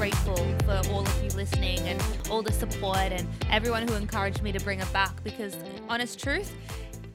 grateful 0.00 0.34
for 0.64 0.80
all 0.92 1.06
of 1.06 1.22
you 1.22 1.28
listening 1.36 1.78
and 1.80 2.02
all 2.30 2.40
the 2.40 2.50
support 2.50 2.96
and 2.96 3.28
everyone 3.50 3.86
who 3.86 3.94
encouraged 3.96 4.42
me 4.42 4.50
to 4.50 4.58
bring 4.60 4.80
it 4.80 4.90
back 4.94 5.22
because, 5.22 5.54
honest 5.90 6.18
truth, 6.18 6.56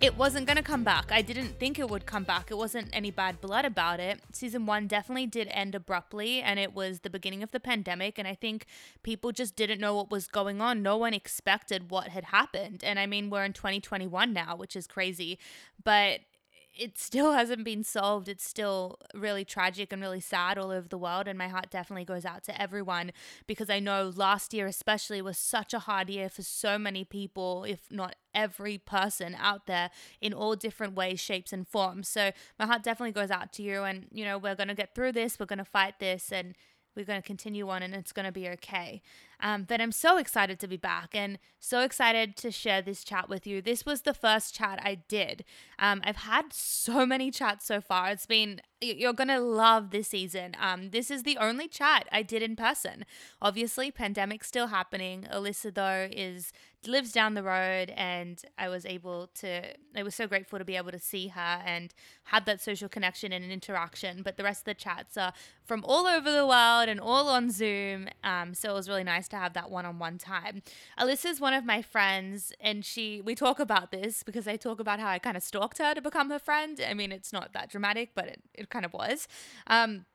it 0.01 0.15
wasn't 0.15 0.45
going 0.45 0.57
to 0.57 0.61
come 0.61 0.83
back. 0.83 1.11
I 1.11 1.23
didn't 1.23 1.59
think 1.59 1.79
it 1.79 1.89
would 1.89 2.05
come 2.05 2.25
back. 2.25 2.51
It 2.51 2.57
wasn't 2.59 2.89
any 2.93 3.09
bad 3.09 3.41
blood 3.41 3.65
about 3.65 3.99
it. 3.99 4.21
Season 4.33 4.67
one 4.67 4.85
definitely 4.85 5.25
did 5.25 5.47
end 5.49 5.73
abruptly, 5.73 6.43
and 6.43 6.59
it 6.59 6.75
was 6.75 6.99
the 6.99 7.09
beginning 7.09 7.41
of 7.41 7.49
the 7.49 7.59
pandemic. 7.59 8.19
And 8.19 8.27
I 8.27 8.35
think 8.35 8.67
people 9.01 9.31
just 9.31 9.55
didn't 9.55 9.81
know 9.81 9.95
what 9.95 10.11
was 10.11 10.27
going 10.27 10.61
on. 10.61 10.83
No 10.83 10.95
one 10.95 11.15
expected 11.15 11.89
what 11.89 12.09
had 12.09 12.25
happened. 12.25 12.83
And 12.83 12.99
I 12.99 13.07
mean, 13.07 13.31
we're 13.31 13.45
in 13.45 13.53
2021 13.53 14.31
now, 14.31 14.55
which 14.55 14.75
is 14.75 14.85
crazy. 14.85 15.39
But 15.83 16.19
it 16.77 16.97
still 16.97 17.31
hasn't 17.33 17.63
been 17.63 17.83
solved. 17.83 18.27
It's 18.27 18.47
still 18.47 18.99
really 19.13 19.45
tragic 19.45 19.91
and 19.91 20.01
really 20.01 20.19
sad 20.19 20.57
all 20.57 20.71
over 20.71 20.87
the 20.87 20.97
world. 20.97 21.27
And 21.27 21.37
my 21.37 21.47
heart 21.47 21.69
definitely 21.69 22.05
goes 22.05 22.25
out 22.25 22.43
to 22.45 22.61
everyone 22.61 23.11
because 23.47 23.69
I 23.69 23.79
know 23.79 24.11
last 24.15 24.53
year, 24.53 24.67
especially, 24.67 25.21
was 25.21 25.37
such 25.37 25.73
a 25.73 25.79
hard 25.79 26.09
year 26.09 26.29
for 26.29 26.41
so 26.41 26.77
many 26.77 27.03
people, 27.03 27.63
if 27.63 27.91
not 27.91 28.15
every 28.33 28.77
person 28.77 29.35
out 29.39 29.65
there 29.65 29.89
in 30.21 30.33
all 30.33 30.55
different 30.55 30.95
ways, 30.95 31.19
shapes, 31.19 31.53
and 31.53 31.67
forms. 31.67 32.07
So 32.07 32.31
my 32.59 32.65
heart 32.65 32.83
definitely 32.83 33.13
goes 33.13 33.31
out 33.31 33.53
to 33.53 33.63
you. 33.63 33.83
And, 33.83 34.07
you 34.11 34.25
know, 34.25 34.37
we're 34.37 34.55
going 34.55 34.67
to 34.67 34.75
get 34.75 34.93
through 34.93 35.13
this, 35.13 35.39
we're 35.39 35.45
going 35.45 35.59
to 35.59 35.65
fight 35.65 35.99
this. 35.99 36.31
And 36.31 36.55
we're 36.95 37.05
going 37.05 37.21
to 37.21 37.25
continue 37.25 37.69
on 37.69 37.83
and 37.83 37.93
it's 37.93 38.11
going 38.11 38.25
to 38.25 38.31
be 38.31 38.47
okay. 38.49 39.01
Um, 39.39 39.63
but 39.63 39.81
I'm 39.81 39.91
so 39.91 40.17
excited 40.17 40.59
to 40.59 40.67
be 40.67 40.77
back 40.77 41.09
and 41.13 41.39
so 41.59 41.81
excited 41.81 42.35
to 42.37 42.51
share 42.51 42.81
this 42.81 43.03
chat 43.03 43.29
with 43.29 43.45
you. 43.47 43.61
This 43.61 43.85
was 43.85 44.01
the 44.01 44.13
first 44.13 44.53
chat 44.55 44.79
I 44.83 44.95
did. 45.07 45.43
Um, 45.79 46.01
I've 46.03 46.17
had 46.17 46.53
so 46.53 47.05
many 47.05 47.31
chats 47.31 47.65
so 47.65 47.81
far. 47.81 48.09
It's 48.09 48.25
been, 48.25 48.61
you're 48.81 49.13
going 49.13 49.29
to 49.29 49.39
love 49.39 49.91
this 49.91 50.09
season. 50.09 50.55
Um, 50.59 50.91
this 50.91 51.09
is 51.09 51.23
the 51.23 51.37
only 51.37 51.67
chat 51.67 52.07
I 52.11 52.23
did 52.23 52.41
in 52.41 52.55
person. 52.55 53.05
Obviously, 53.41 53.91
pandemic 53.91 54.43
still 54.43 54.67
happening. 54.67 55.27
Alyssa, 55.31 55.73
though, 55.73 56.07
is 56.11 56.51
lives 56.87 57.11
down 57.11 57.33
the 57.33 57.43
road 57.43 57.91
and 57.95 58.41
I 58.57 58.69
was 58.69 58.85
able 58.85 59.27
to 59.35 59.63
I 59.95 60.03
was 60.03 60.15
so 60.15 60.27
grateful 60.27 60.59
to 60.59 60.65
be 60.65 60.75
able 60.75 60.91
to 60.91 60.99
see 60.99 61.29
her 61.29 61.61
and 61.65 61.93
have 62.25 62.45
that 62.45 62.61
social 62.61 62.89
connection 62.89 63.31
and 63.31 63.51
interaction 63.51 64.21
but 64.23 64.37
the 64.37 64.43
rest 64.43 64.61
of 64.61 64.65
the 64.65 64.73
chats 64.73 65.17
are 65.17 65.33
from 65.63 65.83
all 65.85 66.05
over 66.07 66.31
the 66.31 66.45
world 66.45 66.89
and 66.89 66.99
all 66.99 67.27
on 67.29 67.51
Zoom 67.51 68.07
um, 68.23 68.53
so 68.53 68.69
it 68.69 68.73
was 68.73 68.89
really 68.89 69.03
nice 69.03 69.24
to 69.29 69.37
have 69.37 69.53
that 69.53 69.69
one-on-one 69.69 70.17
time. 70.17 70.61
Alyssa 70.99 71.25
is 71.25 71.39
one 71.39 71.53
of 71.53 71.65
my 71.65 71.81
friends 71.81 72.53
and 72.59 72.83
she 72.85 73.21
we 73.21 73.35
talk 73.35 73.59
about 73.59 73.91
this 73.91 74.23
because 74.23 74.47
I 74.47 74.55
talk 74.57 74.79
about 74.79 74.99
how 74.99 75.07
I 75.07 75.19
kind 75.19 75.37
of 75.37 75.43
stalked 75.43 75.77
her 75.79 75.93
to 75.93 76.01
become 76.01 76.29
her 76.29 76.39
friend. 76.39 76.79
I 76.87 76.93
mean 76.93 77.11
it's 77.11 77.33
not 77.33 77.53
that 77.53 77.69
dramatic 77.69 78.11
but 78.15 78.25
it, 78.25 78.41
it 78.53 78.69
kind 78.69 78.85
of 78.85 78.93
was. 78.93 79.27
Um, 79.67 80.05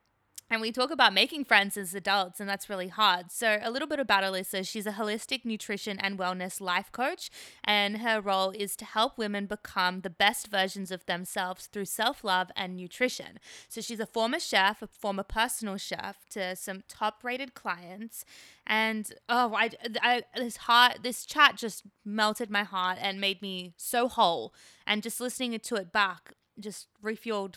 and 0.51 0.59
we 0.59 0.73
talk 0.73 0.91
about 0.91 1.13
making 1.13 1.45
friends 1.45 1.77
as 1.77 1.95
adults, 1.95 2.41
and 2.41 2.49
that's 2.49 2.69
really 2.69 2.89
hard. 2.89 3.31
So, 3.31 3.57
a 3.63 3.71
little 3.71 3.87
bit 3.87 3.99
about 3.99 4.25
Alyssa 4.25 4.67
she's 4.67 4.85
a 4.85 4.91
holistic 4.91 5.45
nutrition 5.45 5.97
and 5.97 6.19
wellness 6.19 6.59
life 6.59 6.91
coach, 6.91 7.29
and 7.63 7.99
her 7.99 8.19
role 8.19 8.51
is 8.51 8.75
to 8.75 8.85
help 8.85 9.17
women 9.17 9.45
become 9.45 10.01
the 10.01 10.09
best 10.09 10.47
versions 10.47 10.91
of 10.91 11.05
themselves 11.05 11.67
through 11.67 11.85
self 11.85 12.25
love 12.25 12.51
and 12.57 12.75
nutrition. 12.75 13.39
So, 13.69 13.79
she's 13.79 14.01
a 14.01 14.05
former 14.05 14.41
chef, 14.41 14.81
a 14.81 14.87
former 14.87 15.23
personal 15.23 15.77
chef 15.77 16.25
to 16.31 16.57
some 16.57 16.83
top 16.89 17.23
rated 17.23 17.53
clients. 17.53 18.25
And 18.67 19.11
oh, 19.29 19.55
I, 19.55 19.71
I, 20.01 20.23
this 20.35 20.57
heart, 20.57 20.99
this 21.01 21.25
chat 21.25 21.55
just 21.55 21.83
melted 22.03 22.49
my 22.49 22.63
heart 22.63 22.97
and 23.01 23.21
made 23.21 23.41
me 23.41 23.73
so 23.77 24.09
whole. 24.09 24.53
And 24.85 25.01
just 25.01 25.21
listening 25.21 25.57
to 25.57 25.75
it 25.75 25.93
back 25.93 26.33
just 26.59 26.87
refueled 27.01 27.55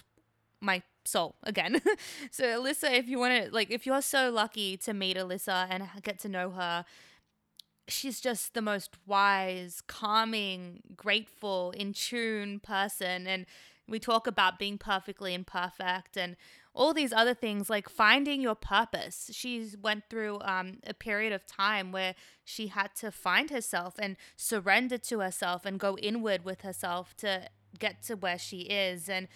my 0.60 0.82
soul 1.04 1.36
again. 1.42 1.80
so 2.30 2.44
Alyssa, 2.44 2.92
if 2.92 3.08
you 3.08 3.18
want 3.18 3.44
to 3.44 3.54
like 3.54 3.70
if 3.70 3.86
you're 3.86 4.02
so 4.02 4.30
lucky 4.30 4.76
to 4.78 4.94
meet 4.94 5.16
Alyssa 5.16 5.66
and 5.70 5.88
get 6.02 6.18
to 6.20 6.28
know 6.28 6.50
her, 6.50 6.84
she's 7.88 8.20
just 8.20 8.54
the 8.54 8.62
most 8.62 8.96
wise, 9.06 9.82
calming, 9.86 10.82
grateful, 10.96 11.72
in 11.72 11.92
tune 11.92 12.60
person 12.60 13.26
and 13.26 13.46
we 13.86 13.98
talk 13.98 14.26
about 14.26 14.58
being 14.58 14.78
perfectly 14.78 15.34
imperfect 15.34 16.16
and 16.16 16.36
all 16.74 16.92
these 16.92 17.12
other 17.12 17.34
things 17.34 17.70
like 17.70 17.88
finding 17.88 18.40
your 18.40 18.54
purpose. 18.54 19.30
She 19.32 19.68
went 19.80 20.04
through 20.10 20.40
um, 20.40 20.78
a 20.86 20.94
period 20.94 21.32
of 21.32 21.46
time 21.46 21.92
where 21.92 22.14
she 22.44 22.68
had 22.68 22.94
to 22.96 23.12
find 23.12 23.50
herself 23.50 23.94
and 23.98 24.16
surrender 24.36 24.98
to 24.98 25.20
herself 25.20 25.64
and 25.64 25.78
go 25.78 25.96
inward 25.98 26.44
with 26.44 26.62
herself 26.62 27.16
to 27.18 27.48
get 27.78 28.02
to 28.04 28.16
where 28.16 28.38
she 28.38 28.60
is 28.62 29.08
and 29.08 29.28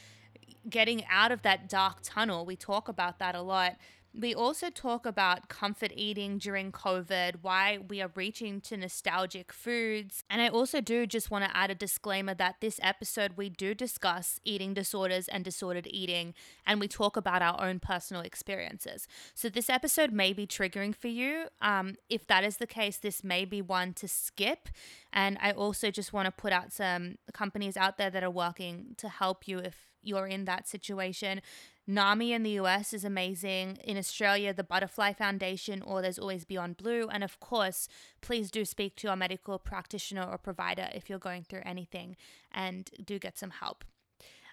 getting 0.70 1.04
out 1.10 1.32
of 1.32 1.42
that 1.42 1.68
dark 1.68 1.98
tunnel. 2.02 2.44
We 2.44 2.56
talk 2.56 2.88
about 2.88 3.18
that 3.18 3.34
a 3.34 3.42
lot. 3.42 3.76
We 4.18 4.34
also 4.34 4.70
talk 4.70 5.04
about 5.04 5.48
comfort 5.48 5.92
eating 5.94 6.38
during 6.38 6.72
COVID, 6.72 7.36
why 7.42 7.78
we 7.88 8.00
are 8.00 8.10
reaching 8.14 8.60
to 8.62 8.76
nostalgic 8.76 9.52
foods. 9.52 10.24
And 10.30 10.40
I 10.40 10.48
also 10.48 10.80
do 10.80 11.06
just 11.06 11.30
want 11.30 11.44
to 11.44 11.56
add 11.56 11.70
a 11.70 11.74
disclaimer 11.74 12.34
that 12.34 12.56
this 12.60 12.80
episode 12.82 13.32
we 13.36 13.48
do 13.50 13.74
discuss 13.74 14.40
eating 14.44 14.72
disorders 14.72 15.28
and 15.28 15.44
disordered 15.44 15.86
eating, 15.88 16.34
and 16.66 16.80
we 16.80 16.88
talk 16.88 17.16
about 17.16 17.42
our 17.42 17.60
own 17.60 17.80
personal 17.80 18.22
experiences. 18.22 19.06
So 19.34 19.50
this 19.50 19.70
episode 19.70 20.10
may 20.10 20.32
be 20.32 20.46
triggering 20.46 20.96
for 20.96 21.08
you. 21.08 21.44
Um, 21.60 21.96
if 22.08 22.26
that 22.28 22.44
is 22.44 22.56
the 22.56 22.66
case, 22.66 22.96
this 22.96 23.22
may 23.22 23.44
be 23.44 23.60
one 23.60 23.92
to 23.94 24.08
skip. 24.08 24.68
And 25.12 25.38
I 25.40 25.52
also 25.52 25.90
just 25.90 26.12
want 26.12 26.26
to 26.26 26.32
put 26.32 26.52
out 26.52 26.72
some 26.72 27.18
companies 27.32 27.76
out 27.76 27.98
there 27.98 28.10
that 28.10 28.24
are 28.24 28.30
working 28.30 28.94
to 28.96 29.08
help 29.08 29.46
you 29.46 29.58
if 29.58 29.87
you're 30.02 30.26
in 30.26 30.44
that 30.44 30.68
situation. 30.68 31.40
NAMI 31.86 32.34
in 32.34 32.42
the 32.42 32.50
US 32.50 32.92
is 32.92 33.02
amazing. 33.02 33.78
In 33.82 33.96
Australia, 33.96 34.52
the 34.52 34.62
Butterfly 34.62 35.14
Foundation, 35.14 35.80
or 35.82 36.02
there's 36.02 36.18
always 36.18 36.44
Beyond 36.44 36.76
Blue. 36.76 37.08
And 37.10 37.24
of 37.24 37.40
course, 37.40 37.88
please 38.20 38.50
do 38.50 38.66
speak 38.66 38.94
to 38.96 39.08
your 39.08 39.16
medical 39.16 39.58
practitioner 39.58 40.22
or 40.22 40.36
provider 40.36 40.88
if 40.94 41.08
you're 41.08 41.18
going 41.18 41.44
through 41.44 41.62
anything 41.64 42.16
and 42.52 42.90
do 43.04 43.18
get 43.18 43.38
some 43.38 43.50
help. 43.50 43.84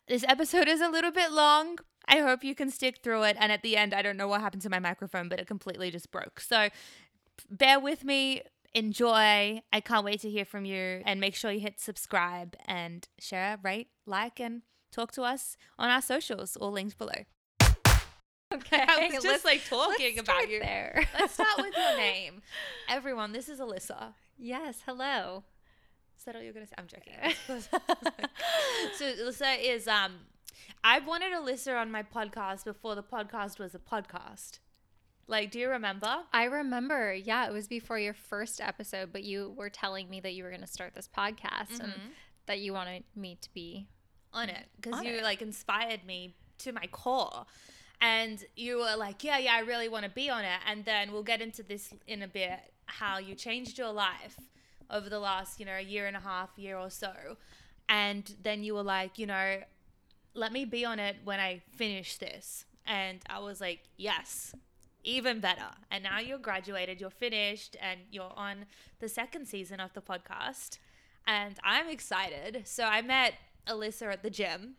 This 0.08 0.24
episode 0.28 0.68
is 0.68 0.82
a 0.82 0.88
little 0.88 1.12
bit 1.12 1.32
long. 1.32 1.80
I 2.08 2.20
hope 2.20 2.44
you 2.44 2.56
can 2.56 2.70
stick 2.70 3.00
through 3.04 3.24
it. 3.24 3.36
And 3.40 3.52
at 3.52 3.64
the 3.64 3.76
end, 3.76 3.94
I 3.94 4.02
don't 4.02 4.18
know 4.18 4.28
what 4.28 4.40
happened 4.40 4.62
to 4.62 4.70
my 4.70 4.80
microphone, 4.80 5.28
but 5.28 5.40
it 5.40 5.48
completely 5.48 5.92
just 5.92 6.12
broke. 6.12 6.40
So 6.40 6.70
bear 7.50 7.80
with 7.80 8.06
me. 8.06 8.44
Enjoy. 8.74 9.62
I 9.74 9.80
can't 9.82 10.06
wait 10.06 10.22
to 10.22 10.30
hear 10.30 10.46
from 10.46 10.64
you. 10.64 11.02
And 11.06 11.20
make 11.20 11.36
sure 11.36 11.52
you 11.52 11.60
hit 11.60 11.82
subscribe 11.82 12.56
and 12.66 13.08
share, 13.20 13.58
rate, 13.64 13.88
like, 14.06 14.40
and 14.40 14.62
talk 14.96 15.12
to 15.14 15.24
us 15.24 15.58
on 15.78 15.90
our 15.90 16.02
socials, 16.02 16.56
all 16.56 16.72
linked 16.72 16.98
below. 16.98 17.26
Okay, 18.54 18.84
I 18.88 19.10
was 19.14 19.24
just 19.24 19.44
like 19.44 19.66
talking 19.68 20.18
about 20.20 20.50
you. 20.50 20.60
there. 20.60 21.04
Let's 21.20 21.34
start 21.34 21.58
with 21.58 21.76
your 21.76 21.98
name. 21.98 22.42
Everyone, 22.90 23.34
this 23.34 23.50
is 23.50 23.60
Alyssa. 23.60 24.14
yes, 24.38 24.82
hello. 24.86 25.44
Is 26.18 26.24
that 26.24 26.36
all 26.36 26.42
you're 26.42 26.54
gonna 26.54 26.68
say? 26.68 26.76
I'm 26.78 26.88
joking. 26.88 27.14
so 28.98 29.06
Alyssa 29.06 29.58
is 29.62 29.88
um 29.88 30.14
I 30.84 31.00
wanted 31.00 31.34
Alyssa 31.34 31.80
on 31.80 31.92
my 31.92 32.04
podcast 32.04 32.64
before 32.64 32.96
the 32.96 33.04
podcast 33.04 33.60
was 33.60 33.76
a 33.76 33.80
podcast. 33.80 34.60
Like, 35.28 35.50
do 35.52 35.60
you 35.60 35.70
remember? 35.70 36.18
I 36.32 36.44
remember, 36.46 37.12
yeah, 37.12 37.48
it 37.48 37.52
was 37.52 37.68
before 37.68 37.98
your 37.98 38.14
first 38.14 38.62
episode, 38.62 39.12
but 39.12 39.24
you 39.24 39.54
were 39.58 39.72
telling 39.72 40.08
me 40.08 40.20
that 40.20 40.34
you 40.36 40.44
were 40.44 40.52
going 40.52 40.62
to 40.62 40.68
start 40.68 40.94
this 40.94 41.10
podcast 41.10 41.80
and 41.82 41.94
that 42.46 42.60
you 42.60 42.74
wanted 42.74 43.04
me 43.16 43.40
to 43.42 43.50
be 43.52 43.88
on 44.36 44.50
it 44.50 44.68
because 44.80 45.02
you 45.04 45.14
it. 45.14 45.24
like 45.24 45.42
inspired 45.42 46.06
me 46.06 46.36
to 46.60 46.72
my 46.72 46.88
core. 46.92 47.46
And 48.02 48.44
you 48.56 48.78
were 48.78 48.96
like 48.98 49.24
yeah 49.24 49.38
yeah 49.38 49.54
i 49.56 49.60
really 49.60 49.88
want 49.88 50.04
to 50.04 50.12
be 50.12 50.30
on 50.30 50.44
it. 50.44 50.60
And 50.68 50.86
then 50.86 51.12
we'll 51.12 51.24
get 51.24 51.42
into 51.42 51.64
this 51.64 51.94
in 52.08 52.22
a 52.22 52.28
bit 52.28 52.60
how 52.86 53.18
you 53.18 53.34
changed 53.34 53.78
your 53.80 53.92
life 53.92 54.38
over 54.92 55.10
the 55.10 55.20
last 55.20 55.60
you 55.60 55.66
know 55.66 55.78
a 55.78 55.82
year 55.82 56.06
and 56.06 56.16
a 56.16 56.20
half 56.20 56.50
year 56.58 56.78
or 56.78 56.90
so. 56.90 57.38
And 57.88 58.36
then 58.44 58.64
you 58.64 58.76
were 58.76 58.84
like 58.84 59.18
you 59.18 59.26
know 59.26 59.62
let 60.34 60.52
me 60.52 60.66
be 60.66 60.84
on 60.84 61.00
it 61.00 61.16
when 61.24 61.40
i 61.40 61.62
finish 61.76 62.18
this. 62.18 62.66
And 62.86 63.20
i 63.30 63.40
was 63.40 63.62
like 63.62 63.82
yes 63.98 64.54
even 65.08 65.40
better. 65.40 65.70
And 65.92 66.04
now 66.04 66.20
you're 66.20 66.40
graduated 66.40 67.00
you're 67.00 67.10
finished 67.12 67.78
and 67.80 68.00
you're 68.12 68.34
on 68.36 68.66
the 69.00 69.08
second 69.08 69.48
season 69.48 69.80
of 69.80 69.94
the 69.94 70.02
podcast. 70.02 70.80
And 71.26 71.56
i'm 71.64 71.88
excited. 71.88 72.64
So 72.66 72.84
i 72.84 73.02
met 73.02 73.36
alyssa 73.68 74.12
at 74.14 74.24
the 74.24 74.30
gym 74.30 74.76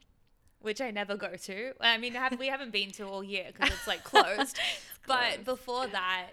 which 0.61 0.81
I 0.81 0.91
never 0.91 1.17
go 1.17 1.37
to. 1.37 1.73
I 1.81 1.97
mean, 1.97 2.15
have, 2.15 2.39
we 2.39 2.49
haven't 2.49 2.73
been 2.73 2.91
to 2.93 3.05
all 3.05 3.23
year 3.23 3.47
because 3.53 3.73
it's 3.73 3.87
like 3.87 4.03
closed. 4.03 4.59
but 5.07 5.45
before 5.45 5.87
that, 5.87 6.31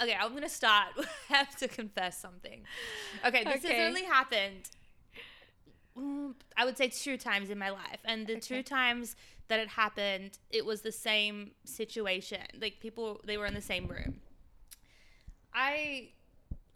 okay, 0.00 0.14
I'm 0.20 0.34
gonna 0.34 0.48
start. 0.50 0.88
I 1.30 1.36
have 1.36 1.56
to 1.56 1.68
confess 1.68 2.20
something. 2.20 2.62
Okay, 3.24 3.44
this 3.44 3.64
Okay. 3.64 3.74
has 3.76 3.88
only 3.88 4.04
happened. 4.04 4.68
mm, 5.96 6.34
I 6.56 6.66
would 6.66 6.76
say 6.76 6.88
two 6.88 7.16
times 7.16 7.48
in 7.48 7.58
my 7.58 7.70
life, 7.70 8.00
and 8.04 8.26
the 8.26 8.38
two 8.38 8.62
times 8.62 9.16
that 9.48 9.60
it 9.60 9.68
happened, 9.68 10.38
it 10.50 10.66
was 10.66 10.82
the 10.82 10.92
same 10.92 11.52
situation. 11.64 12.42
Like 12.60 12.80
people, 12.80 13.20
they 13.24 13.38
were 13.38 13.46
in 13.46 13.54
the 13.54 13.62
same 13.62 13.86
room. 13.86 14.20
I, 15.54 16.10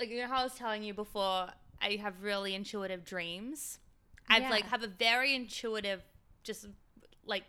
like 0.01 0.09
you 0.09 0.23
know 0.23 0.29
how 0.29 0.41
I 0.41 0.45
was 0.45 0.55
telling 0.55 0.83
you 0.83 0.95
before, 0.95 1.49
I 1.83 1.99
have 2.01 2.23
really 2.23 2.55
intuitive 2.55 3.05
dreams. 3.05 3.79
I've 4.35 4.51
like 4.51 4.67
have 4.67 4.83
a 4.83 4.89
very 4.89 5.35
intuitive, 5.35 6.03
just 6.43 6.67
like 7.27 7.45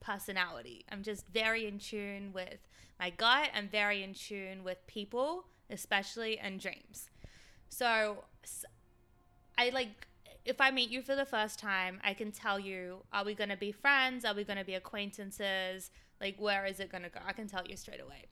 personality. 0.00 0.84
I'm 0.90 1.02
just 1.02 1.26
very 1.28 1.66
in 1.66 1.78
tune 1.78 2.32
with 2.32 2.58
my 2.98 3.10
gut. 3.10 3.50
I'm 3.54 3.68
very 3.68 4.02
in 4.02 4.14
tune 4.14 4.64
with 4.64 4.78
people, 4.86 5.46
especially 5.70 6.38
and 6.38 6.60
dreams. 6.60 7.10
So 7.68 8.24
I 9.58 9.70
like 9.70 10.06
if 10.44 10.60
I 10.60 10.70
meet 10.70 10.90
you 10.90 11.02
for 11.02 11.16
the 11.16 11.24
first 11.24 11.58
time, 11.58 12.00
I 12.04 12.14
can 12.14 12.30
tell 12.30 12.58
you, 12.58 13.02
are 13.12 13.24
we 13.24 13.34
going 13.34 13.50
to 13.50 13.56
be 13.56 13.72
friends? 13.72 14.24
Are 14.24 14.32
we 14.34 14.44
going 14.44 14.58
to 14.58 14.64
be 14.64 14.74
acquaintances? 14.74 15.90
Like, 16.20 16.36
where 16.38 16.64
is 16.64 16.78
it 16.78 16.90
going 16.90 17.02
to 17.02 17.10
go? 17.10 17.18
I 17.26 17.32
can 17.32 17.48
tell 17.48 17.66
you 17.66 17.76
straight 17.76 18.00
away. 18.00 18.26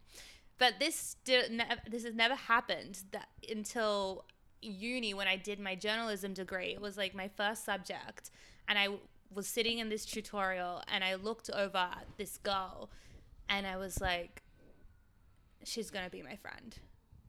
But 0.58 0.74
this 0.78 1.16
did 1.24 1.50
ne- 1.50 1.64
this 1.90 2.04
has 2.04 2.14
never 2.14 2.36
happened 2.36 3.00
that 3.10 3.28
until 3.50 4.24
uni 4.70 5.14
when 5.14 5.28
I 5.28 5.36
did 5.36 5.58
my 5.60 5.74
journalism 5.74 6.34
degree. 6.34 6.72
It 6.72 6.80
was 6.80 6.96
like 6.96 7.14
my 7.14 7.28
first 7.28 7.64
subject, 7.64 8.30
and 8.68 8.78
I 8.78 8.88
was 9.32 9.46
sitting 9.46 9.78
in 9.78 9.88
this 9.88 10.04
tutorial, 10.04 10.82
and 10.88 11.02
I 11.04 11.14
looked 11.14 11.50
over 11.50 11.78
at 11.78 12.06
this 12.16 12.38
girl, 12.38 12.90
and 13.48 13.66
I 13.66 13.76
was 13.76 14.00
like, 14.00 14.42
she's 15.64 15.90
gonna 15.90 16.10
be 16.10 16.22
my 16.22 16.36
friend. 16.36 16.76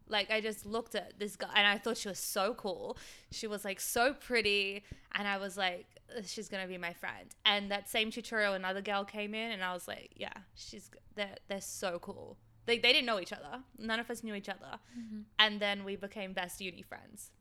Like 0.07 0.29
I 0.29 0.39
just 0.39 0.65
looked 0.65 0.93
at 0.93 1.17
this 1.17 1.35
girl 1.35 1.49
and 1.55 1.65
I 1.65 1.79
thought 1.79 1.97
she 1.97 2.07
was 2.07 2.19
so 2.19 2.53
cool. 2.53 2.97
She 3.31 3.47
was 3.47 3.65
like 3.65 3.79
so 3.79 4.13
pretty 4.13 4.83
and 5.15 5.27
I 5.27 5.37
was 5.37 5.57
like 5.57 5.87
she's 6.25 6.49
to 6.49 6.67
be 6.67 6.77
my 6.77 6.93
friend. 6.93 7.33
And 7.45 7.71
that 7.71 7.89
same 7.89 8.11
tutorial 8.11 8.53
another 8.53 8.81
girl 8.81 9.03
came 9.03 9.33
in 9.33 9.51
and 9.51 9.63
I 9.63 9.73
was 9.73 9.87
like, 9.87 10.11
yeah, 10.15 10.33
she's 10.55 10.89
they're 11.15 11.35
they're 11.47 11.61
so 11.61 11.99
cool. 11.99 12.37
They 12.65 12.77
they 12.77 12.93
didn't 12.93 13.05
know 13.05 13.19
each 13.19 13.33
other. 13.33 13.61
None 13.77 13.99
of 13.99 14.09
us 14.09 14.23
knew 14.23 14.35
each 14.35 14.49
other. 14.49 14.79
Mm-hmm. 14.97 15.21
And 15.39 15.59
then 15.59 15.83
we 15.83 15.95
became 15.95 16.33
best 16.33 16.61
uni 16.61 16.81
friends. 16.81 17.31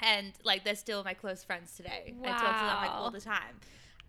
And 0.00 0.32
like 0.44 0.64
they're 0.64 0.74
still 0.74 1.02
my 1.04 1.14
close 1.14 1.42
friends 1.42 1.74
today. 1.76 2.14
Wow. 2.18 2.28
I 2.28 2.32
talk 2.32 2.58
to 2.58 2.64
them 2.64 2.76
like 2.82 2.90
all 2.90 3.10
the 3.10 3.20
time 3.20 3.60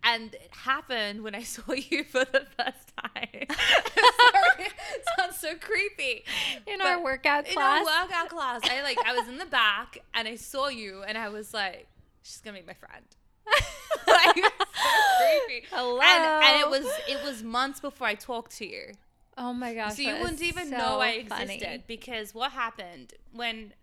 and 0.04 0.34
it 0.34 0.50
happened 0.52 1.24
when 1.24 1.36
I 1.36 1.44
saw 1.56 1.74
you 1.74 2.04
for 2.04 2.26
the 2.26 2.46
first 2.58 2.94
time. 2.98 3.48
Sorry, 3.58 4.66
it 4.66 5.06
sounds 5.18 5.38
so 5.38 5.56
creepy. 5.56 6.24
In 6.66 6.80
but 6.80 6.88
our 6.88 7.04
workout 7.04 7.46
class. 7.46 7.82
In 7.82 7.88
our 7.88 8.04
workout 8.04 8.30
class, 8.30 8.62
I 8.64 8.82
like 8.84 8.98
I 9.06 9.14
was 9.14 9.28
in 9.28 9.38
the 9.38 9.46
back 9.46 10.00
and 10.14 10.28
I 10.28 10.36
saw 10.36 10.68
you 10.68 11.04
and 11.04 11.18
I 11.18 11.30
was 11.30 11.54
like, 11.54 11.88
she's 12.24 12.42
gonna 12.42 12.60
be 12.60 12.66
my 12.66 12.74
friend. 12.74 13.06
like, 14.08 14.36
so 14.36 14.44
creepy. 15.46 15.66
Hello. 15.72 16.00
And, 16.02 16.46
and 16.46 16.62
it 16.62 16.70
was 16.70 16.86
it 17.08 17.24
was 17.24 17.44
months 17.44 17.80
before 17.80 18.08
I 18.08 18.16
talked 18.16 18.58
to 18.58 18.66
you. 18.66 18.94
Oh 19.38 19.54
my 19.54 19.74
gosh. 19.74 19.96
So 19.96 20.02
you 20.02 20.18
wouldn't 20.20 20.42
even 20.42 20.70
so 20.70 20.78
know 20.78 21.00
I 21.00 21.10
existed 21.10 21.60
funny. 21.62 21.84
because 21.88 22.34
what 22.34 22.52
happened 22.52 23.14
when 23.32 23.74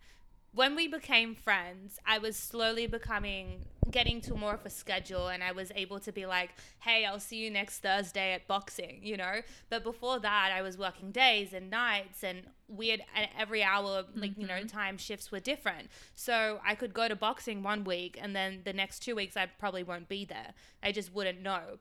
when 0.53 0.77
we 0.77 0.87
became 0.87 1.35
friends, 1.35 1.99
I 2.07 2.19
was 2.19 2.37
slowly 2.37 2.87
becoming 2.87 3.65
getting 3.91 4.21
to 4.21 4.35
more 4.35 4.55
of 4.55 4.65
a 4.65 4.71
schedule 4.71 5.29
and 5.29 5.43
I 5.43 5.53
was 5.53 5.71
able 5.75 6.01
to 6.01 6.13
be 6.13 6.27
like, 6.27 6.51
hey, 6.81 7.05
I'll 7.05 7.21
see 7.21 7.37
you 7.37 7.51
next 7.51 7.81
Thursday 7.81 8.33
at 8.33 8.47
boxing, 8.47 9.01
you 9.03 9.17
know? 9.17 9.41
But 9.69 9.85
before 9.85 10.19
that, 10.21 10.53
I 10.55 10.63
was 10.63 10.79
working 10.79 11.11
days 11.11 11.53
and 11.53 11.71
nights 11.71 12.25
and 12.25 12.43
weird 12.69 13.03
and 13.15 13.29
every 13.39 13.63
hour 13.63 14.05
like 14.15 14.33
mm-hmm. 14.33 14.41
you 14.41 14.47
know 14.47 14.55
mm-hmm. 14.55 14.67
time 14.67 14.97
shifts 14.97 15.31
were 15.31 15.39
different 15.39 15.89
so 16.15 16.61
i 16.67 16.75
could 16.75 16.95
go 16.95 17.07
to 17.07 17.15
boxing 17.15 17.63
one 17.63 17.85
week 17.85 18.19
and 18.21 18.35
then 18.35 18.63
the 18.65 18.73
next 18.73 19.01
two 19.01 19.15
weeks 19.15 19.37
i 19.37 19.45
probably 19.59 19.83
won't 19.83 20.09
be 20.09 20.25
there 20.25 20.55
i 20.83 20.91
just 20.91 21.15
wouldn't 21.15 21.43
know 21.43 21.79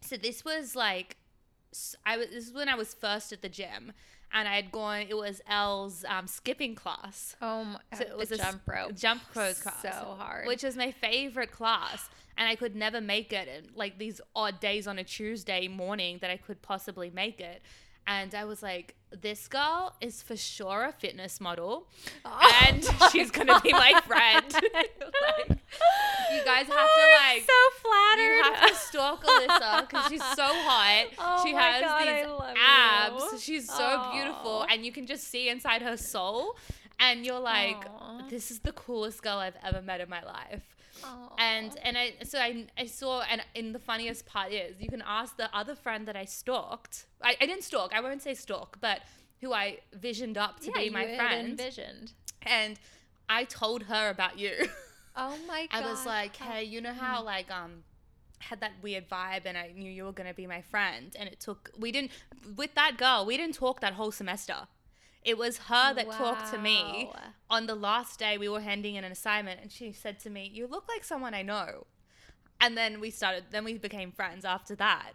so 0.00 0.16
this 0.16 0.44
was 0.44 0.76
like 0.76 1.16
i 2.06 2.16
was 2.16 2.28
this 2.28 2.48
is 2.48 2.52
when 2.52 2.68
i 2.68 2.74
was 2.74 2.94
first 2.94 3.32
at 3.32 3.42
the 3.42 3.48
gym 3.48 3.92
and 4.32 4.48
I 4.48 4.56
had 4.56 4.72
gone. 4.72 5.06
It 5.08 5.16
was 5.16 5.40
Elle's 5.48 6.04
um, 6.08 6.26
skipping 6.26 6.74
class. 6.74 7.36
Oh 7.42 7.64
my! 7.64 7.78
So 7.94 8.04
it 8.04 8.16
was 8.16 8.32
a 8.32 8.38
jump 8.38 8.62
rope, 8.66 8.96
jump 8.96 9.22
rope 9.34 9.56
class, 9.56 9.82
so 9.82 10.16
hard, 10.18 10.46
which 10.46 10.62
was 10.62 10.76
my 10.76 10.90
favorite 10.90 11.52
class. 11.52 12.08
And 12.38 12.48
I 12.48 12.54
could 12.54 12.74
never 12.74 13.00
make 13.00 13.32
it. 13.32 13.46
And 13.46 13.76
like 13.76 13.98
these 13.98 14.20
odd 14.34 14.58
days 14.58 14.86
on 14.86 14.98
a 14.98 15.04
Tuesday 15.04 15.68
morning 15.68 16.18
that 16.22 16.30
I 16.30 16.38
could 16.38 16.62
possibly 16.62 17.10
make 17.10 17.40
it. 17.40 17.62
And 18.06 18.34
I 18.34 18.46
was 18.46 18.62
like, 18.62 18.96
this 19.20 19.46
girl 19.46 19.94
is 20.00 20.22
for 20.22 20.36
sure 20.36 20.86
a 20.86 20.92
fitness 20.92 21.40
model, 21.40 21.86
oh 22.24 22.66
and 22.66 22.84
she's 23.12 23.30
gonna 23.30 23.60
be 23.60 23.72
my 23.72 24.00
friend. 24.06 24.52
like, 24.52 25.48
you 25.48 26.44
guys 26.44 26.66
have 26.66 26.68
to 26.68 27.06
like 27.30 27.42
so 27.42 27.52
flattered. 27.82 28.36
You 28.36 28.42
have 28.42 28.70
to 28.70 28.76
because 29.58 30.08
she's 30.08 30.24
so 30.24 30.44
hot. 30.44 31.06
Oh 31.18 31.42
she 31.44 31.54
has 31.54 31.82
God, 31.82 32.00
these 32.02 32.56
abs. 32.58 33.32
You. 33.32 33.38
She's 33.38 33.68
so 33.68 34.10
beautiful, 34.12 34.66
and 34.68 34.84
you 34.84 34.92
can 34.92 35.06
just 35.06 35.28
see 35.28 35.48
inside 35.48 35.82
her 35.82 35.96
soul. 35.96 36.56
And 37.00 37.26
you're 37.26 37.40
like, 37.40 37.84
Aww. 37.84 38.28
this 38.28 38.50
is 38.50 38.60
the 38.60 38.72
coolest 38.72 39.22
girl 39.22 39.38
I've 39.38 39.56
ever 39.64 39.82
met 39.82 40.00
in 40.00 40.08
my 40.08 40.22
life. 40.22 40.76
Aww. 41.02 41.32
And 41.38 41.76
and 41.82 41.98
I 41.98 42.14
so 42.22 42.38
I, 42.38 42.66
I 42.78 42.86
saw 42.86 43.22
and 43.22 43.42
in 43.54 43.72
the 43.72 43.78
funniest 43.78 44.26
part 44.26 44.52
is 44.52 44.80
you 44.80 44.88
can 44.88 45.02
ask 45.06 45.36
the 45.36 45.54
other 45.56 45.74
friend 45.74 46.06
that 46.06 46.16
I 46.16 46.24
stalked. 46.24 47.06
I, 47.20 47.36
I 47.40 47.46
didn't 47.46 47.64
stalk. 47.64 47.92
I 47.94 48.00
won't 48.00 48.22
say 48.22 48.34
stalk, 48.34 48.78
but 48.80 49.00
who 49.40 49.52
I 49.52 49.78
visioned 49.92 50.38
up 50.38 50.60
to 50.60 50.66
yeah, 50.66 50.82
be 50.82 50.90
my 50.90 51.06
you 51.06 51.16
friend. 51.16 51.48
Envisioned. 51.50 52.12
And 52.42 52.78
I 53.28 53.44
told 53.44 53.84
her 53.84 54.08
about 54.08 54.38
you. 54.38 54.52
Oh 55.16 55.36
my 55.46 55.66
god. 55.70 55.82
I 55.84 55.90
was 55.90 56.06
like, 56.06 56.36
hey, 56.36 56.64
you 56.64 56.80
know 56.80 56.92
how 56.92 57.22
like 57.22 57.50
um 57.50 57.82
had 58.48 58.60
that 58.60 58.72
weird 58.82 59.08
vibe 59.08 59.42
and 59.44 59.56
I 59.56 59.70
knew 59.74 59.90
you 59.90 60.04
were 60.04 60.12
gonna 60.12 60.34
be 60.34 60.46
my 60.46 60.60
friend 60.62 61.14
and 61.18 61.28
it 61.28 61.40
took 61.40 61.70
we 61.78 61.92
didn't 61.92 62.10
with 62.56 62.74
that 62.74 62.96
girl, 62.96 63.24
we 63.24 63.36
didn't 63.36 63.54
talk 63.54 63.80
that 63.80 63.94
whole 63.94 64.12
semester. 64.12 64.68
It 65.24 65.38
was 65.38 65.58
her 65.58 65.94
that 65.94 66.08
wow. 66.08 66.18
talked 66.18 66.52
to 66.52 66.58
me 66.58 67.10
on 67.48 67.66
the 67.66 67.76
last 67.76 68.18
day 68.18 68.38
we 68.38 68.48
were 68.48 68.60
handing 68.60 68.96
in 68.96 69.04
an 69.04 69.12
assignment 69.12 69.60
and 69.60 69.70
she 69.70 69.92
said 69.92 70.18
to 70.20 70.30
me, 70.30 70.50
You 70.52 70.66
look 70.66 70.88
like 70.88 71.04
someone 71.04 71.34
I 71.34 71.42
know. 71.42 71.86
And 72.60 72.76
then 72.76 73.00
we 73.00 73.10
started 73.10 73.44
then 73.50 73.64
we 73.64 73.78
became 73.78 74.12
friends 74.12 74.44
after 74.44 74.74
that. 74.76 75.12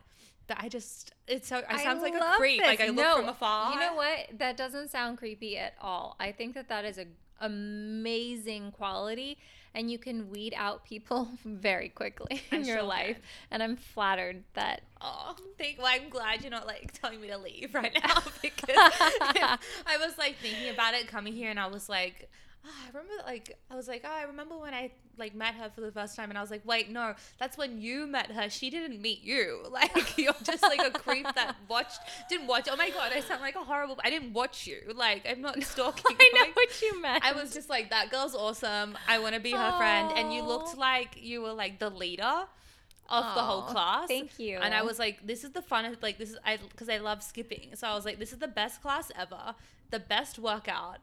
But 0.48 0.58
I 0.62 0.70
just 0.70 1.12
it's 1.28 1.50
so 1.50 1.62
I 1.68 1.84
sounds 1.84 2.02
like 2.02 2.14
a 2.14 2.34
creep. 2.38 2.60
This. 2.60 2.68
Like 2.68 2.82
I 2.82 2.88
no, 2.88 2.94
look 2.94 3.16
from 3.18 3.30
afar. 3.30 3.74
You 3.74 3.80
know 3.80 3.96
what? 3.96 4.40
That 4.40 4.56
doesn't 4.56 4.92
sound 4.92 5.18
creepy 5.18 5.58
at 5.58 5.74
all. 5.82 6.16
I 6.20 6.32
think 6.32 6.56
that 6.56 6.70
that 6.70 6.86
is 6.86 6.98
a 6.98 7.06
amazing 7.40 8.72
quality 8.72 9.38
and 9.78 9.92
you 9.92 10.00
can 10.00 10.32
weed 10.32 10.56
out 10.58 10.84
people 10.84 11.30
very 11.46 11.90
quickly 11.90 12.42
in 12.52 12.62
I'm 12.62 12.64
your 12.66 12.82
life. 12.82 13.22
And 13.52 13.62
I'm 13.64 13.78
flattered 13.78 14.44
that. 14.56 14.82
Oh, 15.00 15.36
thank. 15.60 15.78
Well, 15.78 15.86
I'm 15.88 16.10
glad 16.10 16.42
you're 16.42 16.50
not 16.50 16.66
like 16.66 16.92
telling 16.92 17.22
me 17.22 17.28
to 17.28 17.38
leave 17.38 17.76
right 17.76 17.96
now 18.04 18.16
because 18.42 18.76
I 18.76 19.98
was 20.00 20.18
like 20.18 20.38
thinking 20.38 20.70
about 20.74 20.96
it 20.96 21.08
coming 21.08 21.34
here, 21.34 21.52
and 21.52 21.60
I 21.60 21.68
was 21.68 21.88
like, 21.88 22.32
Ah, 22.68 22.72
I 22.86 22.88
remember 22.90 23.14
like 23.26 23.58
I 23.72 23.76
was 23.76 23.88
like, 23.88 24.04
oh, 24.04 24.12
I 24.12 24.24
remember 24.24 24.58
when 24.58 24.74
I 24.74 24.92
like 25.18 25.34
met 25.34 25.56
her 25.56 25.70
for 25.74 25.82
the 25.82 25.92
first 25.92 26.16
time, 26.16 26.30
and 26.30 26.38
I 26.38 26.42
was 26.42 26.52
like, 26.52 26.66
wait, 26.66 26.90
no, 26.90 27.14
that's 27.40 27.58
when 27.58 27.80
you 27.80 28.08
met 28.08 28.32
her. 28.32 28.50
She 28.50 28.70
didn't 28.70 29.02
meet 29.02 29.24
you. 29.24 29.64
Like 29.78 30.18
you're 30.18 30.34
just 30.44 30.64
like 30.64 30.80
a 30.80 30.90
creep 30.90 31.26
that 31.36 31.56
watched, 31.70 32.00
didn't 32.30 32.48
watch. 32.48 32.68
Oh 32.70 32.76
my 32.76 32.90
god, 32.90 33.12
I 33.14 33.20
sound 33.20 33.42
like 33.42 33.56
a 33.56 33.64
horrible. 33.64 34.00
I 34.04 34.10
didn't 34.10 34.34
watch 34.34 34.66
you. 34.66 34.80
Like 34.96 35.28
I'm 35.30 35.42
not 35.42 35.62
stalking. 35.72 36.18
I 36.20 36.32
know 36.34 36.42
like, 36.42 36.56
what 36.56 36.82
you 36.82 37.02
meant. 37.02 37.24
I 37.24 37.34
was 37.34 37.54
just 37.54 37.70
like, 37.70 37.92
that 37.92 38.10
girl's 38.10 38.36
awesome. 38.36 38.98
I 39.08 39.20
want 39.20 39.36
to 39.36 39.42
be 39.42 39.52
her 39.52 39.72
friend, 39.78 40.12
and 40.16 40.34
you 40.34 40.42
looked 40.44 40.78
like 40.78 41.16
you 41.22 41.42
were 41.42 41.54
like 41.54 41.80
the 41.80 41.90
leader 41.90 42.48
of 43.10 43.36
the 43.36 43.42
whole 43.42 43.62
class. 43.64 44.08
Thank 44.08 44.40
you. 44.40 44.58
And 44.58 44.74
I 44.74 44.84
was 44.84 45.00
like, 45.00 45.26
this 45.26 45.44
is 45.44 45.52
the 45.52 45.62
funnest, 45.62 46.02
like, 46.02 46.18
this 46.18 46.32
is, 46.32 46.38
I, 46.46 46.58
because 46.58 46.90
I 46.90 46.98
love 46.98 47.24
skipping. 47.24 47.70
So 47.76 47.88
I 47.88 47.96
was 47.96 48.06
like, 48.06 48.20
this 48.20 48.34
is 48.34 48.40
the 48.40 48.48
best 48.48 48.82
class 48.82 49.12
ever, 49.18 49.56
the 49.92 50.00
best 50.00 50.40
workout, 50.40 50.98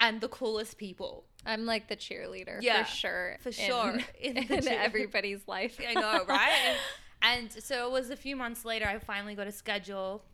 and 0.00 0.20
the 0.20 0.28
coolest 0.28 0.78
people. 0.78 1.24
I'm 1.44 1.64
like 1.64 1.88
the 1.88 1.96
cheerleader 1.96 2.58
Yeah, 2.60 2.84
for 2.84 2.90
sure. 2.90 3.36
for 3.40 3.52
sure, 3.52 3.98
In, 4.20 4.36
in 4.36 4.52
in 4.52 4.68
everybody's 4.68 5.46
life. 5.46 5.78
I 5.86 5.94
know, 5.94 6.24
right? 6.28 6.76
and, 7.22 7.50
so 7.52 7.86
it 7.86 7.92
was 7.92 8.10
a 8.10 8.16
few 8.16 8.36
months 8.36 8.64
later, 8.64 8.86
I 8.86 8.98
finally 8.98 9.34
got 9.34 9.46
a 9.46 9.52
schedule, 9.52 10.24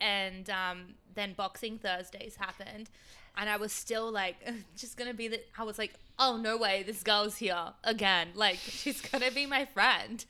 and 0.00 0.48
um, 0.50 0.94
then 1.14 1.34
Boxing 1.34 1.78
Thursdays 1.78 2.36
happened. 2.36 2.90
And 3.36 3.50
I 3.50 3.56
was 3.56 3.72
still 3.72 4.12
like, 4.12 4.36
just 4.76 4.96
gonna 4.96 5.14
be 5.14 5.28
the. 5.28 5.40
I 5.58 5.64
was 5.64 5.78
like, 5.78 5.94
oh 6.18 6.36
no 6.36 6.56
way, 6.56 6.84
this 6.84 7.02
girl's 7.02 7.36
here 7.36 7.72
again. 7.82 8.28
Like 8.34 8.58
she's 8.58 9.00
gonna 9.00 9.30
be 9.32 9.46
my 9.46 9.64
friend. 9.64 10.24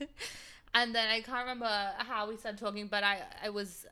and 0.74 0.94
then 0.94 1.08
I 1.08 1.20
can't 1.20 1.40
remember 1.40 1.90
how 1.98 2.28
we 2.28 2.36
started 2.36 2.58
talking, 2.58 2.86
but 2.86 3.04
I 3.04 3.20
I 3.42 3.50
was, 3.50 3.84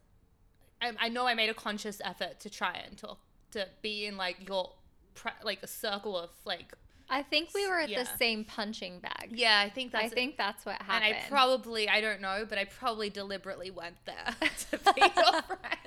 I, 0.81 0.93
I 0.99 1.09
know 1.11 1.27
I 1.27 1.35
made 1.35 1.51
a 1.51 1.55
conscious 1.55 2.01
effort 2.03 2.41
to 2.41 2.49
try 2.51 2.81
and 2.87 2.97
talk 2.97 3.19
to 3.53 3.69
be 3.83 4.07
in 4.07 4.17
like 4.17 4.49
your, 4.49 4.73
pre- 5.15 5.31
like 5.45 5.61
a 5.63 5.67
circle 5.67 6.17
of 6.19 6.31
like. 6.45 6.73
I 7.11 7.23
think 7.23 7.51
we 7.55 7.69
were 7.69 7.79
at 7.81 7.91
Yeah. 7.91 8.05
the 8.05 8.09
same 8.17 8.43
punching 8.45 9.01
bag. 9.01 9.31
Yeah, 9.33 9.61
I 9.61 9.69
think 9.69 9.93
that's. 9.93 10.07
I 10.07 10.09
think 10.09 10.39
that's 10.39 10.65
what 10.65 10.81
happened. 10.81 11.13
And. 11.15 11.25
I 11.27 11.29
probably, 11.29 11.87
I 11.89 12.01
don't 12.01 12.23
know, 12.23 12.47
but 12.49 12.57
I 12.57 12.65
probably 12.65 13.11
deliberately 13.11 13.71
went 13.71 13.97
there 14.07 14.35
to 14.71 14.79
be 14.95 15.01
your 15.01 15.43
friend. 15.43 15.79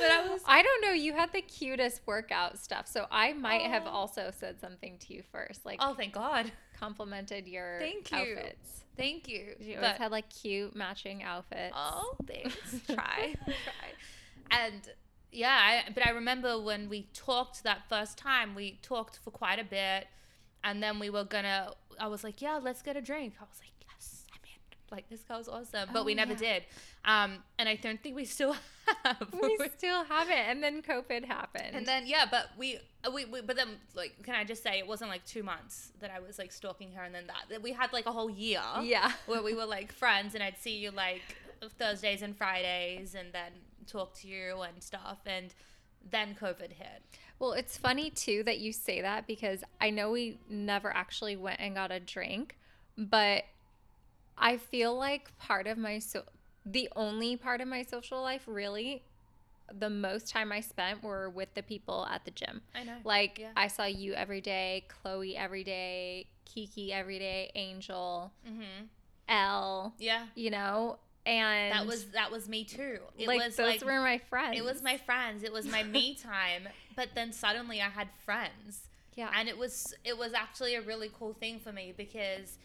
But 0.00 0.10
I 0.10 0.26
was 0.30 0.40
I 0.46 0.62
don't 0.62 0.82
know. 0.82 0.92
You 0.92 1.12
had 1.12 1.32
the 1.32 1.42
cutest 1.42 2.00
workout 2.06 2.58
stuff, 2.58 2.86
so 2.86 3.06
I 3.10 3.34
might 3.34 3.62
have 3.62 3.82
Oh. 3.86 3.90
also 3.90 4.32
said 4.34 4.58
something 4.60 4.96
to 5.00 5.12
you 5.14 5.22
first, 5.30 5.66
like 5.66 5.78
Oh, 5.82 5.92
thank 5.94 6.14
God. 6.14 6.50
complimented 6.78 7.46
your 7.46 7.78
Thank 7.80 8.10
you. 8.10 8.16
outfits. 8.36 8.84
Thank 8.96 9.28
you. 9.28 9.54
You 9.60 9.76
always 9.76 9.90
But- 9.92 9.98
had 9.98 10.12
like 10.12 10.30
cute 10.30 10.74
matching 10.74 11.22
outfits. 11.24 11.74
Oh, 11.76 12.16
thanks. 12.26 12.56
try, 12.86 13.34
try. 13.44 13.90
And 14.50 14.82
yeah, 15.32 15.82
I, 15.86 15.90
but 15.92 16.06
I 16.06 16.10
remember 16.10 16.60
when 16.60 16.88
we 16.88 17.08
talked 17.14 17.62
that 17.64 17.88
first 17.88 18.18
time, 18.18 18.54
we 18.54 18.78
talked 18.82 19.18
for 19.24 19.30
quite 19.30 19.58
a 19.58 19.64
bit, 19.64 20.06
and 20.62 20.82
then 20.82 20.98
we 20.98 21.10
were 21.10 21.24
gonna. 21.24 21.72
I 21.98 22.06
was 22.08 22.22
like, 22.22 22.40
"Yeah, 22.42 22.58
let's 22.62 22.82
get 22.82 22.96
a 22.96 23.00
drink." 23.00 23.34
I 23.40 23.44
was 23.44 23.58
like, 23.60 23.72
"Yes, 23.90 24.24
I'm 24.32 24.40
in. 24.44 24.94
like 24.96 25.08
this 25.08 25.22
girl's 25.22 25.48
awesome, 25.48 25.88
but 25.92 26.00
Oh, 26.00 26.04
we 26.04 26.14
never 26.14 26.32
yeah. 26.32 26.38
did. 26.38 26.62
Um, 27.04 27.38
and 27.58 27.68
I 27.68 27.74
don't 27.76 28.00
think 28.02 28.14
we 28.14 28.24
still 28.24 28.54
have. 29.04 29.26
we 29.42 29.58
still 29.76 30.04
haven't. 30.04 30.36
And 30.36 30.62
then 30.62 30.82
COVID 30.82 31.24
happened. 31.24 31.74
and 31.74 31.84
then 31.86 32.06
yeah, 32.06 32.26
but 32.30 32.50
we, 32.56 32.78
uh, 33.04 33.10
we 33.10 33.24
we 33.24 33.40
but 33.40 33.56
then 33.56 33.68
like 33.94 34.22
can 34.22 34.34
I 34.34 34.44
just 34.44 34.62
say 34.62 34.78
it 34.78 34.86
wasn't 34.86 35.10
like 35.10 35.24
two 35.24 35.42
months 35.42 35.92
that 36.00 36.10
I 36.10 36.20
was 36.20 36.38
like 36.38 36.52
stalking 36.52 36.92
her, 36.92 37.02
and 37.02 37.14
then 37.14 37.26
that 37.26 37.44
that 37.50 37.62
we 37.62 37.72
had 37.72 37.92
like 37.92 38.06
a 38.06 38.12
whole 38.12 38.30
year. 38.30 38.62
yeah. 38.82 39.12
where 39.26 39.42
we 39.42 39.54
were 39.54 39.66
like 39.66 39.92
friends 39.92 40.34
and 40.34 40.42
I'd 40.44 40.58
see 40.58 40.76
you 40.78 40.90
like 40.90 41.22
Thursdays 41.78 42.22
and 42.22 42.36
Fridays 42.36 43.14
and 43.14 43.32
then 43.32 43.52
talk 43.86 44.14
to 44.20 44.28
you 44.28 44.60
and 44.62 44.82
stuff 44.82 45.18
and 45.26 45.54
then 46.10 46.34
COVID 46.40 46.72
hit. 46.72 47.02
Well, 47.38 47.52
it's 47.52 47.76
funny 47.76 48.10
too 48.10 48.42
that 48.44 48.58
you 48.58 48.72
say 48.72 49.00
that 49.02 49.26
because 49.26 49.62
I 49.80 49.90
know 49.90 50.10
we 50.10 50.38
never 50.48 50.94
actually 50.94 51.36
went 51.36 51.60
and 51.60 51.74
got 51.74 51.90
a 51.92 52.00
drink, 52.00 52.56
but 52.96 53.44
I 54.36 54.56
feel 54.56 54.96
like 54.96 55.36
part 55.38 55.66
of 55.66 55.78
my 55.78 55.98
so 55.98 56.24
the 56.64 56.88
only 56.96 57.36
part 57.36 57.60
of 57.60 57.68
my 57.68 57.82
social 57.82 58.20
life 58.22 58.42
really 58.46 59.02
the 59.72 59.90
most 59.90 60.28
time 60.28 60.52
I 60.52 60.60
spent 60.60 61.02
were 61.02 61.30
with 61.30 61.54
the 61.54 61.62
people 61.62 62.06
at 62.10 62.24
the 62.24 62.30
gym. 62.30 62.60
I 62.74 62.82
know. 62.84 62.96
Like 63.04 63.38
Yeah. 63.38 63.52
I 63.56 63.68
saw 63.68 63.84
you 63.84 64.12
every 64.14 64.40
day, 64.40 64.84
Chloe 64.88 65.36
every 65.36 65.64
day, 65.64 66.26
Kiki 66.44 66.92
every 66.92 67.18
day, 67.18 67.50
Angel, 67.54 68.32
Mhm. 68.46 68.88
Elle, 69.28 69.94
Yeah. 69.98 70.26
you 70.34 70.50
know, 70.50 70.98
and 71.24 71.72
That 71.72 71.86
was 71.86 72.06
that 72.12 72.30
was 72.32 72.48
me 72.48 72.64
too. 72.64 72.98
It 73.16 73.28
like 73.28 73.40
was 73.40 73.56
those 73.56 73.66
like 73.66 73.84
were 73.84 74.00
my 74.00 74.18
friends. 74.18 74.56
it 74.58 74.64
was 74.64 74.82
my 74.82 74.96
friends. 74.96 75.42
It 75.42 75.52
was 75.52 75.66
my 75.66 75.82
me 75.82 76.14
time. 76.22 76.68
But 76.96 77.10
then 77.14 77.32
suddenly 77.32 77.80
I 77.80 77.88
had 77.88 78.08
friends. 78.24 78.88
yeah. 79.14 79.30
and 79.36 79.48
it 79.48 79.56
was 79.58 79.94
it 80.04 80.16
was 80.16 80.32
actually 80.34 80.74
a 80.74 80.82
really 80.82 81.10
cool 81.18 81.32
thing 81.34 81.60
for 81.60 81.72
me 81.72 81.92
because 81.96 82.58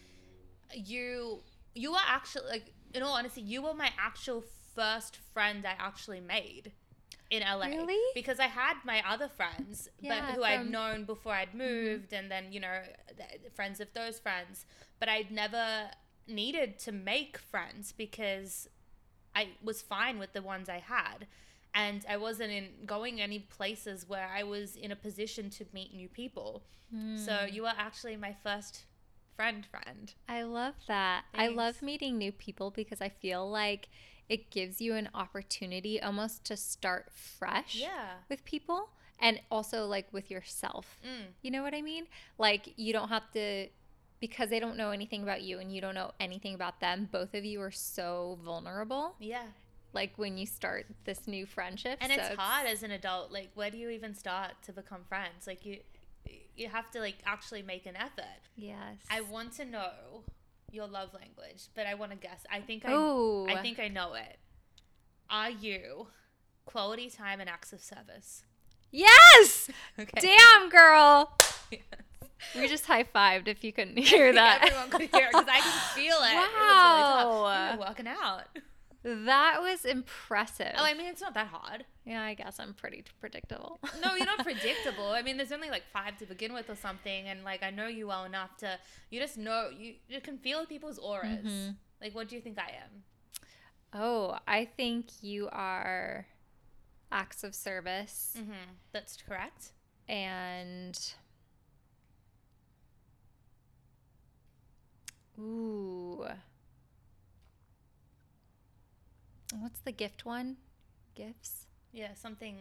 you 0.74 1.40
you 1.76 1.92
were 1.92 2.06
actually 2.08 2.48
like 2.50 2.74
in 2.94 3.04
all 3.04 3.14
honesty 3.14 3.42
you 3.42 3.62
were 3.62 3.74
my 3.74 3.90
actual 4.00 4.44
first 4.76 5.18
friend 5.34 5.66
i 5.66 5.74
actually 5.80 6.20
made 6.20 6.72
in 7.30 7.42
la 7.42 7.66
Really? 7.66 8.00
because 8.14 8.40
i 8.40 8.48
had 8.48 8.76
my 8.86 9.02
other 9.08 9.28
friends 9.28 9.90
Yeah, 10.00 10.22
but 10.26 10.36
who 10.36 10.44
i'd 10.44 10.70
known 10.70 11.04
before 11.06 11.34
i'd 11.34 11.50
mm-hmm. 11.50 11.58
moved 11.58 12.14
and 12.14 12.30
then 12.32 12.52
you 12.52 12.60
know 12.60 12.80
friends 13.56 13.80
of 13.80 13.88
those 13.94 14.20
friends 14.20 14.66
but 15.00 15.10
i'd 15.10 15.32
never 15.32 15.90
needed 16.28 16.78
to 16.80 16.92
make 16.92 17.38
friends 17.38 17.92
because 17.92 18.68
i 19.36 19.50
was 19.64 19.82
fine 19.82 20.18
with 20.20 20.34
the 20.34 20.42
ones 20.42 20.68
i 20.70 20.80
had 20.80 21.28
and 21.74 22.06
i 22.10 22.18
wasn't 22.18 22.52
in 22.52 22.68
going 22.86 23.20
any 23.22 23.40
places 23.40 24.08
where 24.08 24.28
i 24.36 24.44
was 24.44 24.76
in 24.76 24.92
a 24.92 24.96
position 24.96 25.50
to 25.50 25.66
meet 25.74 25.94
new 25.94 26.08
people 26.10 26.64
so 27.16 27.34
Hmm. 27.48 27.54
you 27.54 27.64
were 27.64 27.74
actually 27.78 28.16
my 28.16 28.34
first 28.44 28.86
friend 29.36 29.66
friend. 29.66 30.14
I 30.30 30.44
love 30.44 30.76
that. 30.88 31.26
I 31.36 31.50
love 31.50 31.82
meeting 31.82 32.18
new 32.18 32.32
people 32.32 32.72
because 32.72 33.02
I 33.02 33.10
feel 33.10 33.48
like 33.52 33.90
it 34.30 34.50
gives 34.52 34.80
you 34.80 34.96
an 34.96 35.10
opportunity 35.14 36.02
almost 36.02 36.46
to 36.46 36.56
start 36.56 37.12
fresh 37.14 37.76
Yeah. 37.76 38.14
with 38.30 38.46
people 38.46 38.90
and 39.20 39.42
also 39.52 39.86
like 39.86 40.08
with 40.14 40.32
yourself. 40.32 41.00
Mm. 41.06 41.34
You 41.42 41.52
know 41.52 41.62
what 41.62 41.74
I 41.76 41.82
mean? 41.82 42.08
Like 42.38 42.74
you 42.78 42.94
don't 42.94 43.10
have 43.10 43.30
to 43.34 43.68
because 44.20 44.50
they 44.50 44.60
don't 44.60 44.78
know 44.78 44.92
anything 44.92 45.24
about 45.24 45.42
you 45.42 45.60
and 45.60 45.72
you 45.74 45.82
don't 45.82 45.96
know 45.96 46.12
anything 46.20 46.54
about 46.56 46.80
them. 46.80 47.08
Both 47.12 47.34
of 47.34 47.46
you 47.46 47.62
are 47.62 47.72
so 47.72 48.40
vulnerable 48.44 49.16
Yeah. 49.20 49.44
like 49.94 50.14
when 50.18 50.38
you 50.38 50.46
start 50.46 50.86
this 51.06 51.28
new 51.28 51.46
friendship. 51.46 51.98
And 52.02 52.12
So 52.12 52.20
it's 52.20 52.36
hard 52.36 52.68
as 52.68 52.84
an 52.84 52.92
adult. 52.92 53.32
Like, 53.32 53.50
where 53.56 53.70
do 53.72 53.78
you 53.78 53.90
even 53.90 54.14
start 54.16 54.52
to 54.64 54.72
become 54.74 55.04
friends? 55.08 55.46
Like, 55.48 55.66
you 55.66 55.80
you 56.56 56.68
have 56.68 56.90
to 56.92 57.00
like 57.00 57.18
actually 57.26 57.62
make 57.62 57.86
an 57.86 57.96
effort. 57.96 58.42
Yes. 58.56 58.98
I 59.10 59.22
want 59.22 59.54
to 59.58 59.66
know 59.66 60.24
your 60.72 60.88
love 60.88 61.14
language, 61.14 61.68
but 61.76 61.86
I 61.86 61.94
want 61.94 62.12
to 62.12 62.18
guess. 62.18 62.44
I 62.52 62.60
think 62.62 62.84
I 62.86 62.90
Oh. 62.94 63.46
I 63.48 63.62
think 63.62 63.80
I 63.80 63.88
know 63.88 64.14
it. 64.16 64.38
Are 65.30 65.50
you 65.52 66.08
quality 66.66 67.10
time 67.10 67.40
and 67.40 67.50
acts 67.50 67.72
of 67.74 67.82
service? 67.82 68.44
Yes! 68.92 69.70
Okay. 70.00 70.20
Damn, 70.22 70.70
girl. 70.70 71.38
We 72.56 72.68
just 72.68 72.86
high 72.86 73.04
fived 73.04 73.48
if 73.48 73.64
you 73.64 73.72
couldn't 73.74 73.98
hear 74.12 74.32
that. 74.34 74.64
Everyone 74.64 74.90
could 74.90 75.02
hear 75.02 75.28
because 75.32 75.48
I 75.50 75.60
could 75.62 75.82
feel 75.96 76.18
it. 76.22 76.34
It 76.34 76.36
really. 76.36 76.70
Wow. 76.70 77.72
You 77.74 77.80
were 77.80 77.86
working 77.88 78.08
out. 78.08 78.44
That 79.04 79.62
was 79.62 79.86
impressive. 79.86 80.74
Oh, 80.78 80.84
I 80.84 80.94
mean, 80.94 81.06
it's 81.08 81.22
not 81.22 81.34
that 81.36 81.48
hard. 81.48 81.86
yeah, 82.06 82.24
I 82.24 82.34
guess 82.34 82.60
I'm 82.60 82.74
pretty 82.74 83.04
predictable. 83.22 83.80
No, 84.04 84.16
you're 84.16 84.26
not 84.26 84.40
predictable. 84.44 85.08
I 85.12 85.22
mean, 85.22 85.38
there's 85.38 85.52
only 85.54 85.70
like 85.70 85.84
five 85.94 86.18
to 86.18 86.26
begin 86.26 86.52
with 86.54 86.70
or 86.70 86.76
something, 86.76 87.28
and 87.28 87.44
like 87.44 87.64
I 87.64 87.70
know 87.70 87.88
you 87.88 88.08
well 88.08 88.26
enough 88.26 88.58
to 88.58 88.78
you 89.10 89.20
just 89.22 89.38
know 89.38 89.70
you 89.78 89.94
you 90.10 90.20
can 90.20 90.38
feel 90.38 90.66
people's 90.66 90.98
auras. 90.98 91.46
Mhm. 91.46 91.76
Like, 92.02 92.14
what 92.14 92.28
do 92.28 92.36
you 92.36 92.42
think 92.42 92.58
I 92.60 92.70
am? 92.84 93.04
Oh, 93.94 94.38
I 94.48 94.66
think 94.66 95.06
you 95.24 95.48
are 95.52 96.28
acts 97.12 97.44
of 97.46 97.56
service 97.56 98.36
Mm-hmm. 98.38 98.52
That's 98.92 99.16
correct. 99.26 99.72
and 100.10 101.00
ooh. 105.40 106.26
What's 109.60 109.80
the 109.80 109.92
gift 109.92 110.26
one? 110.26 110.58
Gifts. 111.16 111.68
Yeah, 111.94 112.14
something. 112.14 112.58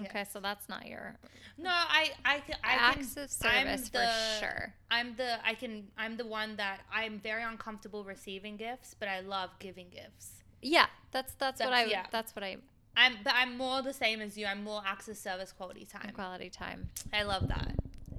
Okay, 0.00 0.24
so 0.30 0.40
that's 0.40 0.68
not 0.68 0.86
your 0.86 1.16
No, 1.56 1.70
I 1.70 2.10
I 2.24 2.40
can 2.40 2.56
I 2.64 2.74
acts 2.74 3.14
can, 3.14 3.24
of 3.24 3.30
service 3.30 3.88
for 3.88 4.08
sure. 4.40 4.74
I'm 4.90 5.14
the 5.16 5.38
I 5.46 5.54
can 5.54 5.88
I'm 5.96 6.16
the 6.16 6.26
one 6.26 6.56
that 6.56 6.80
I'm 6.92 7.20
very 7.20 7.42
uncomfortable 7.42 8.04
receiving 8.04 8.56
gifts, 8.56 8.94
but 8.98 9.08
I 9.08 9.20
love 9.20 9.50
giving 9.60 9.90
gifts. 9.90 10.42
Yeah, 10.60 10.86
that's 11.12 11.34
that's, 11.34 11.60
what 11.60 11.72
I 11.72 11.84
yeah. 11.84 12.06
that's 12.10 12.34
what 12.34 12.42
I 12.42 12.56
I'm 12.96 13.16
but 13.22 13.34
I'm 13.36 13.56
more 13.56 13.82
the 13.82 13.92
same 13.92 14.20
as 14.20 14.36
you. 14.36 14.46
I'm 14.46 14.64
more 14.64 14.82
acts 14.84 15.08
of 15.08 15.16
service 15.16 15.52
quality 15.52 15.84
time. 15.84 16.12
quality 16.14 16.50
time. 16.50 16.88
I 17.12 17.22
love 17.22 17.48
that. 17.48 17.74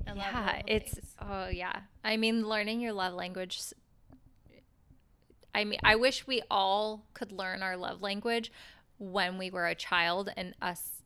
I 0.08 0.14
yeah, 0.14 0.62
the 0.64 0.74
it's 0.74 0.94
things. 0.94 1.16
oh 1.20 1.48
yeah. 1.48 1.80
I 2.04 2.18
mean, 2.18 2.48
learning 2.48 2.80
your 2.80 2.94
love 2.94 3.14
language. 3.14 3.60
I 5.56 5.64
mean, 5.64 5.80
I 5.84 5.96
wish 5.96 6.28
we 6.28 6.42
all 6.52 7.06
could 7.14 7.32
learn 7.32 7.64
our 7.64 7.78
love 7.78 8.02
language 8.02 8.52
when 8.98 9.38
we 9.38 9.50
were 9.50 9.68
a 9.68 9.76
child 9.76 10.30
and 10.36 10.54
us 10.62 11.02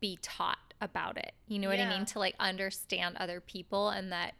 be 0.00 0.18
taught 0.20 0.74
about 0.80 1.16
it. 1.16 1.32
You 1.48 1.58
know 1.58 1.68
what 1.68 1.80
I 1.80 1.88
mean? 1.88 2.04
To 2.06 2.18
like 2.18 2.34
understand 2.38 3.16
other 3.18 3.40
people 3.40 3.88
and 3.88 4.12
that 4.12 4.34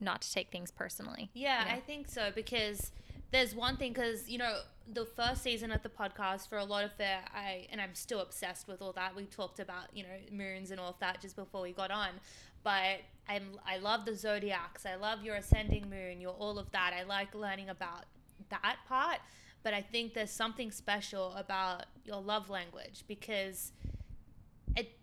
not 0.00 0.22
to 0.22 0.32
take 0.32 0.50
things 0.50 0.70
personally. 0.70 1.30
Yeah, 1.34 1.66
Yeah. 1.66 1.74
I 1.74 1.80
think 1.80 2.08
so 2.08 2.30
because 2.34 2.90
there's 3.30 3.54
one 3.54 3.76
thing 3.76 3.92
because 3.92 4.28
you 4.28 4.38
know 4.38 4.60
the 4.92 5.04
first 5.04 5.42
season 5.42 5.70
of 5.70 5.82
the 5.82 5.88
podcast 5.90 6.48
for 6.48 6.56
a 6.56 6.64
lot 6.64 6.84
of 6.84 6.92
it, 6.98 7.18
I 7.34 7.66
and 7.70 7.80
I'm 7.80 7.94
still 7.94 8.20
obsessed 8.20 8.66
with 8.66 8.80
all 8.80 8.92
that. 8.94 9.14
We 9.14 9.24
talked 9.24 9.60
about 9.60 9.94
you 9.94 10.04
know 10.04 10.08
moons 10.32 10.70
and 10.70 10.80
all 10.80 10.88
of 10.88 10.98
that 11.00 11.20
just 11.20 11.36
before 11.36 11.60
we 11.60 11.72
got 11.72 11.90
on, 11.90 12.08
but 12.64 13.00
I'm 13.28 13.58
I 13.66 13.76
love 13.76 14.06
the 14.06 14.16
zodiacs. 14.16 14.86
I 14.86 14.96
love 14.96 15.22
your 15.22 15.36
ascending 15.36 15.90
moon. 15.90 16.20
Your 16.20 16.32
all 16.32 16.58
of 16.58 16.70
that. 16.72 16.94
I 16.98 17.02
like 17.02 17.34
learning 17.34 17.68
about 17.68 18.04
that 18.50 18.76
part. 18.88 19.18
But 19.62 19.74
I 19.74 19.82
think 19.82 20.14
there's 20.14 20.30
something 20.30 20.70
special 20.70 21.34
about 21.34 21.84
your 22.04 22.20
love 22.22 22.48
language 22.48 23.04
because 23.06 23.72
it 24.76 24.98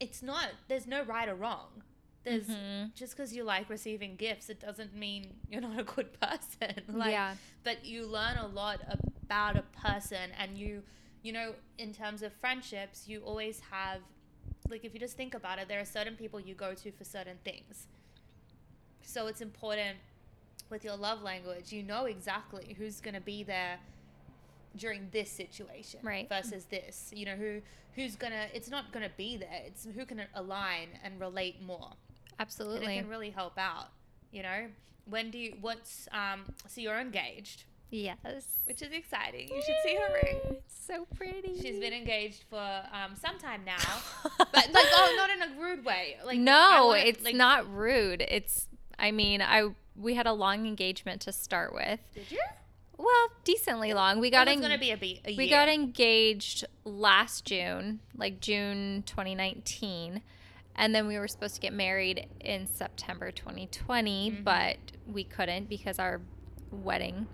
it's 0.00 0.22
not 0.22 0.48
there's 0.68 0.86
no 0.86 1.02
right 1.04 1.28
or 1.28 1.34
wrong. 1.34 1.82
There's 2.24 2.48
Mhm. 2.48 2.94
just 2.94 3.14
because 3.16 3.34
you 3.34 3.44
like 3.44 3.68
receiving 3.68 4.16
gifts, 4.16 4.48
it 4.48 4.60
doesn't 4.60 4.94
mean 4.94 5.40
you're 5.48 5.60
not 5.60 5.78
a 5.78 5.84
good 5.84 6.12
person. 6.20 6.82
like, 6.88 7.12
yeah. 7.12 7.34
But 7.62 7.84
you 7.84 8.06
learn 8.06 8.36
a 8.38 8.46
lot 8.46 8.80
about 9.22 9.56
a 9.56 9.62
person, 9.86 10.30
and 10.38 10.56
you, 10.56 10.82
you 11.22 11.32
know, 11.32 11.54
in 11.78 11.92
terms 11.92 12.22
of 12.22 12.32
friendships, 12.34 13.08
you 13.08 13.20
always 13.20 13.60
have, 13.70 14.00
like, 14.70 14.84
if 14.84 14.94
you 14.94 15.00
just 15.00 15.16
think 15.18 15.34
about 15.34 15.58
it, 15.58 15.68
there 15.68 15.80
are 15.80 15.84
certain 15.84 16.16
people 16.16 16.40
you 16.40 16.54
go 16.54 16.72
to 16.74 16.90
for 16.92 17.04
certain 17.04 17.38
things. 17.44 17.86
So 19.02 19.26
it's 19.26 19.40
important 19.42 19.98
with 20.70 20.84
your 20.84 20.96
love 20.96 21.22
language, 21.22 21.72
you 21.72 21.82
know 21.82 22.04
exactly 22.06 22.74
who's 22.78 23.00
going 23.00 23.14
to 23.14 23.20
be 23.20 23.42
there 23.42 23.78
during 24.76 25.08
this 25.12 25.30
situation 25.30 26.00
Right. 26.02 26.28
versus 26.28 26.64
this 26.64 27.12
you 27.14 27.24
know 27.26 27.36
who 27.36 27.60
who's 27.94 28.16
gonna 28.16 28.46
it's 28.52 28.68
not 28.68 28.90
gonna 28.90 29.10
be 29.16 29.36
there 29.36 29.62
it's 29.64 29.86
who 29.94 30.04
can 30.04 30.22
align 30.34 30.88
and 31.04 31.20
relate 31.20 31.62
more 31.62 31.90
and 31.92 32.40
Absolutely. 32.40 32.96
it 32.96 33.02
can 33.02 33.08
really 33.08 33.30
help 33.30 33.56
out 33.56 33.90
you 34.32 34.42
know 34.42 34.66
when 35.08 35.30
do 35.30 35.38
you 35.38 35.54
what's 35.60 36.08
um 36.10 36.40
so 36.66 36.80
you're 36.80 36.98
engaged 36.98 37.62
yes. 37.90 38.16
which 38.64 38.82
is 38.82 38.90
exciting 38.90 39.46
you 39.48 39.62
should 39.64 39.76
see 39.84 39.94
her 39.94 40.12
ring 40.24 40.38
It's 40.66 40.84
so 40.88 41.06
pretty. 41.14 41.54
she's 41.62 41.78
been 41.78 41.92
engaged 41.92 42.42
for 42.50 42.58
um 42.92 43.14
some 43.14 43.38
time 43.38 43.60
now 43.64 43.76
but 44.38 44.72
like 44.72 44.86
oh 44.92 45.14
not 45.16 45.30
in 45.30 45.40
a 45.56 45.60
rude 45.62 45.84
way 45.84 46.16
like 46.26 46.40
no, 46.40 46.86
wanna- 46.88 46.98
it's 47.04 47.22
like, 47.22 47.36
not 47.36 47.72
rude. 47.72 48.22
It's 48.26 48.66
I 48.98 49.12
mean, 49.12 49.40
I 49.42 49.68
we 49.96 50.14
had 50.14 50.26
a 50.26 50.32
long 50.32 50.66
engagement 50.66 51.20
to 51.22 51.32
start 51.32 51.72
with. 51.74 52.00
did 52.14 52.30
you 52.30 52.40
Well, 52.96 53.28
decently 53.44 53.92
long. 53.94 54.20
We 54.20 54.30
got 54.30 54.48
en- 54.48 54.60
gonna 54.60 54.78
be 54.78 54.90
a, 54.92 54.96
be- 54.96 55.20
a 55.24 55.36
we 55.36 55.44
year. 55.44 55.56
got 55.56 55.68
engaged 55.68 56.64
last 56.84 57.44
June, 57.44 58.00
like 58.16 58.40
June 58.40 59.02
2019. 59.06 60.22
And 60.76 60.92
then 60.94 61.06
we 61.06 61.18
were 61.18 61.28
supposed 61.28 61.54
to 61.56 61.60
get 61.60 61.72
married 61.72 62.26
in 62.40 62.66
September 62.66 63.30
2020, 63.30 64.30
Mhm. 64.32 64.44
but 64.44 64.76
we 65.06 65.22
couldn't 65.24 65.68
because 65.68 65.98
our 65.98 66.20
wedding 66.72 67.26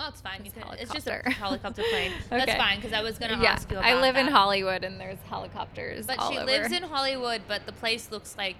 Oh, 0.00 0.10
it's 0.10 0.20
fine. 0.20 0.44
You 0.44 0.52
It's 0.74 0.82
it's 0.82 0.92
just 0.92 1.08
a 1.08 1.28
helicopter. 1.28 1.82
plane. 1.90 2.12
That's 2.30 2.54
fine 2.54 2.76
because 2.76 2.92
I 2.92 3.02
was 3.02 3.18
gonna 3.18 3.42
yeah, 3.42 3.50
ask 3.50 3.68
you 3.68 3.76
about 3.78 3.90
I 3.90 4.00
live 4.00 4.14
in. 4.16 4.28
Hollywood 4.28 4.84
and 4.84 5.00
there's 5.00 5.18
helicopters 5.28 6.06
But 6.06 6.20
she 6.28 6.36
over. 6.36 6.46
lives 6.46 6.70
in 6.70 6.84
Hollywood, 6.84 7.42
but 7.48 7.66
the 7.66 7.72
place 7.72 8.12
looks 8.12 8.36
like 8.38 8.54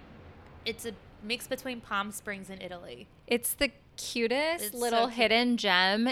it's 0.65 0.85
a 0.85 0.93
mix 1.23 1.47
between 1.47 1.81
Palm 1.81 2.13
Springs 2.13 2.51
and 2.51 2.63
Italy. 2.63 3.09
It's 3.27 3.53
the 3.53 3.71
cutest 3.97 4.65
It's 4.65 4.73
so 4.73 4.79
little 4.79 5.07
cute. 5.07 5.15
hidden 5.15 5.57
gem 5.57 6.09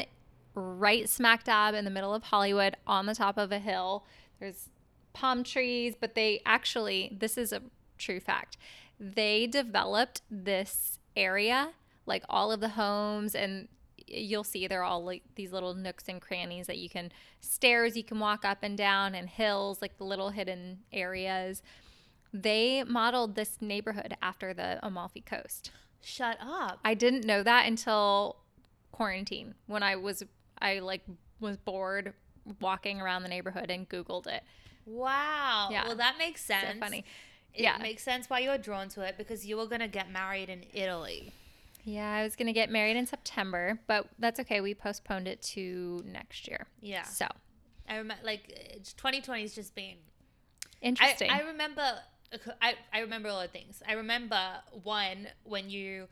right 0.54 1.08
smack 1.08 1.44
dab 1.44 1.74
in 1.74 1.84
the 1.84 1.90
middle 1.90 2.14
of 2.14 2.24
Hollywood 2.24 2.76
on 2.86 3.06
the 3.06 3.14
top 3.14 3.36
of 3.38 3.52
a 3.52 3.58
hill. 3.58 4.04
There's 4.40 4.70
palm 5.12 5.44
trees, 5.44 5.94
but 5.98 6.14
they 6.14 6.42
actually, 6.44 7.16
this 7.18 7.38
is 7.38 7.52
a 7.52 7.62
true 7.98 8.20
fact. 8.20 8.56
They 8.98 9.46
developed 9.46 10.22
this 10.30 10.98
area, 11.16 11.72
like 12.06 12.24
all 12.28 12.52
of 12.52 12.60
the 12.60 12.70
homes, 12.70 13.34
and 13.34 13.68
you'll 14.06 14.44
see 14.44 14.66
they're 14.66 14.84
all 14.84 15.04
like 15.04 15.22
these 15.34 15.52
little 15.52 15.74
nooks 15.74 16.04
and 16.08 16.20
crannies 16.20 16.66
that 16.66 16.78
you 16.78 16.88
can, 16.88 17.12
stairs 17.40 17.96
you 17.96 18.04
can 18.04 18.18
walk 18.18 18.44
up 18.44 18.58
and 18.62 18.78
down, 18.78 19.14
and 19.14 19.28
hills, 19.28 19.82
like 19.82 19.98
the 19.98 20.04
little 20.04 20.30
hidden 20.30 20.78
areas. 20.92 21.62
They 22.32 22.84
modeled 22.84 23.34
this 23.34 23.58
neighborhood 23.60 24.16
after 24.22 24.52
the 24.54 24.78
Amalfi 24.82 25.20
Coast. 25.20 25.70
Shut 26.02 26.38
up. 26.40 26.78
I 26.84 26.94
didn't 26.94 27.24
know 27.24 27.42
that 27.42 27.66
until 27.66 28.36
quarantine 28.92 29.54
when 29.66 29.82
I 29.82 29.96
was 29.96 30.22
I 30.60 30.78
like 30.78 31.02
was 31.40 31.56
bored 31.56 32.14
walking 32.60 33.00
around 33.00 33.22
the 33.22 33.28
neighborhood 33.28 33.70
and 33.70 33.88
googled 33.88 34.26
it. 34.26 34.42
Wow. 34.86 35.68
Yeah. 35.70 35.86
Well, 35.86 35.96
that 35.96 36.16
makes 36.18 36.44
So 36.44 36.54
sense. 36.54 36.78
funny. 36.78 37.04
It 37.52 37.62
Yeah. 37.62 37.78
makes 37.78 38.02
sense 38.02 38.30
why 38.30 38.38
you 38.40 38.50
were 38.50 38.58
drawn 38.58 38.88
to 38.90 39.02
it 39.02 39.16
because 39.18 39.44
you 39.46 39.56
were 39.56 39.66
gonna 39.66 39.88
get 39.88 40.10
married 40.10 40.48
in 40.48 40.64
Italy. 40.72 41.32
Yeah, 41.88 42.10
I 42.14 42.24
was 42.24 42.34
going 42.34 42.48
to 42.48 42.52
get 42.52 42.68
married 42.68 42.96
in 42.96 43.06
September, 43.06 43.78
but 43.86 44.08
that's 44.18 44.40
okay. 44.40 44.60
We 44.60 44.74
postponed 44.74 45.28
it 45.28 45.40
to 45.54 46.02
next 46.04 46.48
year. 46.48 46.66
Yeah. 46.80 47.04
So, 47.04 47.28
I 47.88 47.98
remember, 47.98 48.24
like, 48.26 48.48
it's- 48.48 48.92
2020 48.94 49.42
has 49.42 49.54
just 49.54 49.72
been. 49.76 49.94
I, 50.82 50.86
interesting. 50.86 51.30
I 51.30 51.42
remember. 51.42 52.00
I, 52.60 52.74
I 52.92 53.00
remember 53.00 53.28
a 53.28 53.32
lot 53.34 53.46
of 53.46 53.50
things. 53.52 53.82
I 53.88 53.92
remember 53.94 54.40
one 54.82 55.28
when 55.44 55.70
you, 55.70 56.08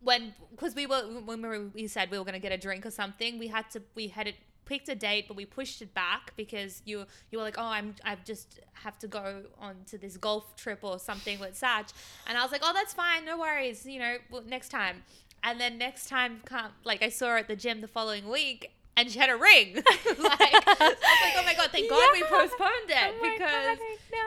when 0.00 0.34
because 0.50 0.74
we 0.74 0.86
were 0.86 1.02
when 1.24 1.42
we, 1.42 1.48
were, 1.48 1.64
we 1.74 1.86
said 1.88 2.10
we 2.10 2.18
were 2.18 2.24
gonna 2.24 2.38
get 2.38 2.52
a 2.52 2.58
drink 2.58 2.86
or 2.86 2.90
something. 2.90 3.38
We 3.38 3.48
had 3.48 3.70
to 3.70 3.82
we 3.94 4.08
had 4.08 4.28
it 4.28 4.36
picked 4.64 4.88
a 4.88 4.94
date, 4.94 5.24
but 5.26 5.36
we 5.36 5.44
pushed 5.44 5.82
it 5.82 5.92
back 5.94 6.32
because 6.36 6.82
you 6.84 7.04
you 7.30 7.38
were 7.38 7.44
like, 7.44 7.56
oh, 7.58 7.64
I'm 7.64 7.94
I've 8.04 8.24
just 8.24 8.60
have 8.74 8.98
to 9.00 9.08
go 9.08 9.42
on 9.58 9.76
to 9.86 9.98
this 9.98 10.16
golf 10.16 10.54
trip 10.56 10.80
or 10.82 10.98
something 10.98 11.40
with 11.40 11.60
Satch, 11.60 11.92
and 12.26 12.38
I 12.38 12.42
was 12.42 12.52
like, 12.52 12.60
oh, 12.64 12.72
that's 12.72 12.94
fine, 12.94 13.24
no 13.24 13.38
worries, 13.38 13.84
you 13.86 13.98
know, 13.98 14.16
well, 14.30 14.42
next 14.46 14.68
time. 14.68 15.02
And 15.42 15.60
then 15.60 15.78
next 15.78 16.08
time, 16.08 16.42
come 16.44 16.72
like 16.84 17.02
I 17.02 17.08
saw 17.08 17.28
her 17.28 17.38
at 17.38 17.48
the 17.48 17.56
gym 17.56 17.80
the 17.80 17.88
following 17.88 18.28
week. 18.28 18.72
And 18.98 19.08
she 19.08 19.18
had 19.18 19.30
a 19.30 19.36
ring. 19.36 19.74
like, 19.76 19.86
I 19.86 20.76
was 20.80 20.96
like, 20.98 21.34
oh 21.36 21.42
my 21.44 21.54
god, 21.54 21.70
thank 21.70 21.88
God 21.88 22.08
we 22.12 22.22
postponed 22.24 22.88
it 22.88 23.14
Oh 23.14 23.30
because 23.32 23.78
God, 23.78 23.78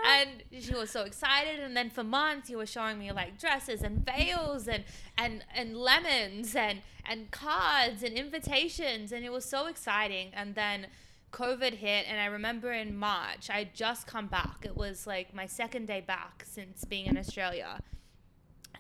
and 0.08 0.64
she 0.64 0.74
was 0.74 0.90
so 0.90 1.04
excited. 1.04 1.60
And 1.60 1.76
then 1.76 1.90
for 1.90 2.06
months 2.06 2.50
you 2.50 2.58
were 2.58 2.66
showing 2.66 2.98
me 2.98 3.12
like 3.12 3.38
dresses 3.38 3.82
and 3.82 4.06
veils 4.06 4.70
and 4.70 4.86
and 5.18 5.44
and 5.54 5.76
lemons 5.76 6.56
and 6.56 6.80
and 7.04 7.32
cards 7.32 8.02
and 8.02 8.14
invitations 8.14 9.12
and 9.12 9.26
it 9.26 9.32
was 9.32 9.44
so 9.44 9.68
exciting. 9.68 10.30
And 10.34 10.56
then 10.56 10.88
covid 11.32 11.76
hit 11.76 12.06
and 12.10 12.20
i 12.20 12.26
remember 12.26 12.74
in 12.74 12.94
march 12.94 13.50
i 13.50 13.60
had 13.60 13.74
just 13.74 14.06
come 14.06 14.28
back. 14.28 14.66
It 14.66 14.76
was 14.76 15.08
like 15.08 15.34
my 15.34 15.46
second 15.46 15.86
day 15.88 16.02
back 16.02 16.46
since 16.46 16.84
being 16.84 17.06
in 17.06 17.18
australia 17.18 17.80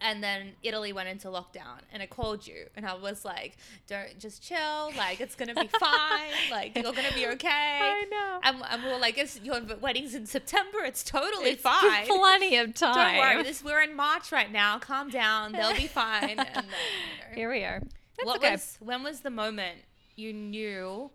and 0.02 0.24
then 0.24 0.54
Italy 0.64 0.94
went 0.94 1.10
into 1.10 1.28
lockdown, 1.28 1.80
and 1.94 2.02
I 2.02 2.08
called 2.08 2.48
you, 2.48 2.66
and 2.76 2.86
I 2.86 2.96
was 2.96 3.24
like, 3.24 3.58
"Don't 3.88 4.18
just 4.20 4.42
chill. 4.44 4.92
Like 4.98 5.22
it's 5.22 5.36
gonna 5.36 5.56
be 5.56 5.68
fine. 5.68 6.32
Like 6.52 6.76
you're 6.76 6.92
gonna 6.92 7.14
be 7.14 7.28
okay." 7.28 7.80
I 7.82 8.06
know. 8.10 8.40
And, 8.44 8.64
and 8.70 8.84
we 8.84 8.90
were 8.90 8.98
like, 8.98 9.18
it's, 9.18 9.40
your 9.42 9.62
wedding's 9.80 10.16
in 10.16 10.26
September. 10.26 10.80
It's 10.84 11.04
totally 11.04 11.52
It's 11.52 11.62
fine. 11.62 12.06
Plenty 12.06 12.58
of 12.58 12.74
time. 12.74 12.94
Don't 13.16 13.18
worry. 13.18 13.44
This 13.44 13.64
we're 13.64 13.82
in 13.82 13.96
March 13.96 14.32
right 14.32 14.52
now. 14.52 14.80
Calm 14.80 15.10
down. 15.10 15.52
They'll 15.52 15.76
be 15.76 15.88
fine. 15.88 16.32
And 16.32 16.40
then, 16.40 16.48
you 16.56 16.62
know. 16.62 17.36
Here 17.36 17.50
we 17.50 17.64
are. 17.64 17.82
That's 18.18 18.26
what 18.26 18.38
okay. 18.38 18.52
was 18.52 18.78
when 18.80 19.04
was 19.04 19.22
the 19.22 19.30
moment 19.30 19.80
you 20.16 20.34
knew 20.34 21.12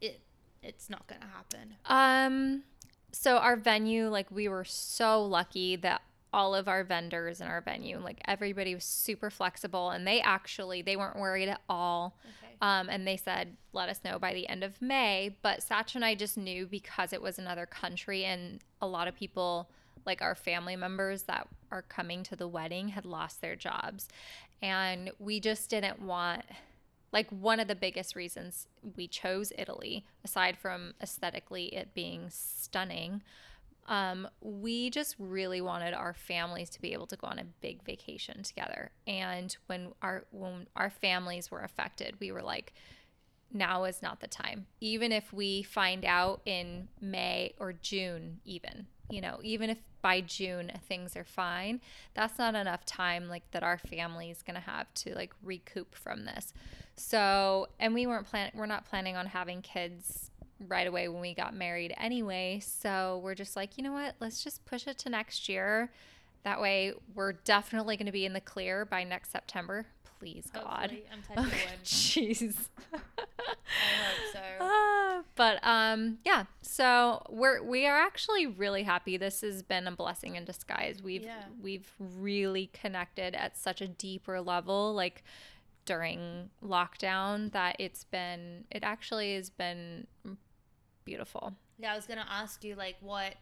it 0.00 0.20
it's 0.62 0.90
not 0.90 1.06
gonna 1.06 1.26
happen? 1.26 1.76
Um, 1.86 2.64
so 3.12 3.38
our 3.38 3.56
venue, 3.56 4.08
like 4.08 4.30
we 4.30 4.48
were 4.48 4.64
so 4.64 5.24
lucky 5.24 5.76
that 5.76 6.02
all 6.36 6.54
of 6.54 6.68
our 6.68 6.84
vendors 6.84 7.40
in 7.40 7.46
our 7.46 7.62
venue, 7.62 7.98
like 7.98 8.20
everybody 8.28 8.74
was 8.74 8.84
super 8.84 9.30
flexible 9.30 9.88
and 9.88 10.06
they 10.06 10.20
actually 10.20 10.82
they 10.82 10.94
weren't 10.94 11.18
worried 11.18 11.48
at 11.48 11.62
all. 11.66 12.14
Okay. 12.22 12.54
Um, 12.60 12.90
and 12.90 13.06
they 13.06 13.16
said, 13.16 13.56
let 13.72 13.88
us 13.88 14.00
know 14.04 14.18
by 14.18 14.34
the 14.34 14.46
end 14.46 14.62
of 14.62 14.82
May. 14.82 15.34
But 15.40 15.60
Satch 15.60 15.94
and 15.94 16.04
I 16.04 16.14
just 16.14 16.36
knew 16.36 16.66
because 16.66 17.14
it 17.14 17.22
was 17.22 17.38
another 17.38 17.64
country 17.64 18.24
and 18.24 18.60
a 18.82 18.86
lot 18.86 19.08
of 19.08 19.16
people, 19.16 19.70
like 20.04 20.20
our 20.20 20.34
family 20.34 20.76
members 20.76 21.22
that 21.22 21.48
are 21.70 21.82
coming 21.82 22.22
to 22.24 22.36
the 22.36 22.46
wedding, 22.46 22.88
had 22.88 23.06
lost 23.06 23.40
their 23.40 23.56
jobs. 23.56 24.06
And 24.60 25.10
we 25.18 25.40
just 25.40 25.70
didn't 25.70 26.02
want, 26.02 26.44
like, 27.12 27.30
one 27.30 27.60
of 27.60 27.68
the 27.68 27.74
biggest 27.74 28.14
reasons 28.14 28.68
we 28.96 29.08
chose 29.08 29.52
Italy, 29.56 30.04
aside 30.22 30.56
from 30.58 30.92
aesthetically 31.02 31.74
it 31.74 31.94
being 31.94 32.28
stunning. 32.30 33.22
Um, 33.86 34.28
we 34.40 34.90
just 34.90 35.14
really 35.18 35.60
wanted 35.60 35.94
our 35.94 36.14
families 36.14 36.70
to 36.70 36.80
be 36.80 36.92
able 36.92 37.06
to 37.06 37.16
go 37.16 37.26
on 37.26 37.38
a 37.38 37.44
big 37.44 37.84
vacation 37.84 38.42
together. 38.42 38.90
And 39.06 39.56
when 39.66 39.92
our 40.02 40.24
when 40.30 40.66
our 40.76 40.90
families 40.90 41.50
were 41.50 41.60
affected, 41.60 42.16
we 42.20 42.32
were 42.32 42.42
like, 42.42 42.72
now 43.52 43.84
is 43.84 44.02
not 44.02 44.20
the 44.20 44.26
time. 44.26 44.66
Even 44.80 45.12
if 45.12 45.32
we 45.32 45.62
find 45.62 46.04
out 46.04 46.40
in 46.44 46.88
May 47.00 47.54
or 47.58 47.72
June, 47.72 48.40
even, 48.44 48.86
you 49.08 49.20
know, 49.20 49.38
even 49.42 49.70
if 49.70 49.78
by 50.02 50.20
June 50.20 50.70
things 50.88 51.16
are 51.16 51.24
fine, 51.24 51.80
that's 52.14 52.38
not 52.38 52.54
enough 52.54 52.84
time 52.84 53.28
like 53.28 53.50
that 53.52 53.62
our 53.62 53.78
family 53.78 54.30
is 54.30 54.42
gonna 54.42 54.60
have 54.60 54.92
to 54.94 55.14
like 55.14 55.32
recoup 55.42 55.94
from 55.94 56.24
this. 56.24 56.52
So, 56.96 57.68
and 57.78 57.94
we 57.94 58.06
weren't 58.06 58.26
plan 58.26 58.50
we're 58.54 58.66
not 58.66 58.88
planning 58.88 59.16
on 59.16 59.26
having 59.26 59.62
kids 59.62 60.30
right 60.68 60.86
away 60.86 61.08
when 61.08 61.20
we 61.20 61.34
got 61.34 61.54
married 61.54 61.94
anyway. 61.98 62.60
So 62.64 63.20
we're 63.22 63.34
just 63.34 63.56
like, 63.56 63.76
you 63.76 63.84
know 63.84 63.92
what? 63.92 64.14
Let's 64.20 64.42
just 64.42 64.64
push 64.64 64.86
it 64.86 64.98
to 64.98 65.10
next 65.10 65.48
year. 65.48 65.90
That 66.44 66.60
way, 66.60 66.92
we're 67.14 67.32
definitely 67.32 67.96
going 67.96 68.06
to 68.06 68.12
be 68.12 68.24
in 68.24 68.32
the 68.32 68.40
clear 68.40 68.84
by 68.84 69.02
next 69.04 69.32
September. 69.32 69.86
Please, 70.20 70.48
God. 70.52 70.92
Hopefully, 70.92 71.04
I'm 71.12 71.22
touching. 71.44 71.68
Jeez. 71.84 72.56
I 72.92 72.96
hope 72.96 74.32
so. 74.32 74.40
Ah, 74.60 75.22
but 75.34 75.58
um, 75.66 76.18
yeah. 76.24 76.44
So 76.62 77.22
we're 77.30 77.62
we 77.62 77.86
are 77.86 77.96
actually 77.96 78.46
really 78.46 78.82
happy. 78.82 79.16
This 79.16 79.40
has 79.42 79.62
been 79.62 79.86
a 79.86 79.92
blessing 79.92 80.36
in 80.36 80.44
disguise. 80.44 81.02
We've 81.02 81.22
Yeah. 81.22 81.44
we've 81.62 81.90
really 81.98 82.70
connected 82.72 83.34
at 83.34 83.56
such 83.56 83.80
a 83.80 83.88
deeper 83.88 84.40
level, 84.40 84.92
like 84.94 85.22
during 85.84 86.50
lockdown, 86.62 87.52
that 87.52 87.76
it's 87.78 88.04
been 88.04 88.64
it 88.70 88.82
actually 88.82 89.34
has 89.36 89.48
been 89.50 90.06
beautiful. 91.06 91.54
Yeah, 91.78 91.92
I 91.92 91.96
was 91.96 92.04
gonna 92.06 92.26
ask 92.28 92.62
you 92.62 92.74
like 92.74 92.96
what 93.00 93.34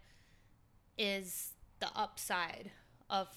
is 0.96 1.52
the 1.80 1.88
upside 1.96 2.70
of 3.10 3.28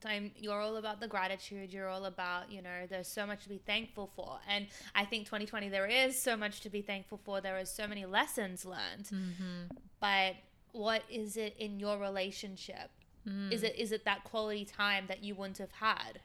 time 0.00 0.30
you're 0.36 0.60
all 0.60 0.76
about 0.76 1.00
the 1.00 1.08
gratitude 1.08 1.72
you're 1.72 1.88
all 1.88 2.04
about 2.04 2.52
you 2.52 2.62
know 2.62 2.86
there's 2.88 3.08
so 3.08 3.26
much 3.26 3.42
to 3.42 3.48
be 3.48 3.58
thankful 3.58 4.08
for 4.14 4.38
and 4.48 4.66
i 4.94 5.04
think 5.04 5.24
2020 5.24 5.68
there 5.70 5.86
is 5.86 6.16
so 6.16 6.36
much 6.36 6.60
to 6.60 6.70
be 6.70 6.80
thankful 6.80 7.18
for 7.24 7.40
there 7.40 7.58
is 7.58 7.68
so 7.68 7.84
many 7.88 8.04
lessons 8.06 8.64
learned 8.64 9.06
Mm-hmm. 9.12 9.74
but 9.98 10.34
what 10.70 11.02
is 11.10 11.36
it 11.36 11.56
in 11.58 11.80
your 11.80 11.98
relationship 11.98 12.90
Mm. 13.28 13.52
is 13.52 13.64
it 13.64 13.74
is 13.76 13.90
it 13.90 14.04
that 14.04 14.22
quality 14.22 14.64
time 14.64 15.04
that 15.08 15.24
you 15.24 15.34
wouldn't 15.34 15.58
have 15.58 15.72
had 15.72 16.20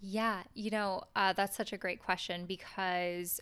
Yeah, 0.00 0.42
you 0.54 0.70
know, 0.70 1.04
uh, 1.14 1.32
that's 1.32 1.56
such 1.56 1.72
a 1.72 1.76
great 1.78 2.02
question 2.02 2.44
because 2.46 3.40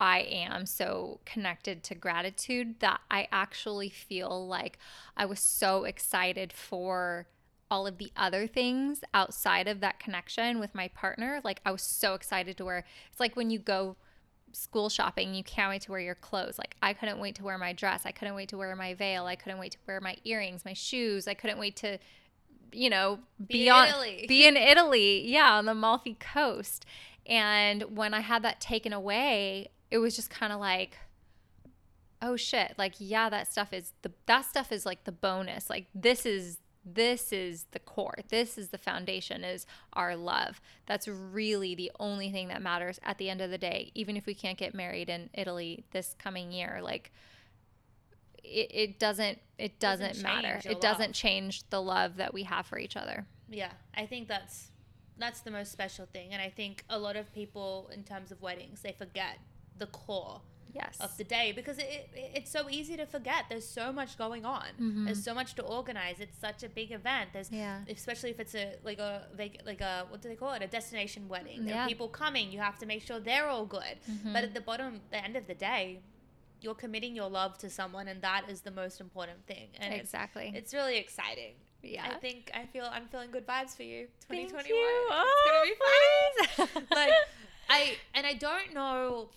I 0.00 0.20
am 0.20 0.66
so 0.66 1.20
connected 1.24 1.82
to 1.84 1.94
gratitude 1.94 2.80
that 2.80 3.00
I 3.10 3.28
actually 3.32 3.88
feel 3.88 4.46
like 4.46 4.78
I 5.16 5.26
was 5.26 5.40
so 5.40 5.84
excited 5.84 6.52
for 6.52 7.26
all 7.70 7.86
of 7.86 7.98
the 7.98 8.12
other 8.16 8.46
things 8.46 9.02
outside 9.12 9.68
of 9.68 9.80
that 9.80 9.98
connection 9.98 10.58
with 10.58 10.74
my 10.74 10.88
partner. 10.88 11.40
Like, 11.44 11.60
I 11.66 11.72
was 11.72 11.82
so 11.82 12.14
excited 12.14 12.56
to 12.58 12.64
wear 12.64 12.84
it's 13.10 13.20
like 13.20 13.36
when 13.36 13.50
you 13.50 13.58
go 13.58 13.96
school 14.52 14.88
shopping, 14.88 15.34
you 15.34 15.44
can't 15.44 15.70
wait 15.70 15.82
to 15.82 15.90
wear 15.90 16.00
your 16.00 16.14
clothes. 16.14 16.58
Like, 16.58 16.76
I 16.80 16.92
couldn't 16.92 17.18
wait 17.18 17.34
to 17.36 17.44
wear 17.44 17.58
my 17.58 17.72
dress. 17.72 18.02
I 18.06 18.12
couldn't 18.12 18.34
wait 18.34 18.48
to 18.50 18.56
wear 18.56 18.74
my 18.76 18.94
veil. 18.94 19.26
I 19.26 19.36
couldn't 19.36 19.58
wait 19.58 19.72
to 19.72 19.78
wear 19.86 20.00
my 20.00 20.16
earrings, 20.24 20.64
my 20.64 20.72
shoes. 20.72 21.28
I 21.28 21.34
couldn't 21.34 21.58
wait 21.58 21.76
to 21.76 21.98
you 22.72 22.90
know, 22.90 23.18
Be 23.38 23.54
be, 23.54 23.66
in 23.68 23.72
on 23.72 23.88
Italy. 23.88 24.24
be 24.28 24.46
in 24.46 24.56
Italy, 24.56 25.26
yeah, 25.26 25.52
on 25.54 25.64
the 25.64 25.72
Amalfi 25.72 26.16
Coast. 26.20 26.84
And 27.26 27.96
when 27.96 28.14
I 28.14 28.20
had 28.20 28.42
that 28.42 28.60
taken 28.60 28.92
away, 28.92 29.68
it 29.90 29.98
was 29.98 30.16
just 30.16 30.30
kind 30.30 30.52
of 30.52 30.60
like, 30.60 30.98
oh 32.20 32.36
shit, 32.36 32.74
like 32.78 32.94
yeah, 32.98 33.28
that 33.30 33.50
stuff 33.50 33.72
is 33.72 33.92
the 34.02 34.12
that 34.26 34.44
stuff 34.44 34.72
is 34.72 34.84
like 34.84 35.04
the 35.04 35.12
bonus. 35.12 35.70
Like 35.70 35.86
this 35.94 36.26
is 36.26 36.58
this 36.84 37.32
is 37.32 37.66
the 37.72 37.78
core. 37.78 38.18
This 38.28 38.56
is 38.56 38.68
the 38.68 38.78
foundation 38.78 39.44
is 39.44 39.66
our 39.92 40.16
love. 40.16 40.60
That's 40.86 41.06
really 41.08 41.74
the 41.74 41.90
only 42.00 42.30
thing 42.30 42.48
that 42.48 42.62
matters 42.62 42.98
at 43.02 43.18
the 43.18 43.30
end 43.30 43.40
of 43.40 43.50
the 43.50 43.58
day. 43.58 43.92
Even 43.94 44.16
if 44.16 44.26
we 44.26 44.34
can't 44.34 44.58
get 44.58 44.74
married 44.74 45.08
in 45.08 45.30
Italy 45.34 45.84
this 45.92 46.14
coming 46.18 46.50
year, 46.52 46.80
like 46.82 47.12
it, 48.42 48.70
it 48.72 48.98
doesn't 48.98 49.38
it 49.58 49.78
doesn't, 49.78 50.08
Doesn't 50.08 50.22
matter. 50.22 50.60
It 50.64 50.80
doesn't 50.80 51.12
change 51.12 51.68
the 51.70 51.82
love 51.82 52.16
that 52.16 52.32
we 52.32 52.44
have 52.44 52.66
for 52.66 52.78
each 52.78 52.96
other. 52.96 53.26
Yeah, 53.50 53.70
I 53.94 54.06
think 54.06 54.28
that's 54.28 54.70
that's 55.18 55.40
the 55.40 55.50
most 55.50 55.72
special 55.72 56.06
thing, 56.06 56.32
and 56.32 56.40
I 56.40 56.48
think 56.48 56.84
a 56.88 56.98
lot 56.98 57.16
of 57.16 57.32
people, 57.34 57.90
in 57.92 58.04
terms 58.04 58.30
of 58.30 58.40
weddings, 58.40 58.82
they 58.82 58.92
forget 58.92 59.38
the 59.78 59.86
core 59.86 60.40
Yes. 60.74 60.98
of 61.00 61.16
the 61.16 61.24
day 61.24 61.50
because 61.56 61.78
it, 61.78 62.08
it 62.14 62.30
it's 62.34 62.50
so 62.50 62.68
easy 62.70 62.96
to 62.98 63.06
forget. 63.06 63.46
There's 63.48 63.66
so 63.66 63.90
much 63.90 64.18
going 64.18 64.44
on. 64.44 64.66
Mm-hmm. 64.80 65.06
There's 65.06 65.24
so 65.24 65.34
much 65.34 65.54
to 65.54 65.62
organize. 65.62 66.16
It's 66.20 66.38
such 66.38 66.62
a 66.62 66.68
big 66.68 66.92
event. 66.92 67.30
There's 67.32 67.50
Yeah. 67.50 67.80
especially 67.88 68.30
if 68.30 68.38
it's 68.38 68.54
a 68.54 68.74
like 68.84 68.98
a 68.98 69.22
vac- 69.34 69.62
like 69.64 69.80
a 69.80 70.06
what 70.10 70.20
do 70.22 70.28
they 70.28 70.36
call 70.36 70.52
it? 70.52 70.62
A 70.62 70.66
destination 70.68 71.26
wedding. 71.28 71.64
There 71.64 71.74
Yeah. 71.74 71.84
are 71.84 71.88
people 71.88 72.08
coming. 72.08 72.52
You 72.52 72.60
have 72.60 72.78
to 72.78 72.86
make 72.86 73.02
sure 73.02 73.18
they're 73.18 73.48
all 73.48 73.64
good. 73.66 73.96
Mm-hmm. 74.08 74.32
But 74.34 74.44
at 74.44 74.52
the 74.54 74.60
bottom, 74.60 75.00
the 75.10 75.24
end 75.24 75.36
of 75.36 75.46
the 75.46 75.54
day. 75.54 76.00
You're 76.60 76.74
committing 76.74 77.14
your 77.14 77.30
love 77.30 77.56
to 77.58 77.70
someone, 77.70 78.08
and 78.08 78.20
that 78.22 78.42
is 78.50 78.62
the 78.62 78.72
most 78.72 79.00
important 79.00 79.46
thing. 79.46 79.68
And 79.78 79.94
Exactly. 79.94 80.52
it's 80.56 80.74
really 80.74 80.96
exciting. 80.98 81.54
Yeah. 81.84 82.04
I 82.10 82.14
think 82.18 82.50
I 82.52 82.66
feel 82.66 82.84
I'm 82.92 83.06
feeling 83.06 83.30
good 83.30 83.46
vibes 83.46 83.76
for 83.76 83.84
you. 83.84 84.08
Thank 84.28 84.48
2021. 84.50 84.66
you. 84.68 84.76
It's 85.08 85.46
gonna 85.46 85.64
be 85.70 85.74
oh, 85.78 86.66
fun. 86.66 86.68
Oh, 86.90 86.94
like 87.00 87.12
I 87.70 87.96
and 88.14 88.26
I 88.26 88.34
don't 88.34 88.74
know. 88.74 89.30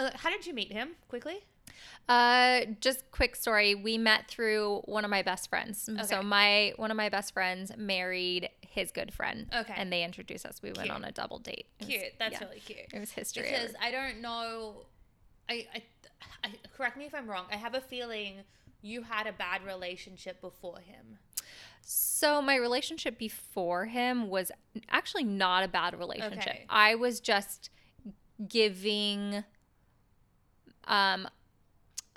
Uh, 0.00 0.10
how 0.14 0.30
did 0.30 0.46
you 0.46 0.54
meet 0.54 0.72
him? 0.72 0.90
Quickly. 1.08 1.44
Uh, 2.08 2.62
just 2.80 3.10
quick 3.10 3.36
story. 3.36 3.74
We 3.74 3.98
met 3.98 4.28
through 4.28 4.82
one 4.86 5.04
of 5.04 5.10
my 5.10 5.22
best 5.22 5.48
friends. 5.50 5.88
Okay. 5.88 6.02
So 6.02 6.22
my 6.22 6.72
one 6.76 6.90
of 6.90 6.96
my 6.96 7.08
best 7.08 7.32
friends 7.32 7.70
married 7.76 8.48
his 8.62 8.90
good 8.90 9.12
friend. 9.12 9.46
Okay. 9.54 9.74
And 9.76 9.92
they 9.92 10.02
introduced 10.02 10.46
us. 10.46 10.62
We 10.62 10.70
went 10.70 10.84
Cute. 10.84 10.94
on 10.94 11.04
a 11.04 11.12
double 11.12 11.38
date. 11.38 11.66
Was- 11.78 11.88
Cute. 11.88 12.04
That's 12.18 12.32
yeah. 12.32 12.44
really 12.46 12.60
cute. 12.60 12.86
It 12.92 12.98
was 12.98 13.12
history. 13.12 13.44
Because 13.44 13.74
I 13.80 13.90
don't 13.90 14.20
know. 14.20 14.86
I, 15.48 15.66
I, 15.74 15.82
I 16.44 16.50
correct 16.76 16.96
me 16.96 17.04
if 17.04 17.14
I'm 17.14 17.28
wrong. 17.28 17.44
I 17.52 17.56
have 17.56 17.74
a 17.74 17.80
feeling 17.80 18.36
you 18.82 19.02
had 19.02 19.26
a 19.26 19.32
bad 19.32 19.64
relationship 19.64 20.40
before 20.40 20.80
him. 20.80 21.18
So 21.82 22.40
my 22.40 22.56
relationship 22.56 23.18
before 23.18 23.86
him 23.86 24.28
was 24.28 24.50
actually 24.88 25.24
not 25.24 25.64
a 25.64 25.68
bad 25.68 25.98
relationship. 25.98 26.38
Okay. 26.38 26.66
I 26.68 26.94
was 26.94 27.20
just 27.20 27.70
giving 28.48 29.44
um 30.86 31.28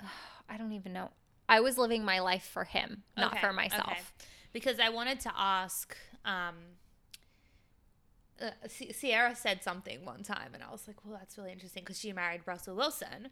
I 0.48 0.56
don't 0.58 0.72
even 0.72 0.92
know. 0.92 1.10
I 1.48 1.60
was 1.60 1.78
living 1.78 2.04
my 2.04 2.20
life 2.20 2.44
for 2.52 2.64
him, 2.64 3.02
not 3.16 3.32
Okay, 3.32 3.40
for 3.40 3.52
myself. 3.52 3.86
okay. 3.90 4.00
Because 4.52 4.78
I 4.80 4.88
wanted 4.90 5.20
to 5.20 5.32
ask. 5.36 5.96
Um, 6.24 6.54
uh, 8.40 8.50
Ciara 8.68 9.34
said 9.36 9.62
something 9.62 10.04
one 10.04 10.22
time, 10.22 10.50
and 10.54 10.62
I 10.62 10.70
was 10.70 10.86
like, 10.86 10.96
"Well, 11.04 11.16
that's 11.18 11.38
really 11.38 11.52
interesting," 11.52 11.82
because 11.82 11.98
she 11.98 12.12
married 12.12 12.42
Russell 12.46 12.74
Wilson, 12.76 13.28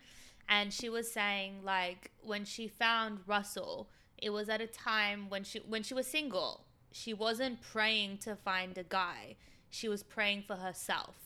and 0.48 0.72
she 0.72 0.88
was 0.88 1.10
saying 1.12 1.62
like 1.64 2.10
when 2.22 2.44
she 2.44 2.68
found 2.68 3.20
Russell, 3.26 3.88
it 4.18 4.30
was 4.30 4.48
at 4.48 4.60
a 4.60 4.66
time 4.66 5.28
when 5.28 5.42
she 5.44 5.58
when 5.60 5.82
she 5.82 5.94
was 5.94 6.06
single. 6.06 6.64
She 6.92 7.14
wasn't 7.14 7.60
praying 7.62 8.18
to 8.18 8.36
find 8.36 8.76
a 8.78 8.84
guy; 8.84 9.36
she 9.70 9.88
was 9.88 10.02
praying 10.02 10.42
for 10.46 10.56
herself. 10.56 11.16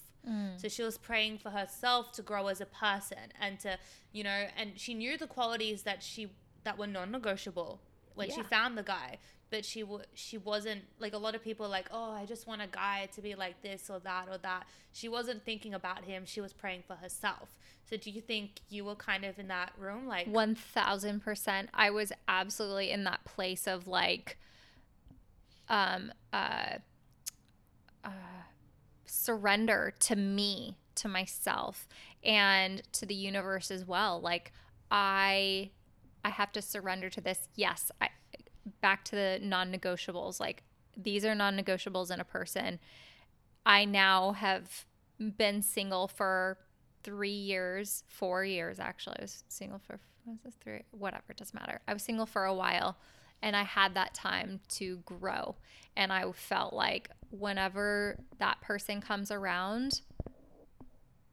So 0.58 0.68
she 0.68 0.82
was 0.82 0.98
praying 0.98 1.38
for 1.38 1.50
herself 1.50 2.12
to 2.12 2.22
grow 2.22 2.48
as 2.48 2.60
a 2.60 2.66
person 2.66 3.18
and 3.40 3.60
to, 3.60 3.78
you 4.12 4.24
know, 4.24 4.46
and 4.56 4.72
she 4.76 4.92
knew 4.94 5.16
the 5.16 5.26
qualities 5.26 5.82
that 5.82 6.02
she 6.02 6.30
that 6.64 6.76
were 6.78 6.86
non-negotiable 6.86 7.80
when 8.14 8.28
she 8.30 8.42
found 8.42 8.76
the 8.76 8.82
guy, 8.82 9.18
but 9.50 9.64
she 9.64 9.82
w- 9.82 10.02
she 10.14 10.36
wasn't 10.38 10.82
like 10.98 11.12
a 11.12 11.18
lot 11.18 11.34
of 11.36 11.42
people 11.44 11.64
are 11.66 11.68
like, 11.68 11.86
"Oh, 11.92 12.10
I 12.10 12.24
just 12.26 12.46
want 12.46 12.60
a 12.62 12.66
guy 12.66 13.08
to 13.14 13.22
be 13.22 13.34
like 13.36 13.62
this 13.62 13.88
or 13.88 14.00
that 14.00 14.26
or 14.28 14.38
that." 14.38 14.66
She 14.92 15.08
wasn't 15.08 15.44
thinking 15.44 15.74
about 15.74 16.04
him, 16.04 16.24
she 16.26 16.40
was 16.40 16.52
praying 16.52 16.82
for 16.86 16.96
herself. 16.96 17.56
So 17.88 17.96
do 17.96 18.10
you 18.10 18.20
think 18.20 18.60
you 18.68 18.84
were 18.84 18.96
kind 18.96 19.24
of 19.24 19.38
in 19.38 19.46
that 19.48 19.72
room 19.78 20.08
like 20.08 20.26
1000% 20.26 21.68
i 21.72 21.88
was 21.88 22.12
absolutely 22.26 22.90
in 22.90 23.04
that 23.04 23.24
place 23.24 23.68
of 23.68 23.86
like 23.86 24.36
um 25.68 26.12
uh, 26.32 26.78
uh 28.04 28.08
surrender 29.06 29.92
to 30.00 30.16
me 30.16 30.76
to 30.94 31.08
myself 31.08 31.88
and 32.24 32.82
to 32.92 33.06
the 33.06 33.14
universe 33.14 33.70
as 33.70 33.86
well 33.86 34.20
like 34.20 34.52
i 34.90 35.70
i 36.24 36.30
have 36.30 36.50
to 36.52 36.62
surrender 36.62 37.10
to 37.10 37.20
this 37.20 37.48
yes 37.54 37.90
i 38.00 38.08
back 38.80 39.04
to 39.04 39.14
the 39.14 39.38
non-negotiables 39.42 40.40
like 40.40 40.62
these 40.96 41.24
are 41.24 41.34
non-negotiables 41.34 42.10
in 42.10 42.18
a 42.18 42.24
person 42.24 42.78
i 43.64 43.84
now 43.84 44.32
have 44.32 44.86
been 45.18 45.62
single 45.62 46.08
for 46.08 46.58
three 47.06 47.30
years, 47.30 48.02
four 48.08 48.44
years 48.44 48.80
actually. 48.80 49.16
I 49.20 49.22
was 49.22 49.44
single 49.48 49.78
for 49.78 50.00
was 50.26 50.40
this 50.44 50.54
three? 50.56 50.82
Whatever, 50.90 51.22
it 51.30 51.36
doesn't 51.36 51.54
matter. 51.54 51.80
I 51.86 51.92
was 51.92 52.02
single 52.02 52.26
for 52.26 52.44
a 52.44 52.52
while, 52.52 52.96
and 53.42 53.54
I 53.56 53.62
had 53.64 53.94
that 53.94 54.14
time 54.14 54.60
to 54.70 54.98
grow. 55.04 55.56
And 55.96 56.12
I 56.12 56.30
felt 56.32 56.72
like 56.74 57.10
whenever 57.30 58.18
that 58.38 58.60
person 58.60 59.00
comes 59.00 59.30
around, 59.30 60.00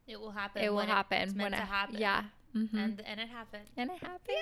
it 0.07 0.19
will 0.19 0.31
happen? 0.31 0.61
it 0.63 0.69
will 0.69 0.77
when 0.77 0.87
happen. 0.87 1.21
It's 1.21 1.33
meant 1.33 1.51
when 1.51 1.59
to 1.59 1.65
I, 1.65 1.69
happen. 1.69 1.95
Yeah. 1.97 2.23
hmm 2.53 2.77
And 2.77 3.01
and 3.05 3.19
it 3.19 3.29
happened. 3.29 3.63
and 3.77 3.89
it 3.89 3.99
happened. 3.99 4.37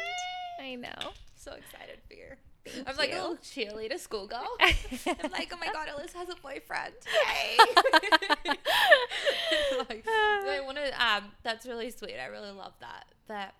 I 0.62 0.76
know. 0.76 1.12
So 1.36 1.54
excited 1.54 2.00
for 2.08 2.14
you. 2.14 2.36
Thank 2.66 2.88
I'm 2.88 2.96
like 2.98 3.10
a 3.10 3.16
you. 3.16 3.22
little 3.22 3.38
cheerleader 3.38 3.98
schoolgirl. 4.00 4.46
I'm 4.60 5.32
like, 5.32 5.52
oh 5.52 5.58
my 5.60 5.68
god, 5.74 5.88
Alyssa 5.88 6.14
has 6.14 6.30
a 6.30 6.36
boyfriend. 6.44 6.94
Yay! 7.28 7.58
like, 9.90 10.06
I 10.08 10.62
want 10.64 10.78
to. 10.78 11.04
Um, 11.04 11.24
that's 11.42 11.66
really 11.66 11.90
sweet. 11.90 12.18
I 12.22 12.28
really 12.28 12.52
love 12.52 12.74
that. 12.82 13.06
But 13.28 13.54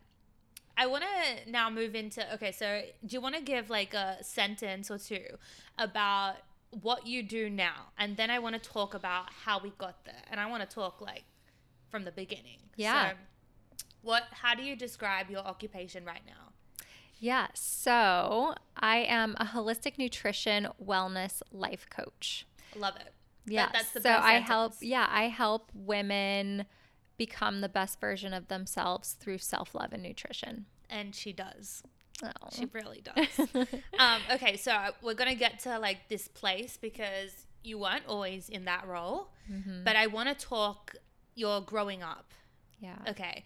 I 0.82 0.88
want 0.88 1.04
to 1.04 1.52
now 1.52 1.70
move 1.70 1.94
into. 1.94 2.34
Okay, 2.34 2.52
so 2.52 2.82
do 3.06 3.14
you 3.14 3.22
want 3.22 3.36
to 3.36 3.42
give 3.42 3.70
like 3.70 3.94
a 3.94 4.18
sentence 4.24 4.90
or 4.90 4.98
two 4.98 5.26
about 5.78 6.38
what 6.82 7.06
you 7.06 7.22
do 7.22 7.52
now, 7.52 7.90
and 8.00 8.18
then 8.18 8.32
I 8.32 8.40
want 8.40 8.62
to 8.62 8.70
talk 8.70 8.96
about 8.96 9.26
how 9.46 9.60
we 9.60 9.72
got 9.78 10.06
there, 10.06 10.24
and 10.32 10.40
I 10.40 10.48
want 10.50 10.68
to 10.68 10.74
talk 10.74 11.00
like 11.00 11.26
from 11.90 12.04
the 12.04 12.12
beginning. 12.12 12.58
Yeah. 12.76 13.12
So, 13.12 13.16
what? 14.02 14.24
How 14.32 14.56
do 14.56 14.64
you 14.64 14.76
describe 14.76 15.30
your 15.30 15.42
occupation 15.42 16.04
right 16.04 16.26
now? 16.26 16.54
Yeah. 17.20 17.48
So 17.54 18.56
I 18.76 18.98
am 19.08 19.36
a 19.40 19.46
holistic 19.46 20.00
nutrition 20.00 20.68
wellness 20.84 21.44
life 21.52 21.86
coach. 21.92 22.48
Love 22.76 22.96
it. 22.96 23.14
Yeah. 23.46 23.66
That- 23.68 23.74
that's 23.74 23.92
the 23.92 24.02
so 24.02 24.10
I 24.10 24.40
help 24.40 24.74
yeah, 24.82 25.06
I 25.08 25.28
help 25.28 25.70
women 25.76 26.66
become 27.26 27.62
the 27.62 27.70
best 27.70 28.00
version 28.00 28.34
of 28.34 28.48
themselves 28.48 29.14
through 29.20 29.38
self-love 29.38 29.92
and 29.94 30.02
nutrition. 30.04 30.66
And 30.90 31.14
she 31.16 31.32
does. 31.34 31.84
Oh. 32.24 32.30
She 32.52 32.66
really 32.74 33.02
does. 33.10 33.34
um, 34.00 34.20
okay, 34.36 34.58
so 34.58 34.72
we're 35.02 35.14
gonna 35.22 35.36
get 35.36 35.60
to 35.66 35.78
like 35.80 36.00
this 36.10 36.28
place 36.28 36.78
because 36.82 37.32
you 37.64 37.78
weren't 37.78 38.06
always 38.08 38.50
in 38.50 38.66
that 38.66 38.88
role, 38.88 39.30
Mm-hmm. 39.52 39.84
but 39.84 39.96
I 39.96 40.08
want 40.08 40.30
to 40.30 40.36
talk 40.46 40.96
your 41.36 41.62
growing 41.62 42.02
up. 42.04 42.28
yeah. 42.80 42.98
Okay, 43.10 43.44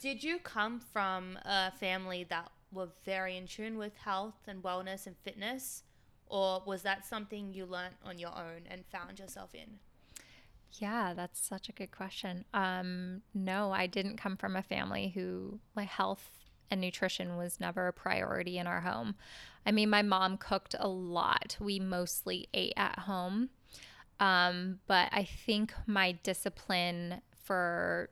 did 0.00 0.24
you 0.24 0.38
come 0.38 0.80
from 0.80 1.38
a 1.44 1.70
family 1.72 2.24
that 2.34 2.48
were 2.72 2.88
very 3.04 3.36
in 3.36 3.46
tune 3.46 3.78
with 3.78 3.94
health 3.96 4.40
and 4.48 4.62
wellness 4.62 5.06
and 5.06 5.16
fitness, 5.26 5.82
or 6.26 6.62
was 6.66 6.82
that 6.82 7.04
something 7.06 7.52
you 7.54 7.64
learnt 7.66 7.94
on 8.04 8.18
your 8.18 8.34
own 8.46 8.62
and 8.70 8.84
found 8.86 9.18
yourself 9.18 9.50
in? 9.54 9.78
Yeah, 10.72 11.14
that's 11.14 11.44
such 11.46 11.68
a 11.68 11.72
good 11.72 11.90
question. 11.90 12.44
Um, 12.52 13.22
no, 13.34 13.72
I 13.72 13.86
didn't 13.86 14.18
come 14.18 14.36
from 14.36 14.56
a 14.56 14.62
family 14.62 15.12
who 15.14 15.60
my 15.74 15.84
health 15.84 16.30
and 16.70 16.80
nutrition 16.80 17.36
was 17.36 17.60
never 17.60 17.86
a 17.86 17.92
priority 17.92 18.58
in 18.58 18.66
our 18.66 18.80
home. 18.80 19.14
I 19.64 19.72
mean, 19.72 19.88
my 19.88 20.02
mom 20.02 20.36
cooked 20.36 20.74
a 20.78 20.88
lot. 20.88 21.56
We 21.60 21.78
mostly 21.80 22.48
ate 22.52 22.74
at 22.76 22.98
home. 23.00 23.50
Um, 24.20 24.80
but 24.86 25.08
I 25.12 25.24
think 25.24 25.72
my 25.86 26.12
discipline 26.12 27.22
for 27.44 28.10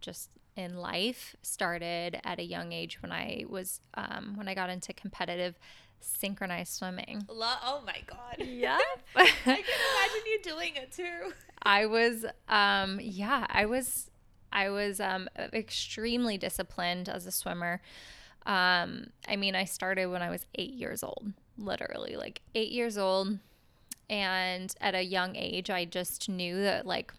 just 0.00 0.30
in 0.56 0.76
life 0.76 1.36
started 1.42 2.18
at 2.24 2.38
a 2.38 2.44
young 2.44 2.72
age 2.72 3.02
when 3.02 3.12
I 3.12 3.44
was 3.48 3.80
um, 3.94 4.34
when 4.36 4.48
I 4.48 4.54
got 4.54 4.70
into 4.70 4.92
competitive 4.92 5.58
synchronized 6.00 6.72
swimming. 6.72 7.24
Lo- 7.28 7.46
oh 7.64 7.82
my 7.86 8.00
god! 8.06 8.46
Yeah. 8.46 8.78
I 9.16 9.26
can 9.44 9.56
imagine 9.56 10.26
you 10.26 10.40
doing 10.42 10.76
it 10.76 10.92
too. 10.92 11.32
I 11.62 11.86
was 11.86 12.24
um 12.48 13.00
yeah, 13.02 13.46
I 13.48 13.66
was 13.66 14.10
I 14.52 14.70
was 14.70 15.00
um 15.00 15.28
extremely 15.52 16.38
disciplined 16.38 17.08
as 17.08 17.26
a 17.26 17.32
swimmer. 17.32 17.80
Um 18.44 19.08
I 19.28 19.36
mean, 19.36 19.54
I 19.54 19.64
started 19.64 20.06
when 20.06 20.22
I 20.22 20.30
was 20.30 20.46
8 20.54 20.70
years 20.72 21.02
old, 21.02 21.32
literally 21.58 22.16
like 22.16 22.42
8 22.54 22.70
years 22.70 22.96
old 22.98 23.38
and 24.08 24.74
at 24.80 24.94
a 24.94 25.02
young 25.02 25.34
age 25.34 25.68
I 25.68 25.84
just 25.84 26.28
knew 26.28 26.62
that 26.62 26.86
like 26.86 27.12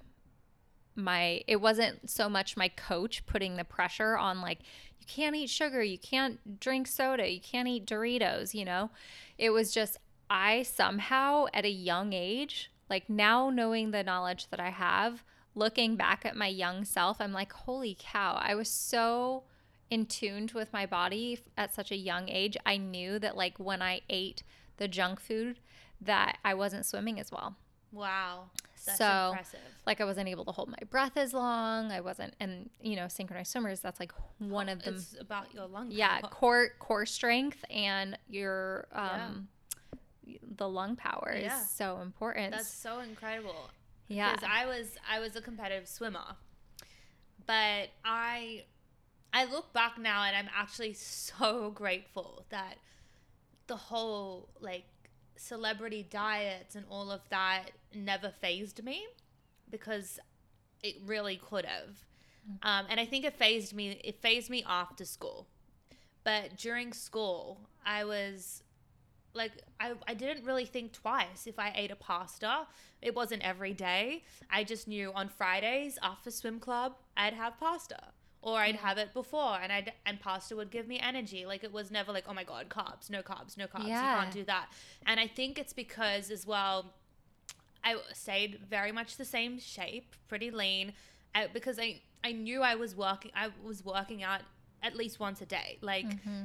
my 0.96 1.42
it 1.48 1.58
wasn't 1.58 2.10
so 2.10 2.28
much 2.28 2.58
my 2.58 2.70
coach 2.70 3.26
putting 3.26 3.56
the 3.56 3.64
pressure 3.64 4.18
on 4.18 4.42
like 4.42 4.60
can't 5.08 5.36
eat 5.36 5.50
sugar, 5.50 5.82
you 5.82 5.98
can't 5.98 6.60
drink 6.60 6.88
soda, 6.88 7.30
you 7.30 7.40
can't 7.40 7.68
eat 7.68 7.86
Doritos, 7.86 8.54
you 8.54 8.66
know. 8.66 8.90
It 9.38 9.52
was 9.52 9.74
just 9.74 9.98
I 10.30 10.64
somehow 10.64 11.46
at 11.54 11.66
a 11.66 11.70
young 11.70 12.14
age, 12.14 12.72
like 12.90 13.10
now 13.10 13.50
knowing 13.50 13.92
the 13.92 14.04
knowledge 14.04 14.50
that 14.50 14.60
I 14.60 14.70
have, 14.70 15.24
looking 15.56 15.96
back 15.96 16.26
at 16.26 16.36
my 16.36 16.48
young 16.48 16.86
self, 16.86 17.20
I'm 17.20 17.34
like, 17.34 17.52
holy 17.52 17.98
cow, 18.00 18.38
I 18.40 18.56
was 18.56 18.70
so 18.70 19.44
in 19.90 20.06
tuned 20.06 20.52
with 20.52 20.74
my 20.74 20.86
body 20.86 21.40
at 21.58 21.74
such 21.74 21.92
a 21.92 21.96
young 21.96 22.30
age. 22.30 22.58
I 22.66 22.78
knew 22.78 23.20
that 23.20 23.38
like 23.38 23.58
when 23.58 23.82
I 23.82 24.02
ate 24.10 24.44
the 24.78 24.88
junk 24.88 25.20
food 25.20 25.60
that 26.02 26.38
I 26.44 26.54
wasn't 26.54 26.86
swimming 26.86 27.20
as 27.20 27.32
well. 27.32 27.56
Wow. 27.92 28.50
That's 28.88 28.98
so 28.98 29.28
impressive. 29.30 29.60
like 29.86 30.02
I 30.02 30.06
wasn't 30.06 30.28
able 30.30 30.46
to 30.46 30.52
hold 30.52 30.70
my 30.70 30.80
breath 30.90 31.16
as 31.18 31.34
long. 31.34 31.92
I 31.92 32.02
wasn't 32.02 32.34
and 32.40 32.70
you 32.82 32.96
know, 32.96 33.08
synchronized 33.08 33.52
swimmers, 33.52 33.80
that's 33.82 34.00
like 34.00 34.12
one 34.40 34.68
of 34.70 34.82
them 34.84 34.96
It's 34.96 35.16
about 35.20 35.54
your 35.54 35.68
lung 35.68 35.92
yeah, 35.92 36.20
power. 36.22 36.30
core 36.32 36.70
core 36.80 37.06
strength 37.06 37.64
and 37.70 38.18
your 38.30 38.88
um 38.94 39.48
the 40.58 40.68
lung 40.68 40.96
power 40.96 41.38
Yeah. 41.40 41.62
is 41.62 41.70
so 41.70 42.00
important. 42.02 42.52
That's 42.52 42.68
so 42.70 43.00
incredible. 43.00 43.70
yeah. 44.08 44.34
because 44.34 44.50
I 44.52 44.66
was 44.66 44.88
I 45.10 45.20
was 45.20 45.36
a 45.36 45.42
competitive 45.42 45.88
swimmer, 45.88 46.36
but 47.46 47.90
I 48.04 48.66
I 49.34 49.46
look 49.46 49.72
back 49.74 49.98
now 49.98 50.24
and 50.24 50.36
I'm 50.36 50.50
actually 50.56 50.94
so 51.28 51.72
grateful 51.72 52.46
that 52.50 52.76
the 53.68 53.76
whole 53.76 54.50
like 54.62 54.86
celebrity 55.38 56.06
diets 56.10 56.76
and 56.76 56.86
all 56.90 57.12
of 57.12 57.22
that 57.30 57.72
never 57.94 58.30
phased 58.30 58.84
me 58.84 59.06
because 59.70 60.20
it 60.84 60.96
really 61.06 61.38
could 61.38 61.66
have. 61.66 62.06
Um, 62.64 62.86
and 62.90 63.00
I 63.00 63.06
think 63.06 63.26
it 63.26 63.34
phased 63.34 63.74
me. 63.74 64.00
It 64.04 64.22
phased 64.22 64.50
me 64.50 64.64
after 64.68 65.04
school, 65.04 65.48
but 66.24 66.56
during 66.58 66.94
school, 66.94 67.60
I 67.86 68.06
was 68.06 68.64
like 69.34 69.52
I, 69.80 69.94
I 70.08 70.14
didn't 70.14 70.46
really 70.46 70.66
think 70.66 70.94
twice 70.94 71.46
if 71.46 71.60
I 71.60 71.74
ate 71.76 71.92
a 71.92 71.96
pasta. 71.96 72.68
It 73.02 73.16
wasn't 73.16 73.44
every 73.44 73.74
day. 73.74 74.24
I 74.50 74.64
just 74.64 74.88
knew 74.88 75.12
on 75.14 75.28
Fridays 75.28 76.00
after 76.02 76.32
swim 76.32 76.60
club, 76.60 76.96
I'd 77.18 77.34
have 77.34 77.60
pasta. 77.60 78.00
Or 78.48 78.58
I'd 78.60 78.78
have 78.78 78.98
it 78.98 79.14
before 79.14 79.58
and 79.62 79.72
I'd 79.78 79.92
and 80.06 80.20
pasta 80.20 80.56
would 80.56 80.72
give 80.72 80.88
me 80.88 80.98
energy. 81.00 81.46
Like 81.46 81.64
it 81.64 81.74
was 81.74 81.92
never 81.92 82.12
like, 82.18 82.26
oh 82.30 82.34
my 82.34 82.46
god, 82.54 82.70
carbs, 82.70 83.10
no 83.10 83.22
carbs, 83.22 83.58
no 83.58 83.68
carbs. 83.68 83.88
Yeah. 83.90 84.02
You 84.16 84.22
can't 84.22 84.34
do 84.34 84.44
that. 84.46 84.68
And 85.06 85.20
I 85.20 85.28
think 85.28 85.60
it's 85.60 85.74
because 85.74 86.32
as 86.32 86.48
well 86.48 86.94
I 87.84 87.96
stayed 88.14 88.60
very 88.70 88.92
much 88.92 89.18
the 89.18 89.26
same 89.26 89.60
shape, 89.60 90.16
pretty 90.28 90.50
lean, 90.52 90.94
uh, 91.36 91.48
because 91.54 91.78
I 91.80 92.02
I 92.24 92.32
knew 92.32 92.62
I 92.62 92.76
was 92.76 92.96
working. 92.96 93.32
I 93.36 93.50
was 93.64 93.84
working 93.84 94.24
out 94.24 94.42
at 94.82 94.96
least 94.96 95.20
once 95.20 95.42
a 95.42 95.46
day, 95.46 95.78
like 95.82 96.06
Mm-hmm. 96.06 96.44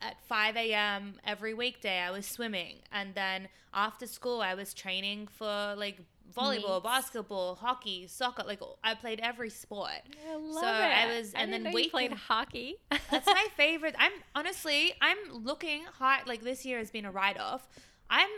at 0.00 0.16
5 0.24 0.56
a.m. 0.56 1.14
every 1.26 1.54
weekday. 1.54 1.98
I 2.00 2.10
was 2.10 2.26
swimming, 2.26 2.76
and 2.90 3.14
then 3.14 3.48
after 3.72 4.06
school, 4.06 4.40
I 4.40 4.54
was 4.54 4.74
training 4.74 5.28
for 5.28 5.74
like 5.76 5.98
volleyball, 6.36 6.82
basketball, 6.82 7.54
hockey, 7.54 8.06
soccer. 8.06 8.42
Like 8.46 8.60
I 8.82 8.94
played 8.94 9.20
every 9.20 9.50
sport. 9.50 9.90
I 10.30 10.34
love 10.36 10.62
so 10.62 10.68
it. 10.68 10.70
I 10.70 11.16
was- 11.18 11.34
I 11.34 11.40
and 11.40 11.52
then 11.52 11.72
we 11.72 11.88
played 11.88 12.12
hockey. 12.12 12.76
That's 13.10 13.26
my 13.26 13.46
favorite. 13.56 13.94
I'm 13.98 14.12
honestly, 14.34 14.94
I'm 15.00 15.18
looking 15.30 15.84
hard. 15.98 16.26
Like 16.26 16.42
this 16.42 16.64
year 16.64 16.78
has 16.78 16.90
been 16.90 17.04
a 17.04 17.10
write 17.10 17.38
off. 17.38 17.68
I'm 18.10 18.28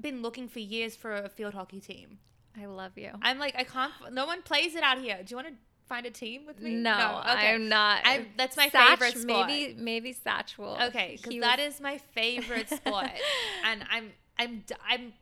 been 0.00 0.22
looking 0.22 0.48
for 0.48 0.60
years 0.60 0.94
for 0.94 1.14
a 1.14 1.28
field 1.28 1.54
hockey 1.54 1.80
team. 1.80 2.18
I 2.60 2.66
love 2.66 2.92
you. 2.96 3.10
I'm 3.22 3.38
like, 3.38 3.54
I 3.56 3.64
can't. 3.64 3.92
No 4.12 4.26
one 4.26 4.42
plays 4.42 4.74
it 4.74 4.82
out 4.82 4.98
here. 4.98 5.18
Do 5.24 5.30
you 5.32 5.36
want 5.36 5.48
to 5.48 5.54
find 5.88 6.06
a 6.06 6.10
team 6.10 6.44
with 6.46 6.60
me? 6.60 6.74
No, 6.74 6.96
no 6.98 7.18
okay. 7.32 7.54
I'm 7.54 7.68
not. 7.68 8.06
I'm- 8.06 8.26
that's 8.36 8.56
my 8.56 8.68
Satch, 8.68 8.90
favorite 8.98 9.18
sport. 9.18 9.46
Maybe 9.46 9.74
maybe 9.78 10.14
Satch 10.14 10.58
will. 10.58 10.76
Okay, 10.88 11.18
because 11.20 11.40
that 11.40 11.58
was- 11.58 11.74
is 11.74 11.80
my 11.80 11.98
favorite 11.98 12.68
sport, 12.68 13.10
and 13.64 13.84
I'm 13.90 14.12
I'm 14.38 14.64
I'm 14.88 15.12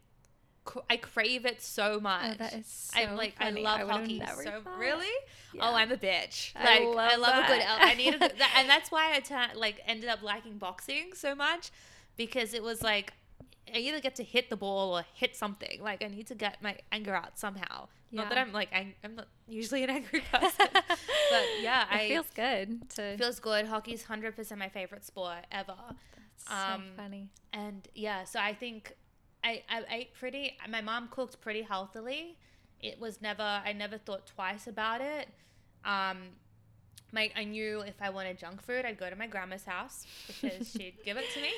I 0.91 0.97
crave 0.97 1.47
it 1.47 1.63
so 1.63 2.01
much. 2.01 2.33
Oh, 2.33 2.35
that 2.39 2.55
is 2.55 2.67
so 2.95 3.01
I'm 3.01 3.17
like 3.17 3.37
funny. 3.37 3.65
I 3.65 3.77
love 3.79 3.89
I 3.89 3.93
hockey 3.93 4.23
so 4.43 4.61
thought. 4.63 4.79
really. 4.79 5.07
Yeah. 5.53 5.63
Oh, 5.71 5.75
I'm 5.75 5.91
a 5.93 5.97
bitch. 5.97 6.53
I 6.57 6.65
Like 6.65 6.81
I 6.83 6.85
love 7.17 7.21
love, 7.21 7.45
a 7.45 7.47
good. 7.49 7.61
that. 7.61 7.79
I 7.81 7.95
need 7.95 8.15
a 8.15 8.19
good, 8.19 8.33
that, 8.39 8.55
and 8.59 8.69
that's 8.69 8.91
why 8.91 9.13
I 9.15 9.21
turn 9.21 9.49
like 9.55 9.81
ended 9.87 10.09
up 10.11 10.23
liking 10.23 10.59
boxing 10.59 11.13
so 11.15 11.35
much 11.35 11.71
because 12.17 12.55
it 12.55 12.63
was 12.63 12.83
like 12.83 13.13
I 13.75 13.79
either 13.79 14.01
get 14.01 14.15
to 14.17 14.23
hit 14.25 14.49
the 14.51 14.57
ball 14.57 14.97
or 14.97 15.05
hit 15.15 15.35
something. 15.37 15.81
Like 15.83 16.03
I 16.05 16.09
need 16.09 16.27
to 16.29 16.35
get 16.35 16.63
my 16.63 16.77
anger 16.93 17.15
out 17.15 17.39
somehow. 17.39 17.89
Not 18.13 18.29
that 18.31 18.39
I'm 18.39 18.53
like 18.53 18.69
ang- 18.73 18.95
I'm 19.05 19.17
not 19.17 19.27
usually 19.49 19.83
an 19.83 19.91
angry 19.91 20.21
person, 20.33 20.67
but 20.73 21.45
yeah, 21.61 21.83
it 21.83 21.95
I 21.95 22.09
feels 22.09 22.31
good 22.35 22.89
to. 22.91 23.17
feels 23.19 23.41
good. 23.41 23.67
Hockey's 23.67 24.05
hundred 24.05 24.37
percent 24.37 24.59
my 24.61 24.69
favorite 24.69 25.05
sport 25.05 25.45
ever. 25.53 25.75
so 26.37 26.55
um, 26.55 26.85
funny. 26.97 27.29
And 27.53 27.87
yeah, 27.95 28.25
so 28.25 28.39
I 28.39 28.55
think 28.55 28.95
I, 29.47 29.63
I 29.69 29.85
ate 29.91 30.15
pretty. 30.15 30.57
My 30.69 30.81
mom 30.81 31.09
cooked 31.09 31.41
pretty 31.41 31.63
healthily. 31.63 32.37
It 32.81 33.01
was 33.01 33.23
never. 33.23 33.43
I 33.43 33.73
never 33.73 33.97
thought 33.97 34.27
twice 34.27 34.67
about 34.67 35.01
it. 35.01 35.29
Um, 35.85 36.19
my 37.13 37.31
I 37.37 37.45
knew 37.45 37.81
if 37.81 37.95
I 38.01 38.11
wanted 38.11 38.39
junk 38.39 38.61
food, 38.61 38.85
I'd 38.85 38.99
go 38.99 39.09
to 39.09 39.15
my 39.15 39.29
grandma's 39.29 39.65
house 39.65 40.05
because 40.27 40.71
she'd 40.77 40.97
give 41.05 41.17
it 41.17 41.27
to 41.35 41.41
me. 41.41 41.51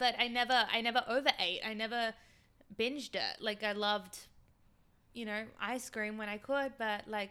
But 0.00 0.16
I 0.18 0.26
never. 0.26 0.66
I 0.70 0.80
never 0.80 1.04
overate. 1.08 1.60
I 1.64 1.74
never 1.74 2.12
binged 2.76 3.14
it. 3.14 3.40
Like 3.40 3.62
I 3.62 3.70
loved, 3.70 4.18
you 5.14 5.26
know, 5.26 5.44
ice 5.60 5.88
cream 5.88 6.18
when 6.18 6.28
I 6.28 6.38
could, 6.38 6.72
but 6.76 7.06
like. 7.06 7.30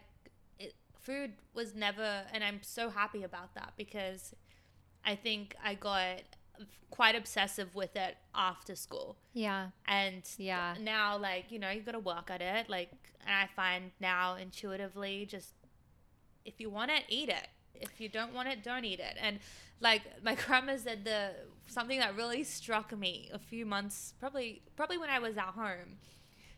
It, 0.58 0.74
food 1.02 1.32
was 1.52 1.74
never, 1.74 2.22
and 2.32 2.42
I'm 2.42 2.60
so 2.62 2.88
happy 2.88 3.22
about 3.22 3.54
that 3.54 3.74
because 3.76 4.34
I 5.04 5.14
think 5.14 5.54
I 5.62 5.74
got 5.74 6.22
quite 6.90 7.14
obsessive 7.14 7.74
with 7.74 7.96
it 7.96 8.16
after 8.34 8.74
school. 8.74 9.16
Yeah. 9.32 9.68
And 9.86 10.22
Yeah. 10.38 10.76
now, 10.80 11.16
like, 11.18 11.50
you 11.50 11.58
know, 11.58 11.70
you 11.70 11.82
got 11.82 11.92
to 11.92 11.98
work 11.98 12.30
at 12.30 12.40
it. 12.40 12.68
Like, 12.70 12.90
and 13.26 13.34
I 13.34 13.46
find 13.54 13.90
now 14.00 14.36
intuitively 14.36 15.26
just 15.26 15.52
if 16.44 16.60
you 16.60 16.70
want 16.70 16.90
it, 16.92 17.02
eat 17.08 17.28
it. 17.28 17.48
If 17.74 18.00
you 18.00 18.08
don't 18.08 18.32
want 18.32 18.48
it, 18.48 18.62
don't 18.62 18.84
eat 18.84 19.00
it. 19.00 19.16
And 19.20 19.40
like 19.80 20.02
my 20.22 20.34
grandma 20.46 20.76
said, 20.76 21.04
the 21.04 21.32
something 21.66 21.98
that 21.98 22.16
really 22.16 22.44
struck 22.44 22.96
me 22.96 23.28
a 23.32 23.38
few 23.38 23.66
months, 23.66 24.14
probably 24.20 24.62
probably 24.76 24.96
when 24.98 25.10
I 25.10 25.18
was 25.18 25.36
at 25.36 25.44
home. 25.54 25.98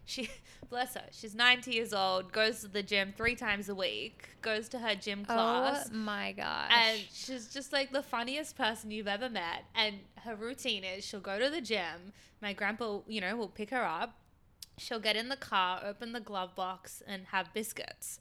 She, 0.09 0.31
bless 0.71 0.95
her, 0.95 1.05
she's 1.13 1.35
90 1.35 1.71
years 1.71 1.93
old, 1.93 2.33
goes 2.33 2.61
to 2.61 2.69
the 2.69 2.83
gym 2.83 3.13
three 3.15 3.35
times 3.35 3.69
a 3.69 3.75
week, 3.75 4.31
goes 4.41 4.67
to 4.71 4.79
her 4.79 4.95
gym 4.95 5.27
oh 5.29 5.35
class. 5.35 5.91
Oh 5.93 5.95
my 5.95 6.33
gosh. 6.33 6.71
And 6.73 7.01
she's 7.13 7.53
just 7.53 7.75
like 7.75 7.93
the 7.93 8.03
funniest 8.03 8.57
person 8.57 8.91
you've 8.91 9.07
ever 9.07 9.29
met. 9.29 9.65
And 9.75 9.97
her 10.25 10.35
routine 10.35 10.83
is 10.83 11.05
she'll 11.05 11.21
go 11.21 11.39
to 11.39 11.51
the 11.51 11.61
gym. 11.61 12.15
My 12.41 12.55
grandpa, 12.55 13.01
you 13.07 13.21
know, 13.21 13.37
will 13.37 13.49
pick 13.49 13.69
her 13.69 13.85
up. 13.85 14.15
She'll 14.79 14.99
get 14.99 15.15
in 15.15 15.29
the 15.29 15.37
car, 15.37 15.83
open 15.85 16.13
the 16.13 16.21
glove 16.21 16.55
box, 16.55 17.03
and 17.07 17.27
have 17.27 17.53
biscuits. 17.53 18.21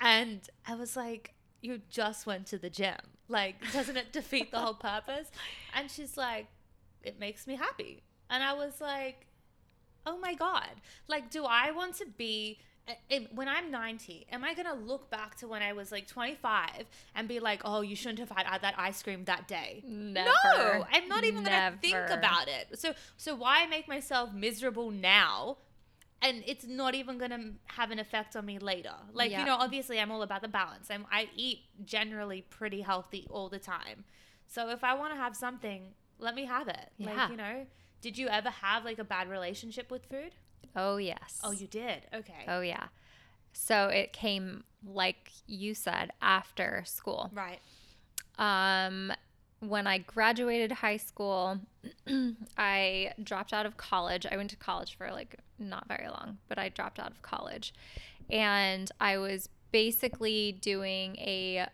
And 0.00 0.48
I 0.68 0.76
was 0.76 0.96
like, 0.96 1.34
You 1.60 1.80
just 1.90 2.26
went 2.26 2.46
to 2.48 2.58
the 2.58 2.70
gym. 2.70 3.00
Like, 3.28 3.56
doesn't 3.72 3.96
it 3.96 4.12
defeat 4.12 4.52
the 4.52 4.60
whole 4.60 4.74
purpose? 4.74 5.32
And 5.74 5.90
she's 5.90 6.16
like, 6.16 6.46
It 7.02 7.18
makes 7.18 7.48
me 7.48 7.56
happy. 7.56 8.04
And 8.30 8.44
I 8.44 8.52
was 8.52 8.80
like, 8.80 9.26
Oh 10.06 10.18
my 10.18 10.34
God. 10.34 10.70
Like, 11.06 11.30
do 11.30 11.44
I 11.44 11.70
want 11.70 11.94
to 11.96 12.06
be 12.06 12.58
when 13.34 13.48
I'm 13.48 13.70
90, 13.70 14.26
am 14.32 14.44
I 14.44 14.54
gonna 14.54 14.74
look 14.74 15.10
back 15.10 15.36
to 15.36 15.48
when 15.48 15.62
I 15.62 15.72
was 15.74 15.92
like 15.92 16.06
25 16.06 16.86
and 17.14 17.28
be 17.28 17.38
like, 17.38 17.60
"Oh, 17.64 17.82
you 17.82 17.94
shouldn't 17.94 18.18
have 18.18 18.30
had 18.30 18.62
that 18.62 18.74
ice 18.78 19.02
cream 19.02 19.24
that 19.24 19.46
day"? 19.46 19.82
Never. 19.86 20.30
No, 20.44 20.86
I'm 20.90 21.06
not 21.08 21.24
even 21.24 21.44
gonna 21.44 21.76
think 21.80 21.96
about 22.10 22.48
it. 22.48 22.78
So, 22.78 22.94
so 23.16 23.34
why 23.34 23.66
make 23.66 23.88
myself 23.88 24.32
miserable 24.32 24.90
now? 24.90 25.58
And 26.20 26.42
it's 26.46 26.64
not 26.64 26.94
even 26.94 27.18
gonna 27.18 27.52
have 27.66 27.90
an 27.90 27.98
effect 27.98 28.34
on 28.34 28.46
me 28.46 28.58
later. 28.58 28.94
Like 29.12 29.30
Yeah. 29.30 29.40
you 29.40 29.46
know, 29.46 29.56
obviously, 29.56 30.00
I'm 30.00 30.10
all 30.10 30.22
about 30.22 30.42
the 30.42 30.48
balance. 30.48 30.90
I'm 30.90 31.06
I 31.12 31.28
eat 31.36 31.60
generally 31.84 32.42
pretty 32.42 32.80
healthy 32.80 33.26
all 33.30 33.48
the 33.48 33.58
time. 33.58 34.04
So 34.46 34.70
if 34.70 34.82
I 34.82 34.94
want 34.94 35.12
to 35.12 35.18
have 35.18 35.36
something, 35.36 35.94
let 36.18 36.34
me 36.34 36.46
have 36.46 36.68
it. 36.68 36.90
Yeah. 36.96 37.14
Like 37.14 37.30
you 37.30 37.36
know, 37.36 37.66
did 38.00 38.18
you 38.18 38.28
ever 38.28 38.50
have 38.50 38.84
like 38.84 38.98
a 38.98 39.04
bad 39.04 39.28
relationship 39.28 39.90
with 39.90 40.04
food? 40.06 40.34
Oh 40.76 40.96
yes. 40.96 41.40
Oh, 41.42 41.50
you 41.50 41.66
did. 41.66 42.06
Okay. 42.14 42.44
Oh 42.46 42.60
yeah. 42.60 42.88
So 43.52 43.88
it 43.88 44.12
came 44.12 44.64
like 44.86 45.30
you 45.46 45.74
said 45.74 46.12
after 46.22 46.82
school. 46.86 47.30
Right. 47.34 47.60
Um, 48.38 49.12
when 49.60 49.86
I 49.86 49.98
graduated 49.98 50.70
high 50.70 50.98
school, 50.98 51.58
I 52.58 53.12
dropped 53.22 53.52
out 53.52 53.66
of 53.66 53.76
college. 53.76 54.26
I 54.30 54.36
went 54.36 54.50
to 54.50 54.56
college 54.56 54.96
for 54.96 55.10
like 55.10 55.36
not 55.58 55.88
very 55.88 56.08
long, 56.08 56.38
but 56.48 56.58
I 56.58 56.68
dropped 56.68 57.00
out 57.00 57.10
of 57.10 57.22
college. 57.22 57.74
And 58.30 58.90
I 59.00 59.18
was 59.18 59.48
basically 59.72 60.52
doing 60.52 61.16
a 61.16 61.66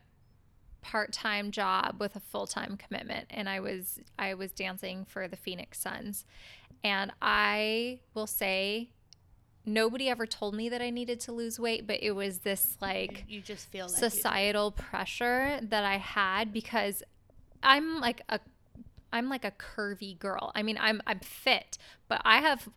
part-time 0.85 1.51
job 1.51 1.97
with 1.99 2.15
a 2.15 2.21
full-time 2.21 2.77
commitment 2.77 3.27
and 3.31 3.49
I 3.49 3.59
was 3.59 4.01
I 4.19 4.35
was 4.35 4.53
dancing 4.53 5.07
for 5.07 5.27
the 5.27 5.37
Phoenix 5.37 5.81
Suns. 5.81 6.27
And 6.85 7.11
I 7.23 8.01
will 8.13 8.27
say 8.27 8.91
nobody 9.65 10.11
ever 10.11 10.27
told 10.27 10.55
me 10.55 10.69
that 10.69 10.83
I 10.83 10.91
needed 10.91 11.21
to 11.21 11.33
lose 11.33 11.59
weight, 11.59 11.87
but 11.87 12.03
it 12.03 12.11
was 12.11 12.41
this 12.41 12.77
like 12.83 13.25
You 13.27 13.41
just 13.41 13.69
feel 13.71 13.87
like 13.87 13.97
societal 13.97 14.71
pressure 14.71 15.59
that 15.63 15.85
I 15.85 15.97
had 15.97 16.53
because 16.53 17.03
I'm 17.63 17.99
like 17.99 18.21
a 18.29 18.41
I'm 19.11 19.31
like 19.31 19.47
a 19.47 19.53
curvy 19.53 20.19
girl. 20.19 20.53
I 20.55 20.63
mean, 20.63 20.77
I'm 20.79 21.01
I'm 21.07 21.21
fit, 21.21 21.79
but 22.09 22.21
I 22.27 22.41
have 22.41 22.69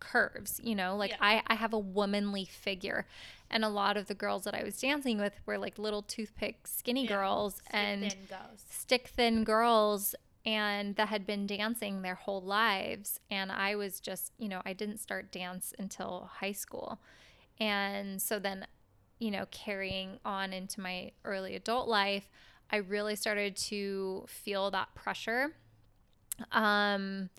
curves, 0.00 0.58
you 0.64 0.74
know, 0.74 0.96
like 0.96 1.10
Yeah. 1.10 1.18
I, 1.20 1.42
I 1.46 1.54
have 1.54 1.74
a 1.74 1.78
womanly 1.78 2.46
figure. 2.46 3.06
And 3.52 3.64
a 3.64 3.68
lot 3.68 3.96
of 3.96 4.06
the 4.06 4.14
girls 4.14 4.44
that 4.44 4.54
I 4.54 4.62
was 4.64 4.78
dancing 4.80 5.18
with 5.18 5.34
were 5.46 5.58
like 5.58 5.78
little 5.78 6.02
toothpick 6.02 6.66
skinny 6.66 7.02
Yeah. 7.04 7.08
girls 7.10 7.56
Stick 7.56 7.70
and 7.74 8.00
thin 8.10 8.26
girls. 8.28 8.64
stick 8.70 9.08
thin 9.08 9.44
girls 9.44 10.14
and 10.44 10.96
that 10.96 11.08
had 11.08 11.26
been 11.26 11.46
dancing 11.46 12.02
their 12.02 12.14
whole 12.16 12.40
lives 12.42 13.20
and 13.30 13.52
I 13.52 13.76
was 13.76 14.00
just, 14.00 14.32
you 14.38 14.48
know, 14.48 14.62
I 14.64 14.72
didn't 14.72 14.98
start 14.98 15.30
dance 15.30 15.72
until 15.78 16.30
high 16.40 16.52
school. 16.52 16.98
And 17.60 18.20
so 18.20 18.38
then, 18.38 18.66
you 19.20 19.30
know, 19.30 19.46
carrying 19.50 20.18
on 20.24 20.52
into 20.52 20.80
my 20.80 21.12
early 21.24 21.54
adult 21.54 21.88
life, 21.88 22.28
I 22.70 22.76
really 22.76 23.14
started 23.16 23.54
to 23.68 24.24
feel 24.28 24.70
that 24.72 24.94
pressure. 24.94 25.52
Um 26.50 27.30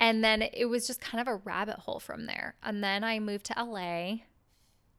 and 0.00 0.24
then 0.24 0.42
it 0.42 0.64
was 0.68 0.86
just 0.88 1.00
kind 1.00 1.20
of 1.20 1.28
a 1.28 1.36
rabbit 1.36 1.78
hole 1.78 2.00
from 2.00 2.26
there. 2.26 2.56
And 2.64 2.82
then 2.82 3.04
I 3.04 3.20
moved 3.20 3.46
to 3.46 3.54
LA 3.56 4.22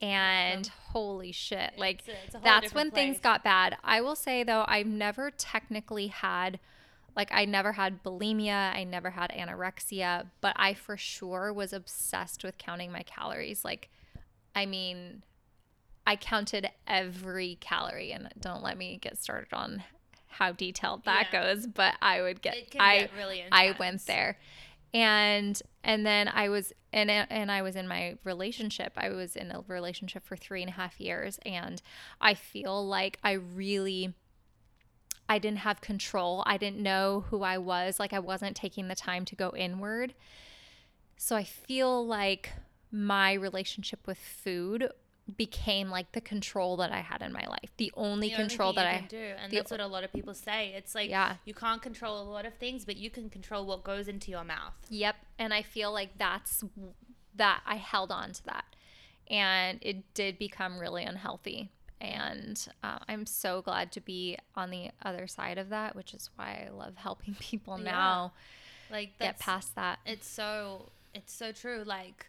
and 0.04 0.66
holy 0.66 1.32
shit, 1.32 1.72
like 1.78 2.00
It's 2.00 2.08
a- 2.08 2.12
it's 2.24 2.32
that's 2.32 2.44
when 2.74 2.88
different 2.90 2.94
things 2.94 3.20
got 3.20 3.42
bad. 3.44 3.76
I 3.82 4.00
will 4.00 4.16
say 4.16 4.42
though, 4.44 4.64
I've 4.68 4.86
never 4.86 5.30
technically 5.30 6.08
had 6.08 6.58
like 7.16 7.30
I 7.32 7.44
never 7.44 7.72
had 7.72 8.02
bulimia, 8.02 8.74
I 8.74 8.84
never 8.84 9.10
had 9.10 9.30
anorexia, 9.30 10.26
but 10.40 10.54
I 10.56 10.74
for 10.74 10.96
sure 10.96 11.52
was 11.52 11.72
obsessed 11.72 12.42
with 12.44 12.58
counting 12.58 12.90
my 12.92 13.02
calories. 13.02 13.64
Like 13.64 13.88
I 14.54 14.66
mean, 14.66 15.22
I 16.06 16.16
counted 16.16 16.68
every 16.86 17.56
calorie 17.60 18.12
and 18.12 18.28
don't 18.40 18.62
let 18.62 18.76
me 18.76 18.98
get 19.00 19.16
started 19.16 19.52
on 19.54 19.82
how 20.28 20.50
detailed 20.52 21.04
that 21.04 21.28
Yeah. 21.32 21.42
goes, 21.42 21.66
but 21.66 21.94
I 22.02 22.20
would 22.20 22.42
get 22.42 22.56
I 22.78 22.98
get 23.00 23.10
really 23.16 23.44
I 23.52 23.74
went 23.78 24.04
there. 24.06 24.36
And 24.94 25.60
and 25.82 26.06
then 26.06 26.28
I 26.28 26.48
was 26.48 26.72
and 26.92 27.10
and 27.10 27.50
I 27.50 27.62
was 27.62 27.76
in 27.76 27.86
my 27.86 28.16
relationship. 28.24 28.92
I 28.96 29.10
was 29.10 29.34
in 29.36 29.50
a 29.50 29.64
relationship 29.66 30.24
for 30.24 30.36
three 30.36 30.62
and 30.62 30.70
a 30.70 30.74
half 30.74 31.00
years, 31.00 31.38
and 31.44 31.82
I 32.20 32.34
feel 32.34 32.86
like 32.86 33.18
I 33.22 33.32
really 33.32 34.14
I 35.28 35.38
didn't 35.38 35.58
have 35.58 35.80
control. 35.80 36.44
I 36.46 36.56
didn't 36.58 36.80
know 36.80 37.24
who 37.28 37.42
I 37.42 37.58
was. 37.58 37.98
Like 37.98 38.12
I 38.12 38.20
wasn't 38.20 38.56
taking 38.56 38.88
the 38.88 38.94
time 38.94 39.24
to 39.26 39.34
go 39.34 39.52
inward. 39.56 40.14
So 41.16 41.34
I 41.34 41.44
feel 41.44 42.06
like 42.06 42.52
my 42.92 43.32
relationship 43.32 44.06
with 44.06 44.18
food 44.18 44.88
became 45.36 45.88
like 45.90 46.12
the 46.12 46.20
control 46.20 46.76
that 46.76 46.92
I 46.92 47.00
had 47.00 47.22
in 47.22 47.32
my 47.32 47.44
life. 47.48 47.70
The 47.78 47.90
only 47.96 48.28
The 48.28 48.36
control 48.36 48.72
that 48.74 48.86
I 48.86 49.06
do, 49.08 49.16
and 49.16 49.50
the- 49.50 49.56
that's 49.56 49.70
what 49.70 49.80
a 49.80 49.86
lot 49.86 50.04
of 50.04 50.12
people 50.12 50.34
say. 50.34 50.72
It's 50.74 50.94
like 50.94 51.08
Yeah. 51.08 51.36
you 51.46 51.54
can't 51.54 51.80
control 51.80 52.20
a 52.20 52.28
lot 52.28 52.44
of 52.44 52.54
things, 52.58 52.84
but 52.84 52.96
you 52.96 53.08
can 53.10 53.30
control 53.30 53.64
what 53.64 53.84
goes 53.84 54.06
into 54.06 54.30
your 54.30 54.44
mouth. 54.44 54.74
Yep. 54.90 55.16
And 55.38 55.54
I 55.54 55.62
feel 55.62 55.92
like 55.92 56.18
that's 56.18 56.62
that 57.36 57.62
I 57.66 57.76
held 57.76 58.12
on 58.12 58.32
to 58.32 58.44
that. 58.44 58.64
And 59.30 59.78
it 59.80 60.12
did 60.14 60.38
become 60.38 60.78
really 60.78 61.04
unhealthy. 61.04 61.70
And 62.00 62.62
uh, 62.82 62.98
I'm 63.08 63.24
so 63.24 63.62
glad 63.62 63.90
to 63.92 64.00
be 64.02 64.36
on 64.54 64.70
the 64.70 64.90
other 65.02 65.26
side 65.26 65.56
of 65.56 65.70
that, 65.70 65.96
which 65.96 66.12
is 66.12 66.28
why 66.36 66.66
I 66.66 66.70
love 66.70 66.96
helping 66.96 67.34
people 67.40 67.78
Yeah. 67.78 67.90
now 67.92 68.32
Like 68.90 69.18
get 69.18 69.38
past 69.38 69.74
that. 69.76 70.00
it's 70.04 70.28
so 70.28 70.90
it's 71.14 71.32
so 71.32 71.50
true 71.52 71.82
like 71.86 72.26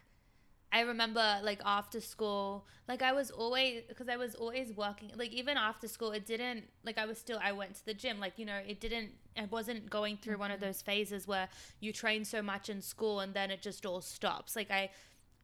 i 0.72 0.80
remember 0.80 1.40
like 1.42 1.60
after 1.64 2.00
school 2.00 2.66
like 2.88 3.02
i 3.02 3.12
was 3.12 3.30
always 3.30 3.82
because 3.88 4.08
i 4.08 4.16
was 4.16 4.34
always 4.34 4.72
working 4.74 5.10
like 5.16 5.32
even 5.32 5.56
after 5.56 5.88
school 5.88 6.12
it 6.12 6.26
didn't 6.26 6.64
like 6.84 6.98
i 6.98 7.06
was 7.06 7.18
still 7.18 7.38
i 7.42 7.52
went 7.52 7.74
to 7.74 7.84
the 7.86 7.94
gym 7.94 8.18
like 8.18 8.32
you 8.36 8.44
know 8.44 8.60
it 8.66 8.80
didn't 8.80 9.10
i 9.38 9.44
wasn't 9.50 9.88
going 9.88 10.16
through 10.16 10.36
one 10.36 10.50
of 10.50 10.58
mm-hmm. 10.58 10.66
those 10.66 10.82
phases 10.82 11.26
where 11.26 11.48
you 11.80 11.92
train 11.92 12.24
so 12.24 12.42
much 12.42 12.68
in 12.68 12.82
school 12.82 13.20
and 13.20 13.34
then 13.34 13.50
it 13.50 13.62
just 13.62 13.86
all 13.86 14.00
stops 14.00 14.56
like 14.56 14.70
i 14.70 14.90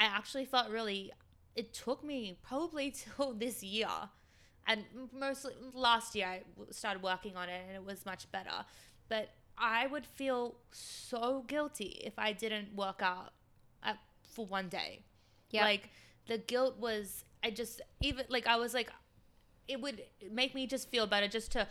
i 0.00 0.04
actually 0.04 0.44
felt 0.44 0.68
really 0.70 1.12
it 1.54 1.72
took 1.72 2.02
me 2.02 2.38
probably 2.42 2.90
till 3.16 3.32
this 3.32 3.62
year 3.62 3.88
and 4.66 4.84
mostly 5.12 5.52
last 5.74 6.14
year 6.14 6.26
I 6.26 6.42
started 6.70 7.02
working 7.02 7.36
on 7.36 7.48
it 7.48 7.62
and 7.66 7.76
it 7.76 7.84
was 7.84 8.06
much 8.06 8.30
better. 8.30 8.64
But 9.08 9.30
I 9.58 9.86
would 9.86 10.06
feel 10.06 10.56
so 10.70 11.44
guilty 11.46 12.00
if 12.04 12.18
I 12.18 12.32
didn't 12.32 12.74
work 12.74 13.00
out 13.02 13.32
at, 13.82 13.98
for 14.22 14.46
one 14.46 14.68
day. 14.68 15.04
Yep. 15.52 15.64
Like 15.64 15.90
the 16.26 16.38
guilt 16.38 16.78
was, 16.78 17.24
I 17.44 17.50
just 17.50 17.80
even 18.00 18.26
like 18.28 18.46
I 18.46 18.56
was 18.56 18.74
like, 18.74 18.90
it 19.68 19.80
would 19.80 20.02
make 20.30 20.54
me 20.54 20.66
just 20.66 20.88
feel 20.90 21.06
better 21.06 21.28
just 21.28 21.52
to 21.52 21.68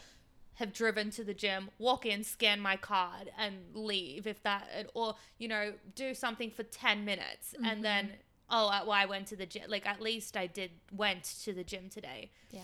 have 0.56 0.74
driven 0.74 1.10
to 1.12 1.24
the 1.24 1.34
gym, 1.34 1.70
walk 1.80 2.06
in, 2.06 2.24
scan 2.24 2.60
my 2.60 2.76
card, 2.76 3.32
and 3.38 3.56
leave 3.74 4.28
if 4.28 4.42
that, 4.44 4.90
or 4.94 5.16
you 5.38 5.48
know, 5.48 5.74
do 5.96 6.14
something 6.14 6.52
for 6.52 6.64
ten 6.64 7.06
minutes, 7.06 7.54
and 7.56 7.66
mm-hmm. 7.66 7.82
then 7.82 8.12
oh, 8.52 8.68
uh, 8.68 8.82
well, 8.84 8.92
I 8.92 9.06
went 9.06 9.28
to 9.28 9.36
the 9.36 9.46
gym. 9.46 9.64
Like 9.68 9.86
at 9.88 10.02
least 10.02 10.38
I 10.38 10.48
did 10.48 10.72
went 10.92 11.24
to 11.44 11.54
the 11.54 11.64
gym 11.64 11.90
today 11.90 12.32
Yeah. 12.52 12.62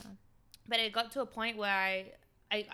but 0.68 0.80
it 0.80 0.92
got 0.92 1.12
to 1.14 1.22
a 1.22 1.26
point 1.26 1.58
where 1.58 1.72
I, 1.72 2.12
I, 2.52 2.66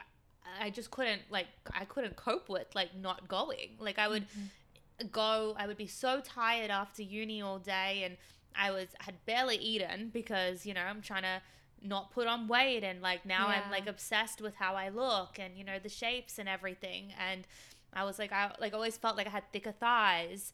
I 0.60 0.70
just 0.72 0.92
couldn't 0.92 1.22
like 1.30 1.48
I 1.74 1.86
couldn't 1.86 2.16
cope 2.16 2.50
with 2.50 2.68
like 2.76 2.96
not 2.96 3.28
going. 3.28 3.78
Like 3.80 4.00
I 4.00 4.08
would 4.08 4.24
mm-hmm. 4.24 4.46
Go, 5.12 5.56
I 5.58 5.68
would 5.68 5.78
be 5.78 5.88
so 5.88 6.22
tired 6.22 6.72
after 6.72 7.02
uni 7.02 7.42
all 7.42 7.60
day, 7.60 8.04
and 8.04 8.18
I 8.56 8.72
was 8.72 8.88
had 9.00 9.16
barely 9.26 9.58
eaten 9.58 10.10
because 10.14 10.66
you 10.66 10.74
know 10.74 10.82
I'm 10.82 11.02
trying 11.02 11.24
to 11.24 11.42
not 11.82 12.12
put 12.12 12.28
on 12.28 12.48
weight, 12.48 12.84
and 12.84 13.02
like 13.02 13.26
now 13.26 13.48
Yeah. 13.50 13.62
I'm 13.66 13.72
like 13.72 13.88
obsessed 13.88 14.42
with 14.42 14.56
how 14.56 14.76
I 14.76 14.90
look 14.90 15.38
and 15.40 15.58
you 15.58 15.64
know 15.64 15.80
the 15.80 15.90
shapes 15.90 16.40
and 16.40 16.48
everything, 16.48 17.14
and 17.20 17.46
I 17.94 18.04
was 18.04 18.20
like 18.20 18.32
I 18.32 18.52
like 18.60 18.74
always 18.74 18.98
felt 18.98 19.18
like 19.18 19.28
I 19.28 19.32
had 19.32 19.52
thicker 19.52 19.72
thighs, 19.74 20.54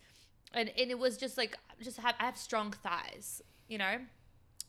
and 0.54 0.69
and 0.78 0.91
it 0.91 0.99
was 0.99 1.17
just 1.17 1.38
like 1.38 1.58
just 1.82 1.97
have 1.97 2.15
I 2.19 2.25
have 2.25 2.38
strong 2.38 2.71
thighs, 2.71 3.41
you 3.67 3.78
know. 3.78 3.97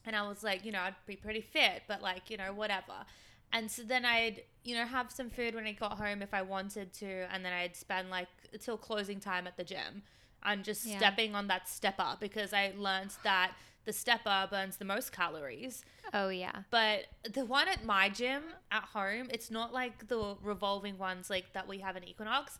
And 0.05 0.15
I 0.15 0.27
was 0.27 0.43
like, 0.43 0.65
you 0.65 0.71
know, 0.71 0.79
I'd 0.79 0.95
be 1.05 1.15
pretty 1.15 1.41
fit, 1.41 1.83
but 1.87 2.01
like, 2.01 2.29
you 2.29 2.37
know, 2.37 2.53
whatever. 2.53 3.05
And 3.53 3.69
so 3.69 3.83
then 3.83 4.05
I'd, 4.05 4.43
you 4.63 4.75
know, 4.75 4.85
have 4.85 5.11
some 5.11 5.29
food 5.29 5.53
when 5.53 5.65
I 5.67 5.73
got 5.73 5.97
home 5.97 6.21
if 6.21 6.33
I 6.33 6.41
wanted 6.41 6.93
to, 6.93 7.27
and 7.31 7.45
then 7.45 7.53
I'd 7.53 7.75
spend 7.75 8.09
like 8.09 8.27
till 8.59 8.77
closing 8.77 9.19
time 9.19 9.47
at 9.47 9.57
the 9.57 9.63
gym 9.63 10.03
and 10.43 10.63
just 10.63 10.85
Yeah. 10.85 10.97
stepping 10.97 11.35
on 11.35 11.47
that 11.47 11.67
stepper 11.69 12.17
because 12.19 12.53
I 12.53 12.73
learned 12.75 13.11
that 13.23 13.53
the 13.85 13.93
stepper 13.93 14.47
burns 14.49 14.77
the 14.77 14.85
most 14.85 15.11
calories. 15.11 15.83
Oh 16.13 16.29
yeah. 16.29 16.63
But 16.69 17.05
the 17.31 17.45
one 17.45 17.67
at 17.67 17.83
my 17.85 18.09
gym 18.09 18.43
at 18.71 18.83
home, 18.83 19.27
it's 19.31 19.49
not 19.49 19.73
like 19.73 20.07
the 20.07 20.35
revolving 20.41 20.97
ones 20.97 21.29
like 21.29 21.53
that 21.53 21.67
we 21.67 21.79
have 21.79 21.95
in 21.95 22.03
Equinox. 22.03 22.59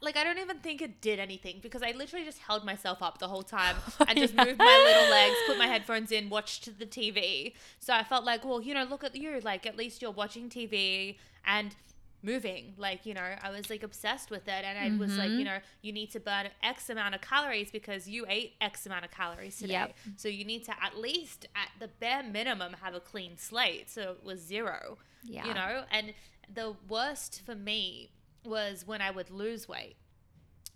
Like 0.00 0.16
I 0.16 0.22
don't 0.22 0.38
even 0.38 0.58
think 0.60 0.80
it 0.80 1.00
did 1.00 1.18
anything 1.18 1.58
because 1.60 1.82
I 1.82 1.90
literally 1.92 2.24
just 2.24 2.38
held 2.38 2.64
myself 2.64 3.02
up 3.02 3.18
the 3.18 3.26
whole 3.26 3.42
time 3.42 3.74
oh, 4.00 4.04
and 4.06 4.16
just 4.18 4.34
moved 4.34 4.58
my 4.58 4.82
little 4.86 5.10
legs, 5.10 5.34
put 5.46 5.58
my 5.58 5.66
headphones 5.74 6.12
in, 6.12 6.28
watched 6.28 6.78
the 6.78 6.86
TV. 6.86 7.54
So 7.80 7.92
I 7.92 8.04
felt 8.04 8.24
like, 8.24 8.44
well, 8.44 8.60
you 8.60 8.74
know, 8.74 8.84
look 8.84 9.02
at 9.02 9.16
you. 9.16 9.40
Like 9.42 9.66
at 9.66 9.76
least 9.76 10.02
you're 10.02 10.12
watching 10.12 10.48
TV 10.48 11.16
and 11.44 11.74
moving. 12.22 12.74
Like 12.76 13.06
you 13.06 13.14
know, 13.14 13.34
I 13.42 13.50
was 13.50 13.70
like 13.70 13.82
obsessed 13.82 14.30
with 14.30 14.48
it, 14.48 14.64
and 14.64 14.78
I 14.78 14.96
was 14.98 15.16
like, 15.16 15.28
mm-hmm. 15.28 15.38
you 15.38 15.44
know, 15.44 15.58
you 15.82 15.92
need 15.92 16.10
to 16.12 16.20
burn 16.20 16.48
X 16.62 16.90
amount 16.90 17.14
of 17.14 17.20
calories 17.20 17.70
because 17.70 18.08
you 18.08 18.26
ate 18.28 18.54
X 18.60 18.86
amount 18.86 19.04
of 19.04 19.10
calories 19.10 19.58
today. 19.58 19.72
Yep. 19.72 19.96
So 20.16 20.28
you 20.28 20.44
need 20.44 20.64
to 20.64 20.72
at 20.82 20.98
least, 20.98 21.46
at 21.54 21.70
the 21.78 21.88
bare 21.88 22.22
minimum, 22.22 22.74
have 22.82 22.94
a 22.94 23.00
clean 23.00 23.36
slate. 23.36 23.90
So 23.90 24.12
it 24.12 24.24
was 24.24 24.40
zero. 24.40 24.98
Yeah. 25.22 25.46
You 25.46 25.54
know, 25.54 25.84
and 25.90 26.14
the 26.52 26.76
worst 26.88 27.42
for 27.44 27.54
me 27.54 28.10
was 28.44 28.86
when 28.86 29.00
I 29.00 29.10
would 29.10 29.30
lose 29.30 29.68
weight. 29.68 29.96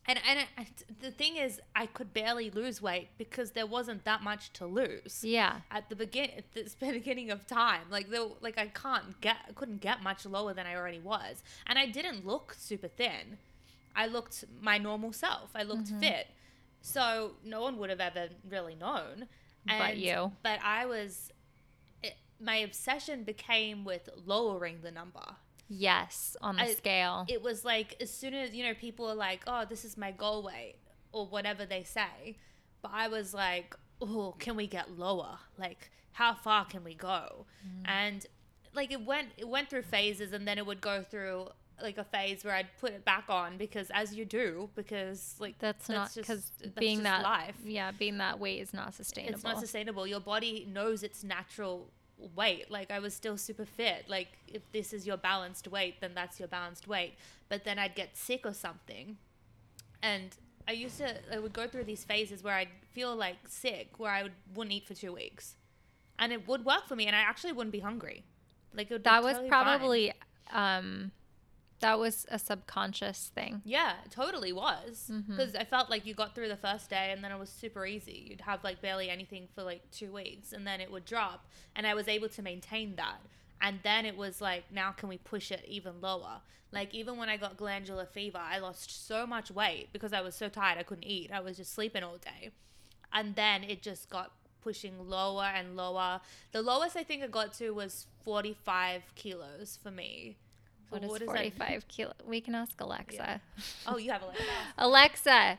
And 0.06 0.18
and 0.28 0.40
it, 0.58 1.00
the 1.00 1.10
thing 1.10 1.36
is, 1.36 1.60
I 1.76 1.86
could 1.86 2.12
barely 2.12 2.50
lose 2.50 2.80
weight 2.80 3.08
because 3.18 3.52
there 3.52 3.66
wasn't 3.66 4.04
that 4.04 4.22
much 4.22 4.52
to 4.54 4.66
lose 4.66 5.22
Yeah. 5.22 5.60
at 5.70 5.88
the 5.88 5.96
begin 5.96 6.30
at 6.36 6.52
the 6.52 6.68
beginning 6.92 7.30
of 7.30 7.46
time. 7.46 7.82
Like 7.90 8.10
the 8.10 8.30
like 8.40 8.58
I 8.58 8.68
can't 8.68 9.20
get 9.20 9.36
I 9.48 9.52
couldn't 9.52 9.80
get 9.80 10.02
much 10.02 10.24
lower 10.24 10.54
than 10.54 10.66
I 10.66 10.74
already 10.74 11.00
was, 11.00 11.42
and 11.66 11.78
I 11.78 11.86
didn't 11.86 12.26
look 12.26 12.54
super 12.58 12.88
thin. 12.88 13.38
I 13.94 14.06
looked 14.06 14.44
my 14.60 14.78
normal 14.78 15.12
self. 15.12 15.50
I 15.54 15.64
looked 15.64 15.86
mm-hmm. 15.86 16.00
fit, 16.00 16.28
so 16.80 17.32
no 17.44 17.60
one 17.60 17.76
would 17.78 17.90
have 17.90 18.00
ever 18.00 18.28
really 18.48 18.74
known. 18.74 19.26
But 19.66 19.98
you. 19.98 20.32
But 20.42 20.60
I 20.64 20.86
was. 20.86 21.32
It, 22.02 22.14
my 22.40 22.56
obsession 22.56 23.24
became 23.24 23.84
with 23.84 24.08
lowering 24.24 24.78
the 24.82 24.90
number 24.90 25.36
Yes. 25.72 26.36
On 26.42 26.56
the 26.56 26.62
I- 26.62 26.74
scale. 26.74 27.24
it 27.28 27.42
was 27.42 27.64
like 27.64 27.96
as 28.00 28.10
soon 28.12 28.34
as 28.34 28.52
you 28.52 28.64
know 28.66 28.74
people 28.74 29.08
are 29.08 29.14
like 29.14 29.42
oh 29.46 29.64
this 29.68 29.84
is 29.84 29.96
my 29.96 30.10
goal 30.10 30.42
weight 30.42 30.74
or 31.12 31.26
whatever 31.26 31.64
they 31.64 31.82
say 31.82 32.36
but 32.82 32.90
i 32.92 33.08
was 33.08 33.32
like 33.32 33.74
oh 34.00 34.34
can 34.38 34.56
we 34.56 34.66
get 34.66 34.98
lower 34.98 35.38
like 35.58 35.90
how 36.12 36.34
far 36.34 36.64
can 36.64 36.84
we 36.84 36.94
go 36.94 37.46
mm. 37.66 37.82
and 37.84 38.26
like 38.74 38.92
it 38.92 39.04
went 39.04 39.28
it 39.36 39.48
went 39.48 39.68
through 39.68 39.82
phases 39.82 40.32
and 40.32 40.46
then 40.46 40.58
it 40.58 40.66
would 40.66 40.80
go 40.80 41.02
through 41.02 41.48
like 41.82 41.98
a 41.98 42.04
phase 42.04 42.44
where 42.44 42.54
i'd 42.54 42.68
put 42.78 42.92
it 42.92 43.04
back 43.04 43.24
on 43.28 43.56
because 43.56 43.90
as 43.90 44.14
you 44.14 44.24
do 44.24 44.68
because 44.74 45.34
like 45.38 45.58
that's, 45.58 45.88
not 45.88 46.12
because 46.14 46.52
being 46.78 47.02
that 47.02 47.22
life 47.22 47.56
yeah 47.64 47.90
being 47.90 48.18
that 48.18 48.38
weight 48.38 48.60
is 48.60 48.74
not 48.74 48.94
sustainable. 48.94 49.34
it's 49.34 49.44
not 49.44 49.58
sustainable 49.58 50.06
your 50.06 50.20
body 50.20 50.68
knows 50.70 51.02
its 51.02 51.24
natural 51.24 51.90
weight. 52.34 52.70
Like 52.70 52.90
I 52.90 52.98
was 52.98 53.14
still 53.14 53.36
super 53.36 53.64
fit. 53.64 54.04
Like 54.08 54.28
if 54.48 54.62
this 54.72 54.92
is 54.92 55.06
your 55.06 55.16
balanced 55.16 55.68
weight, 55.68 56.00
then 56.00 56.12
that's 56.14 56.38
your 56.38 56.48
balanced 56.48 56.86
weight. 56.88 57.14
But 57.48 57.64
then 57.64 57.78
I'd 57.78 57.94
get 57.94 58.16
sick 58.16 58.46
or 58.46 58.54
something. 58.54 59.16
And 60.02 60.30
I 60.68 60.72
used 60.72 60.98
to 60.98 61.14
I 61.34 61.38
would 61.38 61.52
go 61.52 61.66
through 61.66 61.84
these 61.84 62.04
phases 62.04 62.42
where 62.42 62.54
I'd 62.54 62.68
feel 62.92 63.14
like 63.16 63.36
sick, 63.48 63.98
where 63.98 64.12
I 64.12 64.22
would 64.22 64.32
wouldn't 64.54 64.72
eat 64.74 64.86
for 64.86 64.94
two 64.94 65.12
weeks. 65.12 65.56
And 66.18 66.32
it 66.32 66.46
would 66.46 66.64
work 66.64 66.86
for 66.86 66.96
me 66.96 67.06
and 67.06 67.16
I 67.16 67.20
actually 67.20 67.52
wouldn't 67.52 67.72
be 67.72 67.80
hungry. 67.80 68.24
Like 68.74 68.90
it 68.90 68.94
would 68.94 69.02
be 69.02 69.10
That 69.10 69.22
was 69.22 69.32
totally 69.34 69.50
fine. 69.50 69.64
probably 69.64 70.12
um 70.52 71.12
that 71.80 71.98
was 71.98 72.26
a 72.30 72.38
subconscious 72.38 73.30
thing. 73.34 73.62
Yeah, 73.64 73.94
it 74.04 74.10
totally 74.10 74.52
was. 74.52 75.10
Mm-hmm. 75.10 75.32
Because 75.32 75.54
I 75.54 75.64
felt 75.64 75.90
like 75.90 76.06
you 76.06 76.14
got 76.14 76.34
through 76.34 76.48
the 76.48 76.56
first 76.56 76.90
day 76.90 77.10
and 77.12 77.24
then 77.24 77.32
it 77.32 77.38
was 77.38 77.50
super 77.50 77.84
easy. 77.86 78.26
You'd 78.30 78.42
have 78.42 78.62
like 78.62 78.80
barely 78.80 79.10
anything 79.10 79.48
for 79.54 79.62
like 79.62 79.82
two 79.90 80.12
weeks 80.12 80.52
and 80.52 80.66
then 80.66 80.80
it 80.80 80.90
would 80.90 81.04
drop. 81.04 81.46
And 81.74 81.86
I 81.86 81.94
was 81.94 82.08
able 82.08 82.28
to 82.30 82.42
maintain 82.42 82.96
that. 82.96 83.18
And 83.60 83.80
then 83.82 84.06
it 84.06 84.16
was 84.16 84.40
like, 84.40 84.64
now 84.72 84.92
can 84.92 85.08
we 85.08 85.18
push 85.18 85.50
it 85.50 85.64
even 85.66 86.00
lower? 86.00 86.40
Like, 86.72 86.94
even 86.94 87.16
when 87.16 87.28
I 87.28 87.36
got 87.36 87.56
glandular 87.56 88.06
fever, 88.06 88.38
I 88.40 88.58
lost 88.58 89.06
so 89.06 89.26
much 89.26 89.50
weight 89.50 89.88
because 89.92 90.12
I 90.12 90.20
was 90.20 90.36
so 90.36 90.48
tired 90.48 90.78
I 90.78 90.84
couldn't 90.84 91.04
eat. 91.04 91.30
I 91.32 91.40
was 91.40 91.56
just 91.56 91.74
sleeping 91.74 92.04
all 92.04 92.16
day. 92.16 92.50
And 93.12 93.34
then 93.34 93.64
it 93.64 93.82
just 93.82 94.08
got 94.08 94.30
pushing 94.62 95.08
lower 95.08 95.50
and 95.52 95.76
lower. 95.76 96.20
The 96.52 96.62
lowest 96.62 96.96
I 96.96 97.02
think 97.02 97.22
it 97.22 97.32
got 97.32 97.52
to 97.54 97.70
was 97.70 98.06
45 98.24 99.02
kilos 99.16 99.78
for 99.82 99.90
me. 99.90 100.36
So 100.90 100.96
What 101.08 101.22
is 101.22 101.28
that? 101.28 101.36
45 101.36 101.88
kilo? 101.88 102.12
We 102.26 102.40
can 102.40 102.54
ask 102.54 102.80
Alexa. 102.80 103.16
Yeah. 103.16 103.38
Oh, 103.86 103.96
you 103.96 104.10
have 104.10 104.22
Alexa. 104.22 104.44
Alexa, 104.78 105.58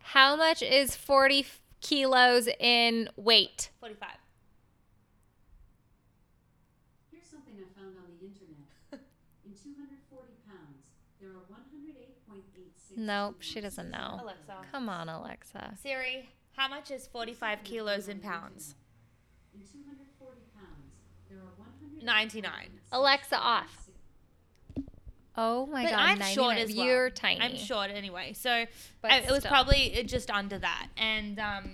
how 0.00 0.36
much 0.36 0.62
is 0.62 0.94
40 0.94 1.46
kilos 1.80 2.48
in 2.60 3.08
weight? 3.16 3.70
45. 3.80 4.08
Here's 7.10 7.24
something 7.26 7.54
I 7.54 7.80
found 7.80 7.96
on 7.96 8.04
the 8.18 8.26
internet. 8.26 8.68
In 9.46 9.52
240 9.52 10.32
pounds, 10.46 10.84
there 11.20 11.30
are 11.30 11.44
108.86. 11.50 12.96
Nope, 12.98 13.36
she 13.40 13.60
doesn't 13.60 13.90
know. 13.90 14.18
Alexa. 14.22 14.54
Come 14.70 14.88
on, 14.88 15.08
Alexa. 15.08 15.74
Siri, 15.82 16.28
how 16.56 16.68
much 16.68 16.90
is 16.90 17.06
45 17.06 17.62
kilos 17.64 18.08
in 18.08 18.18
pounds? 18.20 18.74
In 19.54 19.60
240 19.60 20.40
pounds, 20.54 20.92
there 21.28 21.38
are 21.38 21.54
100. 21.56 22.04
99. 22.04 22.80
Alexa 22.92 23.38
off. 23.38 23.85
Oh 25.36 25.66
my 25.66 25.82
But 25.84 25.90
god, 25.90 25.98
I'm 26.00 26.20
short 26.22 26.56
as 26.56 26.74
well. 26.74 26.86
You're 26.86 27.10
tiny. 27.10 27.40
I'm 27.40 27.56
short 27.56 27.90
anyway. 27.90 28.32
So 28.32 28.64
But 29.02 29.10
I, 29.12 29.18
it 29.18 29.30
was 29.30 29.44
probably 29.44 30.02
just 30.06 30.30
under 30.30 30.58
that. 30.58 30.88
And 30.96 31.38
um, 31.38 31.70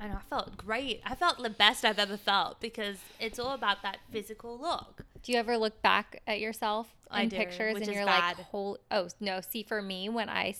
I 0.00 0.08
know 0.08 0.16
I 0.16 0.28
felt 0.30 0.56
great. 0.56 1.00
I 1.04 1.14
felt 1.14 1.42
the 1.42 1.50
best 1.50 1.84
I've 1.84 1.98
ever 1.98 2.16
felt 2.16 2.60
because 2.60 2.98
it's 3.18 3.38
all 3.38 3.52
about 3.54 3.82
that 3.82 3.98
physical 4.12 4.58
look. 4.58 5.02
Do 5.22 5.32
you 5.32 5.38
ever 5.38 5.56
look 5.56 5.80
back 5.82 6.22
at 6.26 6.38
yourself 6.40 6.88
I 7.10 7.22
in 7.22 7.28
do, 7.30 7.36
pictures 7.36 7.76
and 7.76 7.86
you're 7.86 8.04
bad. 8.04 8.38
like, 8.38 8.46
"Holy!" 8.46 8.78
Oh 8.90 9.08
no, 9.20 9.40
see, 9.40 9.62
for 9.62 9.80
me, 9.80 10.08
when 10.08 10.28
I, 10.28 10.54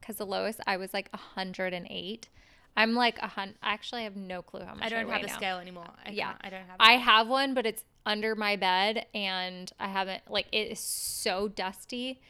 because 0.00 0.16
the 0.16 0.26
lowest 0.26 0.60
I 0.66 0.76
was 0.76 0.92
like 0.92 1.08
108. 1.12 2.28
I'm 2.76 2.94
like 2.94 3.18
a 3.18 3.26
hundred. 3.26 3.56
Actually, 3.62 4.02
I 4.02 4.04
have 4.04 4.16
no 4.16 4.40
clue 4.40 4.60
how 4.64 4.74
much 4.74 4.84
I 4.84 4.88
don't 4.88 5.06
weigh 5.08 5.14
have 5.14 5.24
a 5.24 5.26
now. 5.26 5.34
scale 5.36 5.58
anymore. 5.58 5.88
I 6.06 6.10
Yeah. 6.10 6.34
I 6.40 6.48
don't 6.50 6.60
have 6.66 6.76
I 6.78 6.92
have 6.92 7.26
one, 7.26 7.52
but 7.54 7.66
it's 7.66 7.82
under 8.08 8.34
my 8.34 8.56
bed, 8.56 9.06
and 9.14 9.70
I 9.78 9.86
haven't 9.86 10.22
like 10.28 10.46
it 10.50 10.72
is 10.72 10.80
so 10.80 11.46
dusty. 11.46 12.20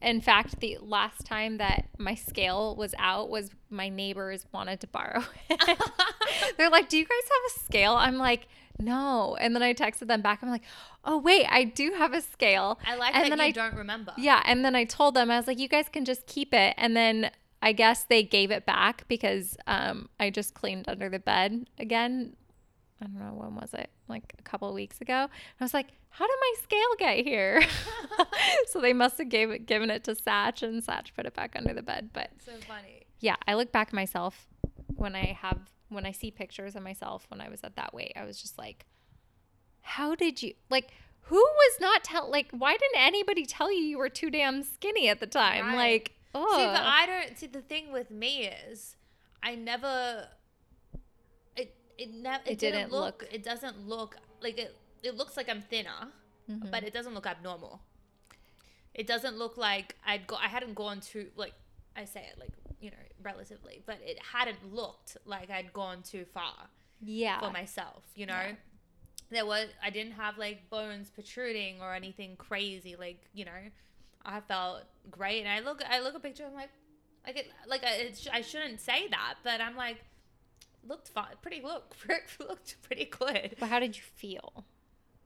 In 0.00 0.20
fact, 0.20 0.60
the 0.60 0.78
last 0.80 1.26
time 1.26 1.58
that 1.58 1.88
my 1.98 2.14
scale 2.14 2.76
was 2.76 2.94
out 2.98 3.28
was 3.28 3.50
my 3.68 3.88
neighbors 3.88 4.46
wanted 4.52 4.80
to 4.80 4.86
borrow 4.86 5.24
it. 5.50 5.78
They're 6.56 6.70
like, 6.70 6.88
"Do 6.88 6.96
you 6.96 7.04
guys 7.04 7.10
have 7.24 7.56
a 7.56 7.64
scale?" 7.64 7.94
I'm 7.94 8.16
like, 8.16 8.46
"No." 8.78 9.36
And 9.40 9.54
then 9.54 9.62
I 9.62 9.74
texted 9.74 10.06
them 10.06 10.22
back. 10.22 10.42
I'm 10.42 10.50
like, 10.50 10.64
"Oh 11.04 11.18
wait, 11.18 11.46
I 11.50 11.64
do 11.64 11.92
have 11.98 12.14
a 12.14 12.20
scale." 12.20 12.78
I 12.86 12.94
like 12.94 13.14
and 13.16 13.24
that 13.24 13.30
then 13.30 13.38
you 13.38 13.44
I 13.44 13.50
don't 13.50 13.74
remember. 13.74 14.12
yeah, 14.16 14.42
and 14.46 14.64
then 14.64 14.76
I 14.76 14.84
told 14.84 15.14
them 15.14 15.30
I 15.30 15.36
was 15.38 15.48
like, 15.48 15.58
"You 15.58 15.68
guys 15.68 15.88
can 15.88 16.04
just 16.04 16.26
keep 16.26 16.54
it." 16.54 16.74
And 16.78 16.96
then 16.96 17.30
I 17.60 17.72
guess 17.72 18.04
they 18.04 18.22
gave 18.22 18.52
it 18.52 18.64
back 18.64 19.08
because 19.08 19.56
um, 19.66 20.08
I 20.20 20.30
just 20.30 20.54
cleaned 20.54 20.88
under 20.88 21.08
the 21.08 21.18
bed 21.18 21.66
again. 21.80 22.36
I 23.00 23.04
don't 23.06 23.18
know 23.18 23.34
when 23.34 23.54
was 23.56 23.74
it, 23.74 23.90
like 24.08 24.32
a 24.38 24.42
couple 24.42 24.68
of 24.68 24.74
weeks 24.74 25.00
ago. 25.00 25.28
I 25.60 25.64
was 25.64 25.74
like, 25.74 25.88
"How 26.08 26.26
did 26.26 26.36
my 26.40 26.54
scale 26.62 26.94
get 26.98 27.24
here?" 27.26 27.62
so 28.68 28.80
they 28.80 28.92
must 28.94 29.18
have 29.18 29.28
gave 29.28 29.50
it, 29.50 29.66
given 29.66 29.90
it 29.90 30.04
to 30.04 30.14
Satch, 30.14 30.62
and 30.62 30.82
Satch 30.82 31.12
put 31.14 31.26
it 31.26 31.34
back 31.34 31.54
under 31.56 31.74
the 31.74 31.82
bed. 31.82 32.10
But 32.12 32.30
So 32.44 32.52
funny. 32.66 33.02
yeah, 33.20 33.36
I 33.46 33.54
look 33.54 33.70
back 33.70 33.88
at 33.88 33.94
myself 33.94 34.46
when 34.94 35.14
I 35.14 35.36
have 35.40 35.58
when 35.88 36.06
I 36.06 36.12
see 36.12 36.30
pictures 36.30 36.74
of 36.74 36.82
myself 36.82 37.26
when 37.28 37.40
I 37.40 37.48
was 37.48 37.60
at 37.62 37.76
that 37.76 37.92
weight. 37.92 38.12
I 38.16 38.24
was 38.24 38.40
just 38.40 38.56
like, 38.58 38.86
"How 39.82 40.14
did 40.14 40.42
you 40.42 40.54
like?" 40.70 40.90
Who 41.28 41.36
was 41.36 41.80
not 41.80 42.04
tell 42.04 42.30
like 42.30 42.46
why 42.52 42.76
didn't 42.76 43.00
anybody 43.00 43.44
tell 43.46 43.70
you 43.72 43.80
you 43.82 43.98
were 43.98 44.08
too 44.08 44.30
damn 44.30 44.62
skinny 44.62 45.08
at 45.08 45.18
the 45.18 45.26
time? 45.26 45.66
Right. 45.66 45.76
Like, 45.76 46.12
oh, 46.34 46.56
See, 46.56 46.64
but 46.64 46.82
I 46.84 47.04
don't 47.04 47.36
see 47.36 47.48
the 47.48 47.62
thing 47.62 47.90
with 47.92 48.12
me 48.12 48.44
is 48.70 48.94
I 49.42 49.56
never 49.56 50.28
it 51.98 52.12
never 52.12 52.42
it, 52.46 52.52
It 52.52 52.58
didn't, 52.58 52.90
look, 52.92 53.22
look- 53.22 53.32
it 53.32 53.42
doesn't 53.42 53.88
look 53.88 54.16
like 54.42 54.58
it 54.58 54.76
it 55.02 55.16
looks 55.16 55.36
like 55.36 55.48
I'm 55.48 55.62
thinner, 55.62 56.08
Mm-hmm. 56.50 56.70
but 56.70 56.84
it 56.84 56.92
doesn't 56.92 57.12
look 57.14 57.26
abnormal. 57.26 57.80
It 58.94 59.06
doesn't 59.06 59.36
look 59.36 59.56
like 59.56 59.96
I'd 60.06 60.26
go 60.26 60.36
I 60.36 60.46
hadn't 60.48 60.74
gone 60.74 61.00
too 61.00 61.26
like 61.36 61.52
I 61.96 62.04
say 62.04 62.20
it 62.32 62.38
like, 62.38 62.52
you 62.80 62.90
know, 62.90 62.96
relatively, 63.22 63.82
but 63.86 63.98
it 64.04 64.18
hadn't 64.32 64.72
looked 64.74 65.16
like 65.24 65.50
I'd 65.50 65.72
gone 65.72 66.02
too 66.02 66.24
far 66.24 66.54
yeah, 67.02 67.40
for 67.40 67.50
myself, 67.50 68.04
you 68.14 68.26
know? 68.26 68.32
Yeah. 68.34 68.52
There 69.30 69.44
was 69.46 69.66
I 69.82 69.90
didn't 69.90 70.12
have 70.12 70.38
like 70.38 70.70
bones 70.70 71.10
protruding 71.10 71.80
or 71.82 71.94
anything 71.94 72.36
crazy, 72.36 72.96
like, 72.96 73.20
you 73.34 73.44
know, 73.44 73.62
I 74.24 74.40
felt 74.40 74.82
great 75.10 75.40
and 75.40 75.48
I 75.48 75.60
look 75.60 75.82
I 75.88 75.98
look 76.00 76.14
at 76.14 76.20
a 76.20 76.20
picture 76.20 76.44
I'm 76.46 76.54
like 76.54 76.70
like 77.26 77.36
it 77.38 77.50
like 77.66 77.82
I, 77.84 77.90
it 77.96 78.18
sh- 78.18 78.28
I 78.32 78.40
shouldn't 78.40 78.80
say 78.80 79.08
that, 79.08 79.34
but 79.42 79.60
I'm 79.60 79.76
like 79.76 79.98
looked 80.88 81.08
fine, 81.08 81.34
pretty 81.42 81.60
look 81.62 81.94
looked 82.40 82.76
pretty 82.82 83.04
good. 83.06 83.56
But 83.58 83.68
how 83.68 83.80
did 83.80 83.96
you 83.96 84.02
feel? 84.14 84.64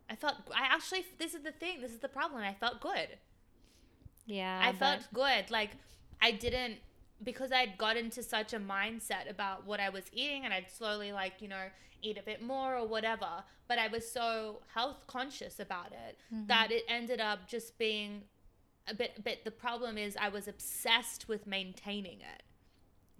I 0.08 0.16
felt 0.16 0.36
I 0.54 0.66
actually 0.74 1.04
this 1.18 1.34
is 1.34 1.42
the 1.42 1.52
thing, 1.52 1.80
this 1.80 1.92
is 1.92 1.98
the 2.00 2.08
problem. 2.08 2.42
I 2.42 2.54
felt 2.54 2.80
good. 2.80 3.08
Yeah, 4.26 4.61
I 4.62 4.72
but- 4.72 4.78
felt 4.78 5.08
good. 5.12 5.50
Like 5.50 5.70
I 6.22 6.32
didn't 6.32 6.78
because 7.22 7.52
I'd 7.52 7.76
got 7.76 7.96
into 7.96 8.22
such 8.22 8.54
a 8.54 8.58
mindset 8.58 9.28
about 9.28 9.66
what 9.66 9.78
I 9.78 9.90
was 9.90 10.04
eating 10.12 10.44
and 10.46 10.54
I'd 10.54 10.70
slowly 10.70 11.12
like, 11.12 11.34
you 11.40 11.48
know, 11.48 11.64
eat 12.02 12.16
a 12.16 12.22
bit 12.22 12.40
more 12.42 12.76
or 12.76 12.86
whatever, 12.86 13.44
but 13.68 13.78
I 13.78 13.88
was 13.88 14.11
so 14.11 14.62
health 14.74 15.06
conscious 15.06 15.61
about 15.61 15.92
it 15.92 16.16
Mm-hmm. 16.34 16.46
that 16.46 16.70
it 16.70 16.84
ended 16.88 17.20
up 17.20 17.46
just 17.46 17.76
being 17.78 18.22
a 18.88 18.94
bit 18.94 19.22
but 19.22 19.38
the 19.44 19.50
problem 19.50 19.98
is 19.98 20.16
I 20.18 20.30
was 20.30 20.48
obsessed 20.48 21.28
with 21.28 21.46
maintaining 21.46 22.20
it. 22.20 22.42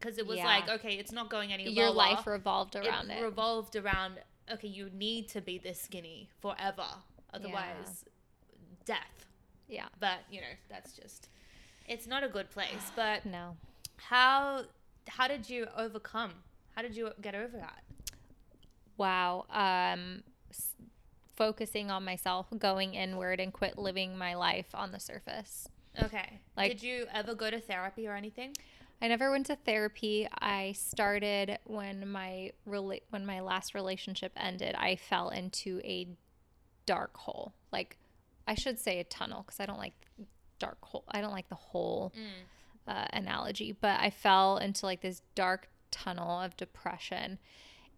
Cuz 0.01 0.19
it 0.19 0.27
was 0.27 0.39
Yeah. 0.39 0.47
like, 0.47 0.69
okay, 0.69 0.95
it's 0.95 1.13
not 1.13 1.29
going 1.31 1.53
any 1.53 1.69
your 1.71 1.91
life 1.91 2.27
revolved 2.27 2.75
around 2.77 3.11
it. 3.11 3.23
revolved 3.23 3.77
around 3.77 4.21
okay, 4.51 4.69
you 4.69 4.91
need 4.91 5.29
to 5.29 5.41
be 5.41 5.59
this 5.59 5.81
skinny 5.81 6.29
forever. 6.41 6.89
Otherwise 7.33 8.05
death 8.85 9.27
yeah, 9.69 9.87
but 10.01 10.19
you 10.31 10.41
know 10.41 10.55
that's 10.69 10.93
just 10.95 11.29
it's 11.87 12.07
not 12.09 12.25
a 12.25 12.29
good 12.29 12.51
place 12.51 12.91
but 12.97 13.25
no. 13.25 13.57
how 13.99 14.65
how 15.07 15.29
did 15.29 15.49
you 15.49 15.67
overcome 15.77 16.33
how 16.75 16.83
did 16.83 16.97
you 16.97 17.13
get 17.21 17.35
over 17.35 17.57
that 17.59 17.85
Wow. 18.97 19.47
Um, 19.49 20.23
s- 20.51 20.75
focusing 21.35 21.91
on 21.91 22.05
myself, 22.05 22.49
going 22.59 22.93
inward, 22.95 23.41
and 23.41 23.51
quit 23.53 23.79
living 23.79 24.19
my 24.19 24.35
life 24.35 24.75
on 24.75 24.93
the 24.93 25.01
surface. 25.01 25.69
okay 26.03 26.41
Like- 26.57 26.73
did 26.73 26.83
you 26.83 27.07
ever 27.13 27.35
go 27.35 27.49
to 27.51 27.61
therapy 27.61 28.07
or 28.09 28.15
anything 28.15 28.55
I 29.03 29.09
never 29.09 29.31
went 29.31 29.47
to 29.47 29.57
therapy. 29.57 30.29
I 30.41 30.73
started 30.73 31.59
when 31.65 32.09
my 32.09 32.53
rela- 32.69 33.03
when 33.11 33.25
my 33.25 33.41
last 33.41 33.75
relationship 33.75 34.33
ended. 34.37 34.75
I 34.75 34.97
fell 34.97 35.31
into 35.31 35.81
a 35.85 36.09
dark 36.87 37.17
hole. 37.17 37.55
Like 37.73 37.97
I 38.47 38.55
should 38.55 38.79
say 38.79 39.01
a 39.01 39.05
tunnel 39.05 39.43
because 39.47 39.61
I 39.61 39.67
don't 39.67 39.79
like 39.79 39.95
dark 40.59 40.79
hole. 40.83 41.05
I 41.09 41.21
don't 41.21 41.33
like 41.33 41.49
the 41.49 41.55
hole 41.55 42.13
uh, 42.87 43.07
analogy, 43.13 43.73
but 43.73 43.99
I 44.01 44.11
fell 44.11 44.59
into 44.59 44.87
like 44.87 45.01
this 45.01 45.23
dark 45.35 45.69
tunnel 45.91 46.41
of 46.41 46.57
depression. 46.57 47.39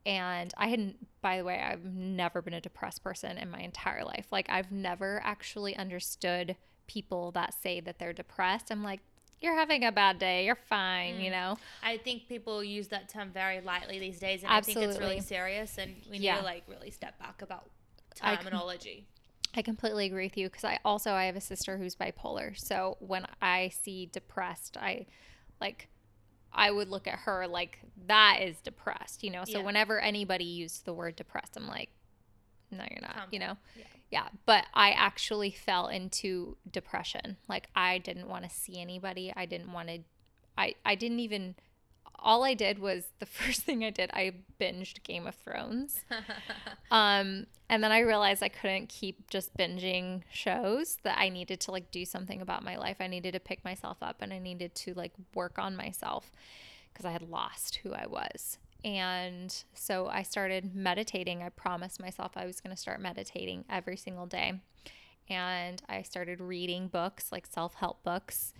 And 0.04 0.52
I 0.56 0.66
hadn't, 0.66 1.06
by 1.20 1.38
the 1.38 1.44
way, 1.44 1.60
I've 1.60 1.84
never 1.84 2.42
been 2.42 2.54
a 2.54 2.60
depressed 2.60 3.04
person 3.04 3.38
in 3.38 3.48
my 3.50 3.60
entire 3.60 4.04
life. 4.04 4.26
Like, 4.32 4.50
I've 4.50 4.72
never 4.72 5.20
actually 5.24 5.76
understood 5.76 6.56
people 6.88 7.30
that 7.32 7.54
say 7.54 7.78
that 7.78 8.00
they're 8.00 8.12
depressed. 8.12 8.72
I'm 8.72 8.82
like, 8.82 9.00
you're 9.42 9.54
having 9.56 9.84
a 9.84 9.92
bad 9.92 10.18
day. 10.18 10.46
You're 10.46 10.54
fine, 10.54 11.20
you 11.20 11.30
mm. 11.30 11.32
know? 11.32 11.58
i 11.82 11.96
think 11.96 12.28
people 12.28 12.62
use 12.62 12.88
that 12.88 13.08
term 13.08 13.30
very 13.30 13.60
lightly 13.60 13.98
these 13.98 14.18
days 14.18 14.42
and 14.42 14.52
i 14.52 14.60
think 14.60 14.78
it's 14.78 14.98
really 14.98 15.20
serious 15.20 15.78
and 15.78 15.94
we 16.10 16.18
need 16.18 16.24
Yeah. 16.26 16.38
to 16.38 16.44
like 16.44 16.62
really 16.68 16.90
step 16.90 17.18
back 17.18 17.42
about 17.42 17.68
I 18.20 18.36
com- 18.36 18.44
terminology 18.44 19.06
I 19.54 19.62
completely 19.62 20.06
agree 20.06 20.26
with 20.26 20.36
you 20.36 20.48
because 20.48 20.64
I 20.64 20.78
also 20.84 21.12
I 21.12 21.24
have 21.24 21.36
a 21.36 21.40
sister 21.40 21.76
who's 21.76 21.94
bipolar. 21.94 22.58
So 22.58 22.96
when 23.00 23.26
I 23.42 23.68
see 23.68 24.06
depressed, 24.06 24.78
I 24.78 25.06
like 25.60 25.88
I 26.52 26.70
would 26.70 26.88
look 26.88 27.06
at 27.06 27.20
her 27.20 27.46
like 27.46 27.80
that 28.06 28.38
is 28.42 28.60
depressed, 28.60 29.22
you 29.22 29.30
know. 29.30 29.44
So 29.44 29.58
Yeah. 29.58 29.64
whenever 29.64 30.00
anybody 30.00 30.44
used 30.44 30.84
the 30.84 30.94
word 30.94 31.16
depressed, 31.16 31.56
I'm 31.56 31.66
like, 31.66 31.90
no, 32.70 32.84
you're 32.90 33.02
not. 33.02 33.14
Calm 33.14 33.28
you 33.30 33.38
know, 33.38 33.56
Yeah. 33.76 33.84
Yeah. 34.12 34.28
But 34.44 34.66
I 34.74 34.90
actually 34.90 35.50
fell 35.50 35.88
into 35.88 36.58
depression. 36.70 37.38
Like 37.48 37.68
I 37.74 37.98
didn't 37.98 38.28
want 38.28 38.44
to 38.44 38.50
see 38.50 38.80
anybody. 38.80 39.32
I 39.34 39.46
didn't 39.46 39.72
want 39.72 39.88
to. 39.88 40.00
I 40.56 40.74
I 40.84 40.94
didn't 40.94 41.20
even. 41.20 41.56
All 42.24 42.44
I 42.44 42.54
did 42.54 42.78
was 42.78 43.06
the 43.18 43.26
first 43.26 43.62
thing 43.62 43.82
I 43.82 43.90
did. 43.90 44.10
I 44.12 44.34
binged 44.60 45.02
Game 45.02 45.26
of 45.26 45.34
Thrones. 45.34 46.04
Um, 46.90 47.46
and 47.70 47.82
then 47.82 47.90
I 47.90 48.00
realized 48.00 48.42
I 48.42 48.50
couldn't 48.50 48.90
keep 48.90 49.30
just 49.30 49.56
binging 49.56 50.24
shows, 50.30 50.98
that 51.04 51.16
I 51.18 51.30
needed 51.30 51.58
to 51.60 51.70
like 51.70 51.90
do 51.90 52.04
something 52.04 52.42
about 52.42 52.62
my 52.62 52.76
life. 52.76 52.98
I 53.00 53.06
needed 53.06 53.32
to 53.32 53.40
pick 53.40 53.64
myself 53.64 53.96
up 54.02 54.16
and 54.20 54.30
I 54.30 54.38
needed 54.38 54.74
to 54.74 54.92
like 54.92 55.12
work 55.34 55.58
on 55.58 55.74
myself 55.74 56.30
because 56.92 57.06
I 57.06 57.12
had 57.12 57.22
lost 57.22 57.76
who 57.76 57.94
I 57.94 58.06
was. 58.06 58.58
And 58.84 59.54
so 59.74 60.08
I 60.08 60.22
started 60.22 60.74
meditating. 60.74 61.42
I 61.42 61.50
promised 61.50 62.00
myself 62.00 62.32
I 62.36 62.46
was 62.46 62.60
going 62.60 62.74
to 62.74 62.80
start 62.80 63.00
meditating 63.00 63.64
every 63.70 63.96
single 63.96 64.26
day. 64.26 64.60
And 65.28 65.80
I 65.88 66.02
started 66.02 66.40
reading 66.40 66.88
books, 66.88 67.30
like 67.30 67.46
self 67.46 67.74
help 67.74 68.02
books. 68.02 68.52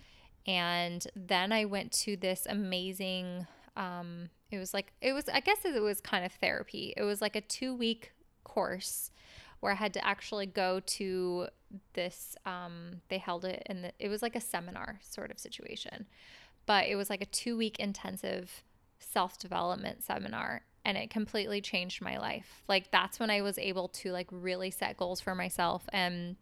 And 0.45 1.05
then 1.15 1.51
I 1.51 1.65
went 1.65 1.91
to 2.03 2.17
this 2.17 2.47
amazing, 2.49 3.47
um, 3.75 4.29
it 4.51 4.59
was 4.59 4.73
like, 4.73 4.93
it 5.01 5.13
was, 5.13 5.27
I 5.29 5.39
guess 5.39 5.65
it 5.65 5.81
was 5.81 6.01
kind 6.01 6.25
of 6.25 6.31
therapy. 6.33 6.93
It 6.95 7.03
was 7.03 7.21
like 7.21 7.35
a 7.35 7.41
two 7.41 7.75
week 7.75 8.13
course 8.43 9.11
where 9.59 9.71
I 9.71 9.75
had 9.75 9.93
to 9.93 10.05
actually 10.05 10.45
go 10.45 10.81
to 10.81 11.47
this, 11.93 12.35
um, 12.45 13.01
they 13.09 13.17
held 13.17 13.45
it 13.45 13.63
in 13.69 13.83
the, 13.83 13.91
it 13.99 14.09
was 14.09 14.21
like 14.21 14.35
a 14.35 14.41
seminar 14.41 14.99
sort 15.01 15.31
of 15.31 15.39
situation, 15.39 16.07
but 16.65 16.87
it 16.87 16.95
was 16.95 17.09
like 17.09 17.21
a 17.21 17.25
two 17.25 17.55
week 17.55 17.79
intensive 17.79 18.63
self 19.03 19.37
development 19.39 20.03
seminar 20.03 20.63
and 20.85 20.97
it 20.97 21.09
completely 21.09 21.61
changed 21.61 22.01
my 22.01 22.17
life. 22.17 22.63
Like 22.67 22.91
that's 22.91 23.19
when 23.19 23.29
I 23.29 23.41
was 23.41 23.57
able 23.57 23.87
to 23.89 24.11
like 24.11 24.27
really 24.31 24.71
set 24.71 24.97
goals 24.97 25.21
for 25.21 25.35
myself 25.35 25.83
and 25.93 26.35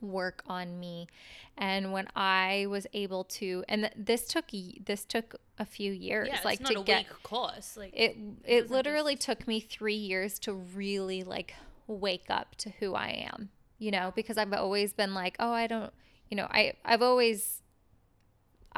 work 0.00 0.42
on 0.46 0.78
me 0.78 1.08
and 1.56 1.92
when 1.92 2.06
i 2.14 2.66
was 2.68 2.86
able 2.92 3.24
to 3.24 3.64
and 3.68 3.82
th- 3.82 3.92
this 3.96 4.28
took 4.28 4.44
this 4.84 5.04
took 5.04 5.34
a 5.58 5.64
few 5.64 5.92
years 5.92 6.28
Yeah, 6.28 6.36
it's 6.36 6.44
like 6.44 6.60
not 6.60 6.72
to 6.72 6.80
a 6.80 6.84
get 6.84 6.98
week 7.08 7.22
course. 7.24 7.76
Like 7.76 7.92
it 7.92 8.16
it 8.44 8.60
doesn't 8.62 8.76
literally 8.76 9.16
took 9.16 9.48
me 9.48 9.58
3 9.58 9.94
years 9.94 10.38
to 10.40 10.52
really 10.52 11.24
like 11.24 11.54
wake 11.88 12.26
up 12.28 12.54
to 12.56 12.70
who 12.78 12.94
I 12.94 13.28
am 13.32 13.48
you 13.78 13.90
know 13.90 14.12
because 14.14 14.38
I've 14.38 14.52
always 14.52 14.92
been 14.92 15.14
like 15.14 15.34
oh 15.40 15.50
I 15.50 15.66
don't 15.66 15.92
you 16.30 16.36
know 16.36 16.46
I 16.48 16.74
I've 16.84 17.02
always 17.02 17.62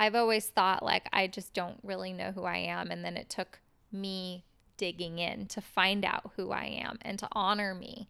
I've 0.01 0.15
always 0.15 0.47
thought 0.47 0.83
like 0.83 1.09
I 1.13 1.27
just 1.27 1.53
don't 1.55 1.79
really 1.83 2.13
know 2.13 2.33
who 2.33 2.45
I 2.45 2.57
am 2.57 2.91
and 2.91 3.05
then 3.05 3.17
it 3.17 3.29
took 3.29 3.61
me 3.93 4.45
digging 4.77 5.19
in 5.19 5.47
to 5.49 5.61
find 5.61 6.05
out 6.05 6.33
who 6.37 6.51
I 6.51 6.65
am 6.65 6.99
and 7.03 7.19
to 7.19 7.29
honor 7.33 7.75
me 7.75 8.09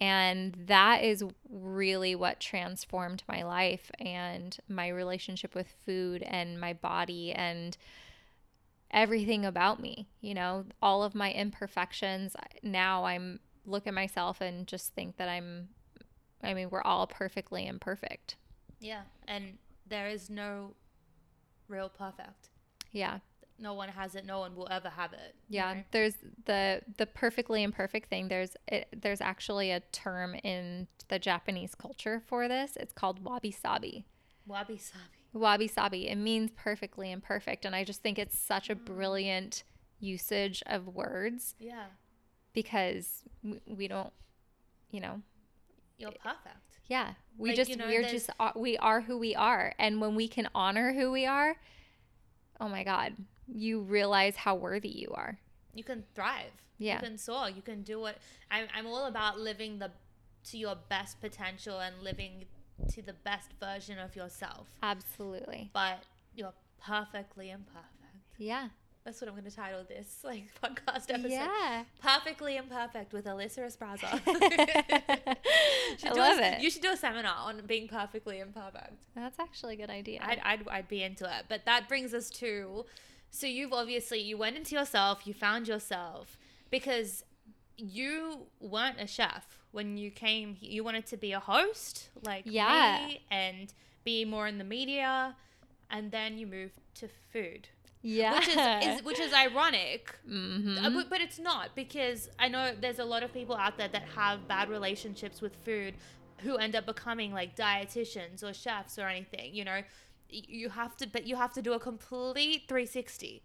and 0.00 0.56
that 0.66 1.04
is 1.04 1.22
really 1.48 2.14
what 2.14 2.40
transformed 2.40 3.22
my 3.28 3.42
life 3.42 3.90
and 4.00 4.56
my 4.68 4.88
relationship 4.88 5.54
with 5.54 5.68
food 5.84 6.22
and 6.22 6.58
my 6.58 6.72
body 6.72 7.32
and 7.32 7.76
everything 8.90 9.44
about 9.44 9.80
me. 9.80 10.08
You 10.20 10.34
know, 10.34 10.64
all 10.80 11.02
of 11.04 11.14
my 11.14 11.32
imperfections. 11.32 12.34
Now 12.62 13.04
I'm 13.04 13.40
look 13.64 13.86
at 13.86 13.94
myself 13.94 14.40
and 14.40 14.66
just 14.66 14.94
think 14.94 15.18
that 15.18 15.28
I'm 15.28 15.68
I 16.42 16.54
mean, 16.54 16.70
we're 16.70 16.82
all 16.82 17.06
perfectly 17.06 17.66
imperfect. 17.66 18.34
yeah, 18.80 19.02
and 19.28 19.58
there 19.86 20.08
is 20.08 20.28
no 20.28 20.74
real 21.68 21.88
perfect. 21.88 22.50
Yeah. 22.92 23.18
No 23.58 23.74
one 23.74 23.88
has 23.90 24.14
it. 24.14 24.26
No 24.26 24.40
one 24.40 24.56
will 24.56 24.68
ever 24.70 24.88
have 24.88 25.12
it. 25.12 25.36
Yeah, 25.48 25.74
know? 25.74 25.82
there's 25.92 26.14
the 26.46 26.82
the 26.96 27.06
perfectly 27.06 27.62
imperfect 27.62 28.08
thing. 28.08 28.28
There's 28.28 28.56
it, 28.66 28.88
there's 29.00 29.20
actually 29.20 29.70
a 29.70 29.80
term 29.92 30.34
in 30.34 30.88
the 31.08 31.18
Japanese 31.18 31.74
culture 31.74 32.22
for 32.26 32.48
this. 32.48 32.76
It's 32.76 32.92
called 32.92 33.24
wabi 33.24 33.52
sabi. 33.52 34.04
Wabi 34.46 34.78
sabi. 34.78 35.04
Wabi 35.32 35.68
sabi. 35.68 36.08
It 36.08 36.16
means 36.16 36.50
perfectly 36.56 37.12
imperfect, 37.12 37.64
and 37.64 37.74
I 37.76 37.84
just 37.84 38.02
think 38.02 38.18
it's 38.18 38.38
such 38.38 38.68
a 38.68 38.74
mm. 38.74 38.84
brilliant 38.84 39.62
usage 40.00 40.62
of 40.66 40.88
words 40.88 41.54
Yeah, 41.60 41.86
because 42.52 43.22
we, 43.44 43.60
we 43.66 43.88
don't, 43.88 44.12
you 44.90 45.00
know, 45.00 45.22
you're 45.98 46.10
perfect. 46.10 46.71
Yeah, 46.94 47.08
we 47.38 47.48
Like, 47.50 47.56
just 47.56 47.70
you 47.70 47.76
know, 47.76 47.86
we're 47.86 48.02
there's- 48.02 48.26
just 48.26 48.30
uh, 48.38 48.52
we 48.66 48.72
are 48.88 49.00
who 49.08 49.16
we 49.26 49.32
are, 49.50 49.66
and 49.78 49.92
when 50.02 50.14
we 50.14 50.26
can 50.36 50.46
honor 50.54 50.92
who 50.98 51.06
we 51.18 51.24
are, 51.26 51.52
oh 52.60 52.68
my 52.76 52.84
God, 52.84 53.10
you 53.48 53.80
realize 53.80 54.36
how 54.44 54.54
worthy 54.66 54.88
you 55.02 55.10
are. 55.22 55.38
You 55.74 55.84
can 55.84 56.04
thrive. 56.14 56.52
Yeah. 56.78 56.96
You 56.96 57.00
can 57.08 57.18
soar. 57.18 57.48
You 57.58 57.62
can 57.62 57.82
do 57.82 57.96
what. 58.04 58.16
I'm. 58.50 58.66
I'm 58.76 58.86
all 58.86 59.06
about 59.06 59.38
living 59.38 59.78
the 59.78 59.90
to 60.50 60.58
your 60.58 60.76
best 60.88 61.20
potential 61.20 61.78
and 61.86 61.94
living 62.02 62.44
to 62.94 63.00
the 63.10 63.12
best 63.12 63.48
version 63.60 63.98
of 63.98 64.14
yourself. 64.16 64.66
Absolutely. 64.82 65.70
But 65.72 65.98
you're 66.34 66.54
perfectly 66.84 67.50
imperfect. 67.50 67.88
Yeah. 68.38 68.68
That's 69.04 69.20
what 69.20 69.28
I'm 69.28 69.34
going 69.34 69.50
to 69.50 69.54
title 69.54 69.84
this 69.88 70.18
like 70.24 70.44
podcast 70.62 71.10
episode. 71.10 71.30
Yeah. 71.30 71.84
Perfectly 72.00 72.56
imperfect 72.56 73.12
with 73.12 73.24
Alyssa 73.26 73.60
Esparza. 73.60 74.20
I 76.04 76.12
love 76.12 76.38
a, 76.38 76.56
it. 76.56 76.62
You 76.62 76.70
should 76.70 76.82
do 76.82 76.92
a 76.92 76.96
seminar 76.96 77.34
on 77.36 77.62
being 77.66 77.88
perfectly 77.88 78.40
imperfect. 78.40 78.92
That's 79.14 79.38
actually 79.40 79.74
a 79.74 79.78
good 79.78 79.90
idea. 79.90 80.20
I'd, 80.22 80.40
I'd, 80.44 80.68
I'd 80.68 80.88
be 80.88 81.02
into 81.02 81.24
it. 81.24 81.46
But 81.48 81.64
that 81.64 81.88
brings 81.88 82.14
us 82.14 82.30
to 82.30 82.84
so 83.34 83.46
you've 83.46 83.72
obviously 83.72 84.20
you 84.20 84.36
went 84.36 84.56
into 84.56 84.74
yourself, 84.74 85.26
you 85.26 85.32
found 85.32 85.66
yourself 85.66 86.38
because 86.70 87.24
you 87.78 88.46
weren't 88.60 89.00
a 89.00 89.06
chef 89.06 89.58
when 89.72 89.96
you 89.96 90.10
came. 90.10 90.56
You 90.60 90.84
wanted 90.84 91.06
to 91.06 91.16
be 91.16 91.32
a 91.32 91.40
host, 91.40 92.10
like 92.22 92.44
Yeah. 92.46 93.06
me, 93.06 93.22
and 93.30 93.72
be 94.04 94.26
more 94.26 94.46
in 94.46 94.58
the 94.58 94.64
media, 94.64 95.34
and 95.90 96.10
then 96.10 96.36
you 96.36 96.46
moved 96.46 96.78
to 96.96 97.08
food, 97.32 97.68
yeah. 98.02 98.34
which 98.34 98.48
is, 98.48 98.86
is 98.98 99.04
which 99.04 99.20
is 99.20 99.32
ironic. 99.32 100.14
Uh, 100.28 100.90
but, 100.90 101.08
but 101.08 101.20
it's 101.20 101.38
not 101.38 101.74
because 101.74 102.28
I 102.38 102.48
know 102.48 102.72
there's 102.78 102.98
a 102.98 103.04
lot 103.04 103.22
of 103.22 103.32
people 103.32 103.56
out 103.56 103.78
there 103.78 103.88
that 103.88 104.02
have 104.14 104.46
bad 104.48 104.68
relationships 104.68 105.40
with 105.40 105.54
food 105.64 105.94
who 106.38 106.56
end 106.56 106.74
up 106.74 106.86
becoming 106.86 107.32
like 107.32 107.56
dietitians 107.56 108.42
or 108.42 108.52
chefs 108.52 108.98
or 108.98 109.06
anything, 109.06 109.54
you 109.54 109.64
know. 109.64 109.82
You 110.28 110.70
have 110.70 110.96
to 110.96 111.06
but 111.06 111.26
you 111.26 111.36
have 111.36 111.52
to 111.54 111.62
do 111.62 111.74
a 111.74 111.78
complete 111.78 112.62
360 112.66 113.42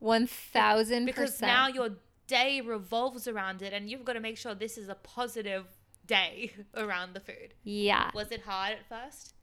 One 0.00 0.26
thousand 0.26 1.04
because 1.06 1.40
now 1.40 1.68
your 1.68 1.90
day 2.26 2.60
revolves 2.60 3.28
around 3.28 3.62
it 3.62 3.72
and 3.72 3.88
you've 3.88 4.04
got 4.04 4.14
to 4.14 4.20
make 4.20 4.36
sure 4.36 4.54
this 4.54 4.76
is 4.76 4.88
a 4.88 4.96
positive 4.96 5.66
day 6.06 6.52
around 6.76 7.14
the 7.14 7.20
food. 7.20 7.54
yeah. 7.62 8.10
Was 8.14 8.32
it 8.32 8.42
hard 8.42 8.72
at 8.72 8.88
first? 8.88 9.34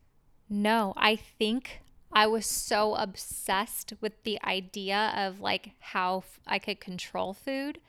No, 0.50 0.94
I 0.98 1.16
think 1.16 1.80
I 2.12 2.28
was 2.28 2.46
so 2.46 2.96
obsessed 2.96 3.94
with 4.02 4.24
the 4.24 4.42
idea 4.44 5.14
of 5.16 5.42
like 5.42 5.72
how 5.80 6.20
f- 6.20 6.40
I 6.48 6.60
could 6.60 6.80
control 6.80 7.34
food. 7.34 7.80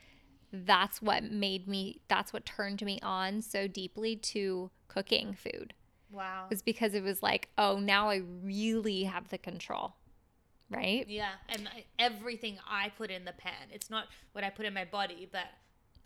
That's 0.52 1.00
what 1.02 1.24
made 1.24 1.68
me, 1.68 2.00
that's 2.08 2.32
what 2.32 2.46
turned 2.46 2.82
me 2.82 2.98
on 3.02 3.42
so 3.42 3.66
deeply 3.66 4.16
to 4.16 4.70
cooking 4.88 5.34
food. 5.34 5.74
Wow. 6.10 6.46
Was 6.50 6.62
because 6.62 6.94
it 6.94 7.02
was 7.02 7.22
like, 7.22 7.48
oh, 7.58 7.78
now 7.78 8.10
I 8.10 8.22
really 8.42 9.04
have 9.04 9.28
the 9.28 9.38
control. 9.38 9.94
Right? 10.68 11.06
Yeah, 11.08 11.32
and 11.48 11.68
I- 11.68 11.84
everything 11.98 12.58
I 12.68 12.88
put 12.88 13.10
in 13.10 13.24
the 13.24 13.32
pan. 13.32 13.68
It's 13.72 13.90
not 13.90 14.06
what 14.32 14.42
I 14.42 14.50
put 14.50 14.66
in 14.66 14.74
my 14.74 14.84
body, 14.84 15.28
but 15.30 15.46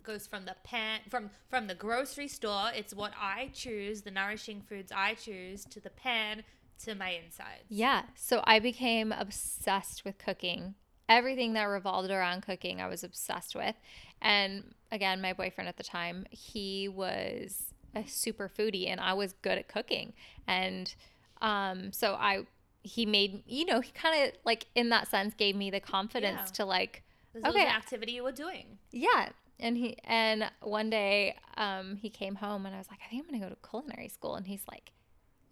goes 0.03 0.27
from 0.27 0.47
the 0.47 0.57
pan 0.65 1.01
from 1.09 1.31
from 1.49 1.67
the 1.67 1.75
grocery 1.75 2.29
store. 2.29 2.71
It's 2.75 2.95
what 2.95 3.13
I 3.21 3.51
choose, 3.55 4.03
the 4.03 4.11
nourishing 4.11 4.61
foods 4.63 4.93
I 4.95 5.15
choose, 5.15 5.65
to 5.67 5.81
the 5.81 5.91
pan, 5.91 6.43
to 6.85 6.95
my 6.95 7.11
insides. 7.11 7.65
Yeah. 7.69 8.03
So 8.15 8.43
I 8.45 8.59
became 8.59 9.13
obsessed 9.13 10.05
with 10.05 10.19
cooking. 10.19 10.75
Everything 11.09 11.55
that 11.55 11.65
revolved 11.65 12.11
around 12.11 12.43
cooking, 12.43 12.81
I 12.81 12.87
was 12.89 13.03
obsessed 13.03 13.55
with. 13.57 13.75
And 14.23 14.75
again, 14.93 15.21
my 15.21 15.33
boyfriend 15.33 15.69
at 15.69 15.77
the 15.77 15.83
time, 15.83 16.27
he 16.31 16.89
was 16.89 17.73
a 17.95 18.07
super 18.07 18.49
foodie 18.49 18.89
and 18.89 19.01
I 19.01 19.15
was 19.15 19.33
good 19.43 19.59
at 19.59 19.67
cooking. 19.69 20.13
And 20.47 20.95
um, 21.43 21.93
so 21.93 22.15
I, 22.15 22.45
he 22.83 23.07
made, 23.07 23.43
you 23.47 23.65
know, 23.65 23.81
he 23.81 23.91
kind 23.91 24.25
of 24.29 24.33
like 24.45 24.67
in 24.75 24.91
that 24.91 25.09
sense 25.09 25.35
gave 25.35 25.57
me 25.57 25.71
the 25.71 25.81
confidence 25.81 26.41
Yeah. 26.47 26.53
to 26.55 26.65
like, 26.65 27.03
This 27.35 27.43
was 27.43 27.55
Okay. 27.57 27.67
activity 27.67 28.13
you 28.13 28.23
were 28.23 28.33
doing. 28.33 28.79
yeah. 28.93 29.31
And 29.63 29.77
he, 29.77 29.99
and 30.05 30.51
one 30.63 30.89
day 30.89 31.37
um, 31.59 31.97
he 31.97 32.09
came 32.09 32.37
home 32.37 32.65
and 32.65 32.75
I 32.75 32.79
was 32.79 32.89
like, 32.91 33.01
I 33.05 33.11
think 33.11 33.25
I'm 33.25 33.29
going 33.29 33.41
to 33.43 33.47
go 33.49 33.55
to 33.55 33.69
culinary 33.69 34.09
school. 34.09 34.35
And 34.37 34.47
he's 34.47 34.63
like, 34.71 34.93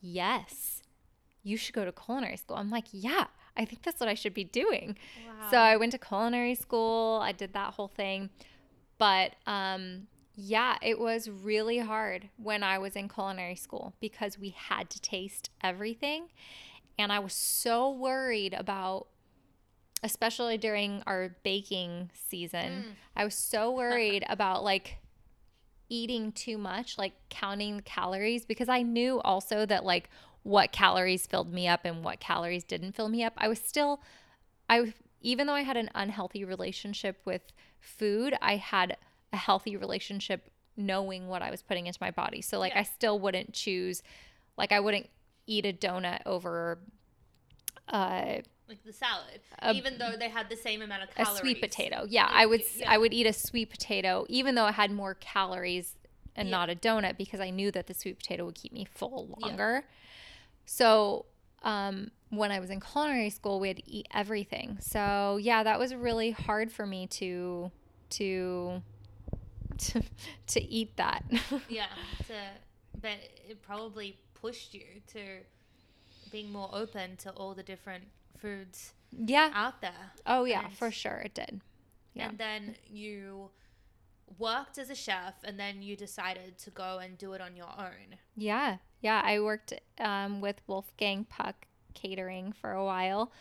yes, 0.01 0.83
you 1.49 1.57
should 1.57 1.75
go 1.75 1.85
to 1.85 1.93
culinary 1.93 2.37
school. 2.37 2.57
I'm 2.57 2.71
like, 2.71 2.87
yeah, 2.93 3.27
I 3.57 3.65
think 3.65 3.83
that's 3.83 3.99
what 4.01 4.09
I 4.09 4.15
should 4.15 4.35
be 4.35 4.45
doing. 4.45 4.97
Wow. 5.27 5.51
So 5.51 5.57
I 5.57 5.77
went 5.77 5.93
to 5.93 5.99
culinary 5.99 6.55
school. 6.55 7.21
I 7.23 7.33
did 7.33 7.53
that 7.55 7.75
whole 7.75 7.89
thing. 7.89 8.31
But 8.99 9.35
um, 9.47 10.09
yeah, 10.35 10.77
it 10.83 10.99
was 10.99 11.29
really 11.29 11.79
hard 11.79 12.29
when 12.37 12.63
I 12.63 12.79
was 12.79 12.95
in 12.95 13.09
culinary 13.09 13.57
school 13.57 13.95
because 14.01 14.39
we 14.39 14.51
had 14.51 14.91
to 14.91 15.01
taste 15.01 15.51
everything. 15.63 16.29
And 16.99 17.13
I 17.13 17.19
was 17.21 17.33
so 17.33 17.91
worried 17.91 18.55
about, 18.55 19.09
especially 20.03 20.59
during 20.59 21.03
our 21.07 21.37
baking 21.43 22.11
season, 22.13 22.97
I 23.17 23.25
was 23.25 23.35
so 23.35 23.71
worried 23.73 24.25
about 24.29 24.63
like 24.65 24.99
eating 25.89 26.33
too 26.33 26.59
much, 26.59 26.99
like 26.99 27.15
counting 27.31 27.81
calories, 27.81 28.45
because 28.45 28.69
I 28.69 28.83
knew 28.83 29.21
also 29.21 29.65
that 29.67 29.85
like 29.85 30.11
what 30.49 30.73
calories 30.73 31.27
filled 31.27 31.53
me 31.53 31.69
up 31.69 31.85
and 31.85 32.03
what 32.03 32.21
calories 32.21 32.65
didn't 32.65 32.93
fill 32.93 33.11
me 33.11 33.23
up. 33.23 33.35
I 33.37 33.49
was 33.49 33.59
still, 33.61 34.01
I 34.69 34.95
even 35.21 35.47
though 35.47 35.53
I 35.53 35.61
had 35.63 35.77
an 35.77 35.91
unhealthy 35.95 36.43
relationship 36.43 37.21
with 37.27 37.43
food, 37.81 38.35
I 38.41 38.57
had 38.57 38.97
a 39.33 39.37
healthy 39.37 39.77
relationship 39.77 40.51
knowing 40.75 41.29
what 41.29 41.43
I 41.43 41.51
was 41.51 41.61
putting 41.61 41.87
into 41.87 41.99
my 42.01 42.11
body. 42.11 42.41
So 42.41 42.59
like 42.59 42.73
Yeah. 42.73 42.81
I 42.81 42.83
still 42.85 43.19
wouldn't 43.19 43.53
choose, 43.53 44.03
like 44.57 44.73
I 44.73 44.81
wouldn't 44.81 45.11
eat 45.47 45.67
a 45.67 45.73
donut 45.73 46.21
over 46.25 46.79
uh, 47.89 48.37
Like 48.69 48.85
the 48.85 48.93
salad, 48.93 49.41
A- 49.61 49.73
even 49.73 49.99
though 49.99 50.13
they 50.19 50.29
had 50.31 50.49
the 50.49 50.57
same 50.57 50.81
amount 50.83 51.03
of 51.03 51.11
calories. 51.15 51.37
a 51.37 51.41
sweet 51.41 51.61
potato. 51.61 52.07
Yeah, 52.09 52.29
You- 52.31 52.37
I 52.43 52.47
would 52.47 52.63
yeah. 52.77 52.91
I 52.93 52.97
would 52.99 53.13
eat 53.13 53.27
a 53.27 53.33
sweet 53.35 53.69
potato 53.71 54.25
even 54.31 54.55
though 54.55 54.67
it 54.69 54.75
had 54.75 54.91
more 54.91 55.15
calories 55.15 55.97
and 56.37 56.49
Yeah. 56.49 56.57
not 56.57 56.71
a 56.71 56.75
donut 56.75 57.17
because 57.19 57.41
I 57.41 57.51
knew 57.51 57.71
that 57.73 57.87
the 57.87 57.95
sweet 57.95 58.19
potato 58.19 58.45
would 58.47 58.55
keep 58.55 58.73
me 58.73 58.85
full 58.87 59.37
Yeah. 59.41 59.49
So, 60.71 61.25
um, 61.63 62.11
when 62.29 62.53
I 62.53 62.61
was 62.61 62.69
in 62.69 62.79
culinary 62.79 63.31
school, 63.31 63.59
we 63.59 63.69
had 63.69 63.79
to 63.79 63.91
eat 63.91 64.07
everything. 64.13 64.77
So, 64.83 65.39
yeah, 65.41 65.63
that 65.63 65.79
was 65.79 65.95
really 65.95 66.31
hard 66.33 66.71
for 66.71 66.85
me 66.85 67.07
to 67.07 67.73
to 68.11 68.83
to, 69.79 70.03
to 70.49 70.63
eat 70.63 70.95
that. 70.99 71.25
Yeah, 71.71 71.87
to, 72.27 72.35
but 73.01 73.17
it 73.49 73.63
probably 73.63 74.19
pushed 74.35 74.75
you 74.75 74.85
to 75.15 75.21
being 76.31 76.53
more 76.53 76.69
open 76.75 77.17
to 77.19 77.31
all 77.31 77.55
the 77.55 77.63
different 77.63 78.05
foods 78.37 78.93
yeah. 79.11 79.51
out 79.55 79.81
there. 79.81 80.13
Oh, 80.27 80.45
yeah, 80.45 80.67
And- 80.67 80.77
for 80.77 80.91
sure 80.91 81.23
it 81.25 81.33
did. 81.35 81.63
Yeah. 82.13 82.29
And 82.29 82.37
then 82.39 82.77
you 82.87 83.51
worked 84.39 84.79
as 84.79 84.91
a 84.91 84.95
chef, 84.95 85.35
and 85.45 85.59
then 85.59 85.83
you 85.83 85.97
decided 85.97 86.59
to 86.59 86.71
go 86.71 86.99
and 86.99 87.17
do 87.17 87.33
it 87.33 87.41
on 87.41 87.57
your 87.57 87.71
own. 87.79 88.17
Yeah, 88.37 88.79
yeah. 89.01 89.23
I 89.25 89.41
worked 89.41 89.73
um, 90.01 90.41
with 90.41 90.57
Wolfgang 90.67 91.25
Puck 91.25 91.67
Catering 91.95 92.53
for 92.53 92.73
a 92.73 92.85
while 92.85 93.33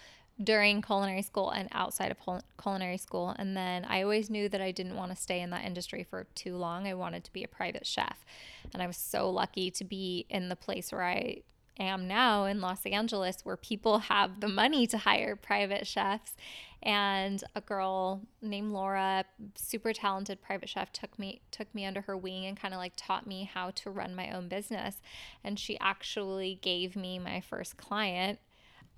during 0.43 0.81
culinary 0.81 1.23
school 1.23 1.49
and 1.49 1.67
outside 1.71 2.11
of 2.11 2.41
culinary 2.61 2.97
school. 2.97 3.35
And 3.37 3.57
then 3.57 3.85
I 3.85 4.03
always 4.03 4.29
knew 4.29 4.49
that 4.49 4.61
I 4.61 4.71
didn't 4.71 4.95
want 4.95 5.11
to 5.11 5.17
stay 5.17 5.41
in 5.41 5.49
that 5.49 5.65
industry 5.65 6.03
for 6.03 6.27
too 6.35 6.55
long. 6.55 6.87
I 6.87 6.93
wanted 6.93 7.23
to 7.23 7.33
be 7.33 7.43
a 7.43 7.47
private 7.47 7.87
chef. 7.87 8.23
And 8.73 8.81
I 8.81 8.87
was 8.87 8.97
so 8.97 9.29
lucky 9.29 9.71
to 9.71 9.83
be 9.83 10.25
in 10.29 10.49
the 10.49 10.55
place 10.55 10.91
where 10.91 11.03
I 11.03 11.41
am 11.79 12.07
now 12.07 12.45
in 12.45 12.61
Los 12.61 12.85
Angeles, 12.85 13.37
where 13.43 13.57
people 13.57 13.99
have 13.99 14.39
the 14.39 14.47
money 14.47 14.85
to 14.87 14.97
hire 14.97 15.35
private 15.35 15.87
chefs. 15.87 16.33
And 16.83 17.43
a 17.55 17.61
girl 17.61 18.21
named 18.41 18.71
Laura, 18.71 19.25
super 19.55 19.93
talented 19.93 20.41
private 20.41 20.69
chef, 20.69 20.91
took 20.93 21.17
me 21.17 21.41
took 21.51 21.73
me 21.73 21.85
under 21.85 22.01
her 22.01 22.15
wing 22.15 22.45
and 22.45 22.55
kind 22.55 22.73
of 22.73 22.79
like 22.79 22.93
taught 22.95 23.25
me 23.27 23.49
how 23.51 23.71
to 23.71 23.89
run 23.89 24.15
my 24.15 24.29
own 24.31 24.47
business. 24.47 25.01
And 25.43 25.59
she 25.59 25.77
actually 25.79 26.59
gave 26.61 26.95
me 26.95 27.17
my 27.19 27.41
first 27.41 27.77
client, 27.77 28.39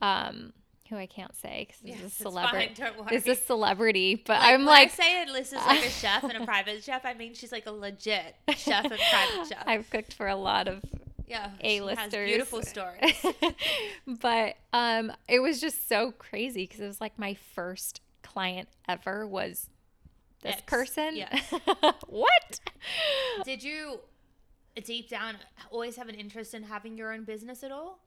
um, 0.01 0.53
who 0.89 0.97
I 0.97 1.05
can't 1.05 1.35
say 1.35 1.67
because 1.67 1.81
Yes, 1.83 1.97
is 1.97 2.03
a 2.03 2.05
it's 2.07 2.15
celebrity. 2.17 2.67
fine, 2.67 2.75
don't 2.75 3.05
worry. 3.05 3.15
Is 3.15 3.27
a 3.27 3.35
celebrity, 3.35 4.15
but 4.15 4.39
Like, 4.39 4.53
I'm 4.53 4.59
when 4.61 4.65
like 4.67 4.87
I 4.99 5.03
say 5.03 5.25
Alyssa's 5.27 5.65
like 5.65 5.85
a 5.85 5.89
chef 5.89 6.23
and 6.23 6.33
a 6.37 6.45
private 6.45 6.83
chef, 6.83 7.05
I 7.05 7.13
mean 7.13 7.33
she's 7.33 7.51
like 7.51 7.65
a 7.65 7.71
legit 7.71 8.35
chef 8.57 8.85
and 8.85 8.99
private 8.99 9.47
chef. 9.49 9.63
I've 9.65 9.89
cooked 9.89 10.13
for 10.13 10.27
a 10.27 10.35
lot 10.35 10.67
of 10.67 10.81
yeah, 11.29 11.51
A-listers. 11.61 12.27
beautiful 12.27 12.61
stories. 12.63 13.25
but 14.07 14.55
um, 14.73 15.11
it 15.27 15.39
was 15.39 15.61
just 15.61 15.87
so 15.87 16.11
crazy 16.11 16.63
because 16.63 16.79
it 16.79 16.87
was 16.87 16.99
like 16.99 17.17
my 17.17 17.35
first 17.55 18.01
client 18.23 18.67
ever 18.87 19.25
was 19.27 19.69
this 20.41 20.53
Ex, 20.53 20.63
person. 20.65 21.15
yes. 21.15 21.53
what? 22.07 22.59
Did 23.45 23.63
you 23.63 23.99
deep 24.83 25.09
down 25.09 25.35
always 25.71 25.95
have 25.97 26.07
an 26.09 26.15
interest 26.15 26.53
in 26.53 26.63
having 26.63 26.97
your 26.97 27.13
own 27.13 27.23
business 27.23 27.63
at 27.63 27.71
all? 27.71 27.99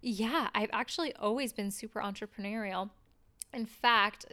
Yeah, 0.00 0.48
I've 0.54 0.70
actually 0.72 1.14
always 1.14 1.52
been 1.52 1.70
super 1.70 2.00
entrepreneurial. 2.00 2.90
In 3.52 3.66
fact, 3.66 4.26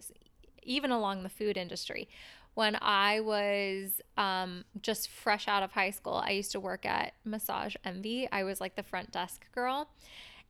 even 0.63 0.91
along 0.91 1.23
the 1.23 1.29
food 1.29 1.57
industry, 1.57 2.07
when 2.55 2.77
I 2.81 3.19
was 3.21 4.01
um, 4.17 4.63
just 4.81 5.09
fresh 5.09 5.47
out 5.47 5.63
of 5.63 5.71
high 5.71 5.89
school, 5.89 6.21
I 6.25 6.31
used 6.31 6.51
to 6.51 6.59
work 6.59 6.85
at 6.85 7.13
Massage 7.25 7.75
Envy. 7.83 8.27
I 8.31 8.43
was 8.43 8.61
like 8.61 8.75
the 8.75 8.83
front 8.83 9.11
desk 9.11 9.45
girl. 9.53 9.89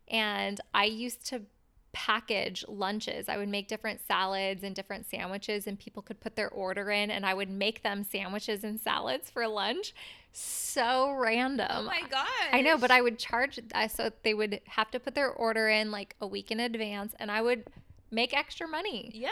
And 0.09 0.59
I 0.73 0.85
used 0.85 1.25
to 1.27 1.43
package 1.93 2.65
lunches. 2.67 3.29
I 3.29 3.37
would 3.37 3.47
make 3.47 3.67
different 3.67 4.01
salads 4.05 4.63
and 4.63 4.75
different 4.75 5.05
sandwiches, 5.09 5.67
and 5.67 5.79
people 5.79 6.01
could 6.01 6.19
put 6.19 6.35
their 6.35 6.49
order 6.49 6.89
in, 6.91 7.09
and 7.09 7.25
I 7.25 7.33
would 7.33 7.49
make 7.49 7.83
them 7.83 8.03
sandwiches 8.03 8.63
and 8.63 8.79
salads 8.79 9.29
for 9.29 9.47
lunch. 9.47 9.93
So 10.33 11.11
random. 11.11 11.67
Oh 11.69 11.83
my 11.83 12.01
god! 12.09 12.27
I 12.51 12.61
know, 12.61 12.77
but 12.77 12.89
I 12.91 13.01
would 13.01 13.19
charge. 13.19 13.59
I 13.73 13.87
so 13.87 14.11
they 14.23 14.33
would 14.33 14.59
have 14.67 14.89
to 14.91 14.99
put 14.99 15.13
their 15.13 15.29
order 15.29 15.69
in 15.69 15.91
like 15.91 16.15
a 16.19 16.27
week 16.27 16.49
in 16.51 16.59
advance, 16.59 17.13
and 17.19 17.31
I 17.31 17.41
would 17.41 17.65
make 18.11 18.35
extra 18.35 18.67
money. 18.67 19.11
yeah. 19.13 19.29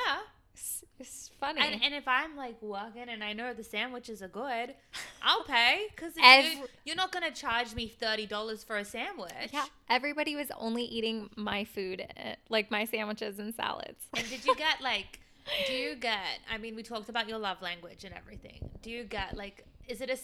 It's, 0.53 0.83
it's 0.99 1.31
funny. 1.39 1.61
And, 1.61 1.81
and 1.83 1.93
if 1.93 2.07
I'm 2.07 2.35
like 2.35 2.61
walking 2.61 3.07
and 3.09 3.23
I 3.23 3.33
know 3.33 3.53
the 3.53 3.63
sandwiches 3.63 4.21
are 4.21 4.27
good, 4.27 4.75
I'll 5.23 5.43
pay 5.43 5.87
because 5.95 6.13
Every- 6.21 6.51
you, 6.51 6.67
you're 6.85 6.95
not 6.95 7.11
gonna 7.11 7.31
charge 7.31 7.73
me 7.73 7.87
thirty 7.87 8.25
dollars 8.25 8.63
for 8.63 8.77
a 8.77 8.85
sandwich. 8.85 9.31
yeah, 9.51 9.65
everybody 9.89 10.35
was 10.35 10.47
only 10.57 10.83
eating 10.83 11.29
my 11.35 11.63
food, 11.63 12.05
eh, 12.17 12.35
like 12.49 12.69
my 12.71 12.85
sandwiches 12.85 13.39
and 13.39 13.53
salads. 13.55 14.07
And 14.15 14.27
did 14.29 14.45
you 14.45 14.55
get 14.55 14.81
like? 14.81 15.19
Do 15.67 15.73
you 15.73 15.95
get? 15.95 16.19
I 16.53 16.57
mean, 16.59 16.75
we 16.75 16.83
talked 16.83 17.09
about 17.09 17.27
your 17.27 17.39
love 17.39 17.61
language 17.61 18.03
and 18.03 18.13
everything. 18.13 18.69
Do 18.83 18.91
you 18.91 19.03
get 19.03 19.35
like? 19.35 19.65
Is 19.87 20.01
it 20.01 20.09
a 20.09 20.17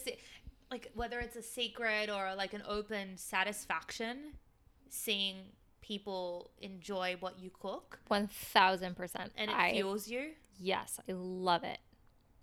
like 0.70 0.90
whether 0.94 1.18
it's 1.18 1.36
a 1.36 1.42
secret 1.42 2.08
or 2.10 2.34
like 2.36 2.52
an 2.54 2.62
open 2.68 3.16
satisfaction, 3.16 4.34
seeing 4.88 5.36
people 5.88 6.50
enjoy 6.60 7.16
what 7.20 7.34
you 7.40 7.50
cook 7.60 7.98
One 8.08 8.28
thousand 8.28 8.94
percent. 8.96 9.32
and 9.36 9.50
it 9.50 9.56
I 9.56 9.72
fuels 9.72 10.06
you? 10.08 10.32
yes, 10.60 11.00
I 11.08 11.12
love 11.12 11.64
it. 11.64 11.78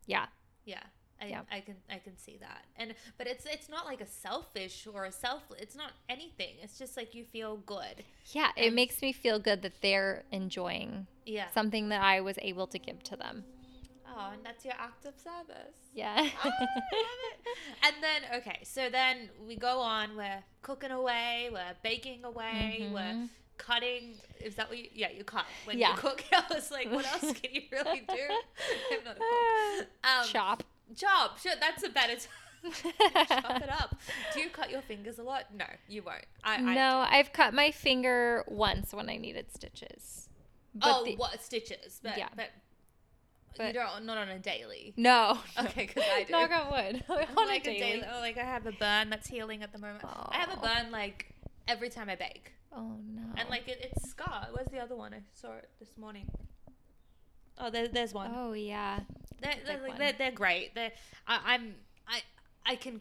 Yeah, 0.08 0.26
Yeah. 0.66 0.82
I, 1.22 1.28
Yeah. 1.28 1.42
I 1.50 1.60
can 1.62 1.76
I 1.90 2.00
can 2.00 2.18
see 2.18 2.38
that 2.42 2.66
and 2.76 2.94
but 3.18 3.26
it's 3.26 3.46
it's 3.46 3.70
not 3.70 3.86
like 3.86 4.02
a 4.02 4.06
selfish 4.06 4.86
or 4.94 5.06
a 5.06 5.12
self 5.14 5.44
it's 5.58 5.74
not 5.76 5.92
anything 6.10 6.56
it's 6.62 6.78
just 6.78 6.98
like 6.98 7.16
you 7.16 7.24
feel 7.24 7.56
good 7.58 8.04
yeah. 8.34 8.50
It 8.58 8.68
And- 8.68 8.76
makes 8.76 9.02
me 9.02 9.14
feel 9.14 9.40
good 9.40 9.62
that 9.62 9.76
they're 9.82 10.24
enjoying 10.32 11.08
yeah 11.26 11.48
something 11.54 11.88
that 11.90 12.02
I 12.02 12.20
was 12.20 12.38
able 12.42 12.68
to 12.68 12.78
give 12.80 13.02
to 13.04 13.16
them. 13.16 13.46
Oh 14.16 14.30
and 14.34 14.44
that's 14.46 14.64
your 14.66 14.74
act 14.80 15.06
of 15.06 15.14
service 15.18 15.76
Yeah. 15.94 16.16
Oh, 16.18 16.24
I 16.44 16.50
love 16.50 17.22
it. 17.32 17.40
And 17.84 17.96
then 18.04 18.40
okay, 18.42 18.60
so 18.64 18.90
then 18.90 19.30
we 19.48 19.56
go 19.56 19.80
on. 19.80 20.16
We're 20.18 20.44
cooking 20.62 20.92
away. 20.92 21.50
We're 21.52 21.76
baking 21.84 22.24
away. 22.26 22.90
We're 22.92 23.00
Mhm. 23.02 23.30
cutting. 23.58 24.16
Is 24.42 24.56
that 24.56 24.70
what 24.70 24.78
you? 24.78 24.90
Yeah, 24.94 25.10
you 25.16 25.24
cut 25.24 25.46
when 25.66 25.78
Yeah. 25.78 25.92
you 25.92 25.98
cook. 25.98 26.24
I 26.34 26.44
was 26.54 26.72
like, 26.72 26.92
what 26.92 27.06
else 27.06 27.32
can 27.40 27.54
you 27.54 27.62
really 27.72 28.02
do? 28.08 28.16
I'm 28.92 29.04
not 29.06 29.16
a 29.18 29.20
cook. 29.20 29.88
Um, 30.04 30.28
Chop. 30.28 30.64
Chop. 30.96 31.40
Sure, 31.40 31.54
that's 31.60 31.84
a 31.84 31.90
better. 31.90 32.16
T- 32.16 32.28
chop 33.28 33.62
it 33.62 33.70
up. 33.72 33.96
Do 34.34 34.40
you 34.42 34.50
cut 34.50 34.72
your 34.72 34.82
fingers 34.82 35.20
a 35.20 35.24
lot? 35.24 35.46
No, 35.56 35.66
you 35.88 36.02
won't. 36.04 36.26
I, 36.44 36.56
I 36.56 36.62
no, 36.74 37.06
I've 37.08 37.32
cut 37.32 37.54
my 37.54 37.70
finger 37.72 38.44
once 38.48 38.92
when 38.94 39.08
I 39.10 39.18
needed 39.18 39.52
stitches. 39.54 40.30
But 40.74 40.90
oh, 40.92 41.06
the- 41.06 41.16
what 41.16 41.42
stitches? 41.44 42.00
But, 42.04 42.18
Yeah. 42.18 42.30
but, 42.36 42.50
But- 43.58 43.68
you 43.68 43.74
don't. 43.74 44.06
Not 44.06 44.18
on 44.18 44.30
a 44.30 44.40
daily. 44.40 44.94
No. 44.98 45.40
Okay, 45.60 45.88
'cause 45.88 46.04
I 46.14 46.24
do. 46.24 46.32
Knock 46.32 46.52
on 46.52 46.72
wood. 46.72 47.04
On 47.38 47.48
like 47.48 47.62
a 47.62 47.66
daily. 47.66 47.80
daily. 47.80 48.04
Oh, 48.14 48.20
like 48.20 48.38
I 48.38 48.44
have 48.44 48.66
a 48.66 48.72
burn 48.74 49.10
that's 49.10 49.28
healing 49.28 49.64
at 49.64 49.72
the 49.72 49.80
moment. 49.80 50.04
Oh. 50.04 50.30
I 50.32 50.38
have 50.38 50.52
a 50.52 50.58
burn 50.58 50.92
like 50.92 51.34
every 51.68 51.90
time 51.90 52.10
I 52.10 52.16
bake, 52.16 52.52
Oh 52.74 52.98
no. 53.14 53.22
and 53.38 53.50
like 53.50 53.68
it, 53.68 53.80
it's 53.82 54.10
scar. 54.10 54.48
Where's 54.52 54.68
the 54.70 54.80
other 54.80 54.96
one? 54.96 55.14
I 55.14 55.20
saw 55.34 55.54
it 55.54 55.70
this 55.80 55.98
morning. 55.98 56.28
Oh, 57.58 57.70
there, 57.70 57.88
there's 57.88 58.14
one. 58.14 58.32
Oh 58.36 58.54
yeah. 58.54 59.00
they're, 59.42 59.56
they're, 59.66 59.80
like, 59.82 59.90
one. 59.90 59.98
they're, 59.98 60.14
they're 60.18 60.32
great. 60.32 60.76
They're, 60.76 60.92
I, 61.28 61.54
I'm 61.54 61.76
I 62.08 62.22
I 62.66 62.76
can 62.76 63.00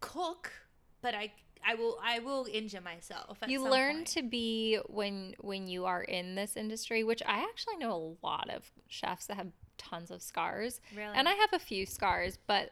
cook, 0.00 0.52
but 1.00 1.14
I 1.14 1.32
I 1.66 1.74
will 1.74 1.98
I 2.04 2.18
will 2.18 2.46
injure 2.52 2.80
myself. 2.82 3.38
You 3.46 3.62
learn 3.62 3.96
point. 3.96 4.08
to 4.08 4.22
be 4.22 4.78
when 4.88 5.34
when 5.40 5.66
you 5.66 5.86
are 5.86 6.02
in 6.02 6.34
this 6.34 6.56
industry, 6.56 7.02
which 7.04 7.22
I 7.26 7.38
actually 7.38 7.78
know 7.78 8.16
a 8.22 8.26
lot 8.26 8.50
of 8.50 8.70
chefs 8.88 9.26
that 9.26 9.36
have 9.38 9.48
tons 9.78 10.10
of 10.10 10.22
scars. 10.22 10.80
really 10.94 11.12
And 11.14 11.28
I 11.28 11.32
have 11.34 11.52
a 11.52 11.58
few 11.58 11.86
scars, 11.86 12.38
but 12.46 12.70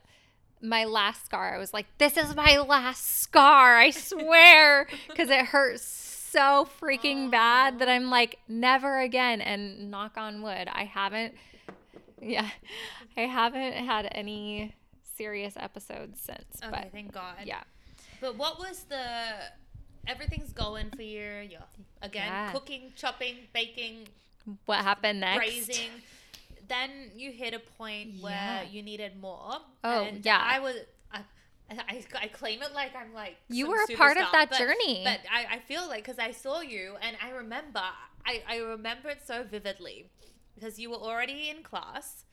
my 0.61 0.85
last 0.85 1.27
scar, 1.27 1.55
I 1.55 1.59
was 1.59 1.73
like, 1.75 1.87
this 1.99 2.17
is 2.17 2.35
my 2.35 2.57
last 2.59 3.21
scar, 3.21 3.77
I 3.77 3.91
swear. 3.91 4.87
Because 5.09 5.29
it 5.31 5.47
hurts 5.47 5.83
so 5.85 6.67
freaking 6.81 7.31
bad 7.31 7.79
that 7.79 7.89
I'm 7.89 8.11
like, 8.11 8.39
never 8.49 8.99
again. 9.01 9.41
And 9.41 9.91
knock 9.91 10.17
on 10.17 10.43
wood, 10.43 10.69
I 10.73 10.85
haven't, 10.85 11.35
yeah, 12.21 12.49
I 13.17 13.23
haven't 13.23 13.75
had 13.75 14.09
any 14.13 14.75
serious 15.17 15.55
episodes 15.57 16.19
since. 16.21 16.61
okay. 16.63 16.71
But 16.71 16.93
thank 16.93 17.13
God. 17.13 17.37
yeah. 17.45 17.63
But 18.21 18.37
what 18.37 18.59
was 18.59 18.85
the? 18.85 19.05
Everything's 20.07 20.53
going 20.53 20.91
for 20.91 21.03
you. 21.03 21.21
You're 21.51 21.61
again 22.03 22.27
Yeah. 22.27 22.53
cooking, 22.53 22.93
chopping, 22.97 23.37
baking, 23.53 24.09
What 24.67 24.83
happened 24.83 25.21
next? 25.21 25.39
braising. 25.39 25.91
Then 26.69 27.11
you 27.15 27.31
hit 27.33 27.55
a 27.55 27.59
point 27.59 28.23
where 28.23 28.65
you 28.71 28.83
needed 28.83 29.21
more. 29.21 29.57
Oh, 29.83 30.05
and 30.05 30.25
yeah. 30.25 30.41
I 30.43 30.61
was. 30.61 30.77
I, 31.13 31.21
I, 31.71 32.05
I 32.23 32.27
claim 32.29 32.63
it 32.63 32.75
like 32.75 32.95
I'm 32.95 33.15
like 33.15 33.37
You 33.49 33.69
were 33.69 33.83
a 33.89 33.97
part 33.97 34.19
of 34.19 34.27
that 34.33 34.51
but- 34.51 34.59
journey. 34.59 35.03
But 35.05 35.21
I, 35.33 35.57
I 35.57 35.59
feel 35.61 35.89
like 35.89 36.05
because 36.05 36.19
I 36.19 36.31
saw 36.31 36.61
you 36.61 36.97
and 37.01 37.17
I 37.23 37.31
remember 37.31 37.81
I, 38.27 38.43
I 38.49 38.57
remember 38.59 39.09
it 39.09 39.23
so 39.25 39.45
vividly 39.45 40.11
because 40.55 40.79
you 40.79 40.91
were 40.91 40.97
already 40.97 41.51
in 41.51 41.63
class 41.63 42.25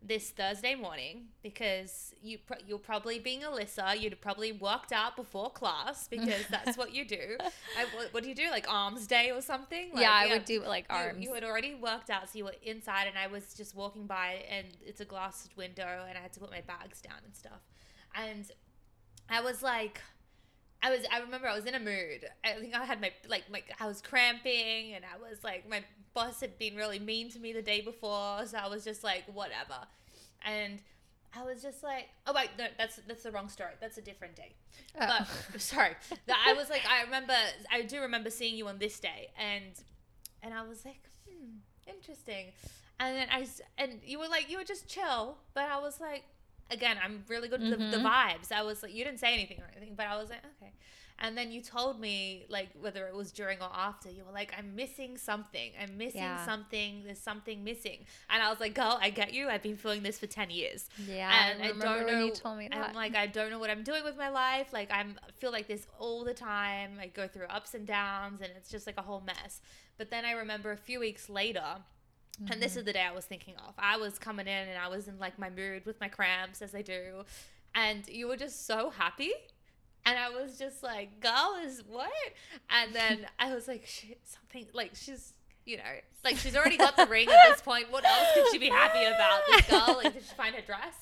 this 0.00 0.30
Thursday 0.30 0.74
morning 0.74 1.26
because 1.42 2.14
you 2.22 2.38
pro- 2.38 2.58
you're 2.66 2.78
probably 2.78 3.18
being 3.18 3.40
Alyssa 3.40 4.00
you'd 4.00 4.20
probably 4.20 4.52
worked 4.52 4.92
out 4.92 5.16
before 5.16 5.50
class 5.50 6.06
because 6.10 6.46
that's 6.50 6.78
what 6.78 6.94
you 6.94 7.04
do. 7.04 7.36
I, 7.76 7.84
what, 7.96 8.14
what 8.14 8.22
do 8.22 8.28
you 8.28 8.34
do 8.34 8.50
like 8.50 8.66
arms 8.72 9.06
day 9.06 9.30
or 9.30 9.42
something? 9.42 9.90
Like, 9.92 10.02
yeah, 10.02 10.12
I 10.12 10.28
would 10.28 10.44
do 10.44 10.62
like 10.64 10.86
you- 10.88 10.96
arms. 10.96 11.24
You, 11.24 11.34
had 11.34 11.44
already 11.44 11.74
worked 11.74 12.10
out, 12.10 12.30
so 12.30 12.38
you 12.38 12.44
were 12.44 12.54
inside, 12.62 13.06
and 13.08 13.18
I 13.18 13.26
was 13.26 13.54
just 13.54 13.74
walking 13.74 14.06
by, 14.06 14.44
and 14.50 14.66
it's 14.84 15.00
a 15.00 15.04
glassed 15.04 15.56
window, 15.56 16.04
and 16.08 16.16
I 16.16 16.20
had 16.20 16.32
to 16.34 16.40
put 16.40 16.50
my 16.50 16.60
bags 16.60 17.00
down 17.00 17.18
and 17.24 17.34
stuff. 17.34 17.60
And 18.14 18.50
I 19.28 19.40
was 19.40 19.62
like, 19.62 20.00
I 20.82 20.90
was. 20.90 21.00
I 21.12 21.20
remember 21.20 21.48
I 21.48 21.54
was 21.54 21.64
in 21.64 21.74
a 21.74 21.80
mood. 21.80 22.24
I 22.44 22.52
think 22.54 22.74
I 22.74 22.84
had 22.84 23.00
my 23.00 23.12
like 23.28 23.44
like 23.50 23.64
I 23.80 23.86
was 23.86 24.00
cramping, 24.00 24.94
and 24.94 25.04
I 25.04 25.18
was 25.18 25.42
like 25.42 25.68
my 25.68 25.82
boss 26.14 26.40
had 26.40 26.58
been 26.58 26.76
really 26.76 26.98
mean 26.98 27.30
to 27.32 27.38
me 27.38 27.52
the 27.52 27.62
day 27.62 27.80
before, 27.80 28.46
so 28.46 28.58
I 28.58 28.68
was 28.68 28.84
just 28.84 29.04
like 29.04 29.24
whatever, 29.32 29.86
and. 30.44 30.80
I 31.36 31.44
was 31.44 31.60
just 31.60 31.82
like, 31.82 32.08
oh 32.26 32.32
wait, 32.34 32.48
no, 32.58 32.64
that's 32.78 33.00
that's 33.06 33.22
the 33.22 33.30
wrong 33.30 33.50
story. 33.50 33.72
That's 33.82 33.98
a 33.98 34.00
different 34.00 34.34
day. 34.34 34.54
Oh. 34.98 35.26
But 35.52 35.60
sorry, 35.60 35.92
that 36.26 36.44
I 36.48 36.54
was 36.54 36.70
like, 36.70 36.80
I 36.88 37.02
remember, 37.02 37.34
I 37.70 37.82
do 37.82 38.00
remember 38.00 38.30
seeing 38.30 38.56
you 38.56 38.66
on 38.66 38.78
this 38.78 38.98
day, 38.98 39.28
and 39.38 39.74
and 40.42 40.54
I 40.54 40.66
was 40.66 40.86
like, 40.86 41.02
hmm, 41.28 41.58
interesting. 41.86 42.46
And 43.00 43.16
then 43.16 43.28
I 43.30 43.46
and 43.76 44.00
you 44.04 44.18
were 44.18 44.28
like, 44.28 44.50
you 44.50 44.58
were 44.58 44.64
just 44.64 44.88
chill, 44.88 45.36
but 45.54 45.64
I 45.64 45.78
was 45.78 46.00
like, 46.00 46.24
again, 46.70 46.96
I'm 47.02 47.24
really 47.28 47.48
good 47.48 47.60
with 47.62 47.70
the, 47.70 47.76
the 47.76 48.02
Mhm. 48.02 48.10
vibes. 48.10 48.52
I 48.52 48.62
was 48.62 48.82
like, 48.82 48.94
you 48.94 49.04
didn't 49.04 49.20
say 49.20 49.32
anything 49.34 49.60
or 49.60 49.68
anything, 49.76 49.94
but 49.94 50.06
I 50.06 50.16
was 50.16 50.30
like, 50.30 50.44
okay. 50.56 50.72
And 51.20 51.36
then 51.36 51.50
you 51.50 51.60
told 51.60 51.98
me 51.98 52.44
like 52.48 52.68
whether 52.78 53.08
it 53.08 53.14
was 53.14 53.32
during 53.32 53.60
or 53.60 53.68
after, 53.74 54.08
you 54.08 54.24
were 54.24 54.30
like, 54.30 54.54
I'm 54.56 54.76
missing 54.76 55.16
something. 55.18 55.72
I'm 55.80 55.98
missing 55.98 56.20
Yeah. 56.20 56.44
something. 56.46 57.02
There's 57.04 57.18
something 57.18 57.64
missing. 57.64 58.06
And 58.30 58.40
I 58.40 58.50
was 58.50 58.60
like, 58.60 58.74
girl, 58.74 58.98
I 59.02 59.10
get 59.10 59.32
you. 59.34 59.48
I've 59.48 59.62
been 59.62 59.76
feeling 59.76 60.04
this 60.04 60.20
for 60.20 60.28
ten 60.28 60.48
years 60.50 60.88
yeah, 60.96 61.50
and 61.50 61.60
I 61.60 61.66
I, 61.70 61.72
don't 61.72 62.06
know. 62.06 62.24
you 62.26 62.30
told 62.30 62.58
me 62.58 62.68
that. 62.68 62.90
I'm 62.90 62.94
like, 62.94 63.16
I 63.16 63.26
don't 63.26 63.50
know 63.50 63.58
what 63.58 63.68
I'm 63.70 63.82
doing 63.82 64.04
with 64.04 64.16
my 64.16 64.28
life. 64.28 64.72
Like, 64.72 64.90
I'm 64.92 65.18
I 65.26 65.32
feel 65.32 65.50
like 65.50 65.66
this 65.66 65.88
all 65.98 66.22
the 66.22 66.34
time. 66.34 66.98
I 67.00 67.08
go 67.08 67.26
through 67.26 67.46
ups 67.46 67.74
and 67.74 67.84
downs, 67.84 68.40
and 68.40 68.52
it's 68.56 68.70
just 68.70 68.86
like 68.86 68.96
a 68.96 69.02
whole 69.02 69.20
mess. 69.20 69.60
But 69.96 70.10
then 70.10 70.24
I 70.24 70.32
remember 70.32 70.70
a 70.70 70.76
few 70.76 71.00
weeks 71.00 71.28
later, 71.28 71.78
and 72.40 72.48
Mm-hmm. 72.50 72.60
this 72.60 72.76
is 72.76 72.84
the 72.84 72.92
day 72.92 73.02
I 73.02 73.12
was 73.12 73.24
thinking 73.24 73.54
of. 73.66 73.74
I 73.78 73.96
was 73.96 74.18
coming 74.18 74.46
in, 74.46 74.68
and 74.68 74.78
I 74.78 74.88
was 74.88 75.08
in 75.08 75.18
like 75.18 75.38
my 75.38 75.50
mood 75.50 75.84
with 75.86 76.00
my 76.00 76.08
cramps, 76.08 76.62
as 76.62 76.74
I 76.74 76.82
do, 76.82 77.24
and 77.74 78.06
you 78.08 78.28
were 78.28 78.36
just 78.36 78.66
so 78.66 78.90
happy. 78.90 79.32
And 80.06 80.18
I 80.18 80.30
was 80.30 80.58
just 80.58 80.82
like, 80.82 81.20
girl 81.20 81.56
is 81.62 81.82
what? 81.86 82.10
And 82.70 82.94
then 82.94 83.26
I 83.38 83.54
was 83.54 83.68
like, 83.68 83.84
shit, 83.86 84.20
something 84.24 84.66
like 84.72 84.92
she's, 84.94 85.34
you 85.66 85.76
know, 85.76 85.82
like 86.24 86.36
she's 86.38 86.56
already 86.56 86.78
got 86.78 86.96
the 86.96 87.04
ring 87.06 87.28
at 87.28 87.50
this 87.50 87.60
point. 87.60 87.90
What 87.92 88.06
else 88.06 88.28
could 88.34 88.46
she 88.50 88.58
be 88.58 88.70
happy 88.70 89.04
about? 89.04 89.40
This 89.50 89.66
girl, 89.68 90.00
like, 90.02 90.14
did 90.14 90.22
she 90.22 90.34
find 90.34 90.54
her 90.54 90.62
dress? 90.62 90.94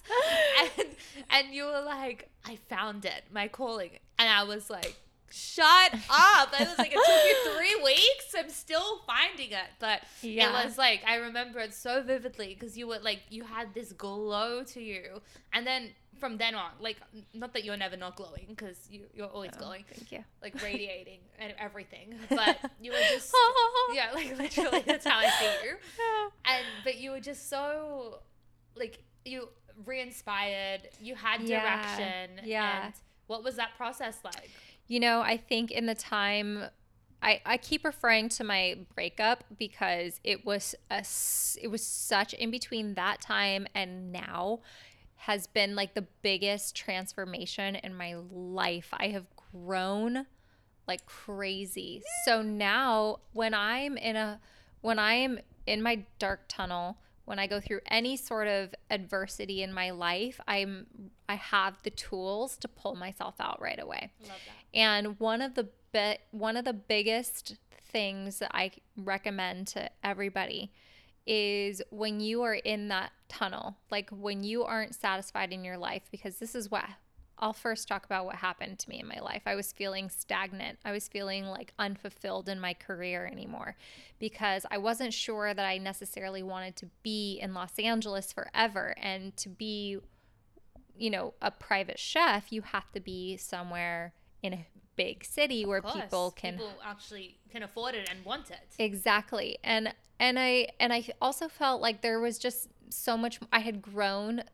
And 0.78 0.89
and 1.30 1.55
you 1.55 1.66
were 1.66 1.82
like, 1.82 2.30
I 2.45 2.57
found 2.68 3.05
it, 3.05 3.22
my 3.32 3.47
calling. 3.47 3.91
And 4.18 4.28
I 4.28 4.43
was 4.43 4.70
like, 4.70 4.97
shut 5.30 5.94
up. 5.94 6.48
I 6.58 6.66
was 6.68 6.78
like, 6.78 6.92
it 6.94 6.98
took 7.04 7.24
you 7.24 7.56
three 7.56 7.82
weeks. 7.84 8.34
I'm 8.36 8.50
still 8.50 8.98
finding 9.06 9.50
it. 9.52 9.68
But 9.78 10.02
Yeah. 10.22 10.48
it 10.60 10.64
was 10.66 10.78
like, 10.78 11.02
I 11.06 11.16
remember 11.16 11.58
it 11.60 11.74
so 11.74 12.02
vividly 12.02 12.54
because 12.58 12.76
you 12.78 12.86
were 12.86 12.98
like, 12.98 13.20
you 13.30 13.44
had 13.44 13.74
this 13.74 13.92
glow 13.92 14.62
to 14.64 14.80
you. 14.82 15.20
And 15.52 15.66
then 15.66 15.90
from 16.18 16.38
then 16.38 16.54
on, 16.54 16.70
like, 16.80 16.96
not 17.34 17.52
that 17.52 17.62
you're 17.64 17.76
never 17.76 17.96
not 17.96 18.16
glowing 18.16 18.46
because 18.48 18.88
you, 18.90 19.02
you're 19.14 19.26
always 19.26 19.50
Oh, 19.56 19.58
glowing, 19.58 19.84
Thank 19.92 20.12
you. 20.12 20.24
like 20.42 20.62
radiating 20.62 21.18
and 21.38 21.52
everything. 21.58 22.14
But 22.30 22.58
you 22.80 22.92
were 22.92 23.02
just, 23.12 23.34
yeah, 23.92 24.12
like 24.14 24.36
literally, 24.38 24.82
that's 24.86 25.04
how 25.06 25.18
I 25.18 25.28
see 25.28 25.66
you 25.68 25.76
and 26.46 26.64
but 26.84 26.98
you 26.98 27.10
were 27.10 27.20
just 27.20 27.50
so 27.50 28.20
like 28.76 29.02
you 29.24 29.48
re-inspired 29.84 30.82
you 31.00 31.14
had 31.14 31.40
Yeah, 31.42 31.60
direction 31.60 32.30
yeah. 32.44 32.84
and 32.86 32.94
what 33.26 33.42
was 33.44 33.56
that 33.56 33.70
process 33.76 34.18
like 34.24 34.50
You 34.89 35.01
know, 35.01 35.20
I 35.20 35.37
think 35.37 35.70
in 35.70 35.87
the 35.87 35.95
time 35.95 36.64
I, 37.22 37.41
I 37.45 37.57
keep 37.57 37.84
referring 37.84 38.28
to 38.30 38.45
my 38.45 38.78
breakup 38.95 39.45
because 39.59 40.20
it 40.22 40.45
was 40.45 40.74
a 40.91 41.05
it 41.61 41.68
was 41.68 41.84
such 41.84 42.34
in 42.34 42.51
between 42.51 42.95
that 42.95 43.20
time 43.20 43.66
and 43.74 44.12
now 44.12 44.61
has 45.16 45.47
been 45.47 45.74
like 45.74 45.95
the 45.95 46.07
biggest 46.22 46.76
transformation 46.76 47.74
in 47.76 47.97
my 47.97 48.14
life. 48.30 48.89
I 48.93 49.09
have 49.09 49.26
grown 49.53 50.26
like 50.87 51.05
crazy. 51.07 52.03
So 52.24 52.43
now 52.43 53.20
when 53.32 53.55
I'm 53.55 53.97
in 53.97 54.14
a 54.14 54.41
when 54.82 54.99
I 54.99 55.14
am 55.14 55.41
in 55.66 55.82
my 55.82 56.05
dark 56.18 56.43
tunnel, 56.47 56.99
when 57.26 57.38
I 57.38 57.46
go 57.46 57.60
through 57.60 57.80
any 57.86 58.16
sort 58.16 58.48
of 58.48 58.74
adversity 58.88 59.62
in 59.62 59.72
my 59.72 59.90
life, 59.90 60.40
I'm 60.48 60.86
I 61.28 61.34
have 61.34 61.82
the 61.82 61.90
tools 61.90 62.56
to 62.58 62.68
pull 62.68 62.94
myself 62.94 63.34
out 63.40 63.60
right 63.60 63.78
away. 63.80 64.12
And 64.72 65.20
one 65.20 65.42
of 65.42 65.54
the 65.54 65.68
bi- 65.92 66.18
one 66.30 66.56
of 66.56 66.64
the 66.64 66.72
biggest 66.72 67.56
things 67.92 68.38
that 68.38 68.50
I 68.54 68.70
recommend 68.96 69.66
to 69.68 69.90
everybody 70.02 70.72
is 71.26 71.82
when 71.90 72.20
you 72.20 72.42
are 72.42 72.54
in 72.54 72.88
that 72.88 73.10
tunnel, 73.28 73.76
like 73.90 74.08
when 74.10 74.44
you 74.44 74.62
aren't 74.62 74.94
satisfied 74.94 75.52
in 75.52 75.64
your 75.64 75.76
life 75.76 76.02
because 76.12 76.38
this 76.38 76.54
is 76.54 76.70
what 76.70 76.84
I'll 77.39 77.53
first 77.53 77.87
talk 77.87 78.05
about 78.05 78.24
what 78.24 78.37
happened 78.37 78.78
to 78.78 78.89
me 78.89 79.01
in 79.01 79.07
my 79.07 79.20
life. 79.20 79.43
I 79.47 79.55
was 79.55 79.72
feeling 79.72 80.09
stagnant. 80.09 80.78
I 80.84 80.93
was 80.93 81.07
feeling 81.09 81.47
like 81.47 81.72
unfulfilled 81.78 82.49
in 82.49 82.59
my 82.61 82.74
career 82.74 83.26
anymore 83.30 83.76
because 84.18 84.64
I 84.70 84.78
wasn't 84.78 85.12
sure 85.12 85.53
that 85.53 85.64
I 85.64 85.78
necessarily 85.78 86.43
wanted 86.43 86.76
to 86.76 86.87
be 87.03 87.39
in 87.41 87.53
Los 87.53 87.78
Angeles 87.78 88.32
forever 88.32 88.95
and 89.01 89.37
to 89.37 89.49
be 89.49 89.99
you 90.99 91.11
know, 91.11 91.34
a 91.43 91.51
private 91.51 91.99
chef, 91.99 92.53
you 92.53 92.62
have 92.62 92.91
to 92.93 93.01
be 93.01 93.37
somewhere 93.37 94.14
in 94.43 94.55
a 94.55 94.66
big 94.97 95.24
city 95.24 95.66
where 95.66 95.82
course, 95.82 95.95
people 95.95 96.30
can 96.30 96.55
people 96.55 96.72
actually 96.82 97.37
can 97.51 97.62
afford 97.62 97.95
it 97.95 98.09
and 98.11 98.24
want 98.24 98.51
it 98.51 98.74
exactly. 98.78 99.59
And 99.62 99.95
and 100.18 100.39
I 100.39 100.68
and 100.80 100.93
I 100.93 101.07
also 101.20 101.49
felt 101.49 101.82
like 101.82 102.01
there 102.01 102.18
was 102.18 102.39
just 102.39 102.68
so 102.89 103.16
much 103.16 103.39
I 103.53 103.59
had 103.59 103.82
grown 103.82 104.45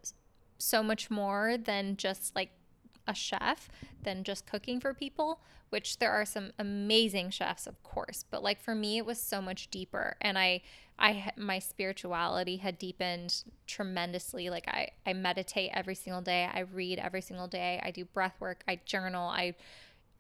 so 0.59 0.83
much 0.83 1.11
more 1.11 1.57
than 1.57 1.97
just 1.97 2.35
like 2.35 2.51
a 3.07 3.15
chef 3.15 3.69
than 4.03 4.25
just 4.25 4.47
cooking 4.47 4.81
for 4.81 4.95
people 4.95 5.41
which 5.71 5.99
there 5.99 6.13
are 6.13 6.25
some 6.25 6.53
amazing 6.59 7.31
chefs 7.31 7.67
of 7.67 7.83
course 7.83 8.25
but 8.31 8.43
like 8.43 8.61
for 8.61 8.75
me 8.75 8.99
it 8.99 9.07
was 9.07 9.21
so 9.21 9.41
much 9.41 9.71
deeper 9.71 10.17
and 10.21 10.39
i 10.39 10.61
i 10.99 11.31
my 11.37 11.59
spirituality 11.59 12.57
had 12.57 12.79
deepened 12.79 13.45
tremendously 13.67 14.51
like 14.51 14.69
i 14.69 14.89
i 15.07 15.13
meditate 15.13 15.71
every 15.73 15.95
single 15.95 16.23
day 16.23 16.49
i 16.53 16.61
read 16.61 16.99
every 16.99 17.23
single 17.23 17.49
day 17.49 17.81
i 17.83 17.91
do 17.91 18.05
breath 18.05 18.35
work 18.39 18.63
i 18.69 18.79
journal 18.85 19.29
i 19.29 19.55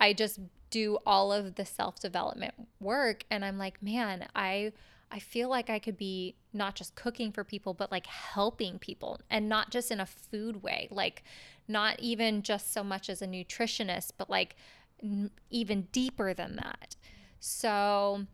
i 0.01 0.13
just 0.13 0.41
do 0.71 0.97
all 1.05 1.33
of 1.33 1.57
the 1.57 1.65
self-development 1.65 2.55
work 2.81 3.25
and 3.31 3.45
i'm 3.45 3.59
like 3.59 3.83
man 3.83 4.27
i 4.35 4.73
I 5.13 5.19
feel 5.19 5.51
like 5.51 5.69
I 5.69 5.79
could 5.79 5.99
be 5.99 6.37
not 6.55 6.75
just 6.75 6.95
cooking 6.95 7.33
for 7.33 7.45
people, 7.45 7.75
but 7.75 7.93
like 7.93 8.07
helping 8.07 8.79
people 8.79 9.21
and 9.29 9.47
not 9.47 9.71
just 9.71 9.91
in 9.91 10.01
a 10.01 10.07
food 10.07 10.63
way, 10.63 10.89
like 10.91 11.23
not 11.69 11.99
even 12.01 12.43
just 12.43 12.73
so 12.73 12.83
much 12.85 13.09
as 13.09 13.23
a 13.23 13.27
nutritionist, 13.27 14.13
but 14.19 14.29
like 14.31 14.57
n- 15.03 15.31
even 15.51 15.83
deeper 15.93 16.35
than 16.35 16.57
that. 16.57 16.97
So 17.41 18.27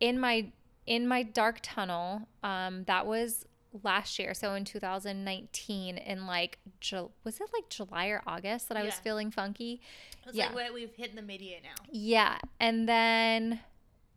in 0.00 0.18
my 0.18 0.52
in 0.86 1.06
my 1.06 1.22
dark 1.22 1.58
tunnel, 1.62 2.22
um, 2.42 2.84
that 2.84 3.06
was 3.06 3.44
last 3.84 4.18
year. 4.18 4.34
So 4.34 4.54
in 4.54 4.64
2019, 4.64 5.98
in 5.98 6.26
like 6.26 6.58
Ju- 6.80 7.10
was 7.24 7.40
it 7.40 7.48
like 7.52 7.68
July 7.68 8.06
or 8.08 8.22
August 8.26 8.68
that 8.68 8.76
I 8.76 8.82
was 8.82 8.94
feeling 8.94 9.30
funky? 9.30 9.80
it's 10.26 10.36
Yeah. 10.36 10.46
like 10.46 10.54
where 10.54 10.72
we've 10.72 10.94
hit 10.94 11.14
the 11.14 11.22
mid-year 11.22 11.58
now 11.62 11.74
Yeah, 11.90 12.38
and 12.58 12.88
then 12.88 13.60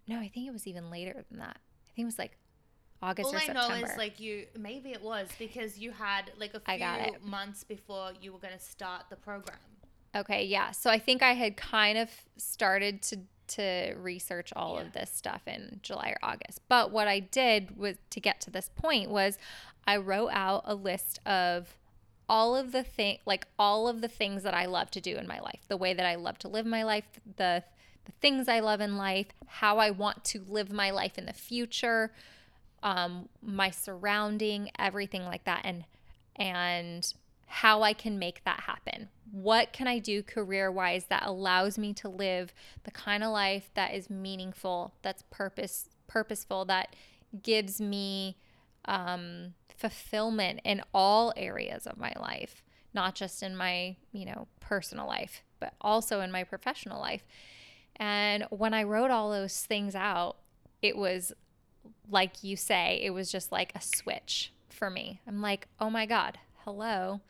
no, 0.08 0.20
I 0.20 0.28
think 0.28 0.48
it 0.48 0.52
was 0.52 0.68
even 0.68 0.90
later 0.90 1.24
than 1.30 1.40
that. 1.40 1.58
I 1.58 1.92
think 1.96 2.04
it 2.04 2.06
was 2.06 2.18
like 2.20 2.38
August 3.04 3.28
all 3.28 3.34
or 3.36 3.38
I 3.38 3.46
September. 3.46 3.88
know 3.88 3.92
is 3.92 3.98
like 3.98 4.20
you 4.20 4.46
maybe 4.58 4.92
it 4.92 5.02
was 5.02 5.28
because 5.38 5.78
you 5.78 5.92
had 5.92 6.32
like 6.40 6.54
a 6.54 6.62
I 6.66 6.78
got 6.78 7.02
few 7.04 7.14
it. 7.16 7.24
months 7.24 7.64
before 7.64 8.12
you 8.22 8.32
were 8.34 8.40
going 8.40 8.54
to 8.54 8.60
start 8.64 9.04
the 9.10 9.16
program 9.18 9.58
Okay, 10.16 10.46
yeah. 10.46 10.70
So 10.72 10.92
I 10.92 11.00
think 11.00 11.24
I 11.24 11.34
had 11.34 11.58
kind 11.58 11.98
of 11.98 12.10
started 12.38 13.02
to 13.04 13.20
to 13.56 13.94
research 13.98 14.54
all 14.56 14.76
Yeah. 14.76 14.82
of 14.84 14.94
this 14.94 15.10
stuff 15.12 15.42
in 15.48 15.80
July 15.82 16.10
or 16.16 16.20
August. 16.24 16.62
But 16.70 16.92
what 16.92 17.08
I 17.08 17.20
did 17.20 17.76
was 17.78 17.98
to 18.12 18.20
get 18.20 18.40
to 18.42 18.50
this 18.52 18.70
point 18.76 19.10
was 19.10 19.38
I 19.86 19.98
wrote 19.98 20.30
out 20.32 20.62
a 20.66 20.76
list 20.76 21.20
of 21.26 21.76
all 22.30 22.56
of 22.56 22.72
the 22.72 22.84
thing 22.84 23.18
like 23.26 23.48
all 23.60 23.88
of 23.88 24.02
the 24.02 24.08
things 24.08 24.44
that 24.44 24.54
I 24.54 24.66
love 24.68 24.92
to 24.92 25.02
do 25.02 25.18
in 25.18 25.28
my 25.28 25.40
life, 25.40 25.62
the 25.68 25.78
way 25.78 25.94
that 25.96 26.06
I 26.06 26.16
love 26.16 26.38
to 26.40 26.48
live 26.48 26.66
my 26.68 26.84
life, 26.84 27.06
the 27.38 27.64
the 28.06 28.12
things 28.22 28.48
I 28.48 28.60
love 28.60 28.82
in 28.82 28.98
life, 28.98 29.28
how 29.48 29.78
I 29.80 29.90
want 29.90 30.24
to 30.26 30.44
live 30.48 30.72
my 30.72 30.92
life 30.92 31.18
in 31.18 31.26
the 31.26 31.34
future, 31.34 32.12
um, 32.84 33.30
my 33.42 33.72
surrounding, 33.72 34.70
everything 34.78 35.24
like 35.24 35.46
that, 35.46 35.62
and 35.64 35.86
and 36.36 37.14
how 37.48 37.84
I 37.84 37.94
can 37.94 38.20
make 38.20 38.44
that 38.44 38.62
happen. 38.62 39.10
What 39.32 39.74
can 39.74 39.88
I 39.88 40.00
do 40.00 40.22
career 40.22 40.72
wise 40.72 41.06
that 41.06 41.24
allows 41.26 41.78
me 41.78 41.94
to 41.94 42.10
live 42.10 42.54
the 42.84 42.92
kind 42.92 43.24
of 43.24 43.32
life 43.32 43.70
that 43.76 43.94
is 43.94 44.10
meaningful, 44.10 44.94
that's 45.02 45.24
purpose 45.32 45.90
purposeful, 46.08 46.66
that 46.66 46.96
gives 47.42 47.80
me 47.80 48.38
um, 48.86 49.54
fulfillment 49.70 50.60
in 50.64 50.82
all 50.94 51.34
areas 51.38 51.88
of 51.88 51.98
my 51.98 52.14
life, 52.20 52.64
not 52.94 53.16
just 53.16 53.42
in 53.42 53.56
my 53.56 53.96
you 54.12 54.26
know 54.26 54.48
personal 54.60 55.08
life, 55.08 55.42
but 55.60 55.74
also 55.80 56.20
in 56.20 56.32
my 56.32 56.44
professional 56.44 57.00
life. 57.00 57.24
And 57.96 58.46
when 58.50 58.74
I 58.74 58.84
wrote 58.84 59.12
all 59.12 59.32
those 59.32 59.60
things 59.62 59.96
out, 59.96 60.38
it 60.82 60.98
was 60.98 61.32
like 62.10 62.44
you 62.44 62.56
say, 62.56 63.00
it 63.04 63.12
was 63.12 63.32
just 63.32 63.52
like 63.52 63.72
a 63.76 63.82
switch 63.82 64.54
for 64.70 64.90
me. 64.90 65.22
I'm 65.28 65.42
like, 65.42 65.68
oh 65.80 65.90
my 65.90 66.06
God, 66.06 66.40
hello. 66.64 67.22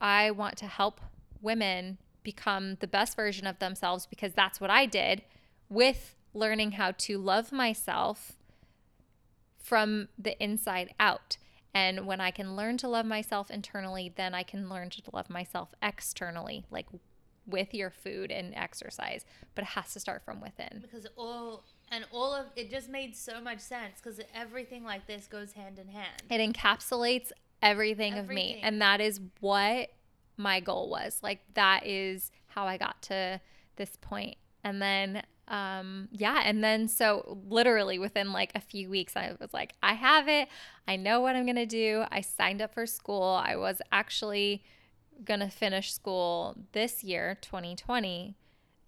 I 0.00 0.30
want 0.30 0.56
to 0.58 0.66
help 0.66 1.00
women 1.40 1.98
become 2.22 2.76
the 2.80 2.86
best 2.86 3.16
version 3.16 3.46
of 3.46 3.58
themselves 3.58 4.06
because 4.06 4.32
that's 4.32 4.60
what 4.60 4.70
I 4.70 4.86
did 4.86 5.22
with 5.68 6.14
learning 6.34 6.72
how 6.72 6.92
to 6.92 7.18
love 7.18 7.52
myself 7.52 8.32
from 9.58 10.08
the 10.18 10.40
inside 10.42 10.94
out. 10.98 11.36
And 11.74 12.06
when 12.06 12.20
I 12.20 12.30
can 12.30 12.54
learn 12.56 12.76
to 12.78 12.88
love 12.88 13.06
myself 13.06 13.50
internally, 13.50 14.12
then 14.14 14.34
I 14.34 14.42
can 14.42 14.68
learn 14.68 14.90
to 14.90 15.02
love 15.12 15.30
myself 15.30 15.70
externally, 15.82 16.64
like 16.70 16.86
with 17.46 17.72
your 17.72 17.90
food 17.90 18.30
and 18.30 18.54
exercise. 18.54 19.24
But 19.54 19.62
it 19.62 19.68
has 19.68 19.92
to 19.94 20.00
start 20.00 20.22
from 20.24 20.40
within. 20.40 20.80
because 20.82 21.06
all 21.16 21.64
and 21.92 22.06
all 22.10 22.34
of 22.34 22.46
it 22.56 22.70
just 22.70 22.88
made 22.88 23.14
so 23.14 23.40
much 23.40 23.60
sense 23.60 24.00
because 24.02 24.18
everything 24.34 24.82
like 24.82 25.06
this 25.06 25.26
goes 25.26 25.52
hand 25.52 25.78
in 25.78 25.88
hand. 25.88 26.22
It 26.30 26.40
encapsulates 26.40 27.30
everything, 27.60 28.14
of 28.14 28.28
me. 28.28 28.58
And 28.62 28.80
that 28.80 29.00
is 29.02 29.20
what 29.40 29.90
my 30.38 30.58
goal 30.60 30.88
was. 30.88 31.20
Like, 31.22 31.40
that 31.52 31.86
is 31.86 32.30
how 32.46 32.66
I 32.66 32.78
got 32.78 33.00
to 33.02 33.40
this 33.76 33.96
point. 34.00 34.36
And 34.64 34.80
then, 34.80 35.22
um, 35.48 36.08
yeah. 36.10 36.40
And 36.44 36.64
then, 36.64 36.88
so 36.88 37.38
literally 37.46 37.98
within 37.98 38.32
like 38.32 38.52
a 38.54 38.60
few 38.60 38.88
weeks, 38.88 39.14
I 39.14 39.36
was 39.38 39.52
like, 39.52 39.74
I 39.82 39.92
have 39.92 40.28
it. 40.28 40.48
I 40.88 40.96
know 40.96 41.20
what 41.20 41.36
I'm 41.36 41.44
going 41.44 41.56
to 41.56 41.66
do. 41.66 42.04
I 42.10 42.22
signed 42.22 42.62
up 42.62 42.72
for 42.72 42.86
school. 42.86 43.22
I 43.22 43.54
was 43.54 43.82
actually 43.92 44.64
going 45.24 45.40
to 45.40 45.50
finish 45.50 45.92
school 45.92 46.56
this 46.72 47.04
year, 47.04 47.36
2020. 47.42 48.34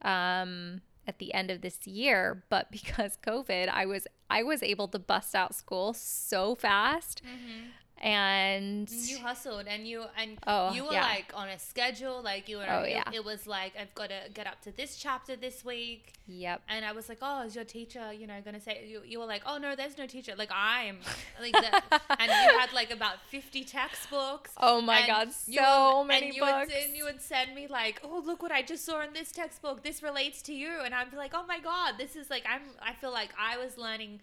Um, 0.01 0.81
at 1.07 1.19
the 1.19 1.33
end 1.35 1.51
of 1.51 1.61
this 1.61 1.87
year, 1.87 2.45
but 2.49 2.71
because 2.71 3.19
COVID, 3.27 3.69
I 3.69 3.87
was 3.87 4.07
I 4.31 4.43
was 4.43 4.63
able 4.63 4.89
to 4.89 4.99
bust 4.99 5.35
out 5.35 5.55
school 5.55 5.93
so 5.93 6.55
fast, 6.55 7.23
mm-hmm. 7.25 7.69
And 8.03 8.91
You 8.91 9.19
hustled 9.19 9.67
and 9.67 9.87
you 9.89 10.05
and 10.17 10.37
Oh, 10.47 10.73
you 10.73 10.85
were 10.85 10.93
yeah. 10.93 11.03
like 11.03 11.33
on 11.35 11.49
a 11.49 11.59
schedule. 11.59 12.23
Like 12.23 12.49
you 12.49 12.59
were. 12.59 12.67
Oh, 12.69 12.81
it, 12.83 12.91
yeah. 12.91 13.05
it 13.13 13.25
was 13.25 13.47
like 13.47 13.73
I've 13.81 13.95
got 13.95 14.11
to 14.11 14.21
get 14.35 14.47
up 14.47 14.61
to 14.63 14.73
this 14.77 14.97
chapter 14.97 15.37
this 15.37 15.65
week. 15.65 16.13
yep, 16.27 16.61
And 16.69 16.85
I 16.85 16.93
was 16.93 17.09
like, 17.09 17.19
"Oh, 17.23 17.43
is 17.43 17.55
your 17.55 17.65
teacher, 17.65 18.13
you 18.13 18.27
know, 18.27 18.35
gonna 18.45 18.61
say?" 18.61 18.87
You, 18.87 19.03
you 19.07 19.19
were 19.21 19.27
like, 19.27 19.43
"Oh 19.47 19.59
no, 19.59 19.75
there's 19.77 19.97
no 19.97 20.07
teacher." 20.07 20.35
Like 20.37 20.51
I'm, 20.53 20.99
like, 21.41 21.53
the, 21.53 22.01
and 22.19 22.29
you 22.31 22.59
had 22.59 22.73
like 22.73 22.91
about 22.93 23.17
fifty 23.29 23.65
textbooks. 23.65 24.51
Oh 24.59 24.81
my 24.81 25.07
God, 25.07 25.33
so 25.33 25.99
would- 26.01 26.09
many 26.09 26.27
and 26.27 26.35
you 26.35 26.43
books. 26.43 26.67
Would, 26.73 26.85
and 26.85 26.97
you 26.97 27.05
would 27.05 27.21
send 27.23 27.55
me 27.55 27.67
like, 27.69 28.01
"Oh, 28.05 28.23
look 28.25 28.43
what 28.43 28.53
I 28.53 28.63
just 28.63 28.85
saw 28.85 29.03
in 29.03 29.13
this 29.13 29.33
textbook. 29.33 29.83
This 29.83 30.03
relates 30.03 30.43
to 30.43 30.53
you," 30.55 30.81
and 30.85 30.95
I'd 30.95 31.11
be 31.11 31.17
like, 31.17 31.33
"Oh 31.35 31.45
my 31.47 31.61
God, 31.61 31.95
this 31.99 32.17
is 32.17 32.29
like 32.31 32.45
I'm." 32.49 32.63
I 32.83 32.93
feel 32.95 33.13
like 33.13 33.31
I 33.39 33.57
was 33.59 33.79
learning 33.79 34.21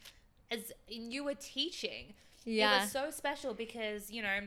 as 0.52 0.72
you 0.88 1.24
were 1.24 1.36
teaching. 1.36 2.14
It 2.78 2.82
was 2.82 2.92
so 2.92 3.12
special 3.12 3.54
because, 3.54 4.10
you 4.12 4.22
know, 4.22 4.40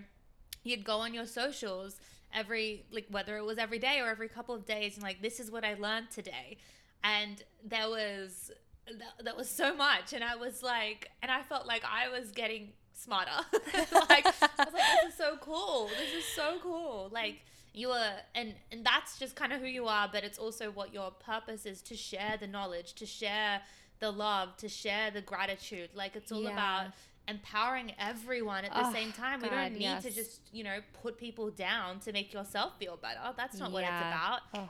you'd 0.63 0.85
go 0.85 0.99
on 0.99 1.15
your 1.15 1.27
socials 1.27 1.97
every, 2.33 2.85
like, 2.91 3.07
whether 3.11 3.37
it 3.37 3.45
was 3.45 3.59
every 3.59 3.79
day 3.79 4.01
or 4.01 4.09
every 4.09 4.29
couple 4.29 4.55
of 4.55 4.67
days, 4.67 4.95
and 4.95 5.03
like, 5.03 5.23
this 5.23 5.39
is 5.41 5.51
what 5.51 5.65
I 5.65 5.75
learned 5.75 6.11
today. 6.11 6.57
And 7.05 7.43
there 7.65 7.89
was, 7.89 8.51
that, 8.87 9.25
that 9.25 9.37
was 9.37 9.49
so 9.49 9.75
much. 9.75 10.13
And 10.13 10.25
I 10.25 10.37
was 10.37 10.63
like, 10.63 11.11
and 11.23 11.31
I 11.31 11.43
felt 11.43 11.67
like 11.67 11.85
I 11.85 12.09
was 12.09 12.31
getting 12.33 12.71
smarter. 12.95 13.31
like, 13.53 14.27
I 14.27 14.49
was 14.59 14.73
like, 14.73 15.03
this 15.03 15.13
is 15.13 15.15
so 15.17 15.37
cool. 15.41 15.89
This 15.99 16.25
is 16.25 16.25
so 16.35 16.59
cool. 16.63 17.11
Like, 17.13 17.43
you 17.75 17.89
were, 17.89 18.13
and, 18.35 18.55
and 18.73 18.85
that's 18.85 19.19
just 19.19 19.37
kind 19.37 19.53
of 19.53 19.61
who 19.61 19.67
you 19.67 19.87
are, 19.87 20.09
but 20.13 20.25
it's 20.25 20.39
also 20.39 20.71
what 20.71 20.95
your 20.95 21.11
purpose 21.11 21.67
is 21.67 21.83
to 21.83 21.97
share 21.97 22.37
the 22.41 22.47
knowledge, 22.47 22.95
to 22.95 23.07
share 23.07 23.61
the 24.01 24.11
love, 24.11 24.57
to 24.59 24.69
share 24.69 25.11
the 25.11 25.21
gratitude. 25.21 25.91
Like, 25.95 26.17
it's 26.17 26.33
all 26.33 26.43
Yeah. 26.43 26.53
about 26.53 26.87
empowering 27.29 27.93
everyone 27.99 28.65
at 28.65 28.73
the 28.73 28.87
Oh, 28.87 28.93
same 28.93 29.13
ah, 29.17 29.21
time. 29.21 29.43
we 29.43 29.49
don't 29.49 29.73
need 29.79 30.01
to 30.03 30.11
just, 30.11 30.41
you 30.53 30.63
know, 30.65 30.79
put 31.03 31.17
people 31.19 31.51
down 31.51 32.01
to 32.01 32.13
make 32.13 32.33
yourself 32.33 32.79
feel 32.79 32.97
better. 32.97 33.21
That's 33.37 33.59
not 33.59 33.73
what 33.73 33.83
it's 33.83 33.91
about. 33.91 34.41
Oh. 34.55 34.69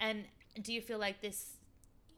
And 0.00 0.24
do 0.62 0.72
you 0.72 0.80
feel 0.80 0.98
like 0.98 1.20
this 1.20 1.52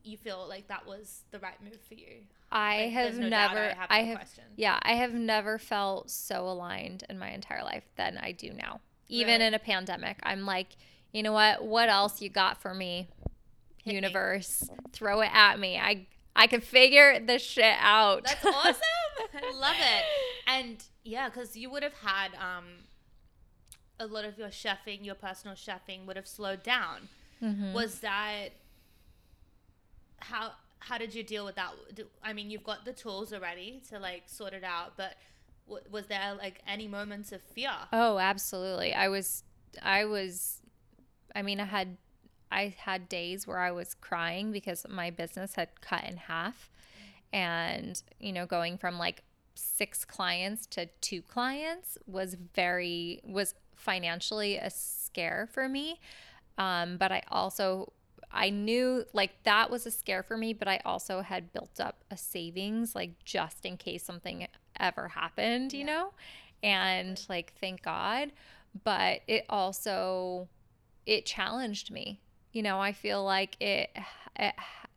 you 0.04 0.16
feel 0.16 0.46
like 0.48 0.68
that 0.68 0.86
was 0.86 1.22
the 1.32 1.38
right 1.38 1.62
move 1.62 1.78
for 1.86 1.94
you? 1.94 2.22
I 2.50 2.84
Like, 2.84 2.92
have 2.92 3.18
no 3.18 3.28
never, 3.28 3.58
I 3.58 3.74
have 3.74 3.86
I 3.90 4.02
have, 4.04 4.16
question. 4.18 4.44
yeah, 4.56 4.78
I 4.82 4.92
have 4.94 5.12
never 5.12 5.58
felt 5.58 6.10
so 6.10 6.48
aligned 6.48 7.04
in 7.10 7.18
my 7.18 7.28
entire 7.30 7.62
life 7.62 7.84
than 7.96 8.16
I 8.16 8.32
do 8.32 8.52
now. 8.54 8.80
Even 9.08 9.34
Really? 9.34 9.46
in 9.48 9.54
a 9.54 9.58
pandemic, 9.58 10.16
I'm 10.22 10.46
like, 10.46 10.68
you 11.12 11.22
know 11.22 11.32
what? 11.32 11.62
What 11.64 11.90
else 11.90 12.22
you 12.22 12.30
got 12.30 12.60
for 12.62 12.72
me, 12.72 13.08
Hit 13.84 13.90
me. 13.90 13.94
universe? 13.96 14.68
Throw 14.92 15.20
it 15.20 15.30
at 15.32 15.58
me. 15.58 15.78
I 15.78 16.06
I 16.38 16.46
can 16.46 16.60
figure 16.60 17.18
this 17.20 17.42
shit 17.42 17.74
out. 17.80 18.24
That's 18.24 18.44
awesome. 18.46 18.74
I 19.34 19.52
love 19.54 19.76
it. 19.78 20.04
And 20.46 20.82
yeah, 21.04 21.28
because 21.28 21.56
you 21.56 21.68
would 21.70 21.82
have 21.82 21.94
had 21.94 22.30
um, 22.36 22.64
a 23.98 24.06
lot 24.06 24.24
of 24.24 24.38
your 24.38 24.48
chefing, 24.48 25.04
your 25.04 25.14
personal 25.16 25.56
chefing 25.56 26.06
would 26.06 26.16
have 26.16 26.26
slowed 26.28 26.62
down. 26.62 27.08
Mhm. 27.42 27.72
Was 27.72 28.00
that 28.00 28.50
how? 30.20 30.52
How 30.80 30.96
did 30.96 31.12
you 31.14 31.22
deal 31.24 31.44
with 31.44 31.56
that? 31.56 31.72
I 32.22 32.32
mean, 32.32 32.50
you've 32.50 32.62
got 32.64 32.84
the 32.84 32.92
tools 32.92 33.32
already 33.32 33.82
to 33.90 33.98
like 33.98 34.22
sort 34.26 34.52
it 34.52 34.62
out, 34.64 34.92
but 34.96 35.16
w- 35.66 35.84
was 35.90 36.06
there 36.06 36.34
like 36.38 36.62
any 36.68 36.86
moments 36.86 37.32
of 37.32 37.42
fear? 37.42 37.72
Oh, 37.92 38.18
absolutely. 38.18 38.94
I 38.94 39.08
was 39.08 39.42
I 39.82 40.04
was 40.04 40.60
I 41.34 41.42
mean, 41.42 41.58
I 41.60 41.64
had 41.64 41.96
I 42.50 42.74
had 42.78 43.08
days 43.08 43.46
where 43.46 43.58
I 43.58 43.70
was 43.70 43.94
crying 43.94 44.52
because 44.52 44.86
my 44.88 45.10
business 45.10 45.54
had 45.54 45.80
cut 45.80 46.04
in 46.04 46.16
half 46.16 46.70
and, 47.32 48.00
you 48.18 48.32
know, 48.32 48.46
going 48.46 48.78
from 48.78 48.98
like 48.98 49.22
6 49.54 50.04
clients 50.04 50.66
to 50.66 50.86
2 51.00 51.22
clients 51.22 51.98
was 52.06 52.34
very 52.54 53.20
was 53.24 53.54
financially 53.76 54.56
a 54.56 54.70
scare 54.70 55.48
for 55.52 55.68
me. 55.68 56.00
Um, 56.58 56.96
but 56.96 57.12
I 57.12 57.22
also 57.30 57.92
I 58.30 58.50
knew 58.50 59.04
like 59.12 59.42
that 59.44 59.70
was 59.70 59.86
a 59.86 59.90
scare 59.90 60.22
for 60.22 60.36
me, 60.36 60.52
but 60.52 60.68
I 60.68 60.80
also 60.84 61.22
had 61.22 61.52
built 61.52 61.80
up 61.80 62.04
a 62.10 62.16
savings 62.16 62.94
like 62.94 63.24
just 63.24 63.64
in 63.64 63.76
case 63.76 64.04
something 64.04 64.46
ever 64.78 65.08
happened, 65.08 65.72
you 65.72 65.80
Yeah. 65.80 65.84
know? 65.84 66.12
And 66.62 67.24
like 67.28 67.52
thank 67.60 67.82
God, 67.82 68.32
but 68.84 69.22
it 69.26 69.44
also 69.48 70.48
it 71.06 71.24
challenged 71.26 71.90
me. 71.90 72.20
You 72.58 72.64
know, 72.64 72.80
I 72.80 72.90
feel 72.90 73.22
like 73.22 73.56
it 73.60 73.88
it, 74.34 74.52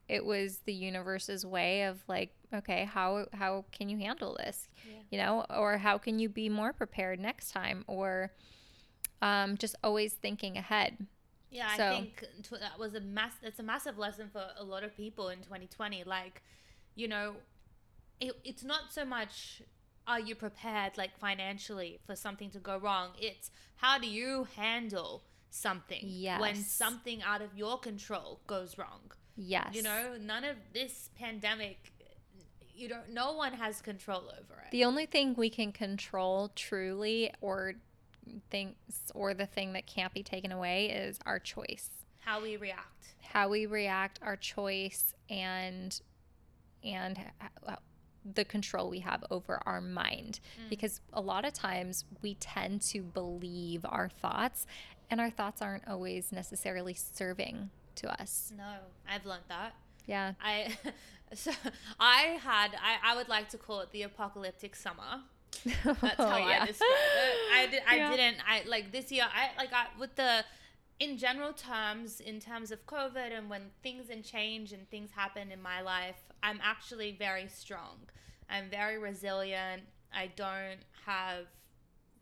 it 0.09 0.25
was 0.25 0.61
the 0.65 0.73
universe's 0.73 1.45
way 1.45 1.83
of 1.83 1.99
like, 2.07 2.31
okay, 2.51 2.85
how 2.85 3.27
how 3.33 3.65
can 3.71 3.87
you 3.87 3.99
handle 3.99 4.35
this? 4.43 4.67
Yeah. 4.83 4.95
You 5.11 5.17
know, 5.19 5.45
or 5.55 5.77
how 5.77 5.99
can 5.99 6.17
you 6.17 6.27
be 6.27 6.49
more 6.49 6.73
prepared 6.73 7.19
next 7.19 7.51
time 7.51 7.85
or 7.85 8.31
um, 9.21 9.57
just 9.57 9.75
always 9.83 10.13
thinking 10.13 10.57
ahead. 10.57 11.05
Yeah, 11.51 11.75
So- 11.77 11.85
I 11.85 11.95
think 11.97 12.25
that 12.49 12.79
was 12.79 12.95
a 12.95 12.99
mass. 12.99 13.33
It's 13.43 13.59
a 13.59 13.63
massive 13.63 13.99
lesson 13.99 14.29
for 14.33 14.43
a 14.57 14.63
lot 14.63 14.83
of 14.83 14.97
people 14.97 15.29
in 15.29 15.37
2020. 15.43 16.03
Like, 16.03 16.41
you 16.95 17.07
know, 17.07 17.35
it, 18.19 18.33
it's 18.43 18.63
not 18.63 18.91
so 18.91 19.05
much 19.05 19.61
are 20.07 20.19
you 20.19 20.33
prepared 20.33 20.97
like 20.97 21.15
financially 21.19 21.99
for 22.07 22.15
something 22.15 22.49
to 22.49 22.57
go 22.57 22.79
wrong. 22.79 23.09
It's 23.19 23.51
how 23.75 23.99
do 23.99 24.07
you 24.07 24.47
handle 24.55 25.21
something 25.51 26.25
when 26.39 26.55
something 26.55 27.21
out 27.21 27.41
of 27.41 27.55
your 27.55 27.77
control 27.77 28.39
goes 28.47 28.77
wrong. 28.77 29.11
Yes. 29.35 29.73
You 29.73 29.83
know, 29.83 30.15
none 30.19 30.43
of 30.43 30.55
this 30.73 31.09
pandemic. 31.17 31.91
You 32.73 32.89
don't. 32.89 33.09
No 33.09 33.33
one 33.33 33.53
has 33.53 33.81
control 33.81 34.23
over 34.23 34.61
it. 34.65 34.71
The 34.71 34.85
only 34.85 35.05
thing 35.05 35.35
we 35.35 35.49
can 35.49 35.71
control 35.71 36.51
truly 36.55 37.31
or 37.41 37.75
things 38.49 38.75
or 39.13 39.33
the 39.33 39.45
thing 39.45 39.73
that 39.73 39.85
can't 39.85 40.13
be 40.13 40.23
taken 40.23 40.51
away 40.51 40.87
is 40.89 41.19
our 41.25 41.37
choice. 41.37 41.89
how 42.19 42.41
we 42.41 42.57
react. 42.57 43.13
How 43.21 43.49
we 43.49 43.65
react, 43.65 44.19
our 44.21 44.35
choice 44.35 45.13
and 45.29 45.99
and 46.83 47.19
the 48.35 48.45
control 48.45 48.89
we 48.89 48.99
have 48.99 49.23
over 49.31 49.61
our 49.65 49.81
mind 49.81 50.39
mm. 50.59 50.69
because 50.69 51.01
a 51.13 51.21
lot 51.21 51.45
of 51.45 51.53
times 51.53 52.05
we 52.21 52.35
tend 52.35 52.81
to 52.81 53.01
believe 53.01 53.83
our 53.85 54.09
thoughts 54.09 54.67
and 55.11 55.21
our 55.21 55.29
thoughts 55.29 55.61
aren't 55.61 55.87
always 55.87 56.31
necessarily 56.31 56.95
serving 56.95 57.69
to 57.97 58.21
us. 58.21 58.51
No, 58.57 58.63
I've 59.07 59.25
learned 59.25 59.43
that. 59.49 59.73
Yeah. 60.07 60.33
I 60.41 60.75
so 61.35 61.51
I 61.99 62.39
had 62.41 62.69
I, 62.81 63.11
I 63.11 63.15
would 63.15 63.29
like 63.29 63.49
to 63.49 63.57
call 63.59 63.81
it 63.81 63.91
the 63.91 64.01
apocalyptic 64.03 64.75
summer 64.75 65.21
That's 65.83 66.15
Oh, 66.17 66.25
how 66.27 66.37
yeah. 66.37 66.63
I 66.63 66.65
describe 66.65 66.89
it. 66.89 67.53
I 67.53 67.67
did. 67.67 67.81
I 67.87 67.95
Yeah. 67.97 68.11
didn't. 68.15 68.37
I 68.47 68.63
like 68.67 68.91
this 68.91 69.11
year. 69.11 69.25
I 69.31 69.49
like 69.57 69.71
I 69.73 69.87
with 69.99 70.15
the 70.15 70.43
in 70.99 71.17
general 71.17 71.51
terms, 71.51 72.19
in 72.21 72.39
terms 72.39 72.71
of 72.71 72.85
COVID 72.85 73.35
and 73.37 73.49
when 73.49 73.63
things 73.83 74.09
and 74.09 74.23
change 74.23 74.71
and 74.71 74.89
things 74.89 75.09
happen 75.11 75.51
in 75.51 75.61
my 75.61 75.81
life, 75.81 76.17
I'm 76.43 76.59
actually 76.63 77.11
very 77.11 77.47
strong. 77.47 77.97
I'm 78.49 78.69
very 78.69 78.97
resilient. 78.97 79.81
I 80.13 80.27
don't 80.35 80.79
have 81.05 81.47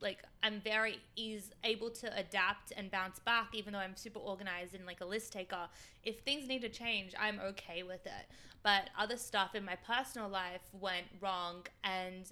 like 0.02 0.24
I'm 0.44 0.62
very 0.62 1.00
is 1.18 1.52
able 1.64 1.90
to 1.92 2.18
adapt 2.18 2.72
and 2.76 2.90
bounce 2.90 3.20
back 3.20 3.50
even 3.54 3.74
though 3.74 3.80
I'm 3.80 3.96
super 3.96 4.20
organized 4.20 4.76
and 4.76 4.86
like 4.86 5.02
a 5.02 5.06
list 5.06 5.34
taker. 5.34 5.68
If 6.04 6.20
things 6.20 6.48
need 6.48 6.62
to 6.62 6.70
change, 6.70 7.14
I'm 7.20 7.40
okay 7.40 7.84
with 7.84 8.06
it. 8.06 8.28
But 8.64 8.90
other 8.98 9.18
stuff 9.18 9.56
in 9.56 9.64
my 9.64 9.76
personal 9.76 10.30
life 10.30 10.62
went 10.74 11.08
wrong 11.22 11.66
and 11.84 12.32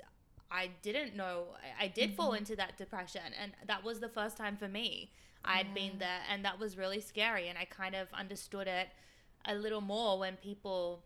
I 0.51 0.71
didn't 0.81 1.15
know 1.15 1.45
I, 1.79 1.85
I 1.85 1.87
did 1.87 2.15
fall 2.15 2.27
mm-hmm. 2.29 2.37
into 2.37 2.55
that 2.55 2.77
depression 2.77 3.21
and 3.41 3.51
that 3.67 3.83
was 3.83 3.99
the 3.99 4.09
first 4.09 4.37
time 4.37 4.57
for 4.57 4.67
me. 4.67 5.11
I'd 5.45 5.73
been 5.73 5.99
there 5.99 6.19
and 6.29 6.43
that 6.43 6.59
was 6.59 6.77
really 6.77 6.99
scary 6.99 7.47
and 7.47 7.57
I 7.57 7.65
kind 7.65 7.95
of 7.95 8.07
understood 8.13 8.67
it 8.67 8.89
a 9.45 9.55
little 9.55 9.81
more 9.81 10.19
when 10.19 10.35
people 10.35 11.03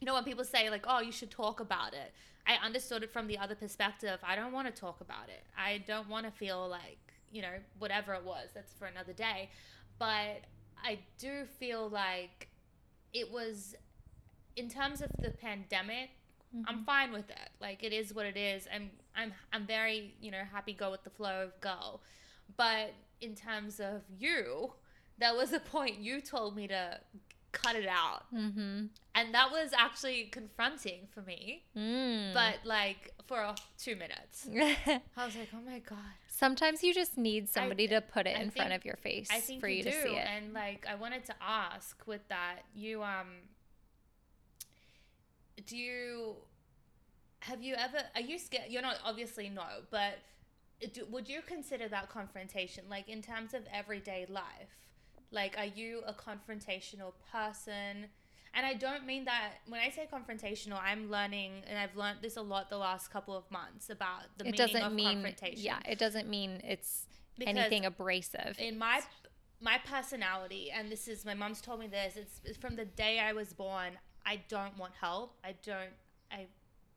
you 0.00 0.06
know 0.06 0.14
when 0.14 0.24
people 0.24 0.44
say 0.44 0.70
like 0.70 0.84
oh 0.88 1.00
you 1.00 1.12
should 1.12 1.30
talk 1.30 1.60
about 1.60 1.92
it 1.92 2.12
i 2.46 2.54
understood 2.64 3.02
it 3.02 3.10
from 3.12 3.26
the 3.26 3.38
other 3.38 3.54
perspective. 3.54 4.18
I 4.22 4.36
don't 4.36 4.52
want 4.52 4.72
to 4.72 4.80
talk 4.80 5.00
about 5.00 5.28
it. 5.28 5.44
I 5.56 5.82
don't 5.86 6.08
want 6.08 6.26
to 6.26 6.32
feel 6.32 6.68
like 6.68 6.98
you 7.30 7.42
know 7.42 7.54
whatever 7.78 8.14
it 8.14 8.24
was 8.24 8.50
that's 8.54 8.72
for 8.72 8.86
another 8.86 9.12
day. 9.12 9.50
But 9.98 10.42
i 10.82 10.98
do 11.18 11.44
feel 11.58 11.88
like 11.88 12.48
it 13.12 13.30
was 13.30 13.74
in 14.56 14.68
terms 14.68 15.00
of 15.00 15.10
the 15.20 15.30
pandemic 15.30 16.10
i'm 16.68 16.76
mm-hmm. 16.76 16.84
fine 16.84 17.12
with 17.12 17.30
it. 17.30 17.50
Like 17.60 17.82
it 17.82 17.92
is 17.92 18.14
what 18.14 18.26
it 18.26 18.36
is. 18.36 18.68
I'm 18.74 18.90
i'm 19.16 19.32
i'm 19.52 19.66
very 19.66 20.14
you 20.20 20.30
know 20.30 20.42
happy 20.52 20.72
go 20.72 20.90
with 20.90 21.04
the 21.04 21.10
flow 21.10 21.44
of 21.44 21.60
go. 21.60 22.00
But 22.56 22.94
in 23.20 23.34
terms 23.34 23.80
of 23.80 24.02
you 24.18 24.72
there 25.18 25.34
was 25.34 25.52
a 25.52 25.60
point 25.60 25.98
you 25.98 26.20
told 26.20 26.56
me 26.56 26.66
to 26.68 27.00
cut 27.62 27.76
it 27.76 27.86
out 27.88 28.24
Mm-hmm. 28.34 28.86
and 29.14 29.34
that 29.34 29.50
was 29.50 29.72
actually 29.76 30.24
confronting 30.24 31.06
for 31.14 31.22
me 31.22 31.62
Mm. 31.76 32.34
but 32.34 32.56
like 32.64 33.12
for 33.26 33.40
uh, 33.42 33.54
two 33.78 33.96
minutes 33.96 34.46
i 34.54 35.00
was 35.24 35.34
like 35.36 35.48
oh 35.54 35.62
my 35.64 35.78
god 35.78 35.98
Sometimes 36.36 36.82
you 36.82 36.92
just 36.92 37.16
need 37.16 37.48
somebody 37.48 37.86
to 37.88 38.00
put 38.00 38.26
it 38.26 38.36
I 38.36 38.42
in 38.42 38.50
front 38.50 38.72
of 38.72 38.84
your 38.84 38.96
face 38.96 39.28
i 39.30 39.38
think 39.40 39.60
for 39.60 39.68
you, 39.68 39.82
do 39.84 39.90
to 39.90 40.02
see 40.02 40.16
it. 40.16 40.26
and 40.28 40.52
like 40.52 40.84
i 40.90 40.94
wanted 40.96 41.24
to 41.26 41.34
ask 41.40 41.96
with 42.06 42.26
that 42.28 42.60
you 42.74 43.02
um 43.02 43.28
do 45.66 45.76
you 45.76 46.34
have 47.40 47.62
you 47.62 47.74
ever 47.76 47.98
are 48.14 48.20
you 48.20 48.38
scared 48.38 48.64
you're 48.68 48.82
not 48.82 48.96
obviously 49.04 49.48
no 49.48 49.62
but 49.90 50.18
do, 50.92 51.06
would 51.10 51.28
you 51.28 51.40
consider 51.46 51.88
that 51.88 52.08
confrontation 52.10 52.84
like 52.90 53.08
in 53.08 53.22
terms 53.22 53.54
of 53.54 53.62
everyday 53.72 54.26
life 54.28 54.83
like 55.34 55.56
are 55.58 55.66
you 55.66 56.00
a 56.06 56.12
confrontational 56.14 57.12
person? 57.32 58.06
And 58.56 58.64
i 58.64 58.72
don't 58.72 59.04
mean 59.04 59.24
that 59.24 59.54
when 59.68 59.80
i 59.80 59.90
say 59.90 60.06
confrontational 60.12 60.78
i'm 60.80 61.10
learning 61.10 61.50
and 61.68 61.76
i've 61.76 61.96
learned 61.96 62.18
this 62.22 62.36
a 62.36 62.40
lot 62.42 62.70
the 62.70 62.78
last 62.78 63.10
couple 63.10 63.36
of 63.36 63.42
months 63.50 63.90
about 63.90 64.20
the 64.38 64.44
it 64.46 64.52
meaning 64.52 64.58
doesn't 64.66 64.82
of 64.82 64.92
mean 64.92 65.06
confrontation. 65.22 65.58
yeah, 65.64 65.78
it 65.92 65.98
doesn't 65.98 66.28
mean 66.28 66.60
it's 66.62 67.06
Because 67.36 67.56
anything 67.56 67.84
abrasive. 67.84 68.54
in 68.60 68.78
my 68.78 69.00
my 69.60 69.78
personality 69.84 70.70
and 70.70 70.88
this 70.88 71.08
is 71.08 71.24
my 71.24 71.34
mom's 71.34 71.60
told 71.60 71.80
me 71.80 71.88
this 71.88 72.14
it's, 72.16 72.40
it's 72.44 72.56
from 72.56 72.76
the 72.76 72.84
day 72.84 73.18
i 73.18 73.32
was 73.32 73.52
born 73.52 73.90
i 74.24 74.40
don't 74.48 74.78
want 74.78 74.92
help. 75.00 75.34
I 75.42 75.56
don't 75.64 75.90
i 76.30 76.46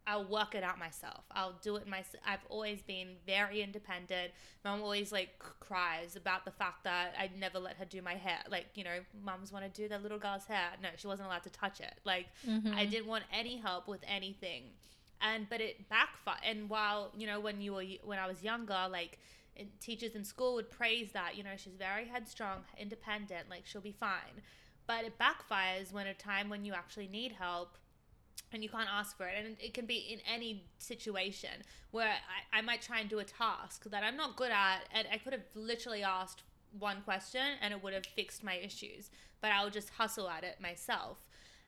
i'll 0.08 0.26
work 0.26 0.56
it 0.56 0.64
out 0.64 0.80
myself. 0.80 1.24
I'll 1.32 1.56
do 1.62 1.76
it 1.76 1.88
myself 1.88 2.24
i've 2.26 2.46
always 2.50 2.82
been 2.82 3.10
very 3.26 3.62
independent. 3.62 4.32
Mom 4.66 4.82
always 4.82 5.12
like 5.12 5.38
cries 5.60 6.16
about 6.16 6.46
the 6.46 6.52
fact 6.52 6.84
that 6.86 7.14
i 7.20 7.30
never 7.38 7.60
let 7.60 7.76
her 7.76 7.86
do 7.86 8.02
my 8.02 8.16
hair. 8.16 8.40
Like 8.50 8.68
you 8.74 8.84
know 8.84 9.00
moms 9.24 9.52
want 9.52 9.72
to 9.72 9.82
do 9.82 9.88
their 9.88 10.00
little 10.00 10.20
girl's 10.20 10.46
hair. 10.46 10.70
No 10.82 10.90
she 10.96 11.08
wasn't 11.08 11.28
allowed 11.28 11.44
to 11.44 11.52
touch 11.52 11.80
it. 11.80 11.94
Like 12.06 12.28
mm-hmm. 12.48 12.74
i 12.74 12.86
didn't 12.86 13.08
want 13.08 13.26
any 13.32 13.58
help 13.58 13.88
with 13.88 14.02
anything. 14.08 14.64
And 15.22 15.48
but 15.50 15.62
it 15.62 15.90
backfired 15.90 16.40
and 16.44 16.70
while 16.70 17.12
you 17.16 17.28
know 17.28 17.40
when 17.40 17.62
you 17.62 17.74
were 17.74 17.86
when 18.04 18.20
i 18.20 18.28
was 18.28 18.44
younger 18.44 18.88
like 18.92 19.20
teachers 19.80 20.16
in 20.16 20.24
school 20.24 20.54
would 20.56 20.70
praise 20.70 21.12
that 21.14 21.36
you 21.36 21.44
know 21.44 21.56
she's 21.58 21.74
very 21.74 22.06
headstrong 22.06 22.60
independent 22.80 23.50
like 23.50 23.66
she'll 23.66 23.82
be 23.82 23.96
fine. 24.00 24.42
But 24.86 25.04
it 25.04 25.20
backfires 25.20 25.92
when 25.92 26.08
a 26.08 26.14
time 26.14 26.50
when 26.50 26.64
you 26.64 26.74
actually 26.74 27.08
need 27.08 27.34
help 27.34 27.78
and 28.52 28.64
you 28.64 28.70
can't 28.70 28.90
ask 28.92 29.18
for 29.18 29.28
it. 29.28 29.34
And 29.38 29.58
it 29.60 29.74
can 29.74 29.86
be 29.86 29.98
in 29.98 30.20
any 30.32 30.64
situation 30.78 31.64
where 31.92 32.08
I, 32.54 32.60
I 32.60 32.62
might 32.62 32.82
try 32.82 33.00
and 33.00 33.10
do 33.10 33.20
a 33.20 33.24
task 33.24 33.86
that 33.90 34.04
i'm 34.04 34.18
not 34.18 34.36
good 34.36 34.52
at 34.52 34.82
and 34.94 35.08
i 35.12 35.18
could 35.18 35.34
have 35.34 35.44
literally 35.56 36.04
asked 36.04 36.44
one 36.78 37.02
question 37.04 37.42
and 37.62 37.74
it 37.74 37.82
would 37.82 37.94
have 37.94 38.06
fixed 38.06 38.44
my 38.44 38.56
issues 38.56 39.10
but 39.42 39.52
i'll 39.52 39.70
just 39.70 39.90
hustle 39.92 40.30
at 40.30 40.44
it 40.44 40.60
myself. 40.62 41.18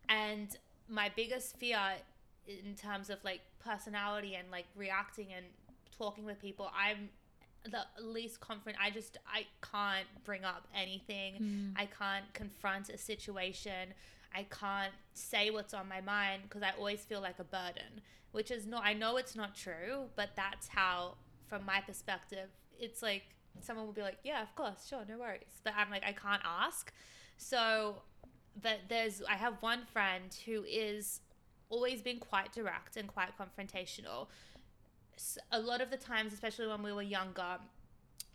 And 0.07 0.57
my 0.87 1.11
biggest 1.15 1.57
fear 1.57 1.79
in 2.47 2.73
terms 2.75 3.09
of 3.09 3.23
like 3.23 3.41
personality 3.63 4.35
and 4.35 4.49
like 4.51 4.65
reacting 4.75 5.27
and 5.35 5.45
talking 5.97 6.25
with 6.25 6.41
people 6.41 6.71
i'm 6.77 7.09
the 7.65 7.85
least 8.01 8.39
confident. 8.39 8.77
I 8.81 8.89
just 8.89 9.17
i 9.31 9.45
can't 9.61 10.07
bring 10.23 10.45
up 10.45 10.65
anything. 10.73 11.35
Hmm. 11.35 11.69
I 11.75 11.85
can't 11.87 12.25
confront 12.33 12.89
a 12.89 12.97
situation 12.97 13.93
i 14.35 14.43
can't 14.43 14.93
say 15.13 15.49
what's 15.49 15.73
on 15.73 15.87
my 15.87 16.01
mind 16.01 16.43
because 16.43 16.61
i 16.63 16.71
always 16.77 17.01
feel 17.01 17.21
like 17.21 17.39
a 17.39 17.43
burden 17.43 18.01
which 18.31 18.51
is 18.51 18.65
not 18.65 18.83
i 18.85 18.93
know 18.93 19.17
it's 19.17 19.35
not 19.35 19.55
true 19.55 20.03
but 20.15 20.29
that's 20.35 20.67
how 20.67 21.15
from 21.47 21.65
my 21.65 21.81
perspective 21.81 22.49
it's 22.79 23.01
like 23.01 23.23
someone 23.61 23.85
will 23.85 23.93
be 23.93 24.01
like 24.01 24.17
yeah 24.23 24.41
of 24.41 24.53
course 24.55 24.87
sure 24.87 25.03
no 25.07 25.17
worries. 25.17 25.61
But 25.63 25.73
i'm 25.77 25.89
like 25.89 26.03
i 26.05 26.13
can't 26.13 26.41
ask. 26.45 26.91
So 27.37 28.01
but 28.61 28.79
there's 28.87 29.21
i 29.29 29.35
have 29.35 29.55
one 29.61 29.85
friend 29.85 30.35
who 30.45 30.63
is 30.67 31.21
always 31.69 32.01
been 32.01 32.19
quite 32.19 32.51
direct 32.51 32.97
and 32.97 33.07
quite 33.07 33.29
confrontational. 33.37 34.27
A 35.51 35.59
lot 35.59 35.81
of 35.81 35.91
the 35.91 35.97
times 35.97 36.33
especially 36.33 36.67
when 36.67 36.81
we 36.81 36.93
were 36.93 37.01
younger 37.01 37.57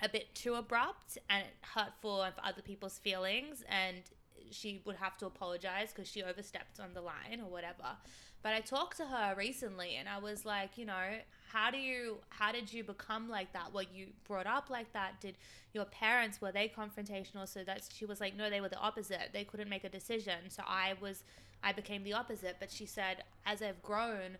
a 0.03 0.09
bit 0.09 0.35
too 0.35 0.55
abrupt 0.55 1.19
and 1.31 1.45
hurtful 1.63 2.21
of 2.21 2.35
other 2.43 2.63
people's 2.63 2.99
feelings 2.99 3.65
and 3.69 4.03
she 4.51 4.81
would 4.85 4.97
have 4.97 5.17
to 5.19 5.27
apologize 5.27 5.93
because 5.95 6.11
she 6.11 6.23
overstepped 6.23 6.81
on 6.81 6.95
the 6.95 7.01
line 7.01 7.41
or 7.43 7.51
whatever. 7.51 7.97
But 8.43 8.53
i 8.53 8.61
talked 8.61 8.99
to 8.99 9.07
her 9.07 9.35
recently 9.37 9.97
and 9.97 10.07
i 10.07 10.19
was 10.19 10.45
like 10.45 10.77
you 10.77 10.85
know 10.85 11.01
how 11.53 11.71
do 11.71 11.79
you 11.79 12.19
how 12.31 12.53
did 12.53 12.73
you 12.73 12.83
become 12.83 13.29
like 13.29 13.53
that? 13.53 13.73
Were 13.73 13.85
you 13.95 14.09
brought 14.27 14.47
up 14.47 14.71
like 14.71 14.93
that? 14.93 15.21
Did 15.21 15.37
your 15.73 15.85
parents 15.85 16.41
were 16.41 16.53
they 16.53 16.69
confrontational? 16.69 17.49
So 17.49 17.63
that 17.65 17.83
she 17.93 18.05
was 18.05 18.21
like 18.21 18.37
no 18.37 18.51
they 18.51 18.61
were 18.61 18.69
the 18.69 18.79
opposite. 18.79 19.31
They 19.33 19.45
couldn't 19.45 19.69
make 19.69 19.85
a 19.85 19.89
decision. 19.89 20.51
So 20.51 20.63
i 20.67 20.95
was 21.01 21.25
i 21.63 21.73
became 21.73 22.03
the 22.03 22.13
opposite. 22.13 22.57
But 22.61 22.71
she 22.71 22.87
said 22.87 23.23
as 23.47 23.63
i've 23.63 23.83
grown 23.83 24.37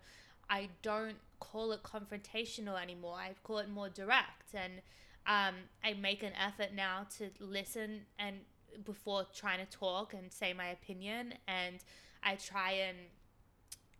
i 0.49 0.69
don't 0.81 1.17
call 1.39 1.71
it 1.71 1.83
confrontational 1.83 2.81
anymore. 2.81 3.15
I 3.17 3.35
call 3.43 3.59
it 3.59 3.69
more 3.69 3.89
direct. 3.89 4.53
And 4.53 4.81
um, 5.27 5.55
I 5.83 5.93
make 5.93 6.23
an 6.23 6.33
effort 6.33 6.73
now 6.75 7.07
to 7.17 7.29
listen 7.39 8.01
and 8.19 8.37
before 8.83 9.25
trying 9.33 9.59
to 9.65 9.65
talk 9.65 10.13
and 10.13 10.31
say 10.31 10.53
my 10.53 10.67
opinion, 10.67 11.33
and 11.47 11.77
I 12.23 12.35
try 12.35 12.71
and 12.71 12.97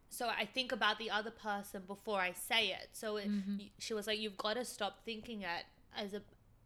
so 0.10 0.28
I 0.30 0.46
think 0.46 0.72
about 0.72 0.98
the 0.98 1.12
other 1.12 1.32
person 1.32 1.84
before 1.86 2.20
I 2.20 2.32
say 2.32 2.68
it. 2.68 2.90
So 2.94 3.18
it, 3.18 3.30
mm-hmm. 3.30 3.58
she 3.80 3.94
was 3.94 4.08
like, 4.08 4.20
"You've 4.20 4.38
got 4.38 4.54
to 4.54 4.66
stop 4.66 5.04
thinking 5.04 5.42
it 5.42 5.66
as 5.96 6.14
a 6.14 6.22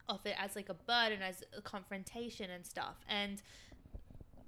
of 0.08 0.26
it 0.26 0.36
as 0.38 0.56
like 0.56 0.70
a 0.70 0.74
burden, 0.74 1.22
as 1.22 1.44
a 1.58 1.62
confrontation 1.62 2.50
and 2.52 2.66
stuff." 2.66 2.96
And 3.08 3.42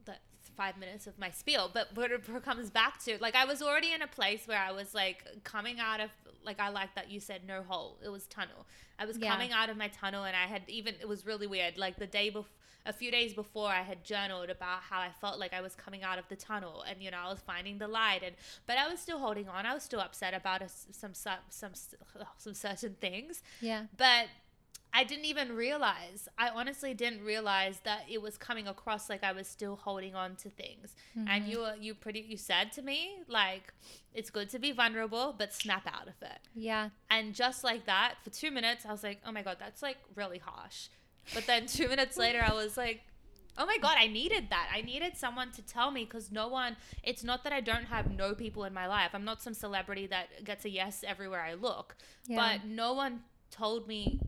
that's 0.06 0.20
five 0.56 0.78
minutes 0.78 1.08
of 1.08 1.18
my 1.18 1.32
spiel, 1.32 1.70
but 1.74 1.96
what 1.96 2.12
it 2.12 2.24
comes 2.44 2.70
back 2.70 3.04
to, 3.06 3.18
like, 3.20 3.36
I 3.36 3.46
was 3.46 3.62
already 3.62 3.92
in 3.92 4.02
a 4.02 4.08
place 4.08 4.48
where 4.48 4.60
I 4.60 4.72
was 4.72 4.94
like 4.94 5.26
coming 5.44 5.80
out 5.80 6.00
of, 6.00 6.10
like, 6.44 6.60
I 6.60 6.70
like 6.70 6.94
that 6.96 7.10
you 7.10 7.20
said 7.20 7.42
no 7.48 7.64
hole. 7.64 7.98
It 8.04 8.10
was 8.10 8.28
tunnel. 8.28 8.68
I 9.00 9.06
was 9.06 9.18
Yeah. 9.18 9.32
coming 9.32 9.52
out 9.52 9.70
of 9.70 9.78
my 9.78 9.88
tunnel, 9.88 10.24
and 10.26 10.36
I 10.36 10.46
had 10.46 10.64
even, 10.68 10.96
it 11.00 11.08
was 11.08 11.26
really 11.26 11.48
weird. 11.48 11.78
Like, 11.78 11.98
the 11.98 12.08
day 12.08 12.30
before, 12.30 12.52
a 12.86 12.94
few 12.94 13.12
days 13.12 13.34
before, 13.34 13.70
I 13.70 13.82
had 13.82 14.04
journaled 14.04 14.50
about 14.50 14.82
how 14.90 15.00
I 15.00 15.10
felt 15.20 15.40
like 15.40 15.54
I 15.54 15.62
was 15.62 15.76
coming 15.76 16.04
out 16.04 16.18
of 16.18 16.28
the 16.30 16.36
tunnel, 16.36 16.84
and 16.88 17.02
you 17.02 17.12
know, 17.12 17.20
I 17.24 17.30
was 17.30 17.40
finding 17.40 17.78
the 17.78 17.88
light, 17.88 18.22
and 18.24 18.36
but 18.68 18.78
I 18.78 18.88
was 18.88 19.00
still 19.00 19.20
holding 19.20 19.48
on. 19.48 19.66
I 19.66 19.74
was 19.74 19.84
still 19.84 20.00
upset 20.00 20.34
about 20.34 20.62
a, 20.62 20.70
some 20.70 21.14
some 21.14 21.40
some 21.50 21.72
some 22.38 22.54
certain 22.54 22.96
things, 23.00 23.44
yeah. 23.62 23.84
but 23.98 24.28
I 24.94 25.04
didn't 25.04 25.26
even 25.26 25.54
realize. 25.54 26.28
I 26.38 26.50
honestly 26.50 26.94
didn't 26.94 27.24
realize 27.24 27.80
that 27.84 28.02
it 28.10 28.22
was 28.22 28.38
coming 28.38 28.68
across 28.68 29.10
like 29.10 29.24
I 29.24 29.32
was 29.32 29.48
still 29.48 29.78
holding 29.78 30.16
on 30.16 30.36
to 30.38 30.50
things. 30.50 30.96
And 31.16 31.28
mm-hmm. 31.28 31.52
you 31.52 31.60
were- 31.60 31.76
you 31.80 31.94
pretty 31.94 32.20
you 32.20 32.38
said 32.38 32.72
to 32.74 32.82
me 32.82 33.24
like 33.28 33.74
it's 34.14 34.30
good 34.30 34.50
to 34.50 34.60
be 34.60 34.72
vulnerable, 34.72 35.34
but 35.38 35.54
snap 35.54 35.88
out 35.88 36.08
of 36.08 36.22
it. 36.22 36.40
Yeah. 36.56 36.90
And 37.10 37.34
just 37.34 37.64
like 37.64 37.86
that, 37.86 38.16
for 38.24 38.32
two 38.32 38.52
minutes, 38.52 38.86
I 38.86 38.92
was 38.92 39.04
like, 39.04 39.20
oh 39.26 39.32
my 39.32 39.44
god, 39.44 39.58
that's 39.60 39.82
like 39.82 39.98
really 40.16 40.40
harsh. 40.40 40.90
But 41.34 41.48
then 41.48 41.66
two 41.68 41.88
minutes 41.88 42.18
later, 42.18 42.44
I 42.46 42.54
was 42.54 42.78
like, 42.78 43.02
Oh 43.58 43.66
my 43.66 43.78
god, 43.78 43.98
I 44.00 44.08
needed 44.08 44.48
that. 44.50 44.70
I 44.74 44.82
needed 44.82 45.18
someone 45.18 45.52
to 45.52 45.62
tell 45.62 45.92
me 45.92 46.06
because 46.06 46.32
no 46.32 46.48
one. 46.48 46.78
It's 47.04 47.24
not 47.24 47.44
that 47.44 47.54
I 47.54 47.60
don't 47.60 47.86
have 47.86 48.10
no 48.10 48.34
people 48.34 48.64
in 48.64 48.74
my 48.74 48.88
life. 48.88 49.12
I'm 49.14 49.26
not 49.26 49.42
some 49.42 49.54
celebrity 49.54 50.08
that 50.08 50.44
gets 50.44 50.66
a 50.66 50.70
yes 50.70 51.04
everywhere 51.06 51.42
I 51.42 51.56
look. 51.56 51.96
Yeah. 52.28 52.38
But 52.38 52.68
no 52.68 52.94
one 52.94 53.22
told 53.50 53.88
me 53.88 54.20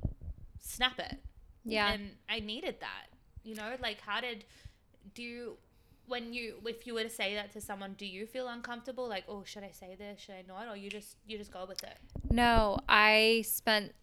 snap 0.59 0.99
it. 0.99 1.17
Yeah. 1.63 1.91
And 1.91 2.11
I 2.29 2.39
needed 2.39 2.77
that. 2.81 3.07
You 3.43 3.55
know, 3.55 3.71
like 3.81 4.01
how 4.01 4.21
did 4.21 4.45
do 5.15 5.23
you 5.23 5.57
when 6.07 6.33
you 6.33 6.55
if 6.65 6.85
you 6.85 6.93
were 6.93 7.03
to 7.03 7.09
say 7.09 7.33
that 7.35 7.53
to 7.53 7.61
someone, 7.61 7.95
do 7.97 8.05
you 8.05 8.25
feel 8.25 8.49
uncomfortable? 8.49 9.07
Like, 9.07 9.23
oh, 9.29 9.43
should 9.45 9.63
I 9.63 9.71
say 9.71 9.95
this? 9.97 10.19
Should 10.19 10.35
I 10.35 10.43
not? 10.47 10.67
Or 10.67 10.75
you 10.75 10.89
just 10.89 11.15
you 11.25 11.37
just 11.37 11.51
go 11.51 11.65
with 11.65 11.81
it? 11.83 11.97
No, 12.29 12.77
I 12.89 13.43
spent 13.47 13.93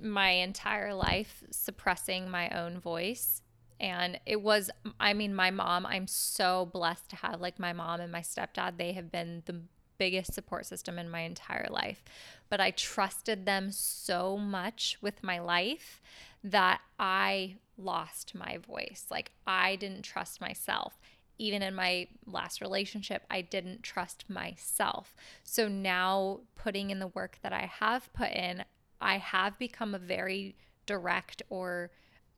my 0.00 0.30
entire 0.30 0.94
life 0.94 1.42
suppressing 1.50 2.30
my 2.30 2.48
own 2.50 2.78
voice. 2.78 3.42
And 3.80 4.20
it 4.26 4.40
was, 4.40 4.70
I 5.00 5.12
mean, 5.12 5.34
my 5.34 5.50
mom, 5.50 5.86
I'm 5.86 6.06
so 6.06 6.66
blessed 6.72 7.08
to 7.10 7.16
have 7.16 7.40
like 7.40 7.58
my 7.58 7.72
mom 7.72 8.00
and 8.00 8.12
my 8.12 8.20
stepdad. 8.20 8.76
They 8.76 8.92
have 8.92 9.10
been 9.10 9.42
the 9.46 9.60
biggest 9.98 10.34
support 10.34 10.66
system 10.66 10.98
in 10.98 11.10
my 11.10 11.20
entire 11.20 11.68
life. 11.70 12.04
But 12.48 12.60
I 12.60 12.70
trusted 12.72 13.44
them 13.44 13.72
so 13.72 14.36
much 14.36 14.98
with 15.00 15.22
my 15.22 15.38
life 15.38 16.00
that 16.44 16.80
I 16.98 17.56
lost 17.76 18.34
my 18.34 18.58
voice. 18.58 19.06
Like, 19.10 19.32
I 19.46 19.76
didn't 19.76 20.02
trust 20.02 20.40
myself 20.40 20.98
even 21.38 21.62
in 21.62 21.74
my 21.74 22.06
last 22.26 22.60
relationship, 22.60 23.24
I 23.28 23.40
didn't 23.40 23.82
trust 23.82 24.28
myself. 24.28 25.14
So 25.42 25.66
now, 25.66 26.40
putting 26.54 26.90
in 26.90 27.00
the 27.00 27.08
work 27.08 27.38
that 27.42 27.52
I 27.52 27.66
have 27.80 28.12
put 28.12 28.30
in, 28.30 28.64
I 29.02 29.18
have 29.18 29.58
become 29.58 29.94
a 29.94 29.98
very 29.98 30.56
direct 30.86 31.42
or 31.50 31.90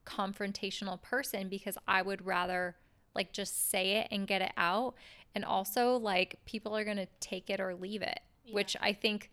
confrontational 0.05 1.01
person 1.01 1.49
because 1.49 1.79
I 1.87 2.03
would 2.03 2.27
rather 2.27 2.77
like 3.15 3.33
just 3.33 3.71
say 3.71 3.93
it 3.93 4.09
and 4.11 4.27
get 4.27 4.43
it 4.43 4.53
out. 4.57 4.95
And 5.35 5.45
also, 5.45 5.97
like, 5.97 6.39
people 6.45 6.77
are 6.77 6.85
going 6.85 6.97
to 6.97 7.09
take 7.21 7.51
it 7.51 7.61
or 7.61 7.75
leave 7.75 8.03
it, 8.03 8.21
which 8.53 8.77
I 8.81 8.93
think 8.93 9.31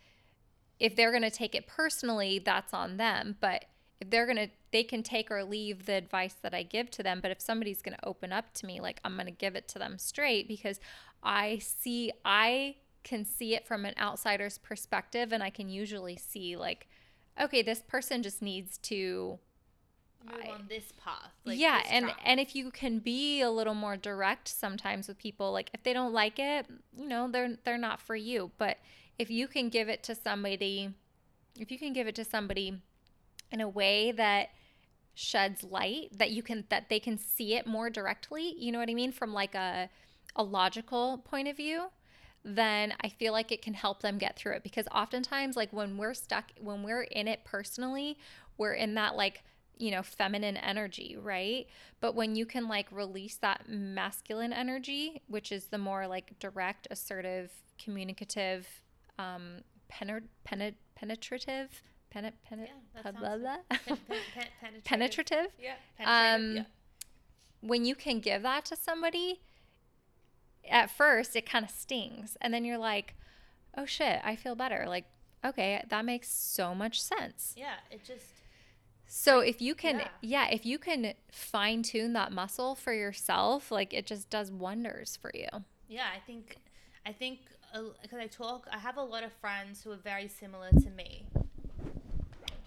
if 0.79 0.95
they're 0.95 1.11
going 1.11 1.21
to 1.21 1.29
take 1.29 1.53
it 1.53 1.67
personally, 1.67 2.39
that's 2.39 2.73
on 2.73 2.97
them. 2.97 3.38
But 3.39 3.65
if 3.99 4.09
they're 4.09 4.25
going 4.25 4.38
to, 4.38 4.49
they 4.71 4.84
can 4.84 5.03
take 5.03 5.29
or 5.29 5.43
leave 5.43 5.86
the 5.86 5.93
advice 5.93 6.36
that 6.41 6.55
I 6.55 6.63
give 6.63 6.89
to 6.91 7.03
them. 7.03 7.19
But 7.21 7.29
if 7.29 7.39
somebody's 7.39 7.84
going 7.84 7.95
to 7.95 8.07
open 8.07 8.32
up 8.32 8.51
to 8.55 8.65
me, 8.65 8.79
like, 8.82 8.99
I'm 9.05 9.13
going 9.13 9.27
to 9.27 9.32
give 9.32 9.55
it 9.55 9.67
to 9.69 9.79
them 9.79 9.99
straight 9.99 10.47
because 10.47 10.79
I 11.21 11.59
see, 11.59 12.11
I 12.25 12.77
can 13.03 13.23
see 13.23 13.53
it 13.53 13.67
from 13.67 13.86
an 13.86 13.93
outsider's 13.99 14.57
perspective. 14.57 15.32
And 15.32 15.43
I 15.43 15.51
can 15.51 15.69
usually 15.69 16.17
see, 16.17 16.57
like, 16.57 16.88
okay, 17.39 17.61
this 17.61 17.82
person 17.82 18.23
just 18.23 18.41
needs 18.41 18.77
to 18.79 19.39
Move 20.25 20.39
I- 20.45 20.49
on 20.49 20.65
this 20.69 20.91
path. 21.03 21.32
Like 21.45 21.57
yeah 21.59 21.79
this 21.82 21.91
and 21.91 22.05
track. 22.05 22.19
and 22.23 22.39
if 22.39 22.55
you 22.55 22.69
can 22.71 22.99
be 22.99 23.41
a 23.41 23.49
little 23.49 23.73
more 23.73 23.97
direct 23.97 24.47
sometimes 24.47 25.07
with 25.07 25.17
people 25.17 25.51
like 25.51 25.71
if 25.73 25.82
they 25.84 25.93
don't 25.93 26.13
like 26.13 26.38
it 26.38 26.67
you 26.95 27.07
know 27.07 27.27
they're 27.27 27.57
they're 27.63 27.77
not 27.79 27.99
for 27.99 28.15
you 28.15 28.51
but 28.59 28.77
if 29.17 29.32
you 29.32 29.47
can 29.47 29.69
give 29.69 29.89
it 29.89 30.03
to 30.03 30.13
somebody 30.13 30.91
if 31.59 31.71
you 31.71 31.79
can 31.79 31.91
give 31.93 32.05
it 32.05 32.13
to 32.15 32.23
somebody 32.23 32.79
in 33.51 33.61
a 33.61 33.67
way 33.67 34.11
that 34.11 34.49
sheds 35.15 35.63
light 35.63 36.09
that 36.15 36.29
you 36.29 36.43
can 36.43 36.65
that 36.69 36.88
they 36.89 36.99
can 36.99 37.17
see 37.17 37.55
it 37.55 37.65
more 37.65 37.89
directly 37.89 38.53
you 38.59 38.71
know 38.71 38.77
what 38.79 38.89
i 38.89 38.93
mean 38.93 39.11
from 39.11 39.34
like 39.34 39.55
a 39.55 39.89
a 40.36 40.43
logical 40.43 41.17
point 41.17 41.47
of 41.47 41.57
view 41.57 41.88
then 42.44 42.94
i 43.02 43.08
feel 43.10 43.32
like 43.34 43.52
it 43.52 43.62
can 43.62 43.74
help 43.74 44.02
them 44.02 44.18
get 44.18 44.36
through 44.36 44.54
it 44.54 44.64
because 44.64 44.88
oftentimes 44.94 45.56
like 45.56 45.72
when 45.72 45.98
we're 45.98 46.14
stuck 46.14 46.52
when 46.60 46.82
we're 46.84 47.04
in 47.04 47.28
it 47.28 47.44
personally 47.44 48.18
we're 48.58 48.74
in 48.74 48.96
that 48.96 49.16
like 49.16 49.44
you 49.78 49.92
know 49.92 50.02
feminine 50.04 50.58
energy 50.58 51.16
right 51.22 51.68
but 52.00 52.16
when 52.16 52.36
you 52.36 52.46
can 52.46 52.68
like 52.68 52.88
release 52.92 53.38
that 53.38 53.62
masculine 53.70 54.54
energy 54.54 55.22
which 55.28 55.52
is 55.52 55.66
the 55.68 55.78
more 55.78 56.08
like 56.08 56.38
direct 56.39 56.88
assertive 56.92 57.52
communicative 57.84 58.68
um 59.20 59.62
pener- 59.88 60.24
penet- 60.48 60.76
penetrative 60.96 61.82
penet- 62.14 62.34
penet- 62.50 62.68
Yeah, 62.96 63.02
blah, 63.04 63.12
blah, 63.12 63.30
Pen- 63.30 63.39
blah. 63.39 63.58
pen- 63.70 63.98
pen- 64.08 64.48
penetrative. 64.84 64.84
penetrative 64.84 65.48
Yeah. 65.60 65.74
penetrative, 65.98 66.36
Um, 66.50 66.56
yeah. 66.58 66.64
when 67.62 67.86
you 67.86 67.96
can 67.96 68.20
give 68.20 68.42
that 68.44 68.66
to 68.66 68.76
somebody, 68.76 69.42
at 70.70 70.89
first 70.89 71.36
it 71.36 71.45
kind 71.45 71.66
of 71.66 71.72
stings. 71.72 72.38
And 72.41 72.53
then 72.53 72.66
you're 72.66 72.78
like, 72.78 73.16
oh 73.78 73.86
shit, 73.86 74.20
I 74.24 74.36
feel 74.36 74.55
better. 74.55 74.86
Like, 74.88 75.05
okay, 75.45 75.84
that 75.89 76.05
makes 76.05 76.30
so 76.30 76.76
much 76.76 77.01
sense. 77.01 77.53
Yeah. 77.57 77.76
It 77.89 78.03
just. 78.03 78.26
So 79.07 79.39
if 79.41 79.62
you 79.62 79.76
can, 79.76 79.99
Yeah. 79.99 80.07
yeah, 80.22 80.47
if 80.51 80.66
you 80.66 80.78
can 80.80 81.14
fine 81.32 81.84
tune 81.84 82.14
that 82.14 82.32
muscle 82.32 82.76
for 82.76 82.93
yourself, 82.93 83.70
like 83.70 83.93
it 83.93 84.05
just 84.05 84.30
does 84.30 84.51
wonders 84.51 85.18
for 85.22 85.32
you. 85.34 85.47
Yeah, 85.89 86.05
I 86.16 86.20
think, 86.20 86.55
I 87.05 87.12
think, 87.12 87.39
because 88.01 88.20
I 88.20 88.28
talk, 88.28 88.68
I 88.72 88.78
have 88.78 88.95
a 88.95 89.01
lot 89.03 89.24
of 89.24 89.34
friends 89.34 89.84
who 89.84 89.91
are 89.91 89.97
very 89.97 90.30
similar 90.30 90.70
to 90.70 90.89
me. 90.91 91.26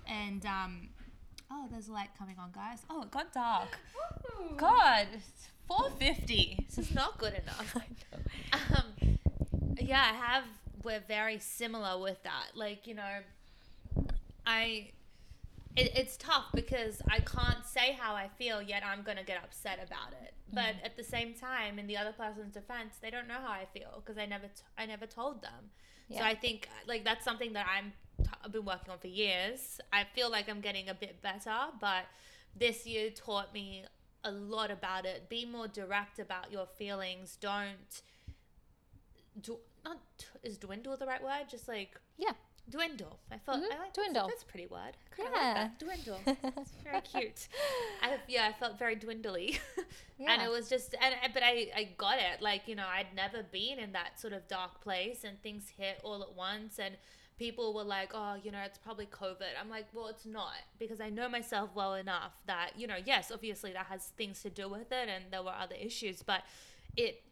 And 0.07 0.45
um, 0.45 0.89
oh, 1.51 1.67
there's 1.71 1.89
light 1.89 2.11
coming 2.19 2.37
on, 2.39 2.51
guys. 2.53 2.81
Oh, 2.91 3.03
it 3.03 3.11
got 3.11 3.33
dark. 3.33 3.79
God, 4.59 5.07
it's 5.69 5.77
four 5.77 5.91
fifty. 5.99 6.67
This 6.69 6.79
is 6.79 6.95
not 6.95 7.19
good 7.19 7.35
enough. 7.35 7.77
Um, 8.53 9.19
yeah, 9.81 10.01
I 10.13 10.15
have. 10.15 10.45
We're 10.85 11.03
very 11.09 11.39
similar 11.39 12.01
with 12.01 12.23
that. 12.23 12.51
Like 12.55 12.87
you 12.87 12.95
know, 12.95 13.21
I. 14.47 14.91
It, 15.77 15.91
it's 15.97 16.17
tough 16.17 16.47
because 16.55 17.03
I 17.11 17.19
can't 17.19 17.67
say 17.67 17.99
how 17.99 18.15
I 18.15 18.29
feel 18.39 18.63
yet 18.63 18.85
I'm 18.87 19.03
gonna 19.03 19.25
get 19.25 19.43
upset 19.43 19.81
about 19.85 20.13
it. 20.23 20.35
But 20.53 20.77
at 20.85 20.97
the 20.97 21.03
same 21.03 21.35
time, 21.35 21.79
in 21.81 21.89
the 21.89 21.97
other 21.97 22.13
person's 22.13 22.55
defense, 22.55 22.97
they 23.03 23.11
don't 23.11 23.27
know 23.27 23.41
how 23.43 23.51
I 23.51 23.67
feel 23.75 24.03
because 24.05 24.19
I 24.19 24.27
never 24.27 24.47
t- 24.47 24.63
I 24.79 24.87
never 24.87 25.07
told 25.07 25.43
them. 25.43 25.71
Yeah. 26.09 26.21
So 26.21 26.25
I 26.27 26.35
think 26.37 26.69
like 26.87 27.05
that's 27.05 27.25
something 27.25 27.55
that 27.55 27.67
I'm 27.69 27.93
I've 28.45 28.53
been 28.53 28.65
working 28.65 28.93
on 28.93 28.99
for 28.99 29.09
years. 29.09 29.81
I 29.93 30.05
feel 30.15 30.31
like 30.31 30.49
I'm 30.49 30.61
getting 30.61 30.89
a 30.89 30.95
bit 30.95 31.21
better, 31.23 31.57
but 31.81 32.05
this 32.57 32.87
year 32.87 33.11
taught 33.11 33.53
me 33.53 33.85
a 34.25 34.31
lot 34.33 34.71
about 34.71 35.05
it. 35.07 35.29
Be 35.29 35.45
more 35.45 35.69
direct 35.69 36.19
about 36.19 36.51
your 36.51 36.67
feelings. 36.67 37.37
Don't 37.41 38.03
do 39.41 39.59
not 39.85 39.99
is 40.43 40.59
dwindle 40.59 40.97
the 40.97 41.07
right 41.07 41.23
word? 41.23 41.47
Just 41.51 41.69
like 41.69 42.01
Yeah. 42.17 42.33
dwindle. 42.71 43.19
I 43.31 43.39
felt 43.39 43.63
Mhm, 43.63 43.73
I 43.73 43.79
like 43.79 43.93
dwindle. 43.95 44.27
That's, 44.29 44.41
that's 44.41 44.43
a 44.43 44.47
pretty 44.47 44.67
word. 44.67 44.97
Yeah. 45.19 45.25
like 45.25 45.33
that. 45.35 45.79
Dwindle. 45.79 46.21
It's 46.61 46.71
very 46.83 47.01
cute. 47.03 47.49
I, 48.03 48.19
yeah, 48.29 48.47
I 48.49 48.53
felt 48.53 48.79
very 48.79 48.97
dwindly, 48.97 49.59
and 50.19 50.41
it 50.43 50.51
was 50.51 50.69
just 50.69 50.95
and 51.01 51.15
but 51.35 51.43
I 51.43 51.71
I 51.77 51.89
got 51.99 52.19
it. 52.19 52.41
Like 52.41 52.67
you 52.69 52.75
know, 52.75 52.87
I'd 52.87 53.15
never 53.15 53.43
been 53.43 53.79
in 53.79 53.93
that 53.93 54.19
sort 54.21 54.33
of 54.33 54.47
dark 54.49 54.81
place, 54.81 55.25
and 55.25 55.41
things 55.43 55.69
hit 55.77 56.01
all 56.03 56.23
at 56.23 56.35
once, 56.35 56.79
and 56.79 56.97
people 57.39 57.75
were 57.75 57.85
like, 57.85 58.11
oh, 58.15 58.37
you 58.43 58.51
know, 58.51 58.61
it's 58.65 58.79
probably 58.79 59.07
COVID. 59.07 59.55
I'm 59.61 59.69
like, 59.69 59.87
well, 59.93 60.09
it's 60.09 60.27
not 60.27 60.53
because 60.79 61.01
I 61.01 61.11
know 61.11 61.29
myself 61.29 61.71
well 61.75 61.95
enough 61.95 62.33
that 62.47 62.71
you 62.77 62.87
know, 62.87 62.97
yes, 63.05 63.31
obviously 63.33 63.73
that 63.73 63.87
has 63.87 64.07
things 64.17 64.43
to 64.43 64.51
do 64.51 64.69
with 64.69 64.93
it, 64.93 65.09
and 65.09 65.25
there 65.31 65.43
were 65.43 65.55
other 65.59 65.77
issues, 65.77 66.23
but 66.23 66.43
it. 66.97 67.23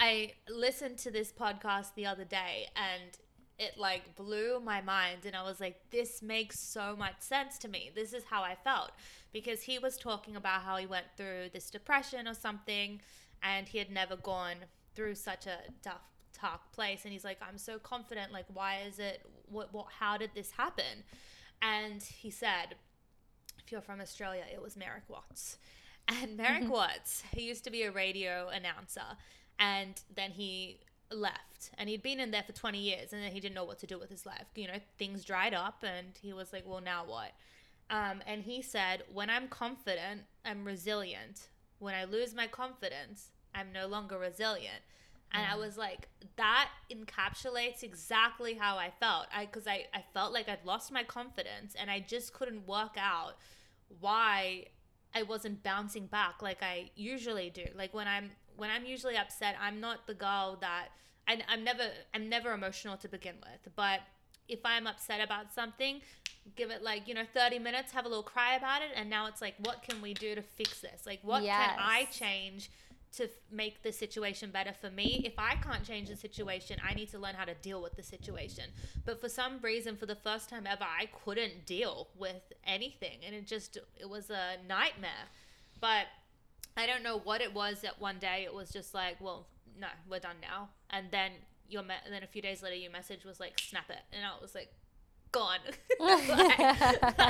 I 0.00 0.32
listened 0.48 0.98
to 0.98 1.12
this 1.12 1.32
podcast 1.32 1.94
the 1.94 2.06
other 2.06 2.24
day 2.24 2.66
and 2.74 3.16
it 3.56 3.78
like 3.78 4.16
blew 4.16 4.58
my 4.58 4.80
mind 4.80 5.26
and 5.26 5.36
I 5.36 5.44
was 5.44 5.60
like 5.60 5.76
this 5.90 6.22
makes 6.22 6.58
so 6.58 6.96
much 6.98 7.20
sense 7.20 7.56
to 7.58 7.68
me. 7.68 7.90
This 7.94 8.12
is 8.12 8.24
how 8.24 8.42
I 8.42 8.56
felt 8.56 8.90
because 9.32 9.62
he 9.62 9.78
was 9.78 9.96
talking 9.96 10.34
about 10.34 10.62
how 10.62 10.76
he 10.76 10.86
went 10.86 11.06
through 11.16 11.50
this 11.52 11.70
depression 11.70 12.26
or 12.26 12.34
something 12.34 13.00
and 13.42 13.68
he 13.68 13.78
had 13.78 13.90
never 13.90 14.16
gone 14.16 14.56
through 14.94 15.14
such 15.14 15.46
a 15.46 15.58
tough 15.82 16.02
dark 16.42 16.72
place 16.72 17.04
and 17.04 17.12
he's 17.12 17.24
like 17.24 17.38
I'm 17.46 17.58
so 17.58 17.78
confident 17.78 18.32
like 18.32 18.46
why 18.52 18.80
is 18.86 18.98
it 18.98 19.22
what 19.46 19.72
what 19.72 19.86
how 20.00 20.16
did 20.16 20.30
this 20.34 20.50
happen? 20.52 21.04
And 21.62 22.02
he 22.02 22.30
said 22.30 22.74
if 23.64 23.70
you're 23.70 23.80
from 23.80 24.00
Australia 24.00 24.44
it 24.52 24.60
was 24.60 24.76
Merrick 24.76 25.04
Watts. 25.08 25.58
And 26.08 26.36
Merrick 26.36 26.68
Watts, 26.68 27.22
he 27.32 27.42
used 27.42 27.62
to 27.62 27.70
be 27.70 27.84
a 27.84 27.92
radio 27.92 28.48
announcer 28.48 29.16
and 29.60 30.00
then 30.12 30.32
he 30.32 30.80
left 31.12 31.70
and 31.78 31.88
he'd 31.88 32.02
been 32.02 32.18
in 32.18 32.32
there 32.32 32.42
for 32.42 32.50
20 32.50 32.76
years 32.76 33.12
and 33.12 33.22
then 33.22 33.30
he 33.30 33.38
didn't 33.38 33.54
know 33.54 33.62
what 33.64 33.78
to 33.78 33.86
do 33.86 34.00
with 34.00 34.10
his 34.10 34.26
life. 34.26 34.46
You 34.56 34.66
know 34.66 34.80
things 34.98 35.24
dried 35.24 35.54
up 35.54 35.84
and 35.84 36.08
he 36.20 36.32
was 36.32 36.52
like 36.52 36.64
well 36.66 36.80
now 36.80 37.04
what? 37.06 37.32
Um, 37.88 38.20
and 38.26 38.42
he 38.42 38.62
said 38.62 39.04
when 39.12 39.30
i'm 39.30 39.46
confident 39.46 40.22
i'm 40.44 40.64
resilient. 40.64 41.48
When 41.78 41.94
i 41.94 42.02
lose 42.04 42.34
my 42.34 42.48
confidence 42.48 43.28
i'm 43.54 43.72
no 43.72 43.86
longer 43.86 44.18
resilient 44.18 44.82
and 45.32 45.46
i 45.46 45.56
was 45.56 45.76
like 45.76 46.08
that 46.36 46.68
encapsulates 46.90 47.82
exactly 47.82 48.54
how 48.54 48.76
i 48.76 48.90
felt 49.00 49.26
i 49.34 49.44
because 49.46 49.66
I, 49.66 49.86
I 49.94 50.04
felt 50.12 50.32
like 50.32 50.48
i'd 50.48 50.64
lost 50.64 50.92
my 50.92 51.04
confidence 51.04 51.74
and 51.78 51.90
i 51.90 52.00
just 52.00 52.32
couldn't 52.32 52.66
work 52.66 52.96
out 52.96 53.34
why 54.00 54.66
I 55.14 55.22
wasn't 55.22 55.62
bouncing 55.62 56.06
back 56.06 56.42
like 56.42 56.62
I 56.62 56.90
usually 56.96 57.50
do. 57.50 57.64
Like 57.74 57.92
when 57.94 58.08
I'm 58.08 58.30
when 58.56 58.70
I'm 58.70 58.84
usually 58.84 59.16
upset, 59.16 59.56
I'm 59.60 59.80
not 59.80 60.06
the 60.06 60.14
girl 60.14 60.58
that 60.60 60.88
I, 61.28 61.40
I'm 61.48 61.64
never 61.64 61.84
I'm 62.14 62.28
never 62.28 62.52
emotional 62.52 62.96
to 62.98 63.08
begin 63.08 63.34
with. 63.42 63.74
But 63.76 64.00
if 64.48 64.60
I'm 64.64 64.86
upset 64.86 65.20
about 65.22 65.52
something, 65.52 66.00
give 66.56 66.70
it 66.70 66.82
like 66.82 67.06
you 67.06 67.14
know 67.14 67.24
30 67.34 67.58
minutes 67.58 67.92
have 67.92 68.04
a 68.04 68.08
little 68.08 68.24
cry 68.24 68.56
about 68.56 68.82
it 68.82 68.88
and 68.96 69.08
now 69.08 69.26
it's 69.26 69.40
like 69.40 69.54
what 69.64 69.82
can 69.82 70.02
we 70.02 70.12
do 70.12 70.34
to 70.34 70.42
fix 70.42 70.80
this 70.80 71.06
like 71.06 71.20
what 71.22 71.40
can 71.68 71.76
i 71.78 72.04
change 72.10 72.68
to 73.16 73.24
f- 73.24 73.30
make 73.50 73.82
the 73.82 73.92
situation 73.92 74.50
better 74.50 74.72
for 74.72 74.90
me. 74.90 75.22
If 75.24 75.34
i 75.38 75.54
can't 75.56 75.84
change 75.84 76.08
the 76.08 76.16
situation 76.16 76.78
i 76.88 76.94
need 76.94 77.10
to 77.10 77.18
learn 77.18 77.34
how 77.34 77.44
to 77.44 77.54
deal 77.54 77.82
with 77.82 77.94
the 77.96 78.02
situation. 78.02 78.64
But 79.04 79.20
for 79.20 79.28
some 79.28 79.58
reason 79.60 79.96
for 79.96 80.06
the 80.06 80.14
first 80.16 80.48
time 80.48 80.66
ever 80.66 80.84
i 80.84 81.08
couldn't 81.24 81.66
deal 81.66 82.08
with 82.16 82.52
anything 82.66 83.18
and 83.26 83.34
it 83.34 83.46
just 83.46 83.78
it 84.00 84.08
was 84.08 84.30
a 84.30 84.56
nightmare. 84.68 85.26
But 85.80 86.06
i 86.76 86.86
don't 86.86 87.02
know 87.02 87.18
what 87.18 87.40
it 87.40 87.52
was 87.54 87.82
that 87.82 88.00
one 88.00 88.18
day 88.18 88.42
it 88.44 88.54
was 88.54 88.70
just 88.70 88.94
like 88.94 89.16
well 89.20 89.46
no 89.78 89.88
we're 90.08 90.20
done 90.20 90.36
now. 90.40 90.68
And 90.90 91.06
then 91.10 91.32
your 91.68 91.82
me- 91.82 92.02
and 92.04 92.12
then 92.14 92.22
a 92.22 92.26
few 92.26 92.42
days 92.42 92.62
later 92.62 92.76
your 92.76 92.92
message 92.92 93.24
was 93.24 93.40
like 93.40 93.58
snap 93.58 93.90
it. 93.90 94.02
And 94.12 94.24
i 94.24 94.30
was 94.40 94.54
like 94.54 94.72
gone 95.32 95.58
like, 95.98 96.28
like, 96.28 96.58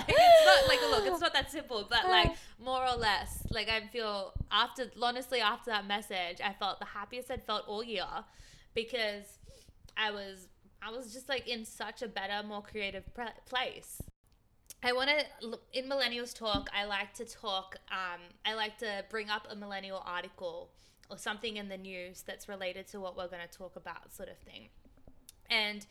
it's 0.08 0.46
not 0.46 0.68
like 0.68 0.80
look 0.90 1.06
it's 1.06 1.20
not 1.20 1.32
that 1.32 1.50
simple 1.50 1.86
but 1.88 2.08
like 2.08 2.32
more 2.62 2.84
or 2.86 2.96
less 2.96 3.42
like 3.50 3.68
i 3.68 3.80
feel 3.92 4.32
after 4.50 4.90
honestly 5.00 5.40
after 5.40 5.70
that 5.70 5.86
message 5.86 6.40
i 6.44 6.52
felt 6.52 6.78
the 6.78 6.84
happiest 6.84 7.30
i'd 7.30 7.44
felt 7.44 7.66
all 7.66 7.82
year 7.82 8.04
because 8.74 9.38
i 9.96 10.10
was 10.10 10.48
i 10.82 10.90
was 10.90 11.12
just 11.12 11.28
like 11.28 11.48
in 11.48 11.64
such 11.64 12.02
a 12.02 12.08
better 12.08 12.46
more 12.46 12.62
creative 12.62 13.04
pre- 13.14 13.26
place 13.46 14.00
I 14.84 14.92
want 14.92 15.10
to 15.10 15.58
in 15.72 15.88
millennials 15.88 16.36
talk. 16.36 16.68
I 16.76 16.86
like 16.86 17.14
to 17.14 17.24
talk. 17.24 17.76
Um, 17.92 18.20
I 18.44 18.54
like 18.54 18.78
to 18.78 19.04
bring 19.10 19.30
up 19.30 19.46
a 19.48 19.54
millennial 19.54 20.02
article 20.04 20.70
or 21.08 21.18
something 21.18 21.56
in 21.56 21.68
the 21.68 21.76
news 21.76 22.22
that's 22.26 22.48
related 22.48 22.88
to 22.88 23.00
what 23.00 23.16
we're 23.16 23.28
going 23.28 23.46
to 23.48 23.58
talk 23.58 23.76
about, 23.76 24.12
sort 24.12 24.28
of 24.28 24.38
thing. 24.38 24.70
And 25.48 25.86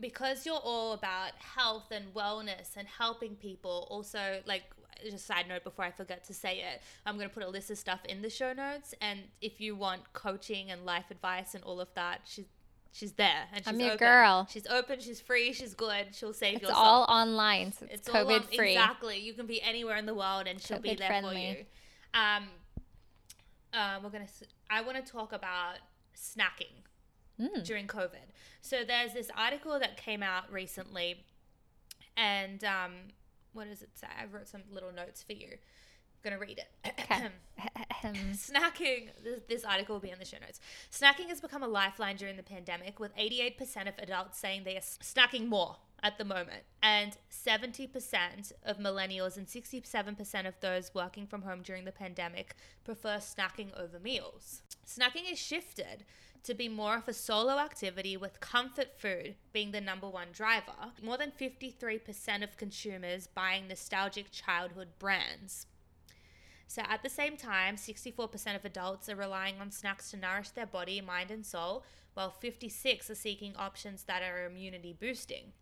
because 0.00 0.44
you're 0.46 0.54
all 0.62 0.92
about 0.92 1.32
health 1.56 1.90
and 1.90 2.12
wellness 2.14 2.76
and 2.76 2.86
helping 2.88 3.36
people, 3.36 3.86
also 3.90 4.40
like 4.46 4.64
just 5.02 5.16
a 5.16 5.18
side 5.18 5.46
note 5.48 5.64
before 5.64 5.84
I 5.84 5.90
forget 5.90 6.24
to 6.24 6.34
say 6.34 6.58
it, 6.60 6.80
I'm 7.04 7.16
going 7.16 7.28
to 7.28 7.34
put 7.34 7.42
a 7.42 7.48
list 7.48 7.70
of 7.70 7.78
stuff 7.78 8.00
in 8.08 8.22
the 8.22 8.30
show 8.30 8.52
notes. 8.52 8.94
And 9.00 9.20
if 9.40 9.60
you 9.60 9.76
want 9.76 10.12
coaching 10.12 10.70
and 10.70 10.84
life 10.86 11.06
advice 11.10 11.54
and 11.54 11.62
all 11.64 11.80
of 11.80 11.88
that, 11.94 12.20
she's 12.24 12.46
she's 12.92 13.12
there 13.12 13.44
and 13.52 13.64
she's 13.64 13.68
I'm 13.74 13.80
your 13.80 13.88
open. 13.94 13.98
girl. 14.06 14.48
She's 14.50 14.66
open. 14.68 15.00
She's 15.00 15.20
free. 15.20 15.52
She's 15.52 15.74
good. 15.74 16.06
She'll 16.12 16.32
save 16.32 16.60
your. 16.62 16.70
It's 16.70 16.78
your 16.78 16.86
all 16.86 17.04
online, 17.08 17.72
so 17.72 17.84
it's, 17.86 18.06
It's 18.06 18.08
all 18.08 18.24
COVID 18.24 18.40
on- 18.42 18.46
free. 18.56 18.72
Exactly. 18.72 19.18
You 19.18 19.32
can 19.34 19.46
be 19.46 19.60
anywhere 19.62 19.96
in 19.96 20.06
the 20.06 20.14
world, 20.14 20.46
and 20.46 20.60
she'll 20.60 20.78
be 20.80 20.94
there 20.94 21.08
friendly. 21.08 21.34
for 21.34 21.58
you. 21.58 22.20
Um, 22.22 22.44
um, 23.72 24.02
we're 24.04 24.10
gonna. 24.10 24.24
s- 24.24 24.44
I 24.70 24.80
want 24.82 25.04
to 25.04 25.12
talk 25.12 25.32
about 25.32 25.76
snacking 26.16 26.82
Mm. 27.40 27.64
during 27.64 27.86
COVID. 27.88 28.30
So 28.60 28.84
there's 28.86 29.12
this 29.12 29.28
article 29.36 29.78
that 29.80 29.96
came 29.96 30.22
out 30.22 30.52
recently, 30.52 31.24
and 32.16 32.62
um, 32.62 32.92
what 33.52 33.68
does 33.68 33.82
it 33.82 33.90
say? 33.94 34.06
I 34.06 34.26
wrote 34.26 34.46
some 34.46 34.62
little 34.72 34.92
notes 34.92 35.22
for 35.22 35.32
you. 35.32 35.48
I'm 35.50 36.30
gonna 36.30 36.38
read 36.38 36.60
it. 36.60 36.94
Snacking, 38.04 39.08
this, 39.22 39.40
this 39.48 39.64
article 39.64 39.96
will 39.96 40.00
be 40.00 40.10
in 40.10 40.18
the 40.18 40.24
show 40.24 40.36
notes. 40.40 40.60
Snacking 40.92 41.28
has 41.28 41.40
become 41.40 41.62
a 41.62 41.68
lifeline 41.68 42.16
during 42.16 42.36
the 42.36 42.42
pandemic, 42.42 43.00
with 43.00 43.16
88% 43.16 43.88
of 43.88 43.94
adults 43.98 44.38
saying 44.38 44.62
they 44.64 44.76
are 44.76 44.80
snacking 44.80 45.48
more 45.48 45.76
at 46.02 46.18
the 46.18 46.24
moment, 46.24 46.62
and 46.82 47.16
70% 47.30 48.52
of 48.64 48.78
millennials 48.78 49.36
and 49.36 49.46
67% 49.46 50.46
of 50.46 50.54
those 50.60 50.94
working 50.94 51.26
from 51.26 51.42
home 51.42 51.62
during 51.62 51.84
the 51.84 51.92
pandemic 51.92 52.54
prefer 52.84 53.16
snacking 53.16 53.76
over 53.78 53.98
meals. 53.98 54.60
Snacking 54.86 55.30
is 55.32 55.38
shifted 55.38 56.04
to 56.44 56.54
be 56.54 56.68
more 56.68 56.96
of 56.96 57.08
a 57.08 57.12
solo 57.14 57.58
activity 57.58 58.16
with 58.16 58.40
comfort 58.40 58.98
food 58.98 59.34
being 59.52 59.72
the 59.72 59.80
number 59.80 60.08
one 60.08 60.28
driver. 60.32 60.92
More 61.02 61.16
than 61.16 61.32
53% 61.32 62.44
of 62.44 62.56
consumers 62.56 63.26
buying 63.26 63.66
nostalgic 63.66 64.30
childhood 64.30 64.88
brands. 64.98 65.66
So 66.66 66.82
at 66.88 67.02
the 67.02 67.08
same 67.08 67.36
time, 67.36 67.76
64% 67.76 68.56
of 68.56 68.64
adults 68.64 69.08
are 69.08 69.16
relying 69.16 69.60
on 69.60 69.70
snacks 69.70 70.10
to 70.10 70.16
nourish 70.16 70.50
their 70.50 70.66
body, 70.66 71.00
mind, 71.00 71.30
and 71.30 71.44
soul, 71.44 71.84
while 72.12 72.30
56 72.30 73.10
are 73.10 73.14
seeking 73.14 73.56
options 73.56 74.04
that 74.04 74.22
are 74.22 74.44
immunity 74.44 74.92
boosting. 74.98 75.52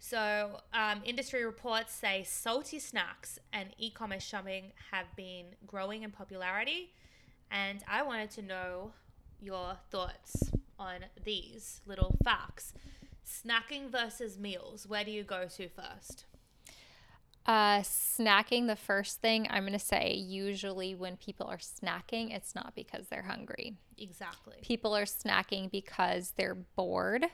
So, 0.00 0.60
um, 0.72 1.02
industry 1.04 1.44
reports 1.44 1.92
say 1.92 2.22
salty 2.22 2.78
snacks 2.78 3.38
and 3.52 3.70
e-commerce 3.78 4.22
shopping 4.22 4.72
have 4.92 5.06
been 5.16 5.46
growing 5.66 6.04
in 6.04 6.12
popularity, 6.12 6.92
and 7.50 7.82
I 7.88 8.02
wanted 8.02 8.30
to 8.32 8.42
know 8.42 8.92
your 9.40 9.76
thoughts 9.90 10.50
on 10.78 11.04
these 11.24 11.80
little 11.86 12.14
facts. 12.24 12.72
Snacking 13.26 13.90
versus 13.90 14.38
meals. 14.38 14.86
Where 14.86 15.04
do 15.04 15.10
you 15.10 15.22
go 15.22 15.46
to 15.56 15.68
first? 15.68 16.24
Uh, 17.46 17.80
snacking, 17.80 18.66
the 18.66 18.76
first 18.76 19.22
thing 19.22 19.46
I'm 19.48 19.62
going 19.62 19.72
to 19.72 19.78
say, 19.78 20.12
usually 20.14 20.94
when 20.94 21.16
people 21.16 21.46
are 21.46 21.56
snacking, 21.56 22.34
it's 22.34 22.54
not 22.54 22.74
because 22.74 23.06
they're 23.08 23.22
hungry. 23.22 23.74
Exactly. 23.96 24.56
People 24.60 24.94
are 24.94 25.04
snacking 25.04 25.70
because 25.70 26.34
they're 26.36 26.54
bored 26.76 27.24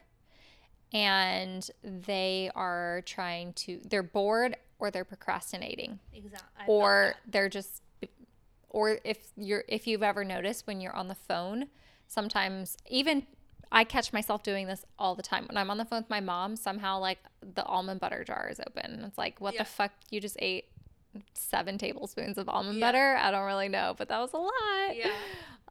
and 0.92 1.68
they 1.82 2.50
are 2.54 3.02
trying 3.06 3.52
to, 3.54 3.80
they're 3.88 4.04
bored 4.04 4.56
or 4.78 4.92
they're 4.92 5.04
procrastinating 5.04 5.98
Exactly. 6.12 6.64
or 6.68 7.14
they're 7.26 7.48
just, 7.48 7.82
or 8.68 9.00
if 9.04 9.18
you're, 9.36 9.64
if 9.68 9.88
you've 9.88 10.04
ever 10.04 10.24
noticed 10.24 10.66
when 10.68 10.80
you're 10.80 10.94
on 10.94 11.08
the 11.08 11.16
phone, 11.16 11.66
sometimes 12.08 12.76
even 12.88 13.26
I 13.72 13.82
catch 13.84 14.12
myself 14.12 14.42
doing 14.44 14.66
this 14.68 14.84
all 14.98 15.14
the 15.16 15.22
time. 15.22 15.46
When 15.48 15.56
I'm 15.56 15.68
on 15.70 15.78
the 15.78 15.84
phone 15.84 16.00
with 16.02 16.10
my 16.10 16.20
mom, 16.20 16.54
somehow 16.56 17.00
like 17.00 17.18
the 17.42 17.64
almond 17.64 18.00
butter 18.00 18.22
jar 18.22 18.48
is 18.50 18.60
open. 18.60 19.02
It's 19.06 19.18
like, 19.18 19.40
what 19.40 19.54
Yeah. 19.54 19.62
the 19.62 19.68
fuck? 19.68 19.90
You 20.10 20.20
just 20.20 20.36
ate 20.38 20.66
seven 21.34 21.76
tablespoons 21.78 22.38
of 22.38 22.48
almond 22.48 22.78
Yeah. 22.78 22.86
butter? 22.88 23.16
I 23.16 23.30
don't 23.32 23.46
really 23.46 23.68
know, 23.68 23.94
but 23.98 24.08
that 24.08 24.18
was 24.20 24.32
a 24.32 24.38
lot. 24.38 24.96
Yeah. 24.96 25.10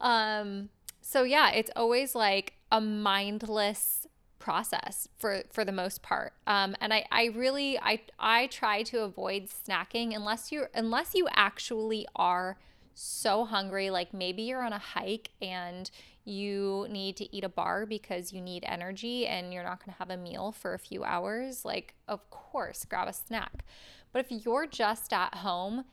Um, 0.02 0.70
so 1.02 1.24
yeah, 1.24 1.52
it's 1.52 1.72
always 1.78 2.14
like 2.16 2.54
a 2.72 2.82
mindless 2.82 4.08
process 4.40 5.08
for 5.18 5.44
for 5.52 5.64
the 5.64 5.72
most 5.72 6.02
part. 6.02 6.34
Um, 6.48 6.76
and 6.82 6.94
I 6.94 7.06
I 7.12 7.26
really 7.28 7.80
I 7.80 8.02
I 8.20 8.48
try 8.48 8.84
to 8.84 9.02
avoid 9.04 9.48
snacking 9.48 10.14
unless 10.14 10.52
you 10.52 10.66
unless 10.74 11.14
you 11.16 11.28
actually 11.32 12.06
are 12.16 12.58
so 12.94 13.46
hungry 13.46 13.90
like 13.90 14.14
maybe 14.14 14.44
you're 14.44 14.64
on 14.64 14.74
a 14.74 14.80
hike 14.80 15.30
and 15.42 15.90
you 16.26 16.88
need 16.90 17.18
to 17.18 17.36
eat 17.36 17.44
a 17.44 17.50
bar 17.50 17.86
because 17.86 18.32
you 18.32 18.40
need 18.40 18.64
energy 18.68 19.28
and 19.28 19.54
you're 19.54 19.64
not 19.64 19.80
going 19.80 19.92
to 19.92 20.00
have 20.00 20.10
a 20.10 20.18
meal 20.18 20.52
for 20.52 20.74
a 20.74 20.80
few 20.80 21.04
hours 21.04 21.66
like 21.66 21.94
of 22.08 22.30
course 22.30 22.86
grab 22.86 23.08
a 23.08 23.14
snack 23.14 23.64
but 24.12 24.24
if 24.26 24.46
you're 24.46 24.68
just 24.68 25.12
at 25.12 25.36
home 25.36 25.86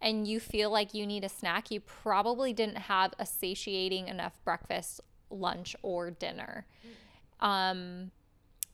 and 0.00 0.26
you 0.26 0.40
feel 0.40 0.70
like 0.70 0.94
you 0.94 1.06
need 1.06 1.24
a 1.24 1.28
snack, 1.28 1.70
you 1.70 1.80
probably 1.80 2.52
didn't 2.52 2.76
have 2.76 3.12
a 3.18 3.26
satiating 3.26 4.08
enough 4.08 4.38
breakfast, 4.44 5.00
lunch, 5.30 5.74
or 5.82 6.10
dinner. 6.10 6.66
Um, 7.40 8.10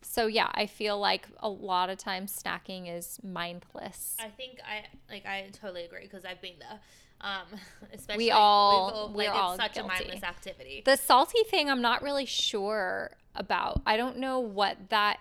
so 0.03 0.27
yeah, 0.27 0.51
I 0.53 0.66
feel 0.66 0.99
like 0.99 1.27
a 1.41 1.49
lot 1.49 1.89
of 1.89 1.97
times 1.97 2.39
snacking 2.43 2.95
is 2.95 3.19
mindless. 3.23 4.16
I 4.20 4.28
think 4.28 4.59
I 4.66 4.85
like 5.11 5.24
I 5.24 5.49
totally 5.53 5.85
agree 5.85 6.03
because 6.03 6.24
I've 6.24 6.43
been 6.43 6.59
there. 6.59 6.81
Um, 7.24 7.59
especially 7.92 8.24
We 8.26 8.30
all- 8.30 9.10
we're 9.14 9.30
like, 9.30 9.34
all 9.34 9.55
it's 9.55 9.62
such 9.62 9.74
guilty. 9.74 9.88
a 9.88 9.98
mindless 9.98 10.22
activity. 10.22 10.82
The 10.84 10.96
salty 10.96 11.42
thing, 11.44 11.70
I'm 11.70 11.80
not 11.82 12.02
really 12.02 12.26
sure 12.26 13.12
about. 13.34 13.80
I 13.86 13.96
don't 13.96 14.18
know 14.18 14.38
what 14.40 14.90
that 14.90 15.18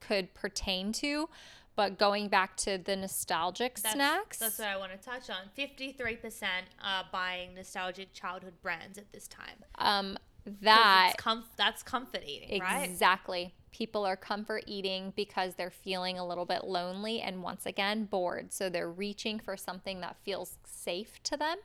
could 0.00 0.32
pertain 0.34 0.92
to, 0.94 1.28
but 1.76 1.98
going 1.98 2.28
back 2.28 2.56
to 2.58 2.78
the 2.78 2.96
nostalgic 2.96 3.78
That's, 3.80 3.94
snacks. 3.94 4.38
That's 4.38 4.58
what 4.58 4.68
I 4.68 4.76
want 4.76 4.92
to 4.92 4.98
touch 4.98 5.28
on. 5.30 5.36
Fifty-three 5.54 6.16
percent 6.16 6.66
are 6.82 7.04
buying 7.12 7.54
nostalgic 7.54 8.12
childhood 8.12 8.54
brands 8.62 8.96
at 8.98 9.12
this 9.12 9.26
time. 9.28 9.56
um, 9.78 10.16
that 10.60 11.14
comf- 11.18 11.44
that's 11.56 11.82
comfort 11.82 12.22
eating, 12.26 12.60
right? 12.60 12.88
Exactly. 12.88 13.54
People 13.72 14.04
are 14.04 14.14
comfort 14.16 14.62
eating 14.66 15.12
because 15.16 15.54
they're 15.56 15.70
feeling 15.70 16.18
a 16.18 16.24
little 16.26 16.44
bit 16.44 16.64
lonely 16.64 17.20
and 17.20 17.42
once 17.42 17.66
again 17.66 18.04
bored. 18.04 18.52
So 18.52 18.68
they're 18.68 18.90
reaching 18.90 19.40
for 19.40 19.56
something 19.56 20.00
that 20.02 20.16
feels 20.22 20.58
safe 20.84 21.22
to 21.24 21.36
them, 21.36 21.56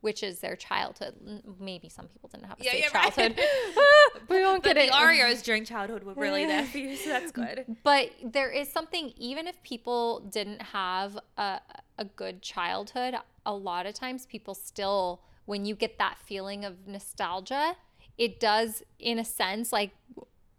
which 0.00 0.22
is 0.22 0.40
their 0.40 0.56
childhood. 0.56 1.14
Maybe 1.60 1.88
some 1.88 2.06
people 2.08 2.28
didn't 2.32 2.46
have 2.46 2.60
a 2.60 2.64
Yeah, 2.64 2.72
safe 2.72 2.90
yeah, 2.92 2.98
right. 2.98 3.14
childhood. 3.14 3.40
Ah, 3.76 4.18
we 4.28 4.40
won't 4.40 4.62
But 4.62 4.74
get 4.74 4.86
the 4.90 4.96
it. 4.96 5.02
Oreos 5.04 5.42
during 5.42 5.64
childhood 5.64 6.02
were 6.04 6.14
really 6.14 6.44
there 6.46 6.64
for 6.64 6.78
you, 6.78 6.96
so 6.96 7.08
that's 7.10 7.32
good. 7.42 7.76
But 7.82 8.10
there 8.22 8.50
is 8.50 8.68
something, 8.70 9.12
even 9.16 9.46
if 9.46 9.62
people 9.62 10.20
didn't 10.20 10.62
have 10.62 11.18
a, 11.36 11.60
a 11.98 12.04
good 12.04 12.42
childhood, 12.42 13.14
a 13.46 13.54
lot 13.54 13.86
of 13.86 13.94
times 13.94 14.26
people 14.26 14.54
still, 14.54 15.20
when 15.46 15.64
you 15.64 15.74
get 15.74 15.98
that 15.98 16.18
feeling 16.18 16.64
of 16.64 16.86
nostalgia, 16.86 17.76
it 18.16 18.38
does, 18.40 18.82
in 18.98 19.18
a 19.18 19.24
sense, 19.24 19.72
like 19.72 19.90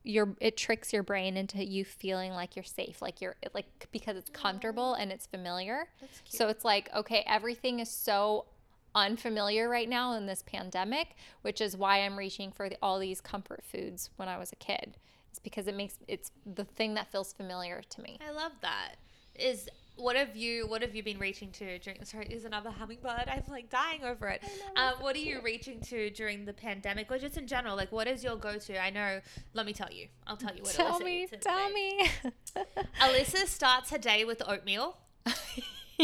your 0.06 0.36
it 0.40 0.56
tricks 0.56 0.94
your 0.94 1.04
brain 1.04 1.36
into 1.36 1.64
you 1.64 1.84
feeling 1.84 2.32
like 2.32 2.56
you're 2.56 2.64
safe 2.64 3.02
like 3.02 3.22
you're 3.22 3.36
like 3.54 3.66
because 3.92 4.16
it's 4.16 4.30
comfortable 4.30 4.96
oh. 4.96 5.02
and 5.02 5.12
it's 5.12 5.26
familiar 5.26 5.88
so 6.30 6.48
it's 6.48 6.64
like 6.64 6.90
okay 6.96 7.24
everything 7.28 7.80
is 7.80 7.90
so 7.90 8.46
unfamiliar 8.94 9.68
right 9.68 9.90
now 9.90 10.14
in 10.14 10.26
this 10.26 10.44
pandemic 10.46 11.16
which 11.42 11.60
is 11.60 11.76
why 11.76 11.98
i'm 11.98 12.18
reaching 12.18 12.52
for 12.52 12.70
the, 12.70 12.78
all 12.82 13.00
these 13.00 13.20
comfort 13.20 13.64
foods 13.64 14.10
when 14.18 14.30
i 14.30 14.38
was 14.38 14.52
a 14.52 14.56
kid 14.56 14.96
It's 15.36 15.40
because 15.42 15.68
it 15.68 15.76
makes 15.76 16.00
it's 16.08 16.32
the 16.46 16.64
thing 16.64 16.94
that 16.94 17.12
feels 17.12 17.34
familiar 17.34 17.82
to 17.90 18.02
me. 18.02 18.18
I 18.26 18.32
love 18.32 18.54
that. 18.62 18.96
Is 19.38 19.68
what 19.98 20.16
have 20.16 20.36
you 20.36 20.68
what 20.68 20.82
have 20.82 20.96
you 20.96 21.04
been 21.04 21.20
reaching 21.20 21.52
to 21.52 21.80
during 21.80 22.04
sorry 22.04 22.28
is 22.28 22.46
another 22.46 22.70
hummingbird. 22.70 23.26
I'm 23.28 23.44
like 23.50 23.70
dying 23.70 24.04
over 24.04 24.28
it. 24.28 24.44
Um, 24.76 24.96
what 25.00 25.16
are 25.16 25.20
you 25.20 25.40
reaching 25.42 25.80
to 25.82 26.10
during 26.10 26.46
the 26.46 26.54
pandemic 26.54 27.12
or 27.12 27.18
just 27.18 27.38
in 27.38 27.48
general? 27.48 27.76
Like 27.76 27.92
what 27.92 28.08
is 28.08 28.24
your 28.24 28.36
go-to? 28.36 28.82
I 28.82 28.90
know 28.90 29.20
let 29.54 29.66
me 29.66 29.74
tell 29.74 29.92
you. 29.92 30.08
I'll 30.28 30.38
tell 30.38 30.56
you 30.56 30.64
what 30.64 30.74
Tell 30.74 31.00
Alyssa 31.00 31.04
me, 31.04 31.28
tell 31.40 31.70
me. 31.70 32.08
alyssa 33.02 33.46
starts 33.48 33.90
her 33.92 33.98
day 33.98 34.26
with 34.26 34.42
oatmeal. 34.48 34.98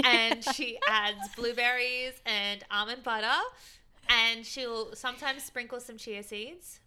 And 0.05 0.41
she 0.55 0.79
adds 0.87 1.19
blueberries 1.35 2.13
and 2.25 2.63
almond 2.71 3.03
butter. 3.03 3.27
And 4.07 4.45
she'll 4.45 4.95
sometimes 4.95 5.43
sprinkle 5.43 5.81
some 5.81 5.97
chia 5.97 6.23
seeds. 6.23 6.79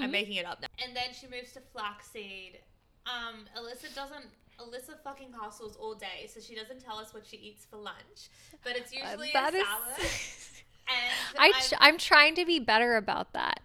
I'm 0.00 0.12
making 0.12 0.36
it 0.36 0.46
up 0.46 0.60
now. 0.62 0.68
And 0.84 0.94
then 0.94 1.12
she 1.12 1.26
moves 1.26 1.50
to 1.54 1.60
flaxseed 1.60 2.60
um 3.06 3.46
alyssa 3.56 3.92
doesn't 3.94 4.26
alyssa 4.62 4.98
fucking 5.04 5.32
hustles 5.32 5.76
all 5.76 5.94
day 5.94 6.26
so 6.32 6.40
she 6.40 6.54
doesn't 6.54 6.80
tell 6.80 6.98
us 6.98 7.12
what 7.14 7.26
she 7.26 7.36
eats 7.36 7.64
for 7.64 7.76
lunch 7.76 8.28
but 8.64 8.76
it's 8.76 8.92
usually 9.00 9.34
Uh, 9.34 9.40
a 9.40 9.48
is- 9.48 9.64
salad 9.66 9.98
and 10.88 11.38
I 11.38 11.46
I'm- 11.46 11.78
I'm 11.80 11.98
trying 11.98 12.34
to 12.36 12.44
be 12.46 12.58
better 12.58 12.96
about 12.96 13.32
that. 13.34 13.60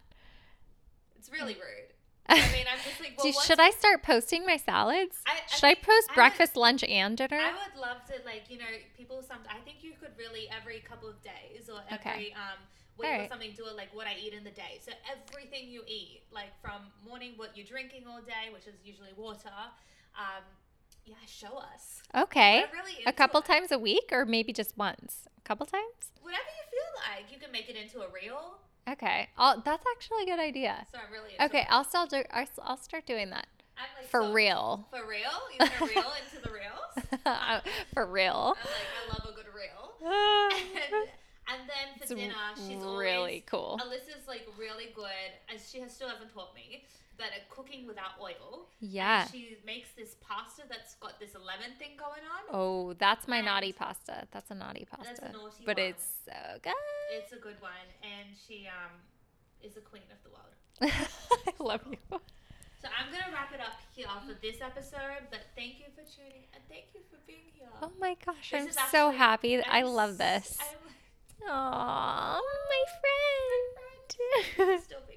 it's 1.17 1.31
really 1.31 1.53
rude 1.65 1.93
i 2.29 2.35
mean 2.51 2.65
i'm 2.71 2.79
just 2.83 2.99
like 2.99 3.13
well, 3.17 3.31
should 3.41 3.59
I 3.59 3.71
start 3.71 4.03
posting 4.03 4.45
my 4.45 4.57
salads? 4.57 5.17
I- 5.25 5.31
I 5.31 5.55
should 5.55 5.63
I 5.65 5.73
post 5.75 6.09
I 6.09 6.11
would- 6.11 6.15
breakfast, 6.15 6.55
lunch, 6.57 6.83
and 6.83 7.17
dinner? 7.17 7.39
I 7.39 7.51
would 7.63 7.75
love 7.79 8.03
to 8.09 8.13
like 8.25 8.43
you 8.49 8.57
know 8.59 8.73
people. 8.95 9.23
Some 9.23 9.39
I 9.49 9.57
think 9.65 9.77
you 9.81 9.93
could 9.99 10.11
really 10.19 10.47
every 10.53 10.79
couple 10.81 11.09
of 11.09 11.17
days 11.23 11.67
or 11.73 11.79
Okay. 11.95 12.09
every 12.11 12.33
um 12.33 12.59
week 12.99 13.09
or 13.09 13.27
something 13.29 13.53
do 13.57 13.65
it 13.65 13.75
like 13.75 13.89
what 13.95 14.05
I 14.07 14.15
eat 14.21 14.33
in 14.33 14.43
the 14.43 14.51
day. 14.51 14.77
So 14.85 14.91
everything 15.09 15.69
you 15.69 15.81
eat, 15.87 16.21
like 16.31 16.51
from 16.61 16.81
morning 17.07 17.33
what 17.37 17.55
you're 17.57 17.65
drinking 17.65 18.03
all 18.07 18.21
day, 18.21 18.51
which 18.53 18.67
is 18.67 18.75
usually 18.85 19.13
water. 19.17 19.57
Um, 20.15 20.43
yeah, 21.07 21.15
show 21.25 21.57
us. 21.57 22.01
okay. 22.15 22.65
Really 22.73 23.03
A 23.05 23.13
couple 23.13 23.39
it. 23.39 23.45
times 23.45 23.71
a 23.71 23.79
week, 23.79 24.09
or 24.11 24.25
maybe 24.25 24.53
just 24.53 24.77
once. 24.77 25.27
A 25.37 25.41
couple 25.47 25.65
times. 25.65 26.11
Whatever 26.21 26.43
you 26.43 26.63
feel 26.69 26.91
like, 27.15 27.31
you 27.31 27.39
can 27.39 27.51
make 27.51 27.69
it 27.69 27.75
into 27.75 28.01
a 28.01 28.07
reel. 28.13 28.57
Okay. 28.89 29.29
I'll, 29.37 29.59
that's 29.61 29.85
actually 29.95 30.23
a 30.23 30.25
good 30.25 30.39
idea. 30.39 30.85
So 30.91 30.97
I'm 30.99 31.11
really 31.11 31.31
Okay, 31.41 31.61
It. 31.61 31.67
I'll 31.69 31.83
start. 31.83 32.09
Do, 32.09 32.23
I'll 32.63 32.77
start 32.77 33.05
doing 33.05 33.29
that 33.31 33.47
I'm 33.77 33.83
like 33.97 34.09
for 34.09 34.21
so- 34.21 34.33
real. 34.33 34.87
For 34.91 35.07
real, 35.07 35.31
you 35.51 35.57
want 35.59 35.71
a 35.81 35.85
reel 35.85 36.11
into 36.23 36.43
the 36.43 36.51
reels? 36.51 36.63
Uh, 37.25 37.59
for 37.93 38.05
real. 38.05 38.55
I'm 38.57 38.69
like 38.69 38.87
I 39.05 39.13
love 39.13 39.33
a 39.33 39.35
good 39.35 39.45
reel. 39.53 39.93
And, 41.49 41.59
and 41.61 41.69
then 41.69 41.95
for 41.97 42.03
It's 42.03 42.13
dinner, 42.13 42.33
she's 42.55 42.83
really 42.83 43.15
always 43.15 43.43
cool. 43.45 43.79
Alyssa's 43.81 44.27
like 44.27 44.45
really 44.57 44.87
good, 44.95 45.31
and 45.49 45.59
she 45.59 45.79
has, 45.79 45.93
still 45.95 46.09
hasn't 46.09 46.33
taught 46.33 46.53
me, 46.55 46.83
but 47.17 47.27
are 47.27 47.47
cooking 47.49 47.87
without 47.87 48.11
oil. 48.21 48.67
Yeah. 48.79 49.21
And 49.23 49.31
she 49.31 49.57
makes 49.65 49.89
this 49.97 50.15
pasta 50.21 50.63
that's 50.69 50.95
got 50.95 51.19
this 51.19 51.33
lemon 51.33 51.75
thing 51.79 51.91
going 51.97 52.21
on. 52.21 52.43
Oh, 52.53 52.93
that's 52.93 53.27
my 53.27 53.41
naughty 53.41 53.73
pasta. 53.73 54.27
That's 54.31 54.51
a 54.51 54.55
naughty 54.55 54.85
pasta. 54.89 55.05
That's 55.19 55.19
a 55.21 55.37
naughty 55.37 55.63
but 55.65 55.77
one. 55.77 55.85
it's 55.87 56.05
so 56.25 56.33
good. 56.61 56.73
It's 57.11 57.33
a 57.33 57.37
good 57.37 57.59
one, 57.59 57.87
and 58.03 58.35
she 58.47 58.67
um 58.67 58.91
is 59.63 59.73
the 59.73 59.81
queen 59.81 60.03
of 60.11 60.19
the 60.23 60.29
world. 60.29 60.53
I 61.59 61.63
love 61.63 61.81
you. 61.89 61.97
So 62.79 62.87
I'm 62.93 63.11
gonna 63.11 63.33
wrap 63.33 63.51
it 63.53 63.59
up 63.59 63.73
here 63.95 64.05
for 64.27 64.35
this 64.39 64.61
episode, 64.61 65.25
but 65.31 65.39
thank 65.55 65.79
you 65.79 65.85
for 65.95 66.03
tuning 66.05 66.43
and 66.53 66.61
thank 66.69 66.85
you 66.93 67.01
for 67.09 67.17
being 67.25 67.49
here. 67.53 67.67
Oh 67.81 67.91
my 67.99 68.15
gosh, 68.23 68.51
This 68.51 68.77
I'm 68.77 68.89
so 68.91 69.07
actually- 69.09 69.17
happy. 69.17 69.55
that 69.57 69.67
I 69.73 69.81
love 69.81 70.19
this. 70.19 70.57
I'm 70.61 70.77
Aw, 71.49 72.39
my 72.69 72.83
friend. 73.01 74.17
my 74.59 74.77
friend. 74.77 74.81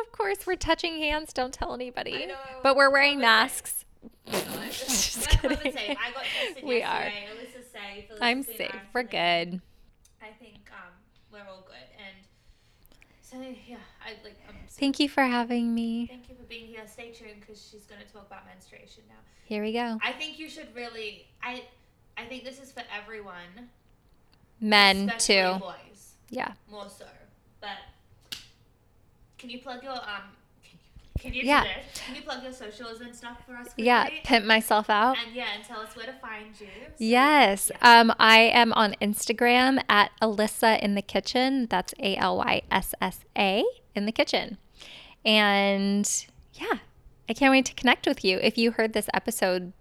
of 0.00 0.12
course, 0.12 0.46
we're 0.46 0.56
touching 0.56 0.98
hands. 0.98 1.32
Don't 1.32 1.52
tell 1.52 1.74
anybody. 1.74 2.28
But 2.62 2.76
we're 2.76 2.90
wearing 2.90 3.20
masks. 3.20 3.84
Just 4.30 5.28
kidding. 5.28 5.56
kidding. 5.58 5.96
I 5.96 6.12
got 6.12 6.24
tested 6.24 6.64
We 6.64 6.82
are. 6.82 7.02
Alyssa's 7.04 7.70
safe. 7.72 8.04
I'm 8.20 8.42
safe. 8.42 8.60
around 8.72 8.80
We're 8.92 9.02
for 9.02 9.08
good. 9.08 9.60
I 10.22 10.28
think 10.40 10.68
um, 10.72 10.92
we're 11.32 11.48
all 11.48 11.64
good, 11.66 11.76
and 11.98 12.16
so 13.22 13.36
yeah, 13.66 13.76
I 14.04 14.10
like. 14.24 14.36
I'm 14.48 14.54
Thank 14.68 14.98
you 14.98 15.08
for 15.08 15.22
having 15.22 15.74
me. 15.74 16.06
Thank 16.08 16.28
you 16.28 16.34
for 16.34 16.42
being 16.44 16.66
here. 16.66 16.80
Stay 16.86 17.10
tuned 17.12 17.40
because 17.40 17.60
she's 17.70 17.84
going 17.84 18.00
to 18.04 18.12
talk 18.12 18.26
about 18.26 18.44
menstruation 18.46 19.04
now. 19.08 19.14
Here 19.44 19.62
we 19.62 19.72
go. 19.72 19.98
I 20.02 20.12
think 20.12 20.38
you 20.38 20.48
should 20.48 20.74
really. 20.74 21.26
I, 21.42 21.62
I 22.18 22.24
think 22.24 22.44
this 22.44 22.60
is 22.60 22.72
for 22.72 22.82
everyone. 22.94 23.70
Men 24.60 25.12
too. 25.18 25.56
Boys 25.60 26.14
Yeah. 26.30 26.52
more 26.70 26.88
so, 26.88 27.04
but 27.60 27.76
can 29.44 29.50
you 29.50 29.58
plug 29.60 29.82
your 29.82 29.92
um? 29.92 30.22
Can 31.20 31.34
you, 31.34 31.42
can 31.42 31.48
you 31.48 31.52
Yeah. 31.54 31.64
Can 31.94 32.14
you 32.16 32.22
plug 32.22 32.42
your 32.42 32.52
socials 32.52 33.00
and 33.02 33.14
stuff 33.14 33.36
for 33.46 33.54
us? 33.56 33.68
Yeah. 33.76 34.04
quickly? 34.04 34.20
Pimp 34.24 34.46
myself 34.46 34.88
out. 34.88 35.18
And 35.22 35.34
yeah, 35.34 35.48
and 35.54 35.62
tell 35.62 35.80
us 35.80 35.94
where 35.94 36.06
to 36.06 36.14
find 36.14 36.58
you. 36.58 36.66
So- 36.66 36.92
Yes. 36.96 37.70
Yeah. 37.70 38.00
Um, 38.00 38.14
I 38.18 38.38
am 38.38 38.72
on 38.72 38.94
Instagram 39.02 39.82
at 39.88 40.12
Alyssa 40.22 40.80
in 40.80 40.94
the 40.94 41.02
kitchen. 41.02 41.66
That's 41.68 41.92
A 42.00 42.16
L 42.16 42.38
Y 42.38 42.62
S 42.70 42.94
S 43.02 43.20
A 43.36 43.64
in 43.94 44.06
the 44.06 44.12
kitchen. 44.12 44.56
And 45.26 46.26
yeah, 46.54 46.78
I 47.28 47.34
can't 47.34 47.50
wait 47.50 47.66
to 47.66 47.74
connect 47.74 48.06
with 48.06 48.24
you. 48.24 48.38
If 48.38 48.56
you 48.56 48.70
heard 48.72 48.94
this 48.94 49.08
episode, 49.12 49.74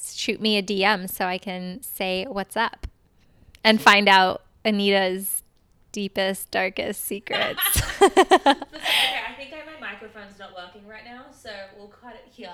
shoot 0.00 0.40
me 0.40 0.56
a 0.56 0.62
DM 0.62 1.08
so 1.10 1.26
I 1.26 1.36
can 1.36 1.82
say 1.82 2.24
what's 2.24 2.56
up 2.56 2.86
and 3.62 3.78
find 3.80 4.08
out 4.08 4.42
Annita's 4.64 5.42
deepest, 6.00 6.50
darkest 6.50 7.04
secrets. 7.04 7.60
Okay, 8.02 9.18
I 9.28 9.32
think 9.36 9.50
I, 9.52 9.64
my 9.80 9.92
microphone's 9.92 10.38
not 10.38 10.50
working 10.54 10.86
right 10.86 11.04
now, 11.04 11.24
so 11.32 11.50
we'll 11.76 11.88
cut 11.88 12.14
it 12.14 12.26
here. 12.30 12.50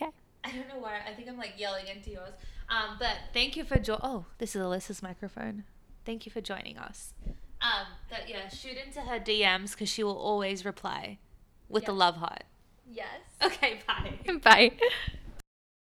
okay. 0.00 0.10
I 0.44 0.52
don't 0.52 0.68
know 0.68 0.78
why. 0.78 0.98
I 1.08 1.12
think 1.14 1.28
I'm 1.28 1.38
like 1.38 1.54
yelling 1.56 1.86
into 1.86 2.10
yours. 2.10 2.34
Um, 2.68 2.96
but 2.98 3.16
thank 3.32 3.56
you 3.56 3.64
for 3.64 3.78
jo- 3.78 3.98
Oh, 4.02 4.26
this 4.38 4.54
is 4.54 4.62
Alyssa's 4.62 5.02
microphone. 5.02 5.64
Thank 6.04 6.26
you 6.26 6.32
for 6.32 6.40
joining 6.40 6.76
us. 6.78 7.14
Um, 7.60 7.86
but 8.10 8.28
yeah, 8.28 8.48
shoot 8.48 8.76
into 8.84 9.00
her 9.02 9.18
DMs 9.20 9.70
because 9.72 9.88
she 9.88 10.02
will 10.04 10.18
always 10.18 10.64
reply 10.64 11.18
with 11.68 11.84
the 11.86 11.92
Yeah. 11.92 11.98
love 11.98 12.16
heart. 12.16 12.44
Yes. 12.90 13.20
Okay, 13.42 13.80
bye. 13.86 14.18
Bye. 14.42 14.72